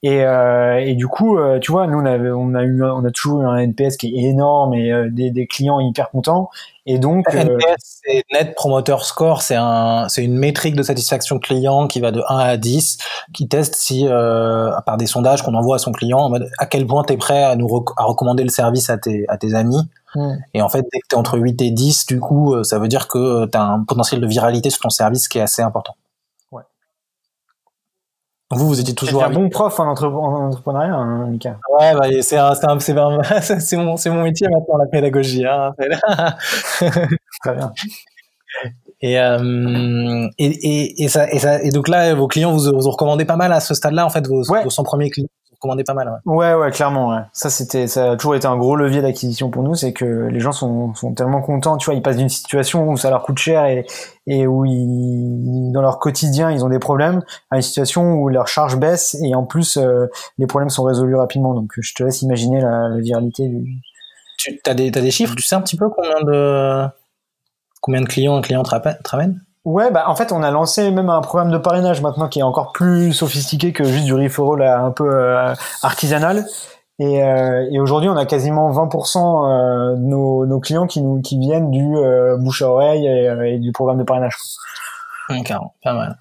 Et 0.03 0.25
euh, 0.25 0.81
et 0.81 0.95
du 0.95 1.07
coup 1.07 1.39
euh, 1.39 1.61
tu 1.61 1.71
vois 1.71 1.87
nous 1.87 2.01
on 2.01 2.55
a 2.55 2.63
eu 2.65 2.83
on 2.83 3.05
a 3.05 3.11
toujours 3.13 3.43
eu 3.43 3.47
un 3.47 3.59
NPS 3.59 3.97
qui 3.99 4.09
est 4.19 4.31
énorme 4.31 4.75
et 4.75 4.91
des 5.11 5.47
clients 5.47 5.79
hyper 5.79 6.11
contents 6.11 6.51
et 6.93 6.99
donc 6.99 7.25
euh, 7.35 7.39
NPS, 7.39 8.01
c'est 8.05 8.25
Net 8.33 8.55
Promoter 8.55 8.97
Score, 9.03 9.43
c'est 9.43 9.55
un, 9.55 10.09
c'est 10.09 10.25
une 10.25 10.37
métrique 10.37 10.75
de 10.75 10.83
satisfaction 10.83 11.39
client 11.39 11.87
qui 11.87 12.01
va 12.01 12.11
de 12.11 12.23
1 12.29 12.37
à 12.37 12.57
10, 12.57 12.99
qui 13.33 13.47
teste 13.47 13.75
si, 13.77 14.07
euh, 14.09 14.71
par 14.87 14.97
des 14.97 15.07
sondages 15.07 15.43
qu'on 15.43 15.55
envoie 15.55 15.77
à 15.77 15.79
son 15.79 15.93
client, 15.93 16.19
en 16.19 16.31
mode 16.31 16.51
à 16.59 16.67
quel 16.67 16.87
point 16.87 17.05
tu 17.05 17.13
es 17.13 17.17
prêt 17.17 17.45
à 17.45 17.55
nous 17.55 17.69
rec- 17.69 17.95
à 17.97 18.05
recommander 18.05 18.43
le 18.43 18.49
service 18.51 18.91
à 18.91 18.99
tes, 18.99 19.25
à 19.29 19.37
tes 19.39 19.55
amis. 19.55 19.89
hmm. 20.15 20.33
Et 20.55 20.63
en 20.63 20.69
fait, 20.69 20.85
dès 20.93 20.99
que 20.99 21.07
tu 21.09 21.15
es 21.15 21.19
entre 21.19 21.39
8 21.39 21.63
et 21.63 21.71
10, 21.71 22.07
du 22.07 22.19
coup, 22.19 22.55
euh, 22.55 22.65
ça 22.65 22.79
veut 22.79 22.89
dire 22.89 23.07
que 23.07 23.47
tu 23.47 23.57
as 23.57 23.63
un 23.63 23.85
potentiel 23.85 24.21
de 24.21 24.27
viralité 24.27 24.71
sur 24.71 24.81
ton 24.81 24.91
service 24.91 25.29
qui 25.29 25.39
est 25.39 25.43
assez 25.43 25.63
important. 25.63 25.95
Vous, 28.53 28.67
vous 28.67 28.81
étiez 28.81 28.95
toujours 28.95 29.23
un 29.23 29.31
bon 29.31 29.49
prof 29.49 29.79
en, 29.79 29.87
entre- 29.89 30.07
en 30.09 30.49
entrepreneuriat, 30.49 30.93
hein, 30.95 31.27
Mika. 31.29 31.59
Ouais, 31.79 31.95
bah, 31.95 32.07
c'est 32.21 32.37
un- 32.37 32.55
c'est 32.57 32.67
un- 32.69 32.81
c'est 32.81 32.99
un- 32.99 33.21
c'est 33.61 33.77
mon, 33.77 33.97
c'est 33.97 34.11
mon 34.11 34.23
métier 34.25 34.49
maintenant, 34.49 34.77
la 34.77 34.87
pédagogie. 34.87 35.47
Hein. 35.47 35.73
Très 36.79 37.55
bien. 37.55 37.73
Et, 39.03 39.19
euh, 39.19 40.29
et, 40.39 40.47
et, 40.47 41.05
et, 41.05 41.09
ça, 41.09 41.31
et, 41.33 41.39
ça, 41.39 41.63
et 41.63 41.71
donc 41.71 41.89
là, 41.89 42.15
vos 42.15 42.27
clients 42.29 42.53
vous, 42.53 42.71
vous 42.77 42.87
ont 42.87 42.91
recommandé 42.91 43.25
pas 43.25 43.37
mal 43.37 43.53
à 43.53 43.61
ce 43.61 43.73
stade-là, 43.73 44.05
en 44.05 44.11
fait, 44.11 44.27
vos, 44.27 44.43
Ouais. 44.51 44.63
vos 44.65 44.71
100 44.71 44.83
premiers 44.83 45.11
clients? 45.11 45.29
Recommandé 45.61 45.85
pas 45.85 45.95
mal. 45.95 46.21
Ouais. 46.25 46.35
Ouais, 46.35 46.55
ouais, 46.55 46.71
clairement. 46.71 47.11
Ouais. 47.11 47.21
Ça, 47.33 47.51
c'était, 47.51 47.87
ça 47.87 48.13
a 48.13 48.17
toujours 48.17 48.35
été 48.35 48.47
un 48.47 48.57
gros 48.57 48.77
levier 48.77 49.03
d'acquisition 49.03 49.51
pour 49.51 49.63
nous, 49.63 49.75
c'est 49.75 49.93
que 49.93 50.29
les 50.31 50.41
gens 50.41 50.53
sont, 50.53 50.95
sont 50.95 51.13
tellement 51.13 51.43
contents, 51.43 51.77
tu 51.77 51.85
vois, 51.85 51.95
ils 51.95 52.03
passent 52.03 52.17
d'une 52.17 52.29
situation 52.29 52.89
où 52.89 52.97
ça 52.97 53.11
leur 53.11 53.23
coûte 53.23 53.39
cher 53.39 53.67
et, 53.67 53.87
et 54.27 54.47
où 54.47 54.65
ils, 54.65 55.71
dans 55.73 55.83
leur 55.83 55.99
quotidien, 55.99 56.51
ils 56.51 56.65
ont 56.65 56.69
des 56.71 56.79
problèmes, 56.79 57.23
à 57.51 57.57
une 57.57 57.63
situation 57.63 58.15
où 58.15 58.29
leur 58.29 58.49
charge 58.49 58.77
baisse 58.79 59.17
et 59.23 59.35
en 59.35 59.45
plus, 59.45 59.77
euh, 59.77 60.07
les 60.39 60.47
problèmes 60.47 60.71
sont 60.71 60.85
résolus 60.85 61.17
rapidement. 61.17 61.55
Donc, 61.55 61.73
je 61.79 61.95
te 61.95 62.03
laisse 62.03 62.23
imaginer 62.23 62.61
la, 62.61 62.89
la 62.89 62.99
viralité 62.99 63.47
du. 63.47 63.81
Tu 64.39 64.59
as 64.65 64.73
des, 64.73 64.91
t'as 64.91 65.03
des 65.03 65.11
chiffres? 65.11 65.35
Tu 65.37 65.43
sais 65.43 65.55
un 65.55 65.61
petit 65.61 65.77
peu 65.77 65.91
combien 65.91 66.23
de, 66.23 66.87
combien 67.83 68.01
de 68.01 68.07
clients 68.07 68.37
un 68.37 68.41
client 68.41 68.63
te 68.63 68.71
ramène 69.11 69.43
Ouais, 69.67 69.91
bah 69.91 70.05
en 70.07 70.17
fait, 70.17 70.33
on 70.33 70.43
a 70.43 70.51
lancé 70.51 70.91
même 70.91 71.11
un 71.11 71.21
programme 71.21 71.51
de 71.51 71.59
parrainage 71.59 72.01
maintenant 72.01 72.29
qui 72.29 72.39
est 72.39 72.43
encore 72.43 72.73
plus 72.73 73.13
sophistiqué 73.13 73.73
que 73.73 73.85
juste 73.85 74.07
du 74.07 74.15
referral 74.15 74.63
un 74.63 74.91
peu 74.91 75.05
euh, 75.05 75.53
artisanal. 75.83 76.47
Et, 76.99 77.23
euh, 77.23 77.67
et 77.71 77.79
aujourd'hui, 77.79 78.09
on 78.09 78.17
a 78.17 78.27
quasiment 78.27 78.71
20% 78.73 79.17
euh, 79.19 79.97
de 79.97 80.01
nos, 80.03 80.47
nos 80.47 80.61
clients 80.61 80.87
qui 80.87 81.03
nous 81.03 81.21
qui 81.21 81.39
viennent 81.39 81.71
du 81.71 81.97
euh, 81.97 82.37
bouche 82.39 82.63
à 82.63 82.69
oreille 82.69 83.07
et, 83.07 83.29
euh, 83.29 83.43
et 83.43 83.59
du 83.59 83.73
programme 83.73 83.99
de 83.99 84.05
parrainage. 84.05 84.37
Ok, 85.29 85.53
pas 85.83 85.93
mal. 85.95 86.19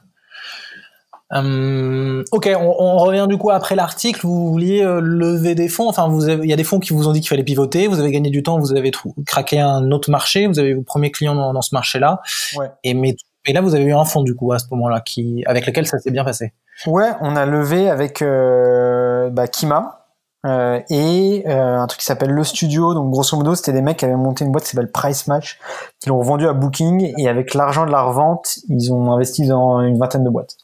Hum, 1.31 2.23
ok, 2.31 2.49
on, 2.59 2.75
on 2.79 2.97
revient 2.97 3.27
du 3.29 3.37
coup 3.37 3.51
après 3.51 3.75
l'article. 3.75 4.21
Vous 4.23 4.51
vouliez 4.51 4.83
euh, 4.83 4.99
lever 4.99 5.53
des 5.53 5.67
fonds? 5.69 5.87
Enfin, 5.87 6.07
vous 6.07 6.27
il 6.27 6.49
y 6.49 6.53
a 6.53 6.55
des 6.55 6.63
fonds 6.63 6.79
qui 6.79 6.91
vous 6.93 7.07
ont 7.07 7.11
dit 7.11 7.21
qu'il 7.21 7.29
fallait 7.29 7.43
pivoter. 7.43 7.87
Vous 7.87 7.99
avez 7.99 8.11
gagné 8.11 8.31
du 8.31 8.41
temps. 8.41 8.57
Vous 8.59 8.73
avez 8.73 8.91
craqué 9.27 9.59
un 9.59 9.91
autre 9.91 10.09
marché. 10.09 10.47
Vous 10.47 10.59
avez 10.59 10.73
vos 10.73 10.81
premiers 10.81 11.11
clients 11.11 11.35
dans, 11.35 11.53
dans 11.53 11.61
ce 11.61 11.75
marché-là. 11.75 12.21
Ouais. 12.57 12.67
Et 12.83 12.93
mais, 12.95 13.15
mais 13.49 13.53
là, 13.53 13.61
vous 13.61 13.73
avez 13.73 13.85
eu 13.85 13.93
un 13.95 14.05
fonds 14.05 14.21
du 14.21 14.35
coup 14.35 14.51
à 14.51 14.59
ce 14.59 14.65
moment-là 14.69 15.01
qui, 15.01 15.43
avec 15.47 15.65
lequel 15.65 15.87
ça 15.87 15.97
s'est 15.97 16.11
bien 16.11 16.23
passé. 16.23 16.53
Ouais, 16.85 17.09
on 17.21 17.35
a 17.35 17.47
levé 17.47 17.89
avec 17.89 18.21
euh, 18.21 19.31
bah, 19.31 19.47
Kima, 19.47 20.05
euh, 20.45 20.79
et 20.91 21.43
euh, 21.47 21.79
un 21.79 21.87
truc 21.87 21.99
qui 21.99 22.05
s'appelle 22.05 22.29
le 22.29 22.43
studio. 22.43 22.93
Donc 22.93 23.09
grosso 23.09 23.35
modo, 23.35 23.55
c'était 23.55 23.73
des 23.73 23.81
mecs 23.81 23.97
qui 23.97 24.05
avaient 24.05 24.13
monté 24.13 24.45
une 24.45 24.51
boîte 24.51 24.65
qui 24.65 24.69
s'appelle 24.69 24.91
Price 24.91 25.25
Match, 25.27 25.59
qui 25.99 26.09
l'ont 26.09 26.21
vendu 26.21 26.47
à 26.47 26.53
Booking 26.53 27.11
et 27.17 27.27
avec 27.27 27.55
l'argent 27.55 27.87
de 27.87 27.91
la 27.91 28.03
revente, 28.03 28.59
ils 28.69 28.93
ont 28.93 29.11
investi 29.11 29.47
dans 29.47 29.81
une 29.81 29.97
vingtaine 29.97 30.23
de 30.23 30.29
boîtes, 30.29 30.55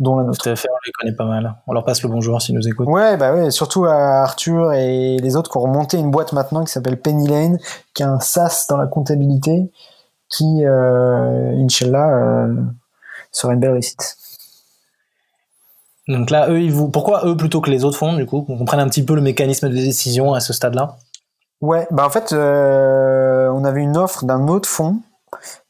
dont 0.00 0.16
la 0.16 0.24
nôtre. 0.24 0.42
Tout 0.42 0.50
à 0.50 0.56
fait, 0.56 0.68
on 0.68 0.76
les 0.84 0.92
connaît 0.98 1.16
pas 1.16 1.26
mal. 1.26 1.54
On 1.68 1.72
leur 1.72 1.84
passe 1.84 2.02
le 2.02 2.08
bonjour 2.08 2.42
s'ils 2.42 2.56
nous 2.56 2.66
écoutent. 2.66 2.88
Ouais, 2.88 3.16
bah 3.16 3.32
ouais, 3.34 3.52
surtout 3.52 3.84
à 3.84 4.22
Arthur 4.22 4.72
et 4.72 5.16
les 5.18 5.36
autres 5.36 5.48
qui 5.48 5.58
ont 5.58 5.62
remonté 5.62 5.96
une 5.96 6.10
boîte 6.10 6.32
maintenant 6.32 6.64
qui 6.64 6.72
s'appelle 6.72 7.00
Penny 7.00 7.28
Lane, 7.28 7.58
qui 7.94 8.02
a 8.02 8.10
un 8.10 8.18
SaaS 8.18 8.66
dans 8.68 8.78
la 8.78 8.88
comptabilité, 8.88 9.70
qui, 10.32 10.64
euh, 10.64 11.54
Inch'Allah, 11.62 12.08
euh, 12.08 12.54
sera 13.30 13.52
une 13.52 13.60
belle 13.60 13.72
réussite. 13.72 14.16
Donc 16.08 16.30
là, 16.30 16.50
eux, 16.50 16.60
ils 16.60 16.72
vous... 16.72 16.88
pourquoi 16.88 17.26
eux 17.26 17.36
plutôt 17.36 17.60
que 17.60 17.70
les 17.70 17.84
autres 17.84 17.98
fonds, 17.98 18.14
du 18.14 18.26
coup 18.26 18.42
Qu'on 18.42 18.58
comprenne 18.58 18.80
un 18.80 18.88
petit 18.88 19.04
peu 19.04 19.14
le 19.14 19.20
mécanisme 19.20 19.68
de 19.68 19.74
décision 19.74 20.34
à 20.34 20.40
ce 20.40 20.52
stade-là? 20.52 20.96
Ouais, 21.60 21.86
bah 21.92 22.04
en 22.04 22.10
fait, 22.10 22.32
euh, 22.32 23.48
on 23.50 23.64
avait 23.64 23.82
une 23.82 23.96
offre 23.96 24.24
d'un 24.24 24.48
autre 24.48 24.68
fonds, 24.68 25.00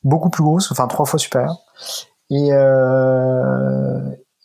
beaucoup 0.03 0.31
plus 0.31 0.43
grosse, 0.43 0.73
enfin 0.73 0.87
trois 0.87 1.05
fois 1.05 1.19
supérieure. 1.19 1.59
Et, 2.31 2.49
euh, 2.53 4.01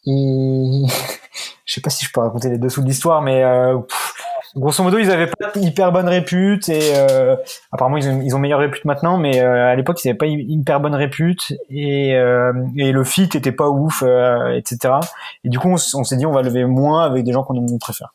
et 0.06 0.84
je 1.66 1.74
sais 1.74 1.80
pas 1.80 1.90
si 1.90 2.04
je 2.04 2.12
peux 2.12 2.20
raconter 2.20 2.50
les 2.50 2.58
dessous 2.58 2.82
de 2.82 2.88
l'histoire, 2.88 3.22
mais 3.22 3.44
pff, 3.88 4.14
grosso 4.56 4.84
modo, 4.84 4.98
ils 4.98 5.12
avaient 5.12 5.28
pas 5.28 5.52
hyper 5.56 5.92
bonne 5.92 6.08
répute 6.08 6.70
et 6.70 6.94
euh, 6.96 7.36
apparemment 7.72 7.98
ils 7.98 8.08
ont, 8.10 8.22
ils 8.22 8.36
ont 8.36 8.40
meilleure 8.40 8.60
répute 8.60 8.86
maintenant, 8.86 9.18
mais 9.18 9.40
euh, 9.42 9.72
à 9.72 9.76
l'époque 9.76 10.04
ils 10.04 10.10
avaient 10.10 10.18
pas 10.18 10.26
hy- 10.28 10.46
hyper 10.48 10.80
bonne 10.80 10.96
répute 10.96 11.54
et, 11.70 12.16
euh, 12.16 12.54
et 12.78 12.92
le 12.92 13.04
fit 13.04 13.24
était 13.34 13.52
pas 13.52 13.68
ouf, 13.70 14.04
euh, 14.06 14.56
etc. 14.56 14.96
Et 15.44 15.50
du 15.50 15.60
coup 15.60 15.70
on, 15.70 15.78
s'est 15.78 16.18
dit 16.18 16.26
on 16.26 16.32
va 16.32 16.42
lever 16.42 16.66
moins 16.66 17.04
avec 17.06 17.24
des 17.24 17.34
gens 17.34 17.44
qu'on 17.44 17.58
on 17.58 17.78
préfère. 17.78 18.14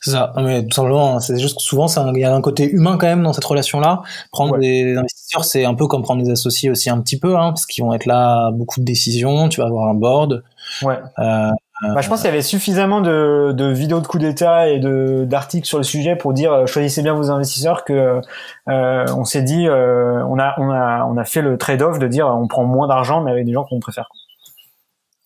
C'est 0.00 0.10
ça. 0.10 0.32
Mais 0.38 0.62
tout 0.64 0.74
simplement, 0.74 1.16
hein, 1.16 1.20
c'est 1.20 1.38
juste 1.38 1.58
que 1.58 1.62
souvent, 1.62 1.86
il 2.12 2.18
y 2.20 2.24
a 2.24 2.34
un 2.34 2.40
côté 2.40 2.68
humain 2.68 2.96
quand 2.98 3.06
même 3.06 3.22
dans 3.22 3.32
cette 3.32 3.44
relation-là. 3.44 4.02
Prendre 4.32 4.54
Ouais. 4.54 4.60
des 4.60 4.96
investisseurs, 4.96 5.44
c'est 5.44 5.64
un 5.64 5.74
peu 5.74 5.86
comme 5.86 6.02
prendre 6.02 6.22
des 6.24 6.30
associés 6.30 6.68
aussi 6.68 6.90
un 6.90 7.00
petit 7.00 7.18
peu, 7.18 7.36
hein, 7.36 7.50
parce 7.50 7.64
qu'ils 7.64 7.84
vont 7.84 7.92
être 7.92 8.06
là 8.06 8.50
beaucoup 8.50 8.80
de 8.80 8.84
décisions. 8.84 9.48
Tu 9.48 9.60
vas 9.60 9.68
avoir 9.68 9.88
un 9.88 9.94
board. 9.94 10.42
Ouais. 10.82 10.98
Euh, 11.20 11.50
Bah, 11.80 12.00
je 12.00 12.08
pense 12.08 12.20
qu'il 12.20 12.28
y 12.28 12.32
avait 12.32 12.42
suffisamment 12.42 13.00
de, 13.00 13.52
de 13.52 13.66
vidéos 13.66 14.00
de 14.00 14.06
coups 14.06 14.22
d'État 14.24 14.68
et 14.68 14.80
de 14.80 15.24
d'articles 15.24 15.66
sur 15.66 15.78
le 15.78 15.84
sujet 15.84 16.16
pour 16.16 16.32
dire 16.32 16.52
euh, 16.52 16.66
choisissez 16.66 17.02
bien 17.02 17.14
vos 17.14 17.30
investisseurs 17.30 17.84
que 17.84 18.20
euh, 18.68 19.06
on 19.16 19.24
s'est 19.24 19.42
dit 19.42 19.68
euh, 19.68 20.24
on 20.26 20.40
a 20.40 20.54
on 20.58 20.70
a 20.70 21.04
on 21.04 21.16
a 21.16 21.24
fait 21.24 21.40
le 21.40 21.56
trade-off 21.56 22.00
de 22.00 22.08
dire 22.08 22.26
euh, 22.26 22.32
on 22.32 22.48
prend 22.48 22.64
moins 22.64 22.88
d'argent 22.88 23.20
mais 23.22 23.30
avec 23.30 23.46
des 23.46 23.52
gens 23.52 23.64
qu'on 23.64 23.78
préfère. 23.78 24.08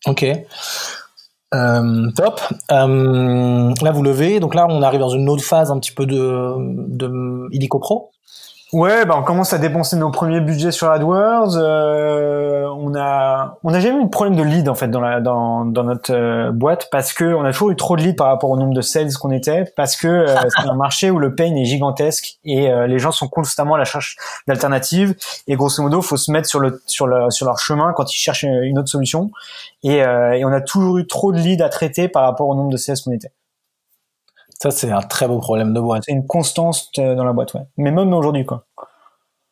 Ok. 0.05 0.25
Euh, 1.53 2.11
top. 2.15 2.41
Euh, 2.71 3.73
là, 3.81 3.91
vous 3.91 4.03
levez. 4.03 4.39
Donc 4.39 4.55
là, 4.55 4.65
on 4.69 4.81
arrive 4.81 4.99
dans 4.99 5.09
une 5.09 5.29
autre 5.29 5.43
phase 5.43 5.71
un 5.71 5.79
petit 5.79 5.91
peu 5.91 6.05
de, 6.05 6.55
de 6.87 7.47
Illico 7.51 7.79
Pro. 7.79 8.11
Ouais, 8.73 9.05
bah 9.05 9.15
on 9.15 9.21
commence 9.21 9.53
à 9.53 9.59
dépenser 9.59 9.95
nos 9.97 10.09
premiers 10.09 10.41
budgets 10.41 10.71
sur 10.71 10.89
AdWords. 10.89 11.55
euh, 11.57 12.67
on 12.75 12.95
a 12.95 13.59
on 13.63 13.71
a 13.71 13.79
jamais 13.79 14.01
eu 14.01 14.05
de 14.05 14.09
problème 14.09 14.35
de 14.35 14.41
lead 14.41 14.67
en 14.67 14.73
fait 14.73 14.87
dans 14.87 14.99
la 14.99 15.21
dans 15.21 15.63
dans 15.63 15.83
notre 15.83 16.11
euh, 16.11 16.51
boîte 16.51 16.89
parce 16.91 17.13
que 17.13 17.23
on 17.35 17.43
a 17.45 17.51
toujours 17.51 17.69
eu 17.69 17.75
trop 17.75 17.95
de 17.95 18.01
leads 18.01 18.15
par 18.15 18.27
rapport 18.27 18.49
au 18.49 18.57
nombre 18.57 18.73
de 18.73 18.81
sales 18.81 19.13
qu'on 19.13 19.29
était 19.29 19.65
parce 19.75 19.95
que 19.95 20.07
euh, 20.07 20.35
c'est 20.49 20.67
un 20.67 20.73
marché 20.75 21.11
où 21.11 21.19
le 21.19 21.35
pain 21.35 21.53
est 21.55 21.65
gigantesque 21.65 22.39
et 22.45 22.71
euh, 22.71 22.87
les 22.87 22.97
gens 22.97 23.11
sont 23.11 23.27
constamment 23.27 23.75
à 23.75 23.77
la 23.77 23.83
recherche 23.83 24.17
d'alternatives 24.47 25.15
et 25.47 25.55
grosso 25.55 25.83
modo 25.83 26.01
faut 26.01 26.17
se 26.17 26.31
mettre 26.31 26.49
sur 26.49 26.59
le 26.59 26.81
sur 26.87 27.05
le 27.05 27.29
sur 27.29 27.45
leur 27.45 27.59
chemin 27.59 27.93
quand 27.93 28.11
ils 28.11 28.19
cherchent 28.19 28.41
une 28.43 28.79
autre 28.79 28.89
solution 28.89 29.29
et, 29.83 30.03
euh, 30.03 30.31
et 30.31 30.45
on 30.45 30.51
a 30.51 30.61
toujours 30.61 30.97
eu 30.97 31.05
trop 31.05 31.31
de 31.31 31.37
leads 31.37 31.63
à 31.63 31.69
traiter 31.69 32.07
par 32.07 32.23
rapport 32.23 32.47
au 32.47 32.55
nombre 32.55 32.71
de 32.71 32.77
sales 32.77 32.97
qu'on 33.05 33.11
était. 33.11 33.31
Ça, 34.63 34.71
c'est 34.71 34.91
un 34.91 35.01
très 35.01 35.27
beau 35.27 35.39
problème 35.39 35.73
de 35.73 35.81
boîte. 35.81 36.03
C'est 36.05 36.13
une 36.13 36.25
constance 36.25 36.89
euh, 36.97 37.15
dans 37.15 37.25
la 37.25 37.33
boîte, 37.33 37.53
ouais. 37.53 37.63
Mais 37.75 37.91
même 37.91 38.13
aujourd'hui 38.13 38.45
quoi. 38.45 38.63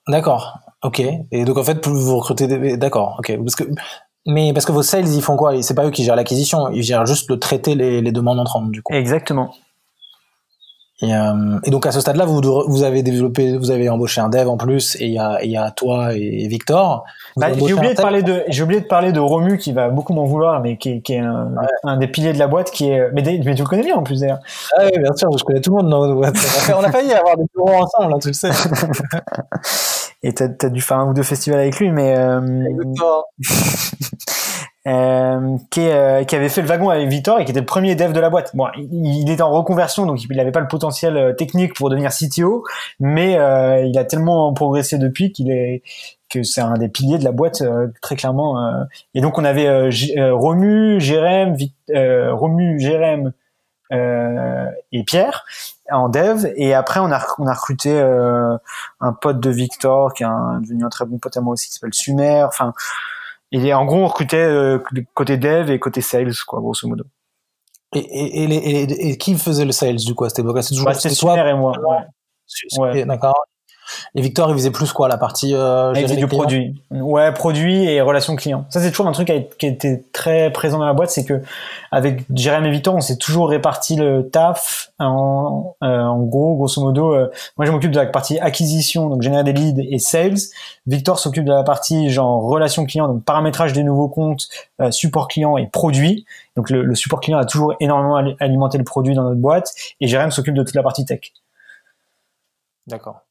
D'accord. 0.08 0.58
Ok. 0.84 1.02
Et 1.02 1.44
donc 1.44 1.58
en 1.58 1.66
fait, 1.66 1.82
plus 1.82 1.92
vous 1.92 2.16
recrutez, 2.16 2.48
des... 2.48 2.78
d'accord. 2.78 3.18
Ok. 3.20 3.38
Parce 3.40 3.56
que, 3.56 3.66
mais 4.26 4.54
parce 4.54 4.66
que 4.66 4.72
vos 4.72 4.84
sales, 4.84 5.10
ils 5.10 5.22
font 5.22 5.36
quoi? 5.36 5.62
C'est 5.64 5.74
pas 5.74 5.86
eux 5.86 5.92
qui 5.92 6.06
gèrent 6.06 6.16
l'acquisition. 6.16 6.70
Ils 6.70 6.82
gèrent 6.82 7.06
juste 7.06 7.30
le 7.30 7.38
traiter 7.38 7.76
les, 7.76 8.00
les 8.00 8.12
demandes 8.14 8.40
entrantes 8.40 8.72
du 8.72 8.82
coup. 8.82 8.94
Exactement. 8.94 9.54
Et, 11.04 11.16
euh, 11.16 11.60
et 11.64 11.72
donc 11.72 11.88
à 11.88 11.92
ce 11.92 12.00
stade-là, 12.00 12.26
vous, 12.26 12.42
vous 12.68 12.84
avez 12.84 13.02
développé, 13.02 13.58
vous 13.58 13.72
avez 13.72 13.90
embauché 13.90 14.22
un 14.22 14.30
dev 14.30 14.48
en 14.48 14.58
plus, 14.58 14.96
et 15.00 15.06
il 15.08 15.14
y 15.14 15.18
a, 15.20 15.44
y 15.44 15.58
a 15.58 15.72
toi 15.72 16.14
et 16.14 16.48
Victor. 16.48 17.06
Bah, 17.38 17.48
j'ai 17.54 17.74
oublié 17.74 17.94
de 17.96 18.02
parler 18.02 18.22
de 18.24 18.44
j'ai 18.50 18.62
oublié 18.62 18.82
de 18.82 18.86
parler 18.86 19.12
de 19.12 19.20
Romu 19.20 19.58
qui 19.58 19.72
va 19.72 19.90
beaucoup 19.90 20.14
m'en 20.14 20.26
vouloir 20.26 20.62
mais 20.62 20.78
qui 20.78 20.90
est, 20.92 21.02
qui 21.02 21.14
est 21.14 21.20
un, 21.20 21.54
un 21.86 21.98
des 21.98 22.08
piliers 22.08 22.34
de 22.34 22.40
la 22.40 22.48
boîte 22.48 22.72
qui 22.72 22.90
est 22.90 23.10
mais, 23.14 23.22
des- 23.22 23.40
mais 23.40 23.56
tu 23.56 23.64
le 23.64 23.68
connais 23.68 23.84
bien 23.84 23.96
en 23.96 24.04
plus 24.04 24.20
d'ailleurs 24.20 24.40
Ah 24.78 24.84
oui, 24.86 25.00
bien 25.00 25.16
sûr, 25.16 25.30
je 25.38 25.44
connais 25.44 25.62
tout 25.62 25.72
le 25.76 25.82
monde. 25.82 25.90
dans 25.90 26.02
notre 26.06 26.16
boîte. 26.20 26.36
On 26.36 26.40
a 26.40 26.42
fait- 26.62 26.74
on 26.74 26.84
a 26.84 26.92
failli 26.92 27.14
avoir 27.14 27.38
des 27.38 27.46
bureaux 27.56 27.82
ensemble, 27.84 28.14
hein, 28.14 28.20
tu 28.22 28.28
le 28.28 28.34
sais. 28.34 28.50
et 30.24 30.34
t'as 30.34 30.48
as 30.62 30.70
dû 30.70 30.82
faire 30.82 30.98
un 30.98 31.10
ou 31.10 31.14
deux 31.14 31.24
festivals 31.24 31.60
avec 31.60 31.80
lui 31.80 31.92
mais 31.92 32.16
euh, 32.18 32.40
euh, 34.88 35.58
qui, 35.70 35.82
euh, 35.82 36.24
qui 36.24 36.36
avait 36.36 36.50
fait 36.50 36.62
le 36.62 36.68
wagon 36.68 36.90
avec 36.90 37.08
Victor 37.08 37.40
et 37.40 37.46
qui 37.46 37.52
était 37.52 37.60
le 37.60 37.66
premier 37.66 37.96
dev 37.96 38.14
de 38.14 38.20
la 38.20 38.30
boîte. 38.30 38.56
Bon 38.56 38.68
il, 38.78 39.22
il 39.22 39.30
était 39.30 39.42
en 39.42 39.52
reconversion 39.52 40.06
donc 40.06 40.24
il 40.24 40.36
n'avait 40.36 40.52
pas 40.52 40.60
le 40.60 40.68
potentiel 40.68 41.18
euh, 41.18 41.34
technique 41.34 41.76
pour 41.76 41.90
devenir 41.90 42.12
CTO 42.12 42.64
mais 43.00 43.34
il 43.34 43.98
a 43.98 44.06
tellement 44.06 44.54
progressé 44.54 44.98
depuis 44.98 45.32
qu'il 45.32 45.52
est 45.52 45.84
que 46.30 46.44
c'est 46.44 46.62
un 46.62 46.76
des 46.76 46.88
piliers 46.88 47.18
de 47.18 47.24
la 47.24 47.32
boîte 47.32 47.62
très 48.02 48.16
clairement 48.16 48.56
et 49.14 49.22
donc 49.22 49.38
on 49.38 49.44
avait 49.44 49.90
Romu 50.32 51.00
Jérém 51.00 51.56
Romu 51.90 52.80
Jérém 52.80 53.34
et 53.92 55.04
Pierre 55.04 55.44
en 55.92 56.10
dev 56.10 56.46
et 56.56 56.74
après 56.74 57.00
on 57.00 57.12
a 57.12 57.22
on 57.38 57.48
a 57.48 57.54
recruté 57.54 57.92
euh, 58.00 58.56
un 59.00 59.14
pote 59.14 59.40
de 59.40 59.50
Victor 59.50 60.14
qui 60.14 60.24
est 60.24 60.26
un- 60.26 60.60
devenu 60.62 60.84
un 60.86 60.90
très 60.90 61.06
bon 61.06 61.18
pote 61.20 61.36
à 61.38 61.42
moi 61.42 61.54
aussi 61.54 61.68
qui 61.70 61.74
s'appelle 61.74 61.94
Sumer 61.94 62.44
enfin 62.44 62.74
et 63.52 63.74
en 63.74 63.86
gros 63.86 63.98
on 64.04 64.08
recrutait 64.08 64.38
euh, 64.38 64.80
côté 65.14 65.38
dev 65.38 65.70
et 65.72 65.80
côté 65.80 66.02
sales 66.02 66.34
quoi 66.48 66.60
grosso 66.60 66.88
modo 66.88 67.04
Et, 67.94 68.00
et, 68.00 68.44
et, 68.44 68.48
les- 68.48 68.56
et- 68.56 69.10
et 69.12 69.18
qui 69.18 69.38
faisait 69.38 69.66
le 69.66 69.72
sales 69.74 69.98
du 69.98 70.16
coup 70.16 70.24
à 70.26 70.30
cette 70.30 70.40
époque? 70.40 70.58
Toujours 70.66 70.86
bah, 70.86 70.94
c'était 70.94 71.16
toi 71.16 71.36
Sumer 71.36 71.50
et 71.50 71.54
moi 71.54 71.74
ouais. 71.80 71.98
Ouais. 72.80 73.06
D'accord. 73.06 73.46
Et 74.16 74.22
Victor, 74.22 74.50
il 74.50 74.54
faisait 74.54 74.72
plus 74.72 74.92
quoi 74.94 75.08
La 75.08 75.18
partie 75.18 75.54
euh, 75.56 75.90
Avec 75.92 76.08
gérer 76.08 76.16
du 76.16 76.22
les 76.22 76.28
clients 76.28 76.40
produit. 76.42 76.82
Ouais, 76.92 77.32
produit 77.34 77.86
et 77.86 78.02
relations 78.02 78.36
clients. 78.36 78.66
Ça, 78.70 78.80
c'est 78.82 78.90
toujours 78.92 79.08
un 79.08 79.12
truc 79.12 79.32
qui 79.58 79.66
été 79.68 80.04
très 80.14 80.52
présent 80.52 80.80
dans 80.80 80.86
la 80.86 80.94
boîte, 80.94 81.10
c'est 81.10 81.26
que 81.26 81.42
avec 81.92 82.24
Jérémy 82.34 82.68
et 82.68 82.72
Victor, 82.72 82.96
on 82.96 83.02
s'est 83.02 83.18
toujours 83.18 83.50
réparti 83.50 83.96
le 83.96 84.30
taf 84.30 84.92
en, 85.00 85.76
euh, 85.84 86.02
en 86.04 86.20
gros, 86.20 86.56
grosso 86.56 86.82
modo. 86.82 87.14
euh, 87.14 87.30
moi, 87.58 87.66
je 87.66 87.72
m'occupe 87.72 87.92
de 87.92 88.00
la 88.00 88.06
partie 88.06 88.40
acquisition, 88.40 89.10
donc 89.10 89.22
générer 89.22 89.44
des 89.44 89.54
leads 89.54 89.82
et 89.82 90.00
sales. 90.00 90.38
Victor 90.88 91.20
s'occupe 91.20 91.46
de 91.46 91.52
la 91.52 91.64
partie 91.64 92.10
genre 92.10 92.44
relations 92.44 92.86
clients, 92.86 93.08
donc 93.08 93.24
paramétrage 93.24 93.74
des 93.74 93.84
nouveaux 93.84 94.10
comptes, 94.10 94.48
euh, 94.82 94.92
support 94.92 95.28
client 95.28 95.58
et 95.58 95.68
produit. 95.68 96.26
Donc 96.56 96.70
le, 96.70 96.84
le 96.84 96.96
support 96.96 97.20
client 97.20 97.38
a 97.38 97.46
toujours 97.46 97.74
énormément 97.80 98.16
ali- 98.16 98.36
alimenté 98.40 98.78
le 98.78 98.84
produit 98.84 99.14
dans 99.16 99.24
notre 99.24 99.40
boîte 99.40 99.74
et 100.00 100.08
Jérémy 100.08 100.32
s'occupe 100.32 100.54
de 100.54 100.64
toute 100.64 100.76
la 100.76 100.84
partie 100.84 101.06
tech. 101.06 101.32
D'accord. 102.88 103.22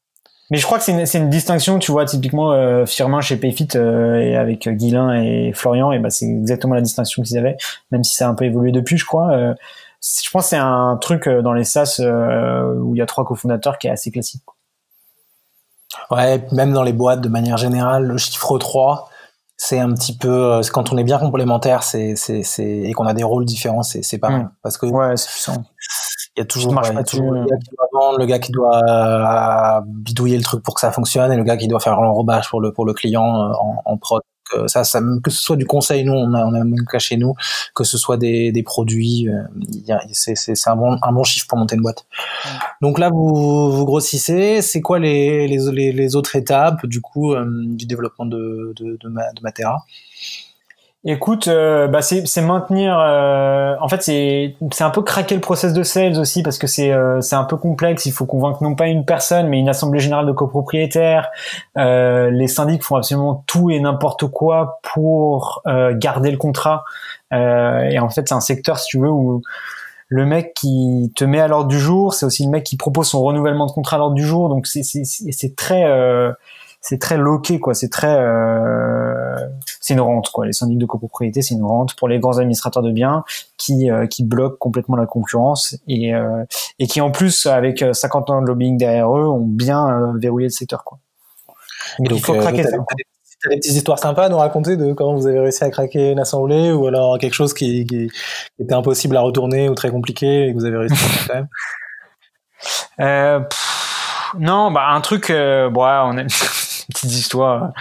Mais 0.51 0.57
je 0.57 0.65
crois 0.65 0.77
que 0.77 0.83
c'est 0.83 1.17
une, 1.17 1.29
distinction, 1.29 1.79
tu 1.79 1.93
vois, 1.93 2.03
typiquement 2.03 2.51
euh, 2.51 2.85
Firmin 2.85 3.21
chez 3.21 3.37
Payfit 3.37 3.69
euh, 3.75 4.19
et 4.19 4.35
avec 4.35 4.67
euh, 4.67 4.71
Guilain 4.73 5.13
et 5.13 5.53
Florian, 5.55 5.93
et 5.93 5.99
bah 5.99 6.09
c'est 6.09 6.25
exactement 6.25 6.75
la 6.75 6.81
distinction 6.81 7.23
qu'ils 7.23 7.37
avaient, 7.37 7.55
même 7.91 8.03
si 8.03 8.15
ça 8.15 8.27
a 8.27 8.29
un 8.29 8.35
peu 8.35 8.43
évolué 8.43 8.73
depuis, 8.73 8.97
je 8.97 9.05
crois. 9.05 9.31
Euh, 9.31 9.53
je 10.01 10.29
pense 10.29 10.43
que 10.43 10.49
c'est 10.49 10.57
un 10.57 10.97
truc 10.99 11.29
dans 11.29 11.53
les 11.53 11.63
SaaS 11.63 12.01
où 12.01 12.95
il 12.95 12.97
y 12.97 13.01
a 13.01 13.05
trois 13.05 13.23
cofondateurs 13.23 13.77
qui 13.77 13.87
est 13.87 13.91
assez 13.91 14.11
classique. 14.11 14.41
Ouais, 16.09 16.45
même 16.51 16.73
dans 16.73 16.83
les 16.83 16.93
boîtes 16.93 17.21
de 17.21 17.29
manière 17.29 17.57
générale, 17.57 18.05
le 18.05 18.17
chiffre 18.17 18.57
3, 18.57 19.09
c'est 19.57 19.77
un 19.79 19.93
petit 19.93 20.17
peu 20.17 20.59
quand 20.73 20.91
on 20.91 20.97
est 20.97 21.03
bien 21.03 21.19
complémentaires, 21.19 21.83
c'est 21.83 22.15
et 22.59 22.93
qu'on 22.93 23.05
a 23.05 23.13
des 23.13 23.23
rôles 23.23 23.45
différents, 23.45 23.83
c'est 23.83 24.17
pas 24.17 24.29
Mm. 24.29 24.33
mal 24.33 24.49
parce 24.63 24.77
que 24.79 24.87
Ouais, 24.87 25.15
c'est 25.17 25.29
puissant. 25.29 25.63
Il 26.37 26.39
y 26.39 26.43
a 26.43 26.45
toujours, 26.45 26.71
marche 26.73 26.89
ouais, 26.89 26.93
il 26.93 26.97
y 26.97 26.99
a 26.99 27.03
pas 27.03 27.09
toujours 27.09 27.31
le 27.33 27.45
gars 27.45 27.57
qui 27.57 27.69
doit 27.75 27.87
vendre, 27.93 28.17
le 28.19 28.25
gars 28.25 28.39
qui 28.39 28.51
doit 28.51 28.81
euh, 28.89 29.81
bidouiller 29.85 30.37
le 30.37 30.43
truc 30.43 30.63
pour 30.63 30.75
que 30.75 30.81
ça 30.81 30.91
fonctionne 30.91 31.31
et 31.31 31.35
le 31.35 31.43
gars 31.43 31.57
qui 31.57 31.67
doit 31.67 31.79
faire 31.79 31.99
l'enrobage 31.99 32.49
pour 32.49 32.61
le 32.61 32.71
pour 32.71 32.85
le 32.85 32.93
client 32.93 33.25
euh, 33.25 33.51
en, 33.59 33.81
en 33.85 33.97
prod. 33.97 34.21
Donc, 34.53 34.61
euh, 34.63 34.67
ça, 34.67 34.83
ça, 34.83 34.99
que 35.23 35.29
ce 35.29 35.41
soit 35.41 35.55
du 35.55 35.65
conseil, 35.65 36.03
nous 36.03 36.13
on 36.13 36.33
a 36.33 36.45
on 36.45 36.53
a 36.53 36.63
même 36.63 36.85
cas 36.89 36.99
chez 36.99 37.15
nous, 37.17 37.33
que 37.75 37.83
ce 37.83 37.97
soit 37.97 38.17
des 38.17 38.51
des 38.51 38.63
produits, 38.63 39.29
euh, 39.29 39.43
il 39.73 39.85
y 39.85 39.91
a- 39.91 40.01
c'est 40.13 40.35
c'est 40.35 40.55
c'est 40.55 40.69
un 40.69 40.75
bon 40.75 40.97
un 41.01 41.11
bon 41.11 41.23
chiffre 41.23 41.47
pour 41.47 41.57
monter 41.57 41.75
une 41.75 41.81
boîte. 41.81 42.05
Donc 42.81 42.97
là 42.99 43.09
vous 43.09 43.71
vous 43.71 43.85
grossissez, 43.85 44.61
c'est 44.61 44.81
quoi 44.81 44.99
les 44.99 45.47
les 45.47 45.57
les, 45.71 45.91
les 45.91 46.15
autres 46.15 46.35
étapes 46.35 46.85
du 46.85 47.01
coup 47.01 47.33
euh, 47.33 47.45
du 47.65 47.85
développement 47.85 48.25
de 48.25 48.73
de 48.77 48.97
de, 49.01 49.09
Ma- 49.09 49.31
de 49.33 49.41
Matera? 49.41 49.77
Écoute, 51.03 51.47
euh, 51.47 51.87
bah 51.87 52.03
c'est 52.03 52.41
maintenir. 52.41 52.95
euh, 52.99 53.75
en 53.81 53.87
fait, 53.89 54.03
c'est 54.03 54.55
c'est 54.71 54.83
un 54.83 54.91
peu 54.91 55.01
craquer 55.01 55.33
le 55.33 55.41
process 55.41 55.73
de 55.73 55.81
sales 55.81 56.19
aussi 56.19 56.43
parce 56.43 56.59
que 56.59 56.67
c'est 56.67 56.91
euh, 56.91 57.21
c'est 57.21 57.35
un 57.35 57.43
peu 57.43 57.57
complexe. 57.57 58.05
Il 58.05 58.11
faut 58.11 58.27
convaincre 58.27 58.61
non 58.61 58.75
pas 58.75 58.85
une 58.87 59.03
personne, 59.03 59.47
mais 59.47 59.57
une 59.57 59.69
assemblée 59.69 59.99
générale 59.99 60.27
de 60.27 60.31
copropriétaires. 60.31 61.29
Euh, 61.75 62.29
les 62.29 62.47
syndics 62.47 62.83
font 62.83 62.97
absolument 62.97 63.43
tout 63.47 63.71
et 63.71 63.79
n'importe 63.79 64.27
quoi 64.27 64.79
pour 64.93 65.63
euh, 65.65 65.91
garder 65.97 66.29
le 66.29 66.37
contrat. 66.37 66.83
Et 67.31 67.97
en 67.97 68.09
fait, 68.09 68.27
c'est 68.27 68.35
un 68.35 68.41
secteur, 68.41 68.77
si 68.77 68.87
tu 68.89 68.99
veux, 68.99 69.09
où 69.09 69.41
le 70.09 70.25
mec 70.25 70.53
qui 70.53 71.13
te 71.15 71.23
met 71.23 71.39
à 71.39 71.47
l'ordre 71.47 71.69
du 71.69 71.79
jour, 71.79 72.13
c'est 72.13 72.25
aussi 72.25 72.43
le 72.43 72.51
mec 72.51 72.65
qui 72.65 72.75
propose 72.75 73.07
son 73.07 73.23
renouvellement 73.23 73.65
de 73.65 73.71
contrat 73.71 73.95
à 73.95 73.99
l'ordre 73.99 74.15
du 74.15 74.25
jour. 74.25 74.49
Donc 74.49 74.67
c'est 74.67 74.83
c'est 74.83 75.55
très 75.55 75.83
c'est 76.81 76.99
très 76.99 77.17
loqué 77.17 77.59
quoi. 77.59 77.73
C'est 77.73 77.89
très 77.89 78.15
euh, 78.19 79.35
c'est 79.79 79.93
une 79.93 80.01
rente 80.01 80.29
quoi. 80.31 80.45
Les 80.45 80.53
syndics 80.53 80.79
de 80.79 80.85
copropriété 80.85 81.41
c'est 81.41 81.53
une 81.53 81.63
rente 81.63 81.95
pour 81.95 82.07
les 82.07 82.19
grands 82.19 82.37
administrateurs 82.37 82.83
de 82.83 82.91
biens 82.91 83.23
qui 83.57 83.89
euh, 83.89 84.07
qui 84.07 84.23
bloquent 84.23 84.57
complètement 84.59 84.95
la 84.95 85.05
concurrence 85.05 85.77
et 85.87 86.13
euh, 86.13 86.43
et 86.79 86.87
qui 86.87 86.99
en 86.99 87.11
plus 87.11 87.45
avec 87.45 87.85
50 87.93 88.29
ans 88.31 88.41
de 88.41 88.47
lobbying 88.47 88.77
derrière 88.77 89.15
eux 89.15 89.27
ont 89.27 89.45
bien 89.45 90.13
verrouillé 90.17 90.47
le 90.47 90.51
secteur 90.51 90.83
quoi. 90.83 90.97
Mais 91.99 92.09
il 92.11 92.21
faut 92.21 92.33
craquer 92.33 92.63
ça. 92.63 92.77
Des 93.49 93.55
petites 93.55 93.73
histoires 93.73 93.97
sympas 93.97 94.25
à 94.25 94.29
nous 94.29 94.37
raconter 94.37 94.77
de 94.77 94.93
comment 94.93 95.15
vous 95.15 95.25
avez 95.25 95.39
réussi 95.39 95.63
à 95.63 95.71
craquer 95.71 96.11
une 96.11 96.19
assemblée 96.19 96.71
ou 96.71 96.85
alors 96.85 97.17
quelque 97.17 97.33
chose 97.33 97.55
qui, 97.55 97.87
qui 97.87 98.07
était 98.59 98.73
impossible 98.75 99.17
à 99.17 99.21
retourner 99.21 99.67
ou 99.67 99.73
très 99.73 99.89
compliqué 99.89 100.47
et 100.47 100.53
que 100.53 100.59
vous 100.59 100.65
avez 100.65 100.77
réussi 100.77 100.93
à 100.93 101.27
quand 101.27 101.33
même? 101.33 101.47
Euh, 102.99 103.39
Non, 104.39 104.71
bah 104.71 104.87
un 104.89 105.01
truc, 105.01 105.29
euh, 105.29 105.69
bon, 105.69 105.81
on 105.83 106.17
a 106.17 106.23
une 106.91 106.93
petite 106.93 107.11
histoire. 107.11 107.71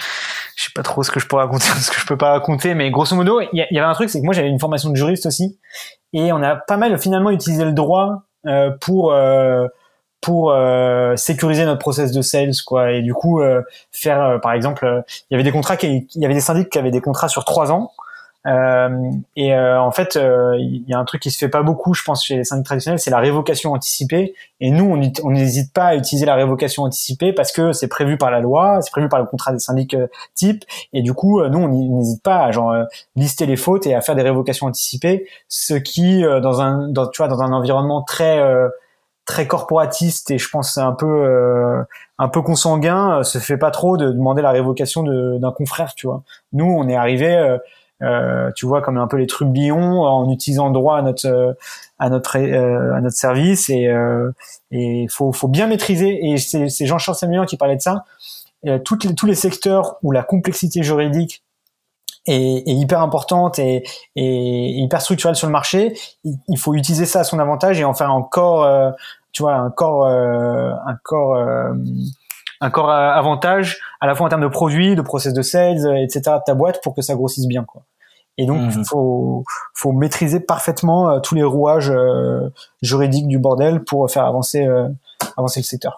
Je 0.57 0.65
sais 0.65 0.71
pas 0.75 0.83
trop 0.83 1.03
ce 1.03 1.11
que 1.11 1.21
je 1.21 1.27
peux 1.27 1.37
raconter, 1.37 1.65
ce 1.81 1.91
que 1.91 1.99
je 1.99 2.07
peux 2.07 2.17
pas 2.17 2.33
raconter, 2.33 2.75
mais 2.75 2.91
grosso 2.91 3.17
modo, 3.17 3.41
il 3.41 3.49
y, 3.53 3.75
y, 3.75 3.79
avait 3.79 3.89
un 3.89 3.95
truc, 3.95 4.11
c'est 4.11 4.21
que 4.21 4.25
moi 4.25 4.35
j'avais 4.35 4.49
une 4.49 4.61
formation 4.61 4.91
de 4.91 4.97
juriste 4.97 5.27
aussi, 5.27 5.59
et 6.13 6.33
on 6.33 6.43
a 6.43 6.57
pas 6.57 6.77
mal 6.77 6.99
finalement 6.99 7.31
utilisé 7.31 7.65
le 7.65 7.73
droit 7.73 8.23
euh, 8.47 8.71
pour 8.81 9.13
euh, 9.13 9.67
pour 10.21 10.53
euh, 10.53 11.17
sécuriser 11.17 11.65
notre 11.65 11.79
process 11.79 12.13
de 12.13 12.23
sales 12.23 12.53
quoi 12.67 12.93
et 12.93 13.03
du 13.03 13.15
coup 13.15 13.41
euh, 13.41 13.63
faire 13.91 14.23
euh, 14.23 14.39
par 14.39 14.53
exemple 14.53 15.03
il 15.31 15.35
y 15.35 15.35
avait 15.35 15.45
des 15.45 15.53
contrats 15.53 15.77
qui 15.77 16.09
il 16.15 16.23
y 16.23 16.25
avait 16.25 16.35
des 16.35 16.41
syndics 16.41 16.69
qui 16.69 16.79
avaient 16.79 16.91
des 16.91 17.01
contrats 17.01 17.29
sur 17.29 17.45
trois 17.45 17.73
ans 17.73 17.93
et 18.47 19.55
en 19.55 19.91
fait 19.91 20.17
il 20.17 20.85
y 20.89 20.95
a 20.95 20.99
un 20.99 21.05
truc 21.05 21.21
qui 21.21 21.31
se 21.31 21.39
fait 21.39 21.49
pas 21.49 21.63
beaucoup 21.63 21.93
je 21.93 22.03
pense 22.03 22.25
chez 22.25 22.37
les 22.37 22.45
syndics 22.45 22.65
traditionnels 22.65 22.99
c'est 22.99 23.11
la 23.11 23.19
révocation 23.19 23.73
anticipée. 23.73 24.35
Et 24.61 24.71
nous 24.71 24.99
on 25.23 25.31
n'hésite 25.31 25.73
pas 25.73 25.87
à 25.87 25.95
utiliser 25.95 26.27
la 26.27 26.35
révocation 26.35 26.85
anticipée 26.85 27.33
parce 27.33 27.53
que 27.53 27.73
c'est 27.73 27.89
prévu 27.89 28.17
par 28.17 28.31
la 28.31 28.41
loi 28.41 28.81
c'est 28.83 28.91
prévu 28.91 29.09
par 29.09 29.21
le 29.21 29.27
contrat 29.27 29.53
des 29.53 29.59
syndics 29.59 29.97
type. 30.35 30.65
Et 30.93 31.03
du 31.03 31.13
coup 31.13 31.43
nous 31.43 31.59
on 31.59 31.69
n'hésite 31.69 32.23
pas 32.23 32.45
à 32.45 32.51
genre 32.51 32.75
lister 33.17 33.47
les 33.47 33.57
fautes 33.57 33.87
et 33.87 33.95
à 33.95 34.01
faire 34.01 34.15
des 34.15 34.23
révocations 34.23 34.67
anticipées 34.67 35.27
ce 35.49 35.75
qui 35.75 36.23
dans 36.23 36.61
un 36.61 36.93
tu 37.13 37.19
vois 37.19 37.29
dans 37.29 37.43
un 37.43 37.53
environnement 37.53 38.03
très 38.03 38.41
très 39.31 39.47
corporatiste 39.47 40.31
et 40.33 40.39
je 40.39 40.49
pense 40.49 40.77
un 40.77 40.93
peu 40.93 41.07
euh, 41.07 41.83
un 42.19 42.29
peu 42.29 42.43
consanguin 42.43 43.21
euh, 43.21 43.23
se 43.23 43.39
fait 43.39 43.57
pas 43.57 43.71
trop 43.71 43.97
de 43.97 44.11
demander 44.11 44.43
la 44.43 44.51
révocation 44.51 45.05
d'un 45.05 45.53
confrère 45.53 45.95
tu 45.95 46.09
vois. 46.09 46.23
Nous 46.53 46.65
on 46.65 46.89
est 46.89 46.97
arrivé 46.97 47.37
euh, 47.37 47.59
euh, 48.03 48.51
tu 48.57 48.67
vois 48.67 48.83
comme 48.83 48.99
un 48.99 49.07
peu 49.07 49.17
les 49.17 49.27
trublions 49.27 50.03
en 50.03 50.31
utilisant 50.31 50.71
droit 50.71 50.97
à 50.97 51.03
notre 51.03 51.57
à 51.99 52.09
notre 52.11 52.37
à 52.37 53.01
notre 53.01 53.17
service 53.17 53.69
et 53.71 53.93
et 54.71 55.07
faut 55.09 55.33
faut 55.33 55.49
bien 55.49 55.67
maîtriser 55.67 56.19
et 56.31 56.39
c'est 56.39 56.87
Jean-Charles 56.87 57.17
Samuel 57.17 57.47
qui 57.47 57.57
parlait 57.57 57.77
de 57.77 57.83
ça 57.83 58.05
toutes 58.85 59.05
les, 59.05 59.15
tous 59.15 59.27
les 59.27 59.35
secteurs 59.35 59.97
où 60.03 60.13
la 60.13 60.23
complexité 60.23 60.83
juridique 60.83 61.43
est, 62.27 62.69
est, 62.69 62.75
hyper 62.75 63.01
importante 63.01 63.59
et, 63.59 63.83
et, 64.15 64.69
hyper 64.83 65.01
structurelle 65.01 65.35
sur 65.35 65.47
le 65.47 65.53
marché, 65.53 65.95
il, 66.23 66.59
faut 66.59 66.75
utiliser 66.75 67.07
ça 67.07 67.21
à 67.21 67.25
son 67.25 67.39
avantage 67.39 67.81
et 67.81 67.85
en 67.85 67.95
faire 67.95 68.13
encore 68.13 68.95
tu 69.33 69.43
vois, 69.43 69.55
un 69.55 69.71
corps, 69.71 70.07
euh, 70.07 70.73
un 70.87 70.97
corps, 71.03 71.35
euh, 71.37 71.73
un 72.61 72.71
corps 72.71 72.91
avantage 72.91 73.79
à 74.01 74.07
la 74.07 74.15
fois 74.15 74.27
en 74.27 74.29
termes 74.29 74.43
de 74.43 74.49
produits, 74.49 74.95
de 74.95 75.03
process 75.03 75.33
de 75.33 75.43
sales, 75.43 75.87
etc. 75.99 76.21
de 76.39 76.43
ta 76.45 76.55
boîte 76.55 76.83
pour 76.83 76.95
que 76.95 77.03
ça 77.03 77.15
grossisse 77.15 77.47
bien, 77.47 77.65
quoi. 77.65 77.83
Et 78.39 78.47
donc, 78.47 78.59
il 78.73 78.79
mhm. 78.79 78.85
faut, 78.85 79.45
faut 79.75 79.93
maîtriser 79.93 80.41
parfaitement 80.41 81.11
euh, 81.11 81.21
tous 81.21 81.35
les 81.35 81.43
rouages 81.43 81.93
juridiques 82.83 83.29
du 83.29 83.39
bordel 83.39 83.85
pour 83.85 84.11
faire 84.11 84.25
avancer, 84.25 84.67
avancer 85.37 85.61
le 85.61 85.65
secteur. 85.65 85.97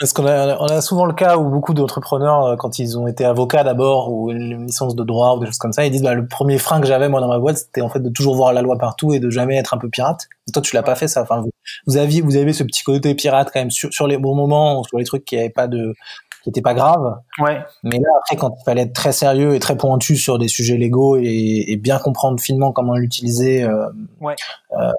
Parce 0.00 0.14
qu'on 0.14 0.26
a, 0.26 0.56
on 0.58 0.66
a 0.66 0.80
souvent 0.80 1.04
le 1.04 1.12
cas 1.12 1.36
où 1.36 1.50
beaucoup 1.50 1.74
d'entrepreneurs, 1.74 2.46
euh, 2.46 2.56
quand 2.56 2.78
ils 2.78 2.98
ont 2.98 3.06
été 3.06 3.26
avocats 3.26 3.64
d'abord 3.64 4.10
ou 4.10 4.30
une 4.30 4.64
licence 4.64 4.96
de 4.96 5.04
droit 5.04 5.36
ou 5.36 5.40
des 5.40 5.46
choses 5.46 5.58
comme 5.58 5.74
ça, 5.74 5.84
ils 5.84 5.90
disent 5.90 6.02
bah, 6.02 6.14
le 6.14 6.26
premier 6.26 6.56
frein 6.56 6.80
que 6.80 6.86
j'avais 6.86 7.10
moi 7.10 7.20
dans 7.20 7.28
ma 7.28 7.38
boîte, 7.38 7.58
c'était 7.58 7.82
en 7.82 7.90
fait 7.90 8.00
de 8.00 8.08
toujours 8.08 8.34
voir 8.34 8.54
la 8.54 8.62
loi 8.62 8.78
partout 8.78 9.12
et 9.12 9.20
de 9.20 9.28
jamais 9.28 9.58
être 9.58 9.74
un 9.74 9.78
peu 9.78 9.90
pirate. 9.90 10.26
toi, 10.54 10.62
tu 10.62 10.74
l'as 10.74 10.82
pas 10.82 10.94
fait 10.94 11.06
ça. 11.06 11.20
Enfin, 11.20 11.42
vous, 11.42 11.50
vous 11.86 11.98
aviez, 11.98 12.22
vous 12.22 12.36
avez 12.36 12.54
ce 12.54 12.64
petit 12.64 12.82
côté 12.82 13.14
pirate 13.14 13.50
quand 13.52 13.60
même 13.60 13.70
sur, 13.70 13.92
sur 13.92 14.06
les 14.06 14.16
bons 14.16 14.34
moments, 14.34 14.82
sur 14.84 14.96
les 14.96 15.04
trucs 15.04 15.26
qui 15.26 15.36
avaient 15.36 15.50
pas 15.50 15.68
de, 15.68 15.94
qui 16.42 16.50
étaient 16.50 16.62
pas 16.62 16.74
graves. 16.74 17.18
Ouais. 17.38 17.60
Mais 17.82 17.98
là, 17.98 18.08
après, 18.18 18.36
quand 18.36 18.54
il 18.58 18.64
fallait 18.64 18.82
être 18.82 18.92
très 18.92 19.12
sérieux 19.12 19.54
et 19.54 19.58
très 19.58 19.76
pointu 19.76 20.16
sur 20.16 20.38
des 20.38 20.48
sujets 20.48 20.76
légaux 20.76 21.16
et, 21.16 21.64
et 21.68 21.76
bien 21.76 21.98
comprendre 21.98 22.40
finement 22.40 22.72
comment 22.72 22.96
l'utiliser, 22.96 23.62
euh, 23.62 23.88
ouais. 24.20 24.36
euh, 24.72 24.92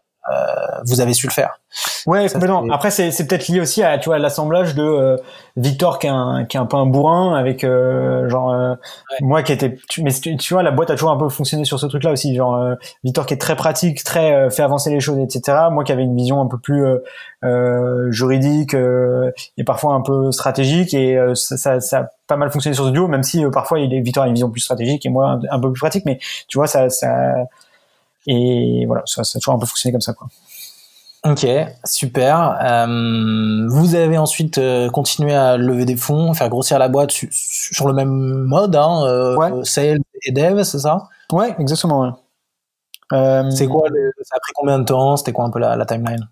vous 0.86 1.02
avez 1.02 1.14
su 1.14 1.28
le 1.28 1.34
faire. 1.34 1.60
Ouais, 2.06 2.28
complètement. 2.28 2.66
Après, 2.70 2.92
c'est, 2.92 3.12
c'est 3.12 3.28
peut-être 3.28 3.48
lié 3.48 3.62
aussi 3.62 3.82
à 3.82 3.98
tu 3.98 4.10
vois 4.10 4.20
l'assemblage 4.20 4.76
de 4.76 4.84
euh, 4.84 5.18
Victor 5.56 6.00
qui 6.00 6.08
est 6.08 6.10
un 6.10 6.46
qui 6.46 6.58
est 6.58 6.60
un 6.60 6.66
peu 6.66 6.76
un 6.76 6.86
bourrin 6.86 7.34
avec 7.36 7.64
euh, 7.64 8.28
genre 8.28 8.52
euh, 8.52 8.76
moi 9.22 9.42
qui 9.42 9.54
était 9.54 9.78
tu, 9.88 10.04
mais 10.04 10.12
tu, 10.12 10.36
tu, 10.36 10.54
vois 10.54 10.64
la 10.64 10.72
boîte 10.72 10.90
a 10.90 10.96
toujours 10.96 11.12
un 11.12 11.18
peu 11.18 11.30
fonctionné 11.30 11.64
sur 11.64 11.80
ce 11.80 11.86
truc-là 11.86 12.12
aussi 12.12 12.36
genre 12.36 12.76
Victor 13.06 13.26
qui 13.26 13.36
est 13.36 13.38
très 13.38 13.56
pratique, 13.56 14.04
très 14.04 14.50
fait 14.50 14.64
avancer 14.64 14.90
les 14.90 15.00
choses, 15.00 15.20
etc. 15.20 15.58
Moi 15.72 15.86
qui 15.86 15.94
avait 15.94 16.04
une 16.04 16.16
vision 16.16 16.42
un 16.42 16.48
peu 16.48 16.58
plus 16.58 16.84
juridique 18.12 18.76
et 19.58 19.64
parfois 19.64 19.94
un 19.94 20.02
peu 20.02 20.32
stratégique 20.34 20.94
et 20.94 21.18
ça, 21.36 21.56
ça, 21.56 21.80
ça, 21.80 22.00
a 22.00 22.10
pas 22.28 22.36
mal 22.36 22.52
fonctionné 22.52 22.76
sur 22.76 22.86
ce 22.86 22.92
duo, 22.92 23.08
même 23.08 23.24
si 23.24 23.44
parfois 23.52 23.80
il 23.80 23.94
est 23.94 24.02
Victor 24.02 24.24
a 24.24 24.28
une 24.28 24.34
vision 24.34 24.50
plus 24.50 24.62
stratégique 24.62 25.06
et 25.06 25.10
moi 25.10 25.32
un, 25.32 25.42
un 25.50 25.60
peu 25.60 25.72
plus 25.72 25.80
pratique, 25.80 26.06
mais 26.06 26.20
tu 26.48 26.58
vois 26.58 26.68
ça 26.68 26.90
ça 26.90 27.48
et 28.28 28.86
voilà, 28.86 29.04
ça, 29.06 29.24
ça 29.24 29.38
a 29.38 29.40
toujours 29.40 29.56
un 29.56 29.60
peu 29.60 29.66
fonctionné 29.66 29.94
comme 29.94 30.02
ça, 30.02 30.14
quoi. 30.14 30.28
Ok, 31.24 31.46
super. 31.86 32.58
Euh, 32.64 33.68
vous 33.70 33.94
avez 33.94 34.18
ensuite 34.18 34.58
euh, 34.58 34.90
continué 34.90 35.36
à 35.36 35.56
lever 35.56 35.86
des 35.86 35.96
fonds, 35.96 36.34
faire 36.34 36.50
grossir 36.50 36.80
la 36.80 36.90
boîte 36.90 37.12
sur 37.12 37.88
le 37.88 37.94
même 37.94 38.10
mode, 38.10 38.76
hein, 38.76 39.04
euh, 39.06 39.64
sales 39.64 40.00
et 40.24 40.32
dev, 40.32 40.64
c'est 40.64 40.80
ça? 40.80 41.10
Ouais, 41.32 41.56
exactement. 41.60 42.02
Ouais. 42.02 42.10
Euh, 43.14 43.52
c'est 43.52 43.68
quoi 43.68 43.88
Ça 44.24 44.36
a 44.38 44.40
pris 44.40 44.54
combien 44.56 44.80
de 44.80 44.86
temps? 44.86 45.16
C'était 45.18 45.34
quoi 45.34 45.46
un 45.46 45.52
peu 45.52 45.60
la, 45.60 45.76
la 45.76 45.86
timeline? 45.86 46.28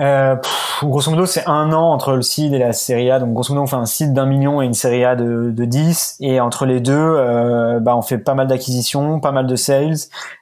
Euh, 0.00 0.36
grosso 0.82 1.10
modo, 1.10 1.24
c'est 1.24 1.46
un 1.46 1.72
an 1.72 1.92
entre 1.92 2.12
le 2.12 2.22
seed 2.22 2.52
et 2.52 2.58
la 2.58 2.72
série 2.72 3.10
A. 3.10 3.18
Donc, 3.18 3.32
grosso 3.32 3.52
modo, 3.52 3.64
on 3.64 3.66
fait 3.66 3.76
un 3.76 3.86
seed 3.86 4.12
d'un 4.12 4.26
million 4.26 4.60
et 4.60 4.66
une 4.66 4.74
série 4.74 5.04
A 5.04 5.14
de, 5.14 5.50
de 5.50 5.64
10. 5.64 6.16
Et 6.20 6.40
entre 6.40 6.66
les 6.66 6.80
deux, 6.80 6.92
euh, 6.94 7.78
bah, 7.80 7.96
on 7.96 8.02
fait 8.02 8.18
pas 8.18 8.34
mal 8.34 8.46
d'acquisitions, 8.46 9.20
pas 9.20 9.32
mal 9.32 9.46
de 9.46 9.56
sales. 9.56 9.96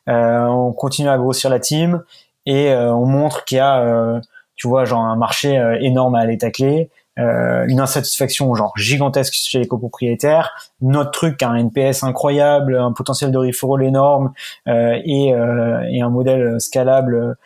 Euh, 0.09 0.45
on 0.47 0.73
continue 0.73 1.09
à 1.09 1.19
grossir 1.19 1.51
la 1.51 1.61
team 1.61 2.03
et 2.47 2.73
euh, 2.73 2.93
on 2.95 3.07
montre 3.07 3.45
qu'il 3.45 3.59
y 3.59 3.61
a, 3.61 3.81
euh, 3.81 4.21
tu 4.57 4.69
vois, 4.69 4.85
genre 4.85 5.03
un 5.03 5.17
marché 5.17 5.55
énorme 5.81 6.15
à 6.15 6.21
aller 6.21 6.39
tacler. 6.39 6.91
une 7.17 7.81
insatisfaction 7.81 8.55
genre 8.55 8.73
gigantesque 8.77 9.35
chez 9.35 9.59
les 9.59 9.69
copropriétaires, 9.69 10.51
notre 10.81 11.11
truc 11.11 11.43
un 11.43 11.55
NPS 11.57 12.05
incroyable, 12.05 12.79
un 12.79 12.93
potentiel 12.93 13.31
de 13.31 13.39
referral 13.39 13.83
énorme 13.83 14.33
et, 14.67 15.29
et 15.29 16.03
un 16.03 16.09
modèle 16.09 16.61
scalable 16.61 17.37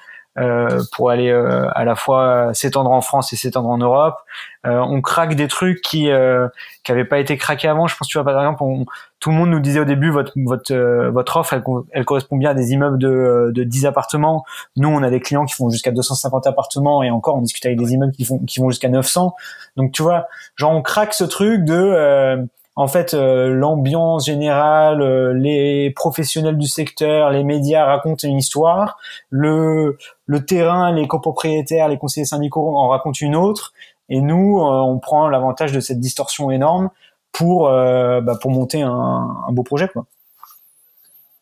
pour 0.93 1.11
aller 1.11 1.31
euh, 1.31 1.69
à 1.75 1.85
la 1.85 1.95
fois 1.95 2.53
s'étendre 2.53 2.91
en 2.91 3.01
France 3.01 3.33
et 3.33 3.37
s'étendre 3.37 3.69
en 3.69 3.79
Europe. 3.79 4.17
Euh, 4.67 4.79
on 4.81 5.01
craque 5.01 5.35
des 5.35 5.49
trucs 5.49 5.81
qui 5.81 6.11
euh, 6.11 6.49
qui 6.85 6.93
avaient 6.93 7.05
pas 7.05 7.19
été 7.19 7.37
craqués 7.37 7.69
avant. 7.69 7.87
Je 7.87 7.97
pense 7.97 8.09
tu 8.09 8.19
vois 8.19 8.25
par 8.25 8.39
exemple, 8.39 8.63
on, 8.63 8.85
tout 9.19 9.31
le 9.31 9.37
monde 9.37 9.51
nous 9.51 9.61
disait 9.61 9.81
au 9.81 9.85
début 9.85 10.11
votre 10.11 10.33
votre 10.37 10.75
votre 11.09 11.37
offre 11.39 11.55
elle, 11.55 11.63
elle, 11.93 12.05
correspond 12.05 12.37
bien 12.37 12.51
à 12.51 12.55
des 12.55 12.73
immeubles 12.73 12.99
de 12.99 13.51
de 13.55 13.65
10 13.65 13.87
appartements. 13.87 14.45
Nous 14.77 14.89
on 14.89 15.03
a 15.03 15.11
des 15.11 15.21
clients 15.21 15.47
qui 15.47 15.55
font 15.55 15.71
jusqu'à 15.71 15.91
250 15.91 16.47
appartements 16.47 17.03
et 17.03 17.11
encore 17.11 17.37
on 17.37 17.43
discute 17.43 17.65
avec 17.65 17.79
des 17.79 17.95
immeubles 17.95 18.13
qui 18.13 18.25
font 18.25 18.39
qui 18.41 18.61
vont 18.61 18.69
jusqu'à 18.69 18.89
900. 18.89 19.35
Donc 19.77 19.93
tu 19.93 20.03
vois, 20.03 20.27
genre 20.57 20.73
on 20.73 20.83
craque 20.83 21.15
ce 21.15 21.25
truc 21.25 21.65
de 21.65 22.47
en 22.77 22.89
fait, 22.89 23.15
euh, 23.15 23.49
l'ambiance 23.49 24.27
générale, 24.27 25.01
euh, 25.01 25.33
les 25.33 25.91
professionnels 25.91 26.59
du 26.59 26.67
secteur, 26.67 27.31
les 27.31 27.43
médias 27.43 27.87
racontent 27.87 28.29
une 28.29 28.37
histoire, 28.37 28.99
le, 29.31 29.97
le 30.27 30.45
terrain, 30.45 30.93
les 30.93 31.09
copropriétaires, 31.09 31.89
les 31.89 31.97
conseillers 31.97 32.27
syndicaux 32.27 32.77
en 32.77 32.89
racontent 32.89 33.19
une 33.21 33.35
autre, 33.35 33.73
et 34.11 34.21
nous, 34.21 34.61
euh, 34.61 34.81
on 34.83 34.99
prend 34.99 35.29
l'avantage 35.29 35.73
de 35.73 35.81
cette 35.81 36.01
distorsion 36.01 36.51
énorme 36.51 36.91
pour, 37.33 37.65
bah, 37.69 38.39
pour 38.41 38.51
monter 38.51 38.81
un, 38.81 38.91
un 39.47 39.53
beau 39.53 39.63
projet. 39.63 39.89
Quoi. 39.89 40.07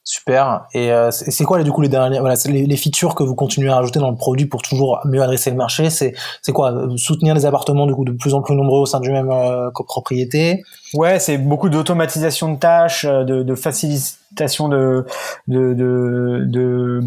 Super. 0.06 0.66
Et 0.74 0.92
euh, 0.92 1.10
c'est 1.10 1.44
quoi 1.44 1.62
du 1.62 1.72
coup 1.72 1.80
les 1.80 1.88
dernières, 1.88 2.20
voilà, 2.20 2.36
les, 2.44 2.66
les, 2.66 2.76
features 2.76 3.14
que 3.14 3.22
vous 3.22 3.34
continuez 3.34 3.70
à 3.70 3.76
rajouter 3.76 4.00
dans 4.00 4.10
le 4.10 4.16
produit 4.16 4.44
pour 4.44 4.60
toujours 4.60 5.00
mieux 5.06 5.22
adresser 5.22 5.48
le 5.50 5.56
marché? 5.56 5.88
C'est 5.88 6.12
c'est 6.42 6.52
quoi 6.52 6.72
euh, 6.72 6.94
Soutenir 6.98 7.34
des 7.34 7.46
appartements 7.46 7.86
du 7.86 7.94
coup 7.94 8.04
de 8.04 8.12
plus 8.12 8.34
en 8.34 8.42
plus 8.42 8.54
nombreux 8.54 8.80
au 8.80 8.86
sein 8.86 9.00
du 9.00 9.10
même 9.10 9.30
euh, 9.30 9.70
copropriété 9.70 10.62
Ouais, 10.92 11.18
c'est 11.18 11.38
beaucoup 11.38 11.70
d'automatisation 11.70 12.52
de 12.52 12.58
tâches, 12.58 13.06
de, 13.06 13.42
de 13.42 13.54
facilitation 13.54 14.68
de, 14.68 15.06
de, 15.48 15.72
de 15.72 17.00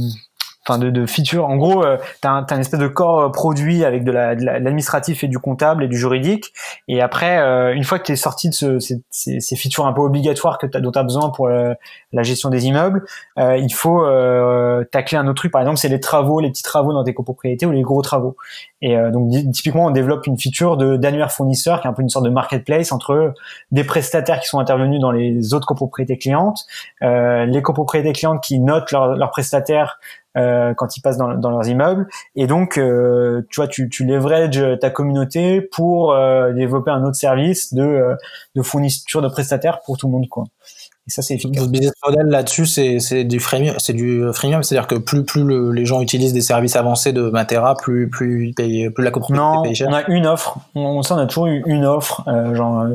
enfin 0.68 0.80
de, 0.80 1.06
features. 1.06 1.46
En 1.46 1.56
gros, 1.56 1.84
euh, 1.84 1.98
t'as 2.22 2.32
un, 2.32 2.46
une 2.46 2.60
espèce 2.60 2.80
de 2.80 2.88
corps 2.88 3.32
produit 3.32 3.86
avec 3.86 4.04
de 4.04 4.12
l'administratif 4.12 5.24
et 5.24 5.28
du 5.28 5.40
comptable 5.40 5.84
et 5.84 5.88
du 5.88 5.98
juridique. 5.98 6.54
Et 6.88 7.02
après, 7.02 7.38
une 7.74 7.84
fois 7.84 8.00
que 8.00 8.06
tu 8.06 8.12
es 8.12 8.16
sorti 8.16 8.50
de 8.50 8.54
ce, 8.54 8.80
ces, 8.80 9.02
ces, 9.10 9.56
features 9.56 9.86
un 9.86 9.94
peu 9.94 10.02
obligatoires 10.02 10.58
que 10.58 10.66
as, 10.74 10.80
dont 10.80 10.92
tu 10.92 11.00
as 11.00 11.04
besoin 11.04 11.30
pour 11.30 11.48
la 11.50 12.24
gestion 12.24 12.50
des 12.50 12.66
immeubles, 12.66 13.06
il 13.38 13.74
faut 13.74 14.06
tacler 14.92 15.18
un 15.18 15.28
autre 15.28 15.36
truc. 15.36 15.52
Par 15.52 15.62
exemple, 15.62 15.78
c'est 15.78 15.90
les 15.90 16.00
travaux, 16.00 16.40
les 16.40 16.50
petits 16.50 16.64
travaux 16.64 16.94
dans 16.94 17.04
tes 17.04 17.14
copropriétés 17.14 17.66
ou 17.66 17.72
les 17.72 17.82
gros 17.82 18.02
travaux. 18.02 18.36
Et 18.82 18.96
donc 19.12 19.32
typiquement, 19.54 19.86
on 19.86 19.92
développe 19.92 20.28
une 20.28 20.38
feature 20.38 20.78
de 20.78 20.98
d'annuaire 20.98 21.32
fournisseur 21.32 21.82
qui 21.82 21.88
est 21.88 21.90
un 21.90 21.94
peu 21.94 22.02
une 22.02 22.10
sorte 22.10 22.26
de 22.26 22.30
marketplace 22.30 22.92
entre 22.92 23.34
des 23.72 23.84
prestataires 23.84 24.40
qui 24.40 24.48
sont 24.48 24.60
intervenus 24.60 25.00
dans 25.00 25.12
les 25.12 25.54
autres 25.54 25.68
copropriétés 25.68 26.18
clientes, 26.18 26.66
euh, 27.02 27.46
les 27.46 27.62
copropriétés 27.62 28.14
clientes 28.14 28.42
qui 28.44 28.60
notent 28.60 28.92
leurs 28.92 29.32
prestataires 29.32 30.00
euh, 30.38 30.74
quand 30.76 30.96
ils 30.98 31.02
passent 31.02 31.18
dans, 31.18 31.34
dans, 31.34 31.50
leurs 31.50 31.68
immeubles. 31.68 32.08
Et 32.36 32.48
donc, 32.48 32.78
euh, 32.78 33.42
tu 33.50 33.58
vois, 33.58 33.68
tu, 33.68 33.90
tu 33.90 34.06
leverages 34.06 34.64
ta 34.80 34.90
communauté 34.90 35.62
pour 35.62 36.14
euh, 36.14 36.54
développer 36.54 36.92
un 36.92 37.04
autre 37.04 37.16
service 37.16 37.74
de, 37.74 38.16
de 38.56 38.62
fourniture 38.62 39.22
de 39.22 39.28
prestataires 39.28 39.82
pour 39.82 39.98
tout 39.98 40.08
le 40.08 40.14
monde, 40.14 40.28
quoi. 40.30 40.46
Et 41.08 41.12
ça, 41.12 41.22
c'est 41.22 41.36
efficace. 41.36 41.60
Votre 41.62 41.72
business 41.72 41.94
model 42.06 42.28
là-dessus, 42.28 42.66
c'est, 42.66 43.00
c'est 43.00 43.24
du 43.24 43.40
freemium, 43.40 43.76
c'est 43.80 43.94
du 43.94 44.24
freemium, 44.34 44.62
c'est-à-dire 44.62 44.88
que 44.88 44.96
plus, 44.96 45.24
plus 45.24 45.72
les 45.74 45.86
gens 45.86 46.02
utilisent 46.02 46.34
des 46.34 46.42
services 46.42 46.76
avancés 46.76 47.14
de 47.14 47.30
Matera, 47.30 47.76
plus, 47.76 48.10
plus, 48.10 48.54
payent, 48.54 48.90
plus 48.90 49.04
la 49.06 49.12
copropriété 49.12 49.46
paye 49.64 49.76
cher. 49.76 49.88
on 49.90 49.94
a 49.94 50.06
une 50.10 50.28
offre. 50.28 50.60
On, 50.76 51.02
ça, 51.04 51.16
on 51.16 51.20
a 51.20 51.26
toujours 51.26 51.48
eu 51.48 51.64
une 51.66 51.86
offre. 51.86 52.24
Euh, 52.28 52.54
genre, 52.56 52.88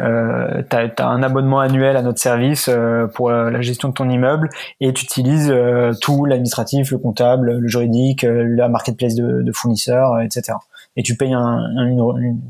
euh, 0.00 0.62
t'as, 0.68 0.88
as 0.98 1.06
un 1.06 1.22
abonnement 1.22 1.60
annuel 1.60 1.96
à 1.96 2.02
notre 2.02 2.20
service 2.20 2.68
euh, 2.68 3.06
pour 3.06 3.30
la 3.30 3.60
gestion 3.60 3.90
de 3.90 3.94
ton 3.94 4.08
immeuble 4.08 4.48
et 4.80 4.92
tu 4.92 5.04
utilises 5.04 5.50
euh, 5.50 5.92
tout 6.00 6.24
l'administratif, 6.24 6.90
le 6.90 6.98
comptable, 6.98 7.52
le 7.52 7.68
juridique, 7.68 8.24
euh, 8.24 8.44
la 8.48 8.68
marketplace 8.68 9.14
de, 9.14 9.42
de 9.42 9.52
fournisseurs, 9.52 10.20
etc. 10.20 10.56
Et 10.96 11.02
tu 11.02 11.16
payes 11.16 11.34
un, 11.34 11.58
un, 11.76 11.96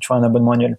tu 0.00 0.08
vois, 0.08 0.16
un 0.16 0.22
abonnement 0.22 0.52
annuel. 0.52 0.78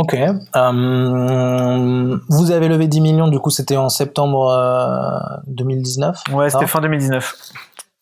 Ok. 0.00 0.14
Euh, 0.14 2.16
vous 2.30 2.50
avez 2.50 2.68
levé 2.68 2.88
10 2.88 3.02
millions, 3.02 3.28
du 3.28 3.38
coup, 3.38 3.50
c'était 3.50 3.76
en 3.76 3.90
septembre 3.90 4.50
2019 5.46 6.22
euh, 6.30 6.34
Ouais, 6.34 6.48
c'était 6.48 6.66
fin 6.66 6.80
2019. 6.80 7.34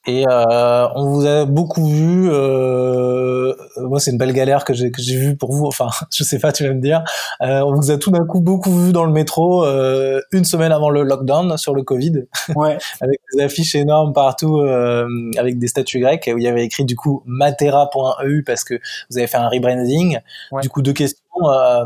Et 0.09 0.25
euh, 0.27 0.89
on 0.95 1.11
vous 1.11 1.27
a 1.27 1.45
beaucoup 1.45 1.87
vu. 1.87 2.31
Euh, 2.31 3.53
moi, 3.77 4.01
c'est 4.01 4.11
une 4.11 4.17
belle 4.17 4.33
galère 4.33 4.65
que 4.65 4.73
j'ai 4.73 4.91
que 4.91 5.03
j'ai 5.03 5.17
vue 5.17 5.37
pour 5.37 5.53
vous. 5.53 5.67
Enfin, 5.67 5.89
je 6.15 6.25
sais 6.25 6.39
pas, 6.39 6.51
tu 6.51 6.67
vas 6.67 6.73
me 6.73 6.81
dire. 6.81 7.05
Euh, 7.43 7.61
on 7.61 7.75
vous 7.75 7.91
a 7.91 7.99
tout 7.99 8.11
d'un 8.11 8.25
coup 8.25 8.41
beaucoup 8.41 8.73
vu 8.73 8.93
dans 8.93 9.05
le 9.05 9.13
métro 9.13 9.67
euh, 9.67 10.23
une 10.33 10.45
semaine 10.45 10.73
avant 10.73 10.89
le 10.89 11.03
lockdown 11.03 11.59
sur 11.59 11.75
le 11.75 11.83
Covid. 11.83 12.25
Ouais. 12.57 12.79
avec 13.03 13.21
des 13.33 13.43
affiches 13.43 13.75
énormes 13.75 14.15
partout, 14.15 14.61
euh, 14.61 15.07
avec 15.37 15.59
des 15.59 15.69
statues 15.69 16.01
grecques 16.01 16.31
où 16.33 16.39
il 16.39 16.45
y 16.45 16.49
avait 16.49 16.65
écrit 16.65 16.85
du 16.85 16.97
coup 16.97 17.23
matera.eu 17.27 18.43
parce 18.43 18.65
que 18.65 18.75
vous 19.11 19.19
avez 19.19 19.27
fait 19.27 19.37
un 19.37 19.49
rebranding. 19.49 20.19
Du 20.63 20.71
coup, 20.71 20.81
deux 20.81 20.95
questions. 20.95 21.23
Euh, 21.43 21.85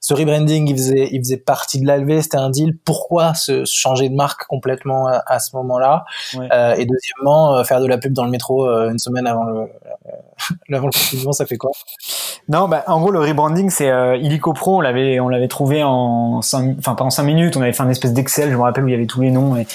ce 0.00 0.14
rebranding, 0.14 0.68
il 0.68 0.76
faisait, 0.76 1.08
il 1.12 1.18
faisait 1.20 1.36
partie 1.36 1.80
de 1.80 1.86
l'ALV, 1.86 2.20
c'était 2.22 2.36
un 2.36 2.50
deal. 2.50 2.76
Pourquoi 2.84 3.34
se 3.34 3.64
changer 3.64 4.08
de 4.08 4.14
marque 4.14 4.46
complètement 4.46 5.06
à, 5.06 5.22
à 5.26 5.38
ce 5.38 5.54
moment-là? 5.56 6.04
Euh, 6.36 6.74
Et 6.74 6.86
deuxièmement, 6.86 7.62
faire 7.64 7.80
de 7.80 7.86
la 7.86 7.98
pub 7.98 8.12
dans 8.12 8.24
le 8.24 8.30
métro 8.30 8.66
euh, 8.66 8.90
une 8.90 8.98
semaine 8.98 9.26
avant 9.26 9.44
le, 9.44 9.68
euh, 10.06 10.12
avant 10.76 10.86
le 10.86 10.92
confinement, 10.92 11.32
ça 11.32 11.46
fait 11.46 11.56
quoi? 11.56 11.70
Non, 12.48 12.68
bah, 12.68 12.84
en 12.88 13.00
gros, 13.00 13.10
le 13.10 13.20
rebranding, 13.20 13.70
c'est 13.70 13.90
euh, 13.90 14.16
Illico 14.16 14.52
Pro. 14.52 14.76
On 14.76 14.80
l'avait, 14.80 15.18
on 15.18 15.28
l'avait 15.28 15.48
trouvé 15.48 15.82
en 15.82 16.40
enfin 16.42 16.94
pas 16.94 17.04
en 17.04 17.10
cinq 17.10 17.22
minutes. 17.22 17.56
On 17.56 17.62
avait 17.62 17.72
fait 17.72 17.82
un 17.82 17.88
espèce 17.88 18.12
d'Excel, 18.12 18.50
je 18.50 18.56
me 18.56 18.62
rappelle 18.62 18.84
où 18.84 18.88
il 18.88 18.92
y 18.92 18.94
avait 18.94 19.06
tous 19.06 19.22
les 19.22 19.30
noms 19.30 19.56
et 19.56 19.66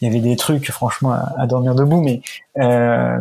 il 0.00 0.08
y 0.08 0.10
avait 0.10 0.20
des 0.20 0.36
trucs, 0.36 0.70
franchement, 0.70 1.12
à, 1.12 1.46
dormir 1.46 1.74
debout. 1.74 2.00
Mais 2.00 2.22
euh, 2.58 3.18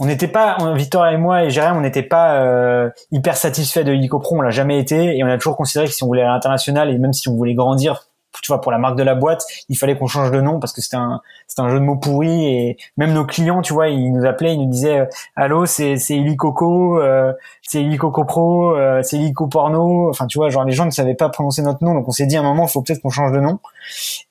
on 0.00 0.06
n'était 0.06 0.26
pas, 0.26 0.56
Victor 0.74 1.06
et 1.06 1.16
moi 1.16 1.44
et 1.44 1.50
Jérém, 1.50 1.76
on 1.76 1.80
n'était 1.80 2.02
pas 2.02 2.40
euh, 2.42 2.90
hyper 3.12 3.36
satisfait 3.36 3.84
de 3.84 3.92
Illico 3.92 4.18
Pro. 4.18 4.38
On 4.38 4.40
l'a 4.40 4.50
jamais 4.50 4.80
été 4.80 5.16
et 5.16 5.22
on 5.22 5.28
a 5.28 5.38
toujours 5.38 5.56
considéré 5.56 5.86
que 5.86 5.92
si 5.92 6.02
on 6.02 6.08
voulait 6.08 6.22
aller 6.22 6.30
à 6.30 6.34
l'international 6.34 6.90
et 6.90 6.98
même 6.98 7.12
si 7.12 7.28
on 7.28 7.36
voulait 7.36 7.54
grandir 7.54 8.09
tu 8.42 8.52
vois, 8.52 8.60
pour 8.60 8.72
la 8.72 8.78
marque 8.78 8.96
de 8.96 9.02
la 9.02 9.14
boîte, 9.14 9.44
il 9.68 9.76
fallait 9.76 9.96
qu'on 9.96 10.06
change 10.06 10.30
de 10.30 10.40
nom 10.40 10.60
parce 10.60 10.72
que 10.72 10.80
c'était 10.80 10.96
un, 10.96 11.20
c'était 11.46 11.62
un 11.62 11.68
jeu 11.68 11.80
de 11.80 11.84
mots 11.84 11.96
pourri 11.96 12.46
et 12.46 12.76
même 12.96 13.12
nos 13.12 13.24
clients, 13.24 13.62
tu 13.62 13.72
vois, 13.72 13.88
ils 13.88 14.12
nous 14.12 14.24
appelaient, 14.24 14.54
ils 14.54 14.60
nous 14.60 14.70
disaient, 14.70 15.00
euh, 15.00 15.06
allô, 15.36 15.66
c'est, 15.66 15.96
c'est 15.96 16.14
Illicoco, 16.16 17.00
euh, 17.00 17.32
c'est 17.62 17.82
Illicoco 17.82 18.24
Pro, 18.24 18.76
euh, 18.76 19.02
c'est 19.02 19.16
Illico 19.16 19.48
Porno. 19.48 20.08
Enfin, 20.10 20.26
tu 20.26 20.38
vois, 20.38 20.48
genre 20.50 20.64
les 20.64 20.72
gens 20.72 20.86
ne 20.86 20.90
savaient 20.90 21.14
pas 21.14 21.28
prononcer 21.28 21.62
notre 21.62 21.84
nom, 21.84 21.94
donc 21.94 22.08
on 22.08 22.12
s'est 22.12 22.26
dit 22.26 22.36
à 22.36 22.40
un 22.40 22.44
moment, 22.44 22.66
faut 22.66 22.82
peut-être 22.82 23.02
qu'on 23.02 23.10
change 23.10 23.32
de 23.32 23.40
nom. 23.40 23.58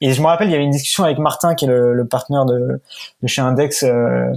Et 0.02 0.14
je 0.14 0.22
me 0.22 0.28
rappelle, 0.28 0.48
il 0.48 0.52
y 0.52 0.56
avait 0.56 0.64
une 0.64 0.72
discussion 0.72 1.04
avec 1.04 1.20
Martin, 1.20 1.56
qui 1.56 1.66
est 1.66 1.70
le, 1.70 1.94
le 1.94 2.08
partenaire 2.08 2.46
de, 2.46 2.82
de 3.22 3.28
chez 3.28 3.42
Index, 3.42 3.84
euh, 3.84 4.32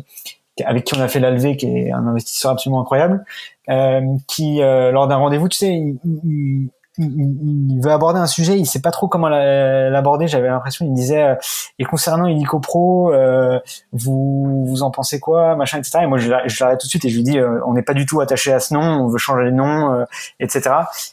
avec 0.65 0.85
qui 0.85 0.95
on 0.97 1.01
a 1.01 1.09
fait 1.09 1.21
l'ALV, 1.21 1.57
qui 1.57 1.67
est 1.67 1.93
un 1.93 2.07
investisseur 2.07 2.53
absolument 2.53 2.81
incroyable, 2.81 3.25
euh, 3.71 4.03
qui, 4.27 4.59
lors 4.59 5.07
d'un 5.07 5.17
rendez-vous, 5.17 5.49
tu 5.49 5.57
sais, 5.57 5.73
il 5.73 5.99
il, 6.05 6.69
veut 6.99 7.91
aborder 7.91 8.19
un 8.19 8.27
sujet, 8.27 8.59
il 8.59 8.67
sait 8.67 8.81
pas 8.81 8.91
trop 8.91 9.09
comment 9.09 9.29
l'aborder. 9.29 10.29
J'avais 10.29 10.49
l'impression, 10.49 10.85
il 10.85 10.93
disait 10.93 11.23
euh, 11.23 11.35
et 11.79 11.85
concernant 11.85 12.27
Illico 12.27 12.61
Pro, 12.61 13.13
euh, 13.13 13.59
vous 13.93 14.67
vous 14.67 14.83
en 14.83 14.91
pensez 14.91 15.19
quoi, 15.19 15.57
machin, 15.57 15.79
etc. 15.79 16.01
Et 16.03 16.07
moi, 16.07 16.19
je, 16.19 16.29
l'arrête 16.29 16.81
tout 16.81 16.87
de 16.87 16.91
suite 16.91 17.05
et 17.05 17.09
je 17.09 17.17
lui 17.17 17.23
dis, 17.23 17.39
euh, 17.39 17.61
on 17.67 17.73
n'est 17.73 17.83
pas 17.83 17.95
du 17.95 18.07
tout 18.07 18.21
attaché 18.21 18.53
à 18.53 18.61
ce 18.61 18.75
nom, 18.75 18.81
on 18.81 19.09
veut 19.09 19.19
changer 19.19 19.45
le 19.45 19.53
nom, 19.53 20.05
etc. 20.41 20.71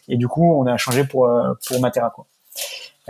Et 0.07 0.17
du 0.17 0.27
coup, 0.27 0.53
on 0.53 0.65
a 0.65 0.77
changé 0.77 1.03
pour 1.03 1.29
pour 1.67 1.79
Matera 1.79 2.09
quoi. 2.09 2.25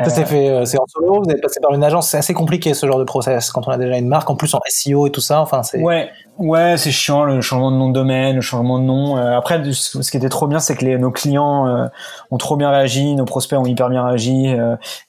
Ça 0.04 0.10
s'est 0.10 0.26
fait, 0.26 0.50
euh, 0.50 0.66
c'est 0.66 0.80
en 0.80 0.88
solo. 0.88 1.22
Vous 1.24 1.30
êtes 1.30 1.41
passé 1.41 1.60
par 1.60 1.74
une 1.74 1.84
agence. 1.84 2.10
C'est 2.10 2.18
assez 2.18 2.34
compliqué 2.34 2.74
ce 2.74 2.86
genre 2.86 3.00
de 3.00 3.04
process 3.04 3.52
quand 3.52 3.68
on 3.68 3.72
a 3.72 3.78
déjà 3.78 3.97
une 3.97 4.08
marque, 4.08 4.30
en 4.30 4.36
plus 4.36 4.54
en 4.54 4.60
SEO 4.68 5.08
et 5.08 5.12
tout 5.12 5.20
ça. 5.20 5.41
Enfin, 5.41 5.62
c'est. 5.64 5.82
Ouais, 5.82 6.10
ouais, 6.38 6.78
c'est 6.78 6.91
chiant 6.91 7.26
le 7.26 7.41
changement 7.41 7.72
de 7.72 7.76
nom 7.76 7.89
de 7.89 7.93
domaine, 7.93 8.36
le 8.36 8.41
changement 8.41 8.80
de 8.80 8.86
nom. 8.86 9.18
Euh, 9.18 9.38
après, 9.38 9.62
ce 9.74 10.10
qui 10.10 10.18
était 10.18 10.30
trop 10.30 10.47
bien, 10.47 10.60
c'est 10.60 10.76
que 10.76 10.86
les, 10.86 10.97
nos 10.97 11.12
clients 11.12 11.68
euh, 11.68 11.88
ont 12.32 12.38
trop 12.38 12.56
bien 12.56 12.70
réagi, 12.70 13.14
nos 13.16 13.26
prospects 13.26 13.60
ont 13.60 13.66
hyper 13.66 13.89
bien 13.89 14.06
réagi, 14.06 14.56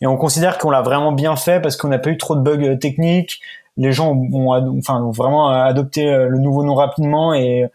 et 0.01 0.07
on 0.07 0.17
considère 0.17 0.59
qu'on 0.59 0.71
l'a 0.71 0.83
vraiment 0.83 1.13
bien 1.13 1.37
fait 1.37 1.61
parce 1.61 1.77
qu'on 1.77 1.89
n'a 1.89 1.99
pas 1.99 2.11
eu 2.11 2.19
trop 2.19 2.35
de 2.35 2.41
bugs 2.41 2.77
techniques. 2.77 3.41
Les 3.77 3.93
gens 3.93 4.13
ont, 4.13 4.79
enfin, 4.79 5.01
ont 5.01 5.13
vraiment 5.13 5.49
adopté 5.49 6.05
le 6.05 6.39
nouveau 6.39 6.65
nom 6.65 6.75
rapidement 6.75 7.33
et 7.35 7.67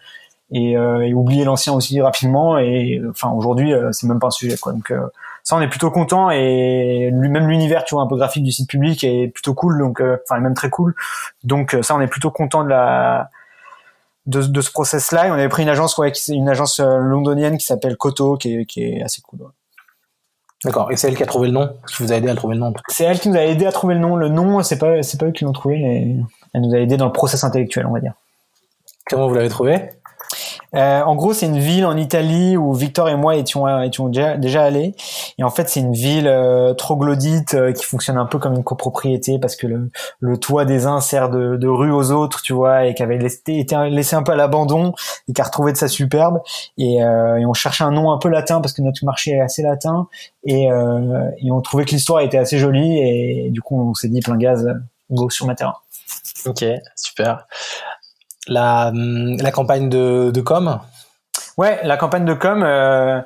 et, 0.51 0.73
et 0.73 1.13
oublié 1.13 1.43
l'ancien 1.43 1.73
aussi 1.73 1.99
rapidement. 2.01 2.57
Et 2.57 3.01
enfin, 3.09 3.31
aujourd'hui, 3.31 3.73
c'est 3.91 4.07
même 4.07 4.19
pas 4.19 4.27
un 4.27 4.31
sujet, 4.31 4.57
quoi. 4.57 4.73
Donc 4.73 4.91
ça 5.45 5.55
on 5.55 5.61
est 5.61 5.69
plutôt 5.69 5.91
content 5.91 6.31
et 6.31 7.11
même 7.13 7.47
l'univers 7.47 7.85
tu 7.85 7.95
vois 7.95 8.03
un 8.03 8.07
peu 8.07 8.17
graphique 8.17 8.43
du 8.43 8.51
site 8.51 8.67
public 8.67 9.03
est 9.03 9.29
plutôt 9.29 9.53
cool 9.53 9.77
donc 9.77 10.01
euh, 10.01 10.17
enfin 10.23 10.41
même 10.41 10.55
très 10.55 10.69
cool 10.69 10.95
donc 11.43 11.73
euh, 11.75 11.81
ça 11.83 11.95
on 11.95 12.01
est 12.01 12.07
plutôt 12.07 12.31
content 12.31 12.63
de 12.63 12.69
la 12.69 13.29
de, 14.25 14.41
de 14.41 14.61
ce 14.61 14.71
process 14.71 15.11
là 15.11 15.27
et 15.27 15.31
on 15.31 15.35
avait 15.35 15.47
pris 15.47 15.61
une 15.61 15.69
agence 15.69 15.97
ouais, 15.99 16.11
une 16.29 16.49
agence 16.49 16.79
euh, 16.79 16.97
londonienne 16.97 17.57
qui 17.57 17.65
s'appelle 17.65 17.95
Koto 17.95 18.37
qui 18.37 18.55
est, 18.55 18.65
qui 18.65 18.83
est 18.83 19.03
assez 19.03 19.21
cool 19.21 19.39
D'accord. 20.63 20.91
Et 20.91 20.95
c'est 20.95 21.09
elle 21.09 21.15
qui 21.15 21.21
a 21.21 21.27
trouvé 21.27 21.47
le 21.47 21.53
nom, 21.53 21.69
qui 21.87 22.01
vous 22.01 22.11
a 22.11 22.15
aidé 22.15 22.27
à 22.27 22.33
trouver 22.33 22.55
le 22.55 22.61
nom. 22.61 22.73
C'est 22.87 23.03
elle 23.03 23.19
qui 23.19 23.29
nous 23.29 23.35
a 23.35 23.43
aidé 23.43 23.67
à 23.67 23.71
trouver 23.71 23.93
le 23.93 23.99
nom. 23.99 24.15
Le 24.15 24.29
nom, 24.29 24.63
c'est 24.63 24.79
pas, 24.79 25.03
c'est 25.03 25.19
pas 25.19 25.27
eux 25.27 25.31
qui 25.31 25.43
l'ont 25.43 25.51
trouvé, 25.51 25.77
mais 25.77 26.15
elle 26.55 26.61
nous 26.61 26.73
a 26.73 26.79
aidé 26.79 26.97
dans 26.97 27.05
le 27.05 27.11
process 27.11 27.43
intellectuel, 27.43 27.85
on 27.85 27.91
va 27.91 27.99
dire. 27.99 28.13
Comment 29.07 29.27
vous 29.27 29.35
l'avez 29.35 29.49
trouvé? 29.49 29.89
Euh, 30.75 31.01
en 31.01 31.15
gros, 31.15 31.33
c'est 31.33 31.45
une 31.45 31.59
ville 31.59 31.85
en 31.85 31.95
Italie 31.95 32.57
où 32.57 32.73
Victor 32.73 33.07
et 33.07 33.15
moi 33.15 33.35
étions, 33.35 33.65
euh, 33.67 33.81
étions 33.81 34.09
déjà, 34.09 34.63
allés. 34.63 34.93
Et 35.37 35.43
en 35.43 35.49
fait, 35.49 35.69
c'est 35.69 35.79
une 35.79 35.93
ville 35.93 36.27
euh, 36.27 36.73
troglodyte 36.73 37.53
euh, 37.53 37.71
qui 37.71 37.85
fonctionne 37.85 38.17
un 38.17 38.25
peu 38.25 38.39
comme 38.39 38.55
une 38.55 38.63
copropriété 38.63 39.39
parce 39.39 39.55
que 39.55 39.67
le, 39.67 39.89
le 40.19 40.37
toit 40.37 40.65
des 40.65 40.85
uns 40.85 40.99
sert 40.99 41.29
de, 41.29 41.55
de, 41.55 41.67
rue 41.67 41.91
aux 41.91 42.11
autres, 42.11 42.41
tu 42.41 42.53
vois, 42.53 42.85
et 42.85 42.93
qui 42.93 43.03
avait 43.03 43.17
été 43.17 43.65
laissé 43.89 44.15
un 44.15 44.23
peu 44.23 44.33
à 44.33 44.35
l'abandon 44.35 44.93
et 45.29 45.33
qui 45.33 45.41
a 45.41 45.45
retrouvé 45.45 45.71
de 45.71 45.77
sa 45.77 45.87
superbe. 45.87 46.41
Et, 46.77 46.95
et, 46.95 47.45
on 47.45 47.53
cherchait 47.53 47.83
un 47.83 47.91
nom 47.91 48.11
un 48.11 48.17
peu 48.17 48.29
latin 48.29 48.59
parce 48.61 48.73
que 48.73 48.81
notre 48.81 49.03
marché 49.05 49.31
est 49.31 49.41
assez 49.41 49.61
latin. 49.61 50.07
Et, 50.43 50.65
et 50.65 51.51
on 51.51 51.61
trouvait 51.61 51.85
que 51.85 51.91
l'histoire 51.91 52.21
était 52.21 52.37
assez 52.37 52.57
jolie. 52.57 52.99
Et, 52.99 53.49
du 53.51 53.61
coup, 53.61 53.79
on 53.79 53.93
s'est 53.93 54.09
dit 54.09 54.21
plein 54.21 54.37
gaz, 54.37 54.67
go 55.09 55.29
sur 55.29 55.45
ma 55.45 55.55
terrain. 55.55 55.75
Ok, 56.45 56.63
super 56.95 57.47
la, 58.47 58.91
la 58.93 59.51
campagne 59.51 59.89
de, 59.89 60.31
de 60.31 60.41
com 60.41 60.79
Ouais, 61.57 61.79
la 61.83 61.95
campagne 61.95 62.25
de 62.25 62.33
com, 62.33 62.63
euh, 62.63 63.21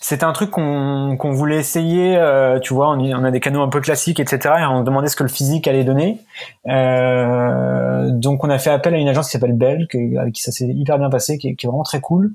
c'était 0.00 0.24
un 0.24 0.32
truc 0.32 0.50
qu'on 0.50 1.16
qu'on 1.16 1.32
voulait 1.32 1.58
essayer. 1.58 2.16
Euh, 2.16 2.60
tu 2.60 2.74
vois, 2.74 2.90
on, 2.90 3.00
on, 3.00 3.24
a 3.24 3.30
des 3.32 3.40
canaux 3.40 3.62
un 3.62 3.68
peu 3.68 3.80
classiques, 3.80 4.20
etc. 4.20 4.54
Et 4.60 4.64
on 4.64 4.82
demandait 4.82 5.08
ce 5.08 5.16
que 5.16 5.24
le 5.24 5.28
physique 5.28 5.66
allait 5.66 5.82
donner. 5.84 6.20
Euh, 6.68 8.10
donc, 8.10 8.44
on 8.44 8.50
a 8.50 8.58
fait 8.58 8.70
appel 8.70 8.94
à 8.94 8.98
une 8.98 9.08
agence 9.08 9.26
qui 9.26 9.32
s'appelle 9.32 9.54
Bell, 9.56 9.88
avec 10.18 10.32
qui 10.34 10.42
ça 10.42 10.52
s'est 10.52 10.68
hyper 10.68 10.98
bien 10.98 11.10
passé, 11.10 11.38
qui, 11.38 11.48
est 11.48 11.66
vraiment 11.66 11.82
très 11.82 12.00
cool. 12.00 12.32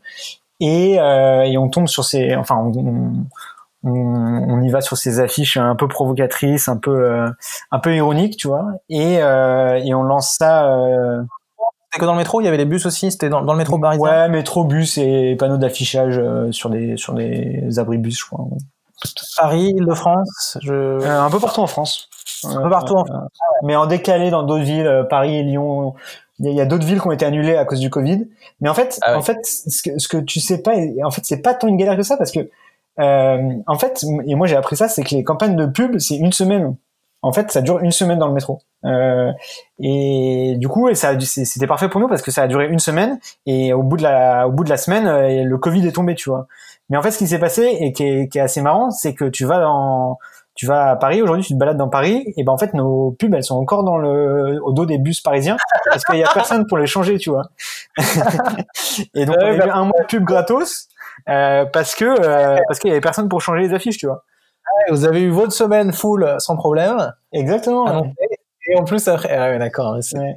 Et, 0.59 0.99
euh, 0.99 1.43
et 1.43 1.57
on 1.57 1.69
tombe 1.69 1.87
sur 1.87 2.03
ces, 2.03 2.35
enfin, 2.35 2.55
on, 2.55 3.25
on, 3.83 4.49
on, 4.49 4.61
y 4.61 4.69
va 4.69 4.81
sur 4.81 4.97
ces 4.97 5.19
affiches 5.21 5.55
un 5.55 5.75
peu 5.75 5.87
provocatrices, 5.87 6.67
un 6.67 6.77
peu, 6.77 6.91
euh, 6.91 7.29
un 7.71 7.79
peu 7.79 7.95
ironiques, 7.95 8.35
tu 8.37 8.47
vois. 8.47 8.65
Et, 8.89 9.19
euh, 9.21 9.75
et 9.75 9.93
on 9.93 10.03
lance 10.03 10.35
ça 10.37 10.67
que 11.91 12.05
dans 12.05 12.13
le 12.13 12.17
métro, 12.17 12.41
il 12.41 12.45
y 12.45 12.47
avait 12.47 12.57
les 12.57 12.65
bus 12.65 12.85
aussi. 12.85 13.11
C'était 13.11 13.29
dans, 13.29 13.41
le 13.41 13.57
métro 13.57 13.79
parisien? 13.79 14.03
Ouais, 14.03 14.29
métro, 14.29 14.63
bus 14.63 14.97
et 14.97 15.35
panneaux 15.37 15.57
d'affichage 15.57 16.17
euh, 16.17 16.51
sur 16.51 16.69
des 16.69 16.97
sur 16.97 17.13
des 17.13 17.79
abris-bus, 17.79 18.19
je 18.19 18.25
crois. 18.25 18.45
Paris, 19.37 19.73
Île-de-France, 19.77 20.57
je... 20.61 20.73
Euh, 20.73 21.21
un 21.21 21.29
peu 21.29 21.39
partout 21.39 21.61
en 21.61 21.67
France. 21.67 22.09
Un 22.43 22.63
peu 22.63 22.69
partout 22.69 22.95
en 22.95 23.05
France. 23.05 23.29
Mais 23.63 23.75
en 23.75 23.85
décalé 23.85 24.29
dans 24.29 24.43
d'autres 24.43 24.63
villes, 24.63 24.87
euh, 24.87 25.03
Paris 25.03 25.37
et 25.37 25.43
Lyon, 25.43 25.93
il 26.39 26.51
y 26.51 26.61
a, 26.61 26.65
d'autres 26.65 26.85
villes 26.85 27.01
qui 27.01 27.07
ont 27.07 27.11
été 27.11 27.25
annulées 27.25 27.55
à 27.55 27.65
cause 27.65 27.79
du 27.79 27.89
Covid. 27.89 28.27
Mais 28.61 28.69
en 28.69 28.73
fait, 28.73 28.99
Ah 29.03 29.11
ouais. 29.11 29.17
en 29.17 29.21
fait, 29.21 29.37
ce 29.43 29.81
que, 29.83 29.97
ce 29.97 30.07
que 30.07 30.17
tu 30.17 30.39
sais 30.39 30.61
pas, 30.61 30.73
en 31.03 31.11
fait, 31.11 31.21
c'est 31.25 31.41
pas 31.41 31.53
tant 31.53 31.67
une 31.67 31.77
galère 31.77 31.95
que 31.95 32.03
ça 32.03 32.17
parce 32.17 32.31
que, 32.31 32.49
euh, 32.99 33.53
en 33.67 33.77
fait, 33.77 34.03
et 34.25 34.35
moi 34.35 34.47
j'ai 34.47 34.55
appris 34.55 34.75
ça, 34.75 34.87
c'est 34.87 35.03
que 35.03 35.13
les 35.15 35.23
campagnes 35.23 35.55
de 35.55 35.65
pub, 35.65 35.97
c'est 35.99 36.15
une 36.15 36.33
semaine. 36.33 36.75
En 37.27 37.33
fait, 37.33 37.51
ça 37.51 37.61
dure 37.61 37.79
une 37.79 37.91
semaine 37.91 38.19
dans 38.19 38.27
le 38.27 38.33
métro. 38.33 38.59
Euh, 38.85 39.31
et 39.79 40.55
du 40.57 40.67
coup, 40.67 40.87
et 40.87 40.95
ça, 40.95 41.19
c'était 41.19 41.67
parfait 41.67 41.89
pour 41.89 41.99
nous 41.99 42.07
parce 42.07 42.21
que 42.21 42.31
ça 42.31 42.43
a 42.43 42.47
duré 42.47 42.67
une 42.67 42.79
semaine. 42.79 43.19
Et 43.45 43.73
au 43.73 43.83
bout 43.83 43.97
de 43.97 44.03
la, 44.03 44.47
au 44.47 44.51
bout 44.51 44.63
de 44.63 44.69
la 44.69 44.77
semaine, 44.77 45.07
euh, 45.07 45.43
le 45.43 45.57
Covid 45.57 45.85
est 45.85 45.91
tombé, 45.91 46.15
tu 46.15 46.29
vois. 46.29 46.47
Mais 46.89 46.97
en 46.97 47.01
fait, 47.01 47.11
ce 47.11 47.17
qui 47.17 47.27
s'est 47.27 47.39
passé 47.39 47.77
et 47.79 47.91
qui 47.91 48.03
est, 48.03 48.27
qui 48.29 48.37
est 48.37 48.41
assez 48.41 48.61
marrant, 48.61 48.91
c'est 48.91 49.13
que 49.13 49.25
tu 49.25 49.45
vas 49.45 49.59
dans, 49.59 50.17
tu 50.55 50.65
vas 50.65 50.89
à 50.89 50.95
Paris 50.95 51.21
aujourd'hui, 51.21 51.45
tu 51.45 51.53
te 51.53 51.59
balades 51.59 51.77
dans 51.77 51.89
Paris, 51.89 52.33
et 52.35 52.43
ben 52.43 52.51
en 52.51 52.57
fait 52.57 52.73
nos 52.73 53.11
pubs 53.11 53.33
elles 53.33 53.43
sont 53.43 53.57
encore 53.57 53.83
dans 53.83 53.97
le 53.97 54.59
au 54.63 54.73
dos 54.73 54.87
des 54.87 54.97
bus 54.97 55.21
parisiens 55.21 55.55
parce 55.85 56.03
qu'il 56.03 56.17
y 56.17 56.23
a 56.23 56.29
personne 56.33 56.65
pour 56.65 56.79
les 56.79 56.87
changer, 56.87 57.17
tu 57.19 57.29
vois. 57.29 57.43
et 59.13 59.25
donc 59.25 59.35
on 59.39 59.45
a 59.45 59.53
eu 59.53 59.61
un 59.61 59.83
mois 59.83 59.99
de 60.01 60.07
pub 60.07 60.23
gratos 60.23 60.87
euh, 61.29 61.65
parce 61.65 61.93
que 61.93 62.05
euh, 62.05 62.57
parce 62.67 62.79
qu'il 62.79 62.89
y 62.89 62.91
avait 62.91 63.01
personne 63.01 63.29
pour 63.29 63.39
changer 63.39 63.61
les 63.61 63.73
affiches, 63.73 63.97
tu 63.97 64.07
vois. 64.07 64.23
Vous 64.89 65.05
avez 65.05 65.21
eu 65.21 65.29
votre 65.29 65.51
semaine 65.53 65.91
full 65.93 66.23
euh, 66.23 66.39
sans 66.39 66.55
problème. 66.55 67.13
Exactement. 67.33 67.85
Ah. 67.87 68.01
Et 68.69 68.75
en 68.77 68.83
plus 68.83 69.07
après, 69.07 69.35
ah 69.35 69.49
ouais, 69.49 69.59
d'accord. 69.59 69.97
C'est 70.01 70.17
Ouais. 70.17 70.35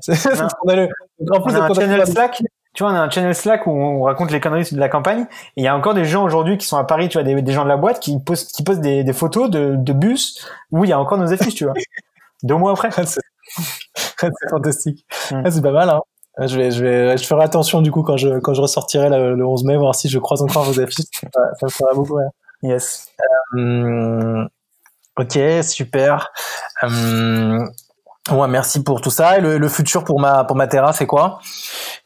scandaleux. 0.48 0.88
Donc, 1.18 1.40
En 1.40 1.42
plus, 1.42 1.56
on 1.56 1.62
a 1.62 1.64
un 1.66 1.74
channel 1.74 2.06
Slack. 2.06 2.42
Tu 2.72 2.84
vois, 2.84 2.92
on 2.92 2.94
a 2.94 3.00
un 3.00 3.10
channel 3.10 3.34
Slack 3.34 3.66
où 3.66 3.70
on 3.72 4.02
raconte 4.02 4.30
les 4.30 4.38
conneries 4.40 4.68
de 4.70 4.78
la 4.78 4.88
campagne. 4.88 5.22
Et 5.56 5.62
il 5.62 5.64
y 5.64 5.68
a 5.68 5.76
encore 5.76 5.94
des 5.94 6.04
gens 6.04 6.24
aujourd'hui 6.24 6.56
qui 6.56 6.66
sont 6.66 6.76
à 6.76 6.84
Paris, 6.84 7.08
tu 7.08 7.18
vois, 7.18 7.24
des, 7.24 7.42
des 7.42 7.52
gens 7.52 7.64
de 7.64 7.68
la 7.68 7.76
boîte 7.76 7.98
qui 7.98 8.16
postent, 8.20 8.52
qui 8.54 8.62
postent 8.62 8.80
des, 8.80 9.02
des 9.02 9.12
photos 9.12 9.50
de, 9.50 9.74
de 9.76 9.92
bus 9.92 10.46
où 10.70 10.84
il 10.84 10.90
y 10.90 10.92
a 10.92 11.00
encore 11.00 11.18
nos 11.18 11.32
affiches, 11.32 11.54
tu 11.56 11.64
vois. 11.64 11.74
Deux 12.44 12.54
mois 12.54 12.70
après. 12.70 12.90
c'est 13.04 14.30
fantastique. 14.48 15.04
Mm. 15.32 15.42
Ah, 15.44 15.50
c'est 15.50 15.62
pas 15.62 15.72
mal. 15.72 15.90
Hein. 15.90 16.00
Je 16.46 16.56
vais, 16.56 16.70
je 16.70 16.84
vais, 16.84 17.16
je 17.18 17.24
ferai 17.26 17.42
attention 17.42 17.82
du 17.82 17.90
coup 17.90 18.02
quand 18.02 18.16
je 18.16 18.38
quand 18.38 18.54
je 18.54 18.62
ressortirai 18.62 19.10
le, 19.10 19.34
le 19.34 19.44
11 19.46 19.64
mai 19.64 19.76
voir 19.76 19.94
si 19.94 20.08
je 20.08 20.18
croise 20.20 20.40
encore 20.40 20.62
vos 20.62 20.80
affiches. 20.80 21.04
Ça, 21.34 21.40
ça 21.58 21.66
me 21.66 21.70
fera 21.70 21.92
beaucoup 21.92 22.14
rire. 22.14 22.30
Yes. 22.62 23.08
Hum, 23.54 24.48
ok, 25.16 25.38
super. 25.62 26.30
Hum, 26.82 27.70
ouais, 28.30 28.48
merci 28.48 28.82
pour 28.82 29.00
tout 29.00 29.10
ça. 29.10 29.38
Et 29.38 29.40
le, 29.40 29.58
le 29.58 29.68
futur 29.68 30.04
pour 30.04 30.20
ma 30.20 30.44
pour 30.44 30.56
ma 30.56 30.66
terrasse, 30.66 30.98
c'est 30.98 31.06
quoi? 31.06 31.40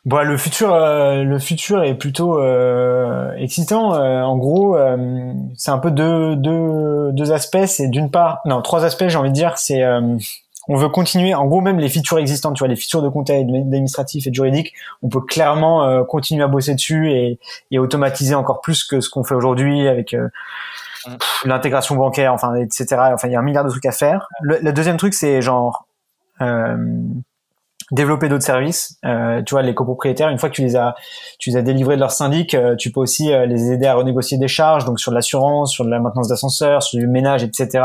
Bon, 0.04 0.26
le 0.26 0.36
futur, 0.36 0.72
euh, 0.74 1.22
le 1.24 1.38
futur 1.38 1.82
est 1.82 1.94
plutôt 1.94 2.38
euh, 2.38 3.32
excitant. 3.36 3.94
Euh, 3.94 4.22
en 4.22 4.36
gros, 4.36 4.76
euh, 4.76 5.32
c'est 5.56 5.70
un 5.70 5.78
peu 5.78 5.90
deux, 5.90 6.36
deux, 6.36 7.10
deux 7.12 7.32
aspects. 7.32 7.66
C'est 7.66 7.88
d'une 7.88 8.10
part, 8.10 8.40
non, 8.44 8.62
trois 8.62 8.84
aspects. 8.84 9.08
J'ai 9.08 9.16
envie 9.16 9.30
de 9.30 9.34
dire, 9.34 9.56
c'est 9.58 9.82
euh, 9.82 10.16
on 10.68 10.76
veut 10.76 10.88
continuer. 10.88 11.34
En 11.34 11.46
gros, 11.46 11.60
même 11.60 11.78
les 11.78 11.88
features 11.88 12.18
existantes, 12.18 12.56
tu 12.56 12.60
vois, 12.60 12.68
les 12.68 12.76
features 12.76 13.02
de 13.02 13.08
compta 13.08 13.34
et 13.34 13.44
d'administratif 13.44 14.26
et 14.26 14.30
de 14.30 14.34
juridique, 14.34 14.72
on 15.02 15.08
peut 15.08 15.20
clairement 15.20 15.84
euh, 15.84 16.04
continuer 16.04 16.42
à 16.42 16.48
bosser 16.48 16.74
dessus 16.74 17.10
et, 17.12 17.38
et 17.70 17.78
automatiser 17.78 18.34
encore 18.34 18.60
plus 18.60 18.84
que 18.84 19.00
ce 19.00 19.10
qu'on 19.10 19.24
fait 19.24 19.34
aujourd'hui 19.34 19.86
avec 19.88 20.14
euh, 20.14 20.28
pff, 21.04 21.42
l'intégration 21.44 21.96
bancaire, 21.96 22.32
enfin, 22.32 22.54
etc. 22.54 22.86
Enfin, 23.12 23.28
il 23.28 23.32
y 23.32 23.36
a 23.36 23.40
un 23.40 23.42
milliard 23.42 23.64
de 23.64 23.70
trucs 23.70 23.86
à 23.86 23.92
faire. 23.92 24.28
Le, 24.42 24.58
le 24.60 24.72
deuxième 24.72 24.96
truc, 24.96 25.14
c'est 25.14 25.42
genre 25.42 25.86
euh, 26.40 26.76
développer 27.90 28.28
d'autres 28.28 28.44
services. 28.44 28.98
Euh, 29.04 29.42
tu 29.42 29.54
vois, 29.54 29.62
les 29.62 29.74
copropriétaires, 29.74 30.28
une 30.28 30.38
fois 30.38 30.48
que 30.48 30.54
tu 30.54 30.62
les 30.62 30.76
as, 30.76 30.94
tu 31.38 31.50
les 31.50 31.56
as 31.56 31.62
délivrés 31.62 31.96
de 31.96 32.00
leur 32.00 32.10
syndic, 32.10 32.54
euh, 32.54 32.76
tu 32.76 32.90
peux 32.90 33.00
aussi 33.00 33.32
euh, 33.32 33.46
les 33.46 33.72
aider 33.72 33.86
à 33.86 33.94
renégocier 33.94 34.38
des 34.38 34.48
charges, 34.48 34.84
donc 34.84 35.00
sur 35.00 35.12
l'assurance, 35.12 35.72
sur 35.72 35.84
la 35.84 35.98
maintenance 36.00 36.28
d'ascenseur, 36.28 36.82
sur 36.82 36.98
du 36.98 37.06
ménage, 37.06 37.42
etc. 37.42 37.84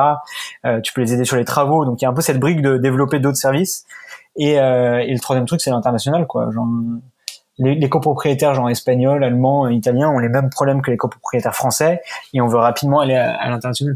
Euh, 0.65 0.81
tu 0.81 0.93
peux 0.93 1.01
les 1.01 1.13
aider 1.13 1.25
sur 1.25 1.37
les 1.37 1.45
travaux. 1.45 1.85
Donc 1.85 2.01
il 2.01 2.05
y 2.05 2.07
a 2.07 2.09
un 2.09 2.13
peu 2.13 2.21
cette 2.21 2.39
brique 2.39 2.61
de 2.61 2.77
développer 2.77 3.19
d'autres 3.19 3.37
services. 3.37 3.85
Et, 4.35 4.59
euh, 4.59 4.99
et 4.99 5.11
le 5.11 5.19
troisième 5.19 5.45
truc, 5.45 5.59
c'est 5.59 5.71
l'international, 5.71 6.25
quoi. 6.27 6.49
Genre, 6.51 6.67
les, 7.57 7.75
les 7.75 7.89
copropriétaires, 7.89 8.53
genre 8.55 8.69
espagnols, 8.69 9.23
allemands, 9.23 9.67
italiens, 9.67 10.09
ont 10.09 10.19
les 10.19 10.29
mêmes 10.29 10.49
problèmes 10.49 10.81
que 10.81 10.91
les 10.91 10.97
copropriétaires 10.97 11.55
français, 11.55 12.01
et 12.33 12.39
on 12.39 12.47
veut 12.47 12.57
rapidement 12.57 13.01
aller 13.01 13.15
à, 13.15 13.35
à 13.35 13.49
l'international. 13.49 13.95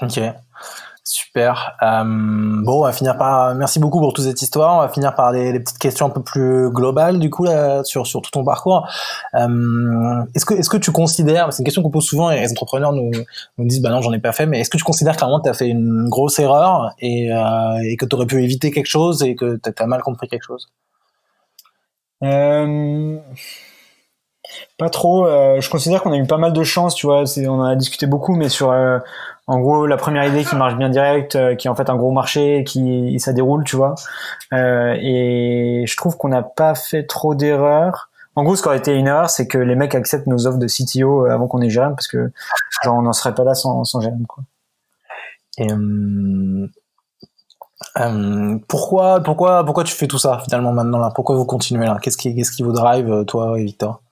Ok, 0.00 0.20
super. 1.06 1.76
Euh, 1.82 2.02
bon, 2.04 2.80
on 2.80 2.82
va 2.84 2.92
finir 2.92 3.16
par. 3.16 3.54
Merci 3.54 3.78
beaucoup 3.78 4.00
pour 4.00 4.12
toute 4.12 4.24
cette 4.24 4.42
histoire. 4.42 4.76
On 4.76 4.80
va 4.80 4.88
finir 4.88 5.14
par 5.14 5.32
des, 5.32 5.52
des 5.52 5.60
petites 5.60 5.78
questions 5.78 6.06
un 6.06 6.10
peu 6.10 6.22
plus 6.22 6.70
globales 6.70 7.18
du 7.18 7.30
coup 7.30 7.44
là, 7.44 7.84
sur 7.84 8.06
sur 8.06 8.20
tout 8.22 8.30
ton 8.30 8.44
parcours. 8.44 8.88
Euh, 9.34 10.24
est-ce 10.34 10.44
que 10.44 10.54
est-ce 10.54 10.68
que 10.68 10.76
tu 10.76 10.92
considères, 10.92 11.52
c'est 11.52 11.60
une 11.60 11.64
question 11.64 11.82
qu'on 11.82 11.90
pose 11.90 12.04
souvent 12.06 12.30
et 12.30 12.40
les 12.40 12.50
entrepreneurs 12.50 12.92
nous 12.92 13.12
disent 13.58 13.80
bah 13.80 13.90
non 13.90 14.02
j'en 14.02 14.12
ai 14.12 14.18
pas 14.18 14.32
fait, 14.32 14.46
mais 14.46 14.60
est-ce 14.60 14.70
que 14.70 14.76
tu 14.76 14.84
considères 14.84 15.16
clairement 15.16 15.38
que 15.38 15.44
tu 15.44 15.50
as 15.50 15.54
fait 15.54 15.68
une 15.68 16.08
grosse 16.08 16.38
erreur 16.38 16.90
et 16.98 17.32
euh, 17.32 17.78
et 17.84 17.96
que 17.96 18.04
tu 18.04 18.14
aurais 18.16 18.26
pu 18.26 18.42
éviter 18.42 18.70
quelque 18.70 18.86
chose 18.86 19.22
et 19.22 19.34
que 19.36 19.56
tu 19.56 19.70
as 19.78 19.86
mal 19.86 20.02
compris 20.02 20.28
quelque 20.28 20.44
chose? 20.44 20.68
Euh, 22.22 23.18
pas 24.78 24.90
trop. 24.90 25.26
euh, 25.26 25.60
je 25.60 25.70
considère 25.70 26.02
qu'on 26.02 26.12
a 26.12 26.16
eu 26.16 26.26
pas 26.26 26.38
mal 26.38 26.52
de 26.52 26.62
chance, 26.62 26.94
tu 26.94 27.06
vois. 27.06 27.24
On 27.38 27.60
en 27.60 27.64
a 27.64 27.76
discuté 27.76 28.06
beaucoup, 28.06 28.34
mais 28.34 28.48
sur, 28.48 28.70
euh, 28.70 28.98
en 29.48 29.60
gros, 29.60 29.86
la 29.86 29.96
première 29.96 30.24
idée 30.24 30.44
qui 30.44 30.56
marche 30.56 30.74
bien 30.76 30.88
direct, 30.88 31.36
euh, 31.36 31.54
qui 31.54 31.68
est 31.68 31.70
en 31.70 31.76
fait 31.76 31.88
un 31.88 31.96
gros 31.96 32.10
marché, 32.10 32.64
qui 32.64 33.18
ça 33.20 33.32
déroule, 33.32 33.62
tu 33.62 33.76
vois. 33.76 33.94
Euh, 34.52 34.96
et 35.00 35.84
je 35.86 35.96
trouve 35.96 36.16
qu'on 36.16 36.28
n'a 36.28 36.42
pas 36.42 36.74
fait 36.74 37.04
trop 37.04 37.34
d'erreurs. 37.36 38.10
En 38.34 38.42
gros, 38.42 38.56
ce 38.56 38.62
qui 38.62 38.68
aurait 38.68 38.78
été 38.78 38.92
une 38.94 39.06
erreur, 39.06 39.30
c'est 39.30 39.46
que 39.46 39.58
les 39.58 39.76
mecs 39.76 39.94
acceptent 39.94 40.26
nos 40.26 40.46
offres 40.46 40.58
de 40.58 40.66
CTO 40.66 41.26
euh, 41.26 41.30
avant 41.30 41.46
qu'on 41.46 41.60
ait 41.62 41.70
Jérém, 41.70 41.94
parce 41.94 42.08
que 42.08 42.32
genre 42.84 42.96
on 42.96 43.02
n'en 43.02 43.12
serait 43.12 43.34
pas 43.34 43.44
là 43.44 43.54
sans, 43.54 43.84
sans 43.84 44.00
Jérém, 44.00 44.26
quoi. 44.26 44.42
Et 45.58 45.72
euh, 45.72 46.68
euh, 47.98 48.58
pourquoi 48.68 49.20
pourquoi 49.22 49.64
pourquoi 49.64 49.84
tu 49.84 49.94
fais 49.94 50.06
tout 50.06 50.18
ça 50.18 50.40
finalement 50.44 50.72
maintenant 50.72 50.98
là? 50.98 51.10
Pourquoi 51.14 51.36
vous 51.36 51.46
continuez 51.46 51.86
là? 51.86 51.98
Qu'est-ce 52.02 52.18
qui 52.18 52.34
qu'est-ce 52.34 52.50
qui 52.50 52.62
vous 52.62 52.72
drive 52.72 53.24
toi 53.26 53.58
et 53.58 53.64
Victor? 53.64 54.02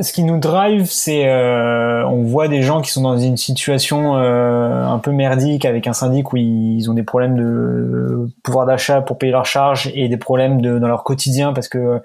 Ce 0.00 0.12
qui 0.12 0.22
nous 0.22 0.38
drive, 0.38 0.86
c'est 0.86 1.28
euh, 1.28 2.06
on 2.06 2.22
voit 2.22 2.48
des 2.48 2.62
gens 2.62 2.80
qui 2.80 2.90
sont 2.90 3.02
dans 3.02 3.18
une 3.18 3.36
situation 3.36 4.16
euh, 4.16 4.86
un 4.86 4.98
peu 4.98 5.10
merdique 5.10 5.64
avec 5.64 5.86
un 5.86 5.92
syndic 5.92 6.32
où 6.32 6.36
ils 6.36 6.88
ont 6.88 6.94
des 6.94 7.02
problèmes 7.02 7.36
de 7.36 8.28
pouvoir 8.42 8.64
d'achat 8.66 9.02
pour 9.02 9.18
payer 9.18 9.32
leurs 9.32 9.46
charges 9.46 9.90
et 9.94 10.08
des 10.08 10.16
problèmes 10.16 10.62
de, 10.62 10.78
dans 10.78 10.88
leur 10.88 11.04
quotidien 11.04 11.52
parce 11.52 11.68
que 11.68 12.00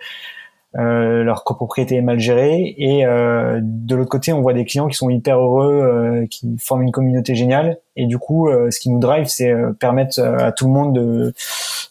euh, 0.76 1.24
leur 1.24 1.44
copropriété 1.44 1.96
est 1.96 2.02
mal 2.02 2.20
gérée. 2.20 2.74
Et 2.78 3.06
euh, 3.06 3.60
de 3.62 3.96
l'autre 3.96 4.10
côté, 4.10 4.34
on 4.34 4.42
voit 4.42 4.54
des 4.54 4.66
clients 4.66 4.88
qui 4.88 4.98
sont 4.98 5.10
hyper 5.10 5.40
heureux, 5.40 5.72
euh, 5.72 6.26
qui 6.28 6.58
forment 6.60 6.84
une 6.84 6.92
communauté 6.92 7.36
géniale. 7.36 7.78
Et 7.96 8.08
du 8.08 8.18
coup, 8.18 8.50
euh, 8.50 8.72
ce 8.72 8.80
qui 8.80 8.90
nous 8.90 9.00
drive, 9.00 9.28
c'est 9.28 9.52
euh, 9.52 9.72
permettre 9.74 10.20
euh, 10.20 10.38
à 10.38 10.52
tout 10.52 10.66
le 10.66 10.74
monde 10.74 10.96
de, 10.96 11.34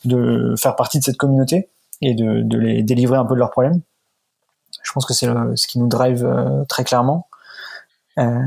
de 0.04 0.54
faire 0.58 0.74
partie 0.74 0.98
de 0.98 1.04
cette 1.04 1.16
communauté 1.16 1.68
et 2.00 2.14
de, 2.14 2.42
de 2.42 2.58
les 2.58 2.82
délivrer 2.82 3.16
un 3.16 3.24
peu 3.24 3.34
de 3.34 3.38
leurs 3.38 3.50
problèmes. 3.50 3.80
Je 4.82 4.92
pense 4.92 5.06
que 5.06 5.14
c'est 5.14 5.26
ce 5.56 5.66
qui 5.66 5.78
nous 5.78 5.88
drive 5.88 6.24
euh, 6.24 6.64
très 6.68 6.84
clairement. 6.84 7.26
Euh, 8.18 8.44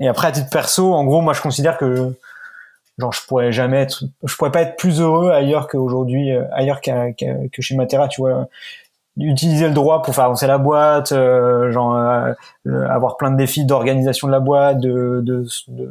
et 0.00 0.08
après, 0.08 0.28
à 0.28 0.32
titre 0.32 0.48
perso, 0.50 0.92
en 0.94 1.04
gros, 1.04 1.20
moi, 1.20 1.32
je 1.34 1.42
considère 1.42 1.76
que 1.78 2.14
genre 2.98 3.12
je 3.12 3.20
pourrais 3.26 3.52
jamais 3.52 3.80
être, 3.82 4.04
je 4.24 4.36
pourrais 4.36 4.52
pas 4.52 4.62
être 4.62 4.76
plus 4.76 5.00
heureux 5.00 5.30
ailleurs 5.30 5.66
qu'aujourd'hui, 5.68 6.30
euh, 6.34 6.44
ailleurs 6.52 6.80
qu'à- 6.80 7.12
que 7.12 7.60
chez 7.62 7.74
Matera, 7.76 8.08
tu 8.08 8.20
vois. 8.20 8.48
Utiliser 9.18 9.68
le 9.68 9.74
droit 9.74 10.00
pour 10.02 10.14
faire 10.14 10.24
avancer 10.24 10.46
la 10.46 10.56
boîte, 10.56 11.12
euh, 11.12 11.70
genre 11.70 11.94
euh, 11.96 12.32
avoir 12.88 13.18
plein 13.18 13.30
de 13.30 13.36
défis 13.36 13.66
d'organisation 13.66 14.26
de 14.26 14.32
la 14.32 14.40
boîte, 14.40 14.78
de, 14.78 15.20
de, 15.22 15.46
de, 15.68 15.90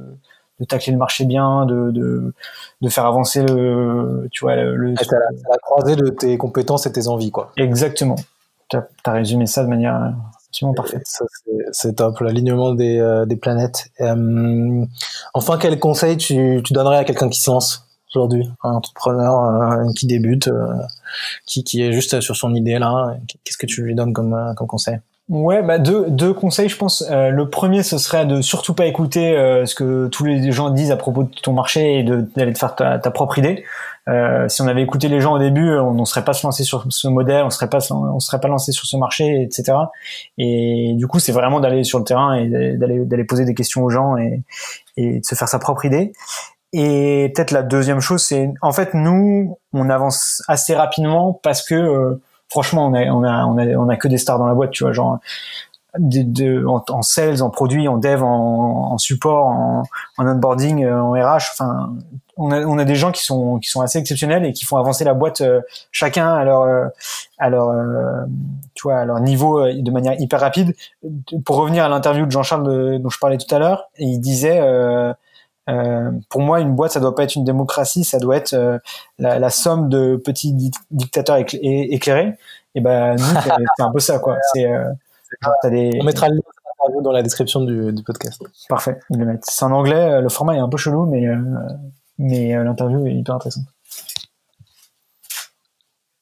de 0.59 0.65
tacler 0.65 0.91
le 0.93 0.97
marché 0.97 1.25
bien, 1.25 1.67
de, 1.67 1.91
de, 1.91 2.33
de 2.81 2.89
faire 2.89 3.05
avancer 3.05 3.43
le, 3.43 4.27
tu 4.31 4.43
vois, 4.45 4.55
le, 4.55 4.75
le- 4.75 4.93
à, 4.97 5.03
la- 5.19 5.25
à 5.27 5.51
la 5.51 5.57
croisée 5.59 5.95
de 5.95 6.09
tes 6.09 6.35
compétences 6.39 6.87
et 6.87 6.91
tes 6.91 7.07
envies 7.07 7.29
quoi. 7.31 7.51
exactement. 7.57 8.15
T'as 8.71 8.83
as 9.05 9.11
résumé 9.11 9.45
ça 9.45 9.63
de 9.63 9.69
manière 9.69 10.13
absolument 10.47 10.73
parfaite. 10.73 11.03
C'est 11.71 11.95
top, 11.95 12.19
l'alignement 12.21 12.73
des, 12.73 12.97
euh, 12.99 13.25
des 13.25 13.35
planètes. 13.35 13.91
Euh, 13.99 14.85
enfin, 15.33 15.57
quel 15.59 15.79
conseil 15.79 16.17
tu, 16.17 16.61
tu 16.63 16.73
donnerais 16.73 16.97
à 16.97 17.03
quelqu'un 17.03 17.29
qui 17.29 17.39
se 17.39 17.51
lance 17.51 17.87
aujourd'hui, 18.13 18.49
un 18.63 18.71
entrepreneur 18.71 19.43
euh, 19.43 19.91
qui 19.95 20.05
débute, 20.05 20.47
euh, 20.47 20.73
qui, 21.45 21.63
qui 21.63 21.81
est 21.81 21.93
juste 21.93 22.19
sur 22.21 22.35
son 22.35 22.53
idée 22.55 22.79
là 22.79 23.15
Qu'est-ce 23.43 23.57
que 23.57 23.65
tu 23.65 23.83
lui 23.83 23.95
donnes 23.95 24.13
comme, 24.13 24.33
euh, 24.33 24.53
comme 24.53 24.67
conseil? 24.67 24.99
Ouais, 25.31 25.63
bah 25.63 25.79
deux, 25.79 26.09
deux 26.09 26.33
conseils, 26.33 26.67
je 26.67 26.75
pense. 26.75 27.05
Euh, 27.09 27.29
le 27.29 27.49
premier, 27.49 27.83
ce 27.83 27.97
serait 27.97 28.25
de 28.25 28.41
surtout 28.41 28.73
pas 28.73 28.85
écouter 28.85 29.37
euh, 29.37 29.65
ce 29.65 29.75
que 29.75 30.09
tous 30.09 30.25
les 30.25 30.51
gens 30.51 30.71
disent 30.71 30.91
à 30.91 30.97
propos 30.97 31.23
de 31.23 31.29
ton 31.41 31.53
marché 31.53 31.99
et 31.99 32.03
d'aller 32.03 32.51
te 32.51 32.59
faire 32.59 32.75
ta, 32.75 32.99
ta 32.99 33.11
propre 33.11 33.37
idée. 33.39 33.63
Euh, 34.09 34.49
si 34.49 34.61
on 34.61 34.67
avait 34.67 34.81
écouté 34.81 35.07
les 35.07 35.21
gens 35.21 35.31
au 35.31 35.39
début, 35.39 35.73
on 35.77 35.93
ne 35.93 36.03
serait 36.03 36.25
pas 36.25 36.33
se 36.33 36.45
lancer 36.45 36.65
sur 36.65 36.85
ce 36.89 37.07
modèle, 37.07 37.45
on 37.45 37.49
serait 37.49 37.69
pas, 37.69 37.79
on 37.91 38.19
serait 38.19 38.41
pas 38.41 38.49
lancé 38.49 38.73
sur 38.73 38.85
ce 38.85 38.97
marché, 38.97 39.41
etc. 39.41 39.71
Et 40.37 40.95
du 40.97 41.07
coup, 41.07 41.19
c'est 41.19 41.31
vraiment 41.31 41.61
d'aller 41.61 41.85
sur 41.85 41.99
le 41.99 42.03
terrain 42.03 42.33
et 42.33 42.49
d'aller 42.75 43.05
d'aller 43.05 43.23
poser 43.23 43.45
des 43.45 43.53
questions 43.53 43.85
aux 43.85 43.89
gens 43.89 44.17
et, 44.17 44.43
et 44.97 45.19
de 45.19 45.25
se 45.25 45.35
faire 45.35 45.47
sa 45.47 45.59
propre 45.59 45.85
idée. 45.85 46.11
Et 46.73 47.31
peut-être 47.33 47.51
la 47.51 47.63
deuxième 47.63 48.01
chose, 48.01 48.21
c'est 48.21 48.53
en 48.61 48.73
fait 48.73 48.93
nous, 48.93 49.57
on 49.71 49.89
avance 49.89 50.43
assez 50.49 50.75
rapidement 50.75 51.39
parce 51.41 51.65
que 51.65 51.75
euh, 51.75 52.21
franchement, 52.51 52.85
on 52.87 52.93
a, 52.93 53.05
on 53.05 53.23
a, 53.23 53.45
on 53.45 53.89
a, 53.89 53.95
que 53.95 54.09
des 54.09 54.17
stars 54.17 54.37
dans 54.37 54.45
la 54.45 54.53
boîte, 54.53 54.71
tu 54.71 54.83
vois, 54.83 54.91
genre 54.91 55.19
en, 55.93 57.01
sales, 57.01 57.41
en 57.41 57.49
produit, 57.49 57.87
en 57.87 57.97
dev, 57.97 58.23
en, 58.23 58.97
support, 58.97 59.47
en, 59.47 59.83
onboarding, 60.17 60.83
euh, 60.83 61.01
en 61.01 61.11
RH. 61.11 61.51
Enfin, 61.53 61.93
on 62.37 62.51
a, 62.51 62.61
on 62.65 62.77
a 62.77 62.85
des 62.85 62.95
gens 62.95 63.11
qui 63.11 63.23
sont 63.23 63.59
qui 63.59 63.69
sont 63.69 63.81
assez 63.81 63.99
exceptionnels 63.99 64.45
et 64.45 64.53
qui 64.53 64.65
font 64.65 64.77
avancer 64.77 65.03
la 65.03 65.13
boîte 65.13 65.41
euh, 65.41 65.61
chacun 65.91 66.33
à 66.33 66.43
leur 66.43 66.61
euh, 66.61 66.87
à 67.37 67.49
leur 67.49 67.73
tu 68.73 68.83
vois 68.83 68.99
à 68.99 69.05
leur 69.05 69.19
niveau 69.19 69.65
de 69.65 69.91
manière 69.91 70.19
hyper 70.19 70.39
rapide. 70.39 70.75
Pour 71.45 71.57
revenir 71.57 71.85
à 71.85 71.89
l'interview 71.89 72.25
de 72.25 72.31
Jean-Charles 72.31 72.99
dont 72.99 73.09
je 73.09 73.19
parlais 73.19 73.37
tout 73.37 73.53
à 73.53 73.59
l'heure, 73.59 73.89
il 73.97 74.19
disait 74.19 74.59
pour 76.29 76.41
moi, 76.41 76.59
une 76.59 76.75
boîte, 76.75 76.91
ça 76.91 76.99
doit 76.99 77.15
pas 77.15 77.23
être 77.23 77.35
une 77.35 77.43
démocratie, 77.43 78.03
ça 78.03 78.19
doit 78.19 78.37
être 78.37 78.55
la, 79.19 79.39
la, 79.39 79.49
somme 79.49 79.89
de 79.89 80.15
petits 80.17 80.53
dictateurs 80.91 81.37
éclairés. 81.39 82.33
Et 82.75 82.81
ben 82.81 83.15
nous, 83.15 83.25
c'est 83.77 83.83
un 83.83 83.91
peu 83.91 83.99
ça, 83.99 84.19
quoi. 84.19 84.37
C'est 84.53 84.67
des... 85.69 85.97
On 86.01 86.03
mettra 86.03 86.29
le 86.29 86.35
lien 86.35 87.01
dans 87.01 87.11
la 87.11 87.21
description 87.21 87.61
du, 87.61 87.93
du 87.93 88.03
podcast. 88.03 88.43
Parfait, 88.67 88.99
C'est 89.43 89.65
en 89.65 89.71
anglais, 89.71 90.19
le 90.19 90.29
format 90.29 90.55
est 90.55 90.59
un 90.59 90.69
peu 90.69 90.77
chelou, 90.77 91.05
mais 91.05 91.25
mais 92.21 92.55
euh, 92.55 92.63
l'interview 92.63 93.05
est 93.07 93.15
hyper 93.15 93.35
intéressante. 93.35 93.65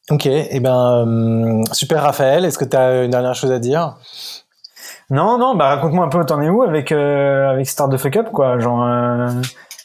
Ok, 0.09 0.25
et 0.25 0.59
ben 0.59 1.05
euh, 1.05 1.63
super 1.71 2.01
Raphaël, 2.01 2.45
est-ce 2.45 2.57
que 2.57 2.65
tu 2.65 2.75
as 2.75 3.03
une 3.03 3.11
dernière 3.11 3.35
chose 3.35 3.51
à 3.51 3.59
dire? 3.59 3.97
Non, 5.09 5.37
non, 5.37 5.55
bah 5.55 5.75
raconte-moi 5.75 6.05
un 6.05 6.09
peu 6.09 6.23
t'en 6.25 6.41
es 6.41 6.49
où 6.49 6.61
avec 6.61 6.91
euh, 6.91 7.49
avec 7.49 7.67
Start 7.67 7.91
the 7.91 7.97
Fuck 7.97 8.17
Up 8.17 8.31
quoi, 8.31 8.59
genre 8.59 8.87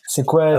c'est 0.06 0.24
quoi 0.24 0.58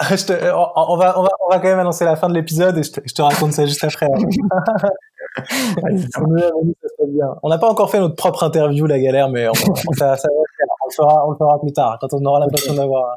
on, 0.00 0.68
on, 0.76 0.96
va, 0.96 1.18
on, 1.18 1.22
va, 1.22 1.28
on 1.40 1.50
va 1.50 1.58
quand 1.58 1.68
même 1.68 1.78
annoncer 1.78 2.04
la 2.04 2.16
fin 2.16 2.28
de 2.28 2.34
l'épisode 2.34 2.76
et 2.78 2.82
je 2.82 2.92
te, 2.92 3.00
je 3.04 3.14
te 3.14 3.22
raconte 3.22 3.52
ça 3.52 3.66
juste 3.66 3.84
après. 3.84 4.06
Hein. 4.06 4.18
on 7.42 7.48
n'a 7.48 7.58
pas 7.58 7.68
encore 7.68 7.90
fait 7.90 7.98
notre 7.98 8.14
propre 8.14 8.44
interview, 8.44 8.86
la 8.86 8.98
galère, 8.98 9.28
mais 9.28 9.48
on, 9.48 9.54
ça, 9.94 10.16
ça, 10.16 10.28
on, 10.32 10.88
le 10.88 10.94
fera, 10.94 11.26
on 11.26 11.30
le 11.30 11.36
fera 11.36 11.60
plus 11.60 11.72
tard, 11.72 11.98
quand 12.00 12.12
on 12.12 12.24
aura 12.24 12.40
l'impression 12.40 12.74
d'avoir 12.74 13.16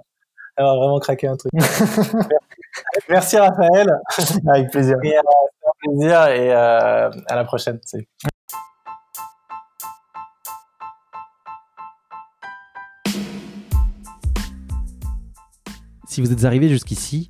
vraiment 0.58 1.00
craqué 1.00 1.28
un 1.28 1.36
truc. 1.36 1.52
Merci 3.10 3.38
Raphaël. 3.38 3.88
Avec 4.50 4.72
plaisir. 4.72 4.98
Et, 5.04 5.18
euh, 5.18 5.22
plaisir 5.80 6.28
et 6.28 6.54
euh, 6.54 7.10
à 7.28 7.36
la 7.36 7.44
prochaine. 7.44 7.80
Si 16.08 16.22
vous 16.22 16.32
êtes 16.32 16.46
arrivé 16.46 16.68
jusqu'ici, 16.68 17.30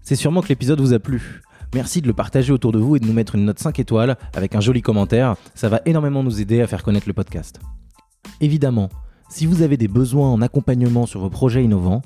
c'est 0.00 0.16
sûrement 0.16 0.40
que 0.40 0.48
l'épisode 0.48 0.80
vous 0.80 0.94
a 0.94 0.98
plu. 0.98 1.42
Merci 1.74 2.02
de 2.02 2.06
le 2.06 2.12
partager 2.12 2.52
autour 2.52 2.72
de 2.72 2.78
vous 2.78 2.96
et 2.96 3.00
de 3.00 3.06
nous 3.06 3.12
mettre 3.12 3.34
une 3.34 3.44
note 3.46 3.58
5 3.58 3.78
étoiles 3.78 4.16
avec 4.34 4.54
un 4.54 4.60
joli 4.60 4.82
commentaire. 4.82 5.36
Ça 5.54 5.68
va 5.68 5.80
énormément 5.86 6.22
nous 6.22 6.40
aider 6.40 6.60
à 6.60 6.66
faire 6.66 6.82
connaître 6.82 7.08
le 7.08 7.14
podcast. 7.14 7.60
Évidemment, 8.40 8.90
si 9.28 9.46
vous 9.46 9.62
avez 9.62 9.76
des 9.76 9.88
besoins 9.88 10.30
en 10.30 10.42
accompagnement 10.42 11.06
sur 11.06 11.20
vos 11.20 11.30
projets 11.30 11.64
innovants, 11.64 12.02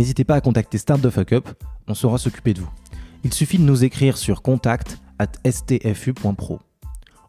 n'hésitez 0.00 0.24
pas 0.24 0.36
à 0.36 0.40
contacter 0.40 0.78
Start 0.78 1.02
the 1.02 1.10
Fuck 1.10 1.32
Up, 1.34 1.48
on 1.86 1.92
saura 1.92 2.16
s'occuper 2.16 2.54
de 2.54 2.60
vous. 2.62 2.70
Il 3.22 3.34
suffit 3.34 3.58
de 3.58 3.64
nous 3.64 3.84
écrire 3.84 4.16
sur 4.16 4.40
contact 4.40 4.98
at 5.18 5.32
stfu.pro. 5.44 6.58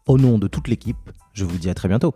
Au 0.06 0.16
nom 0.16 0.38
de 0.38 0.48
toute 0.48 0.68
l'équipe, 0.68 1.10
je 1.34 1.44
vous 1.44 1.58
dis 1.58 1.68
à 1.68 1.74
très 1.74 1.88
bientôt. 1.88 2.14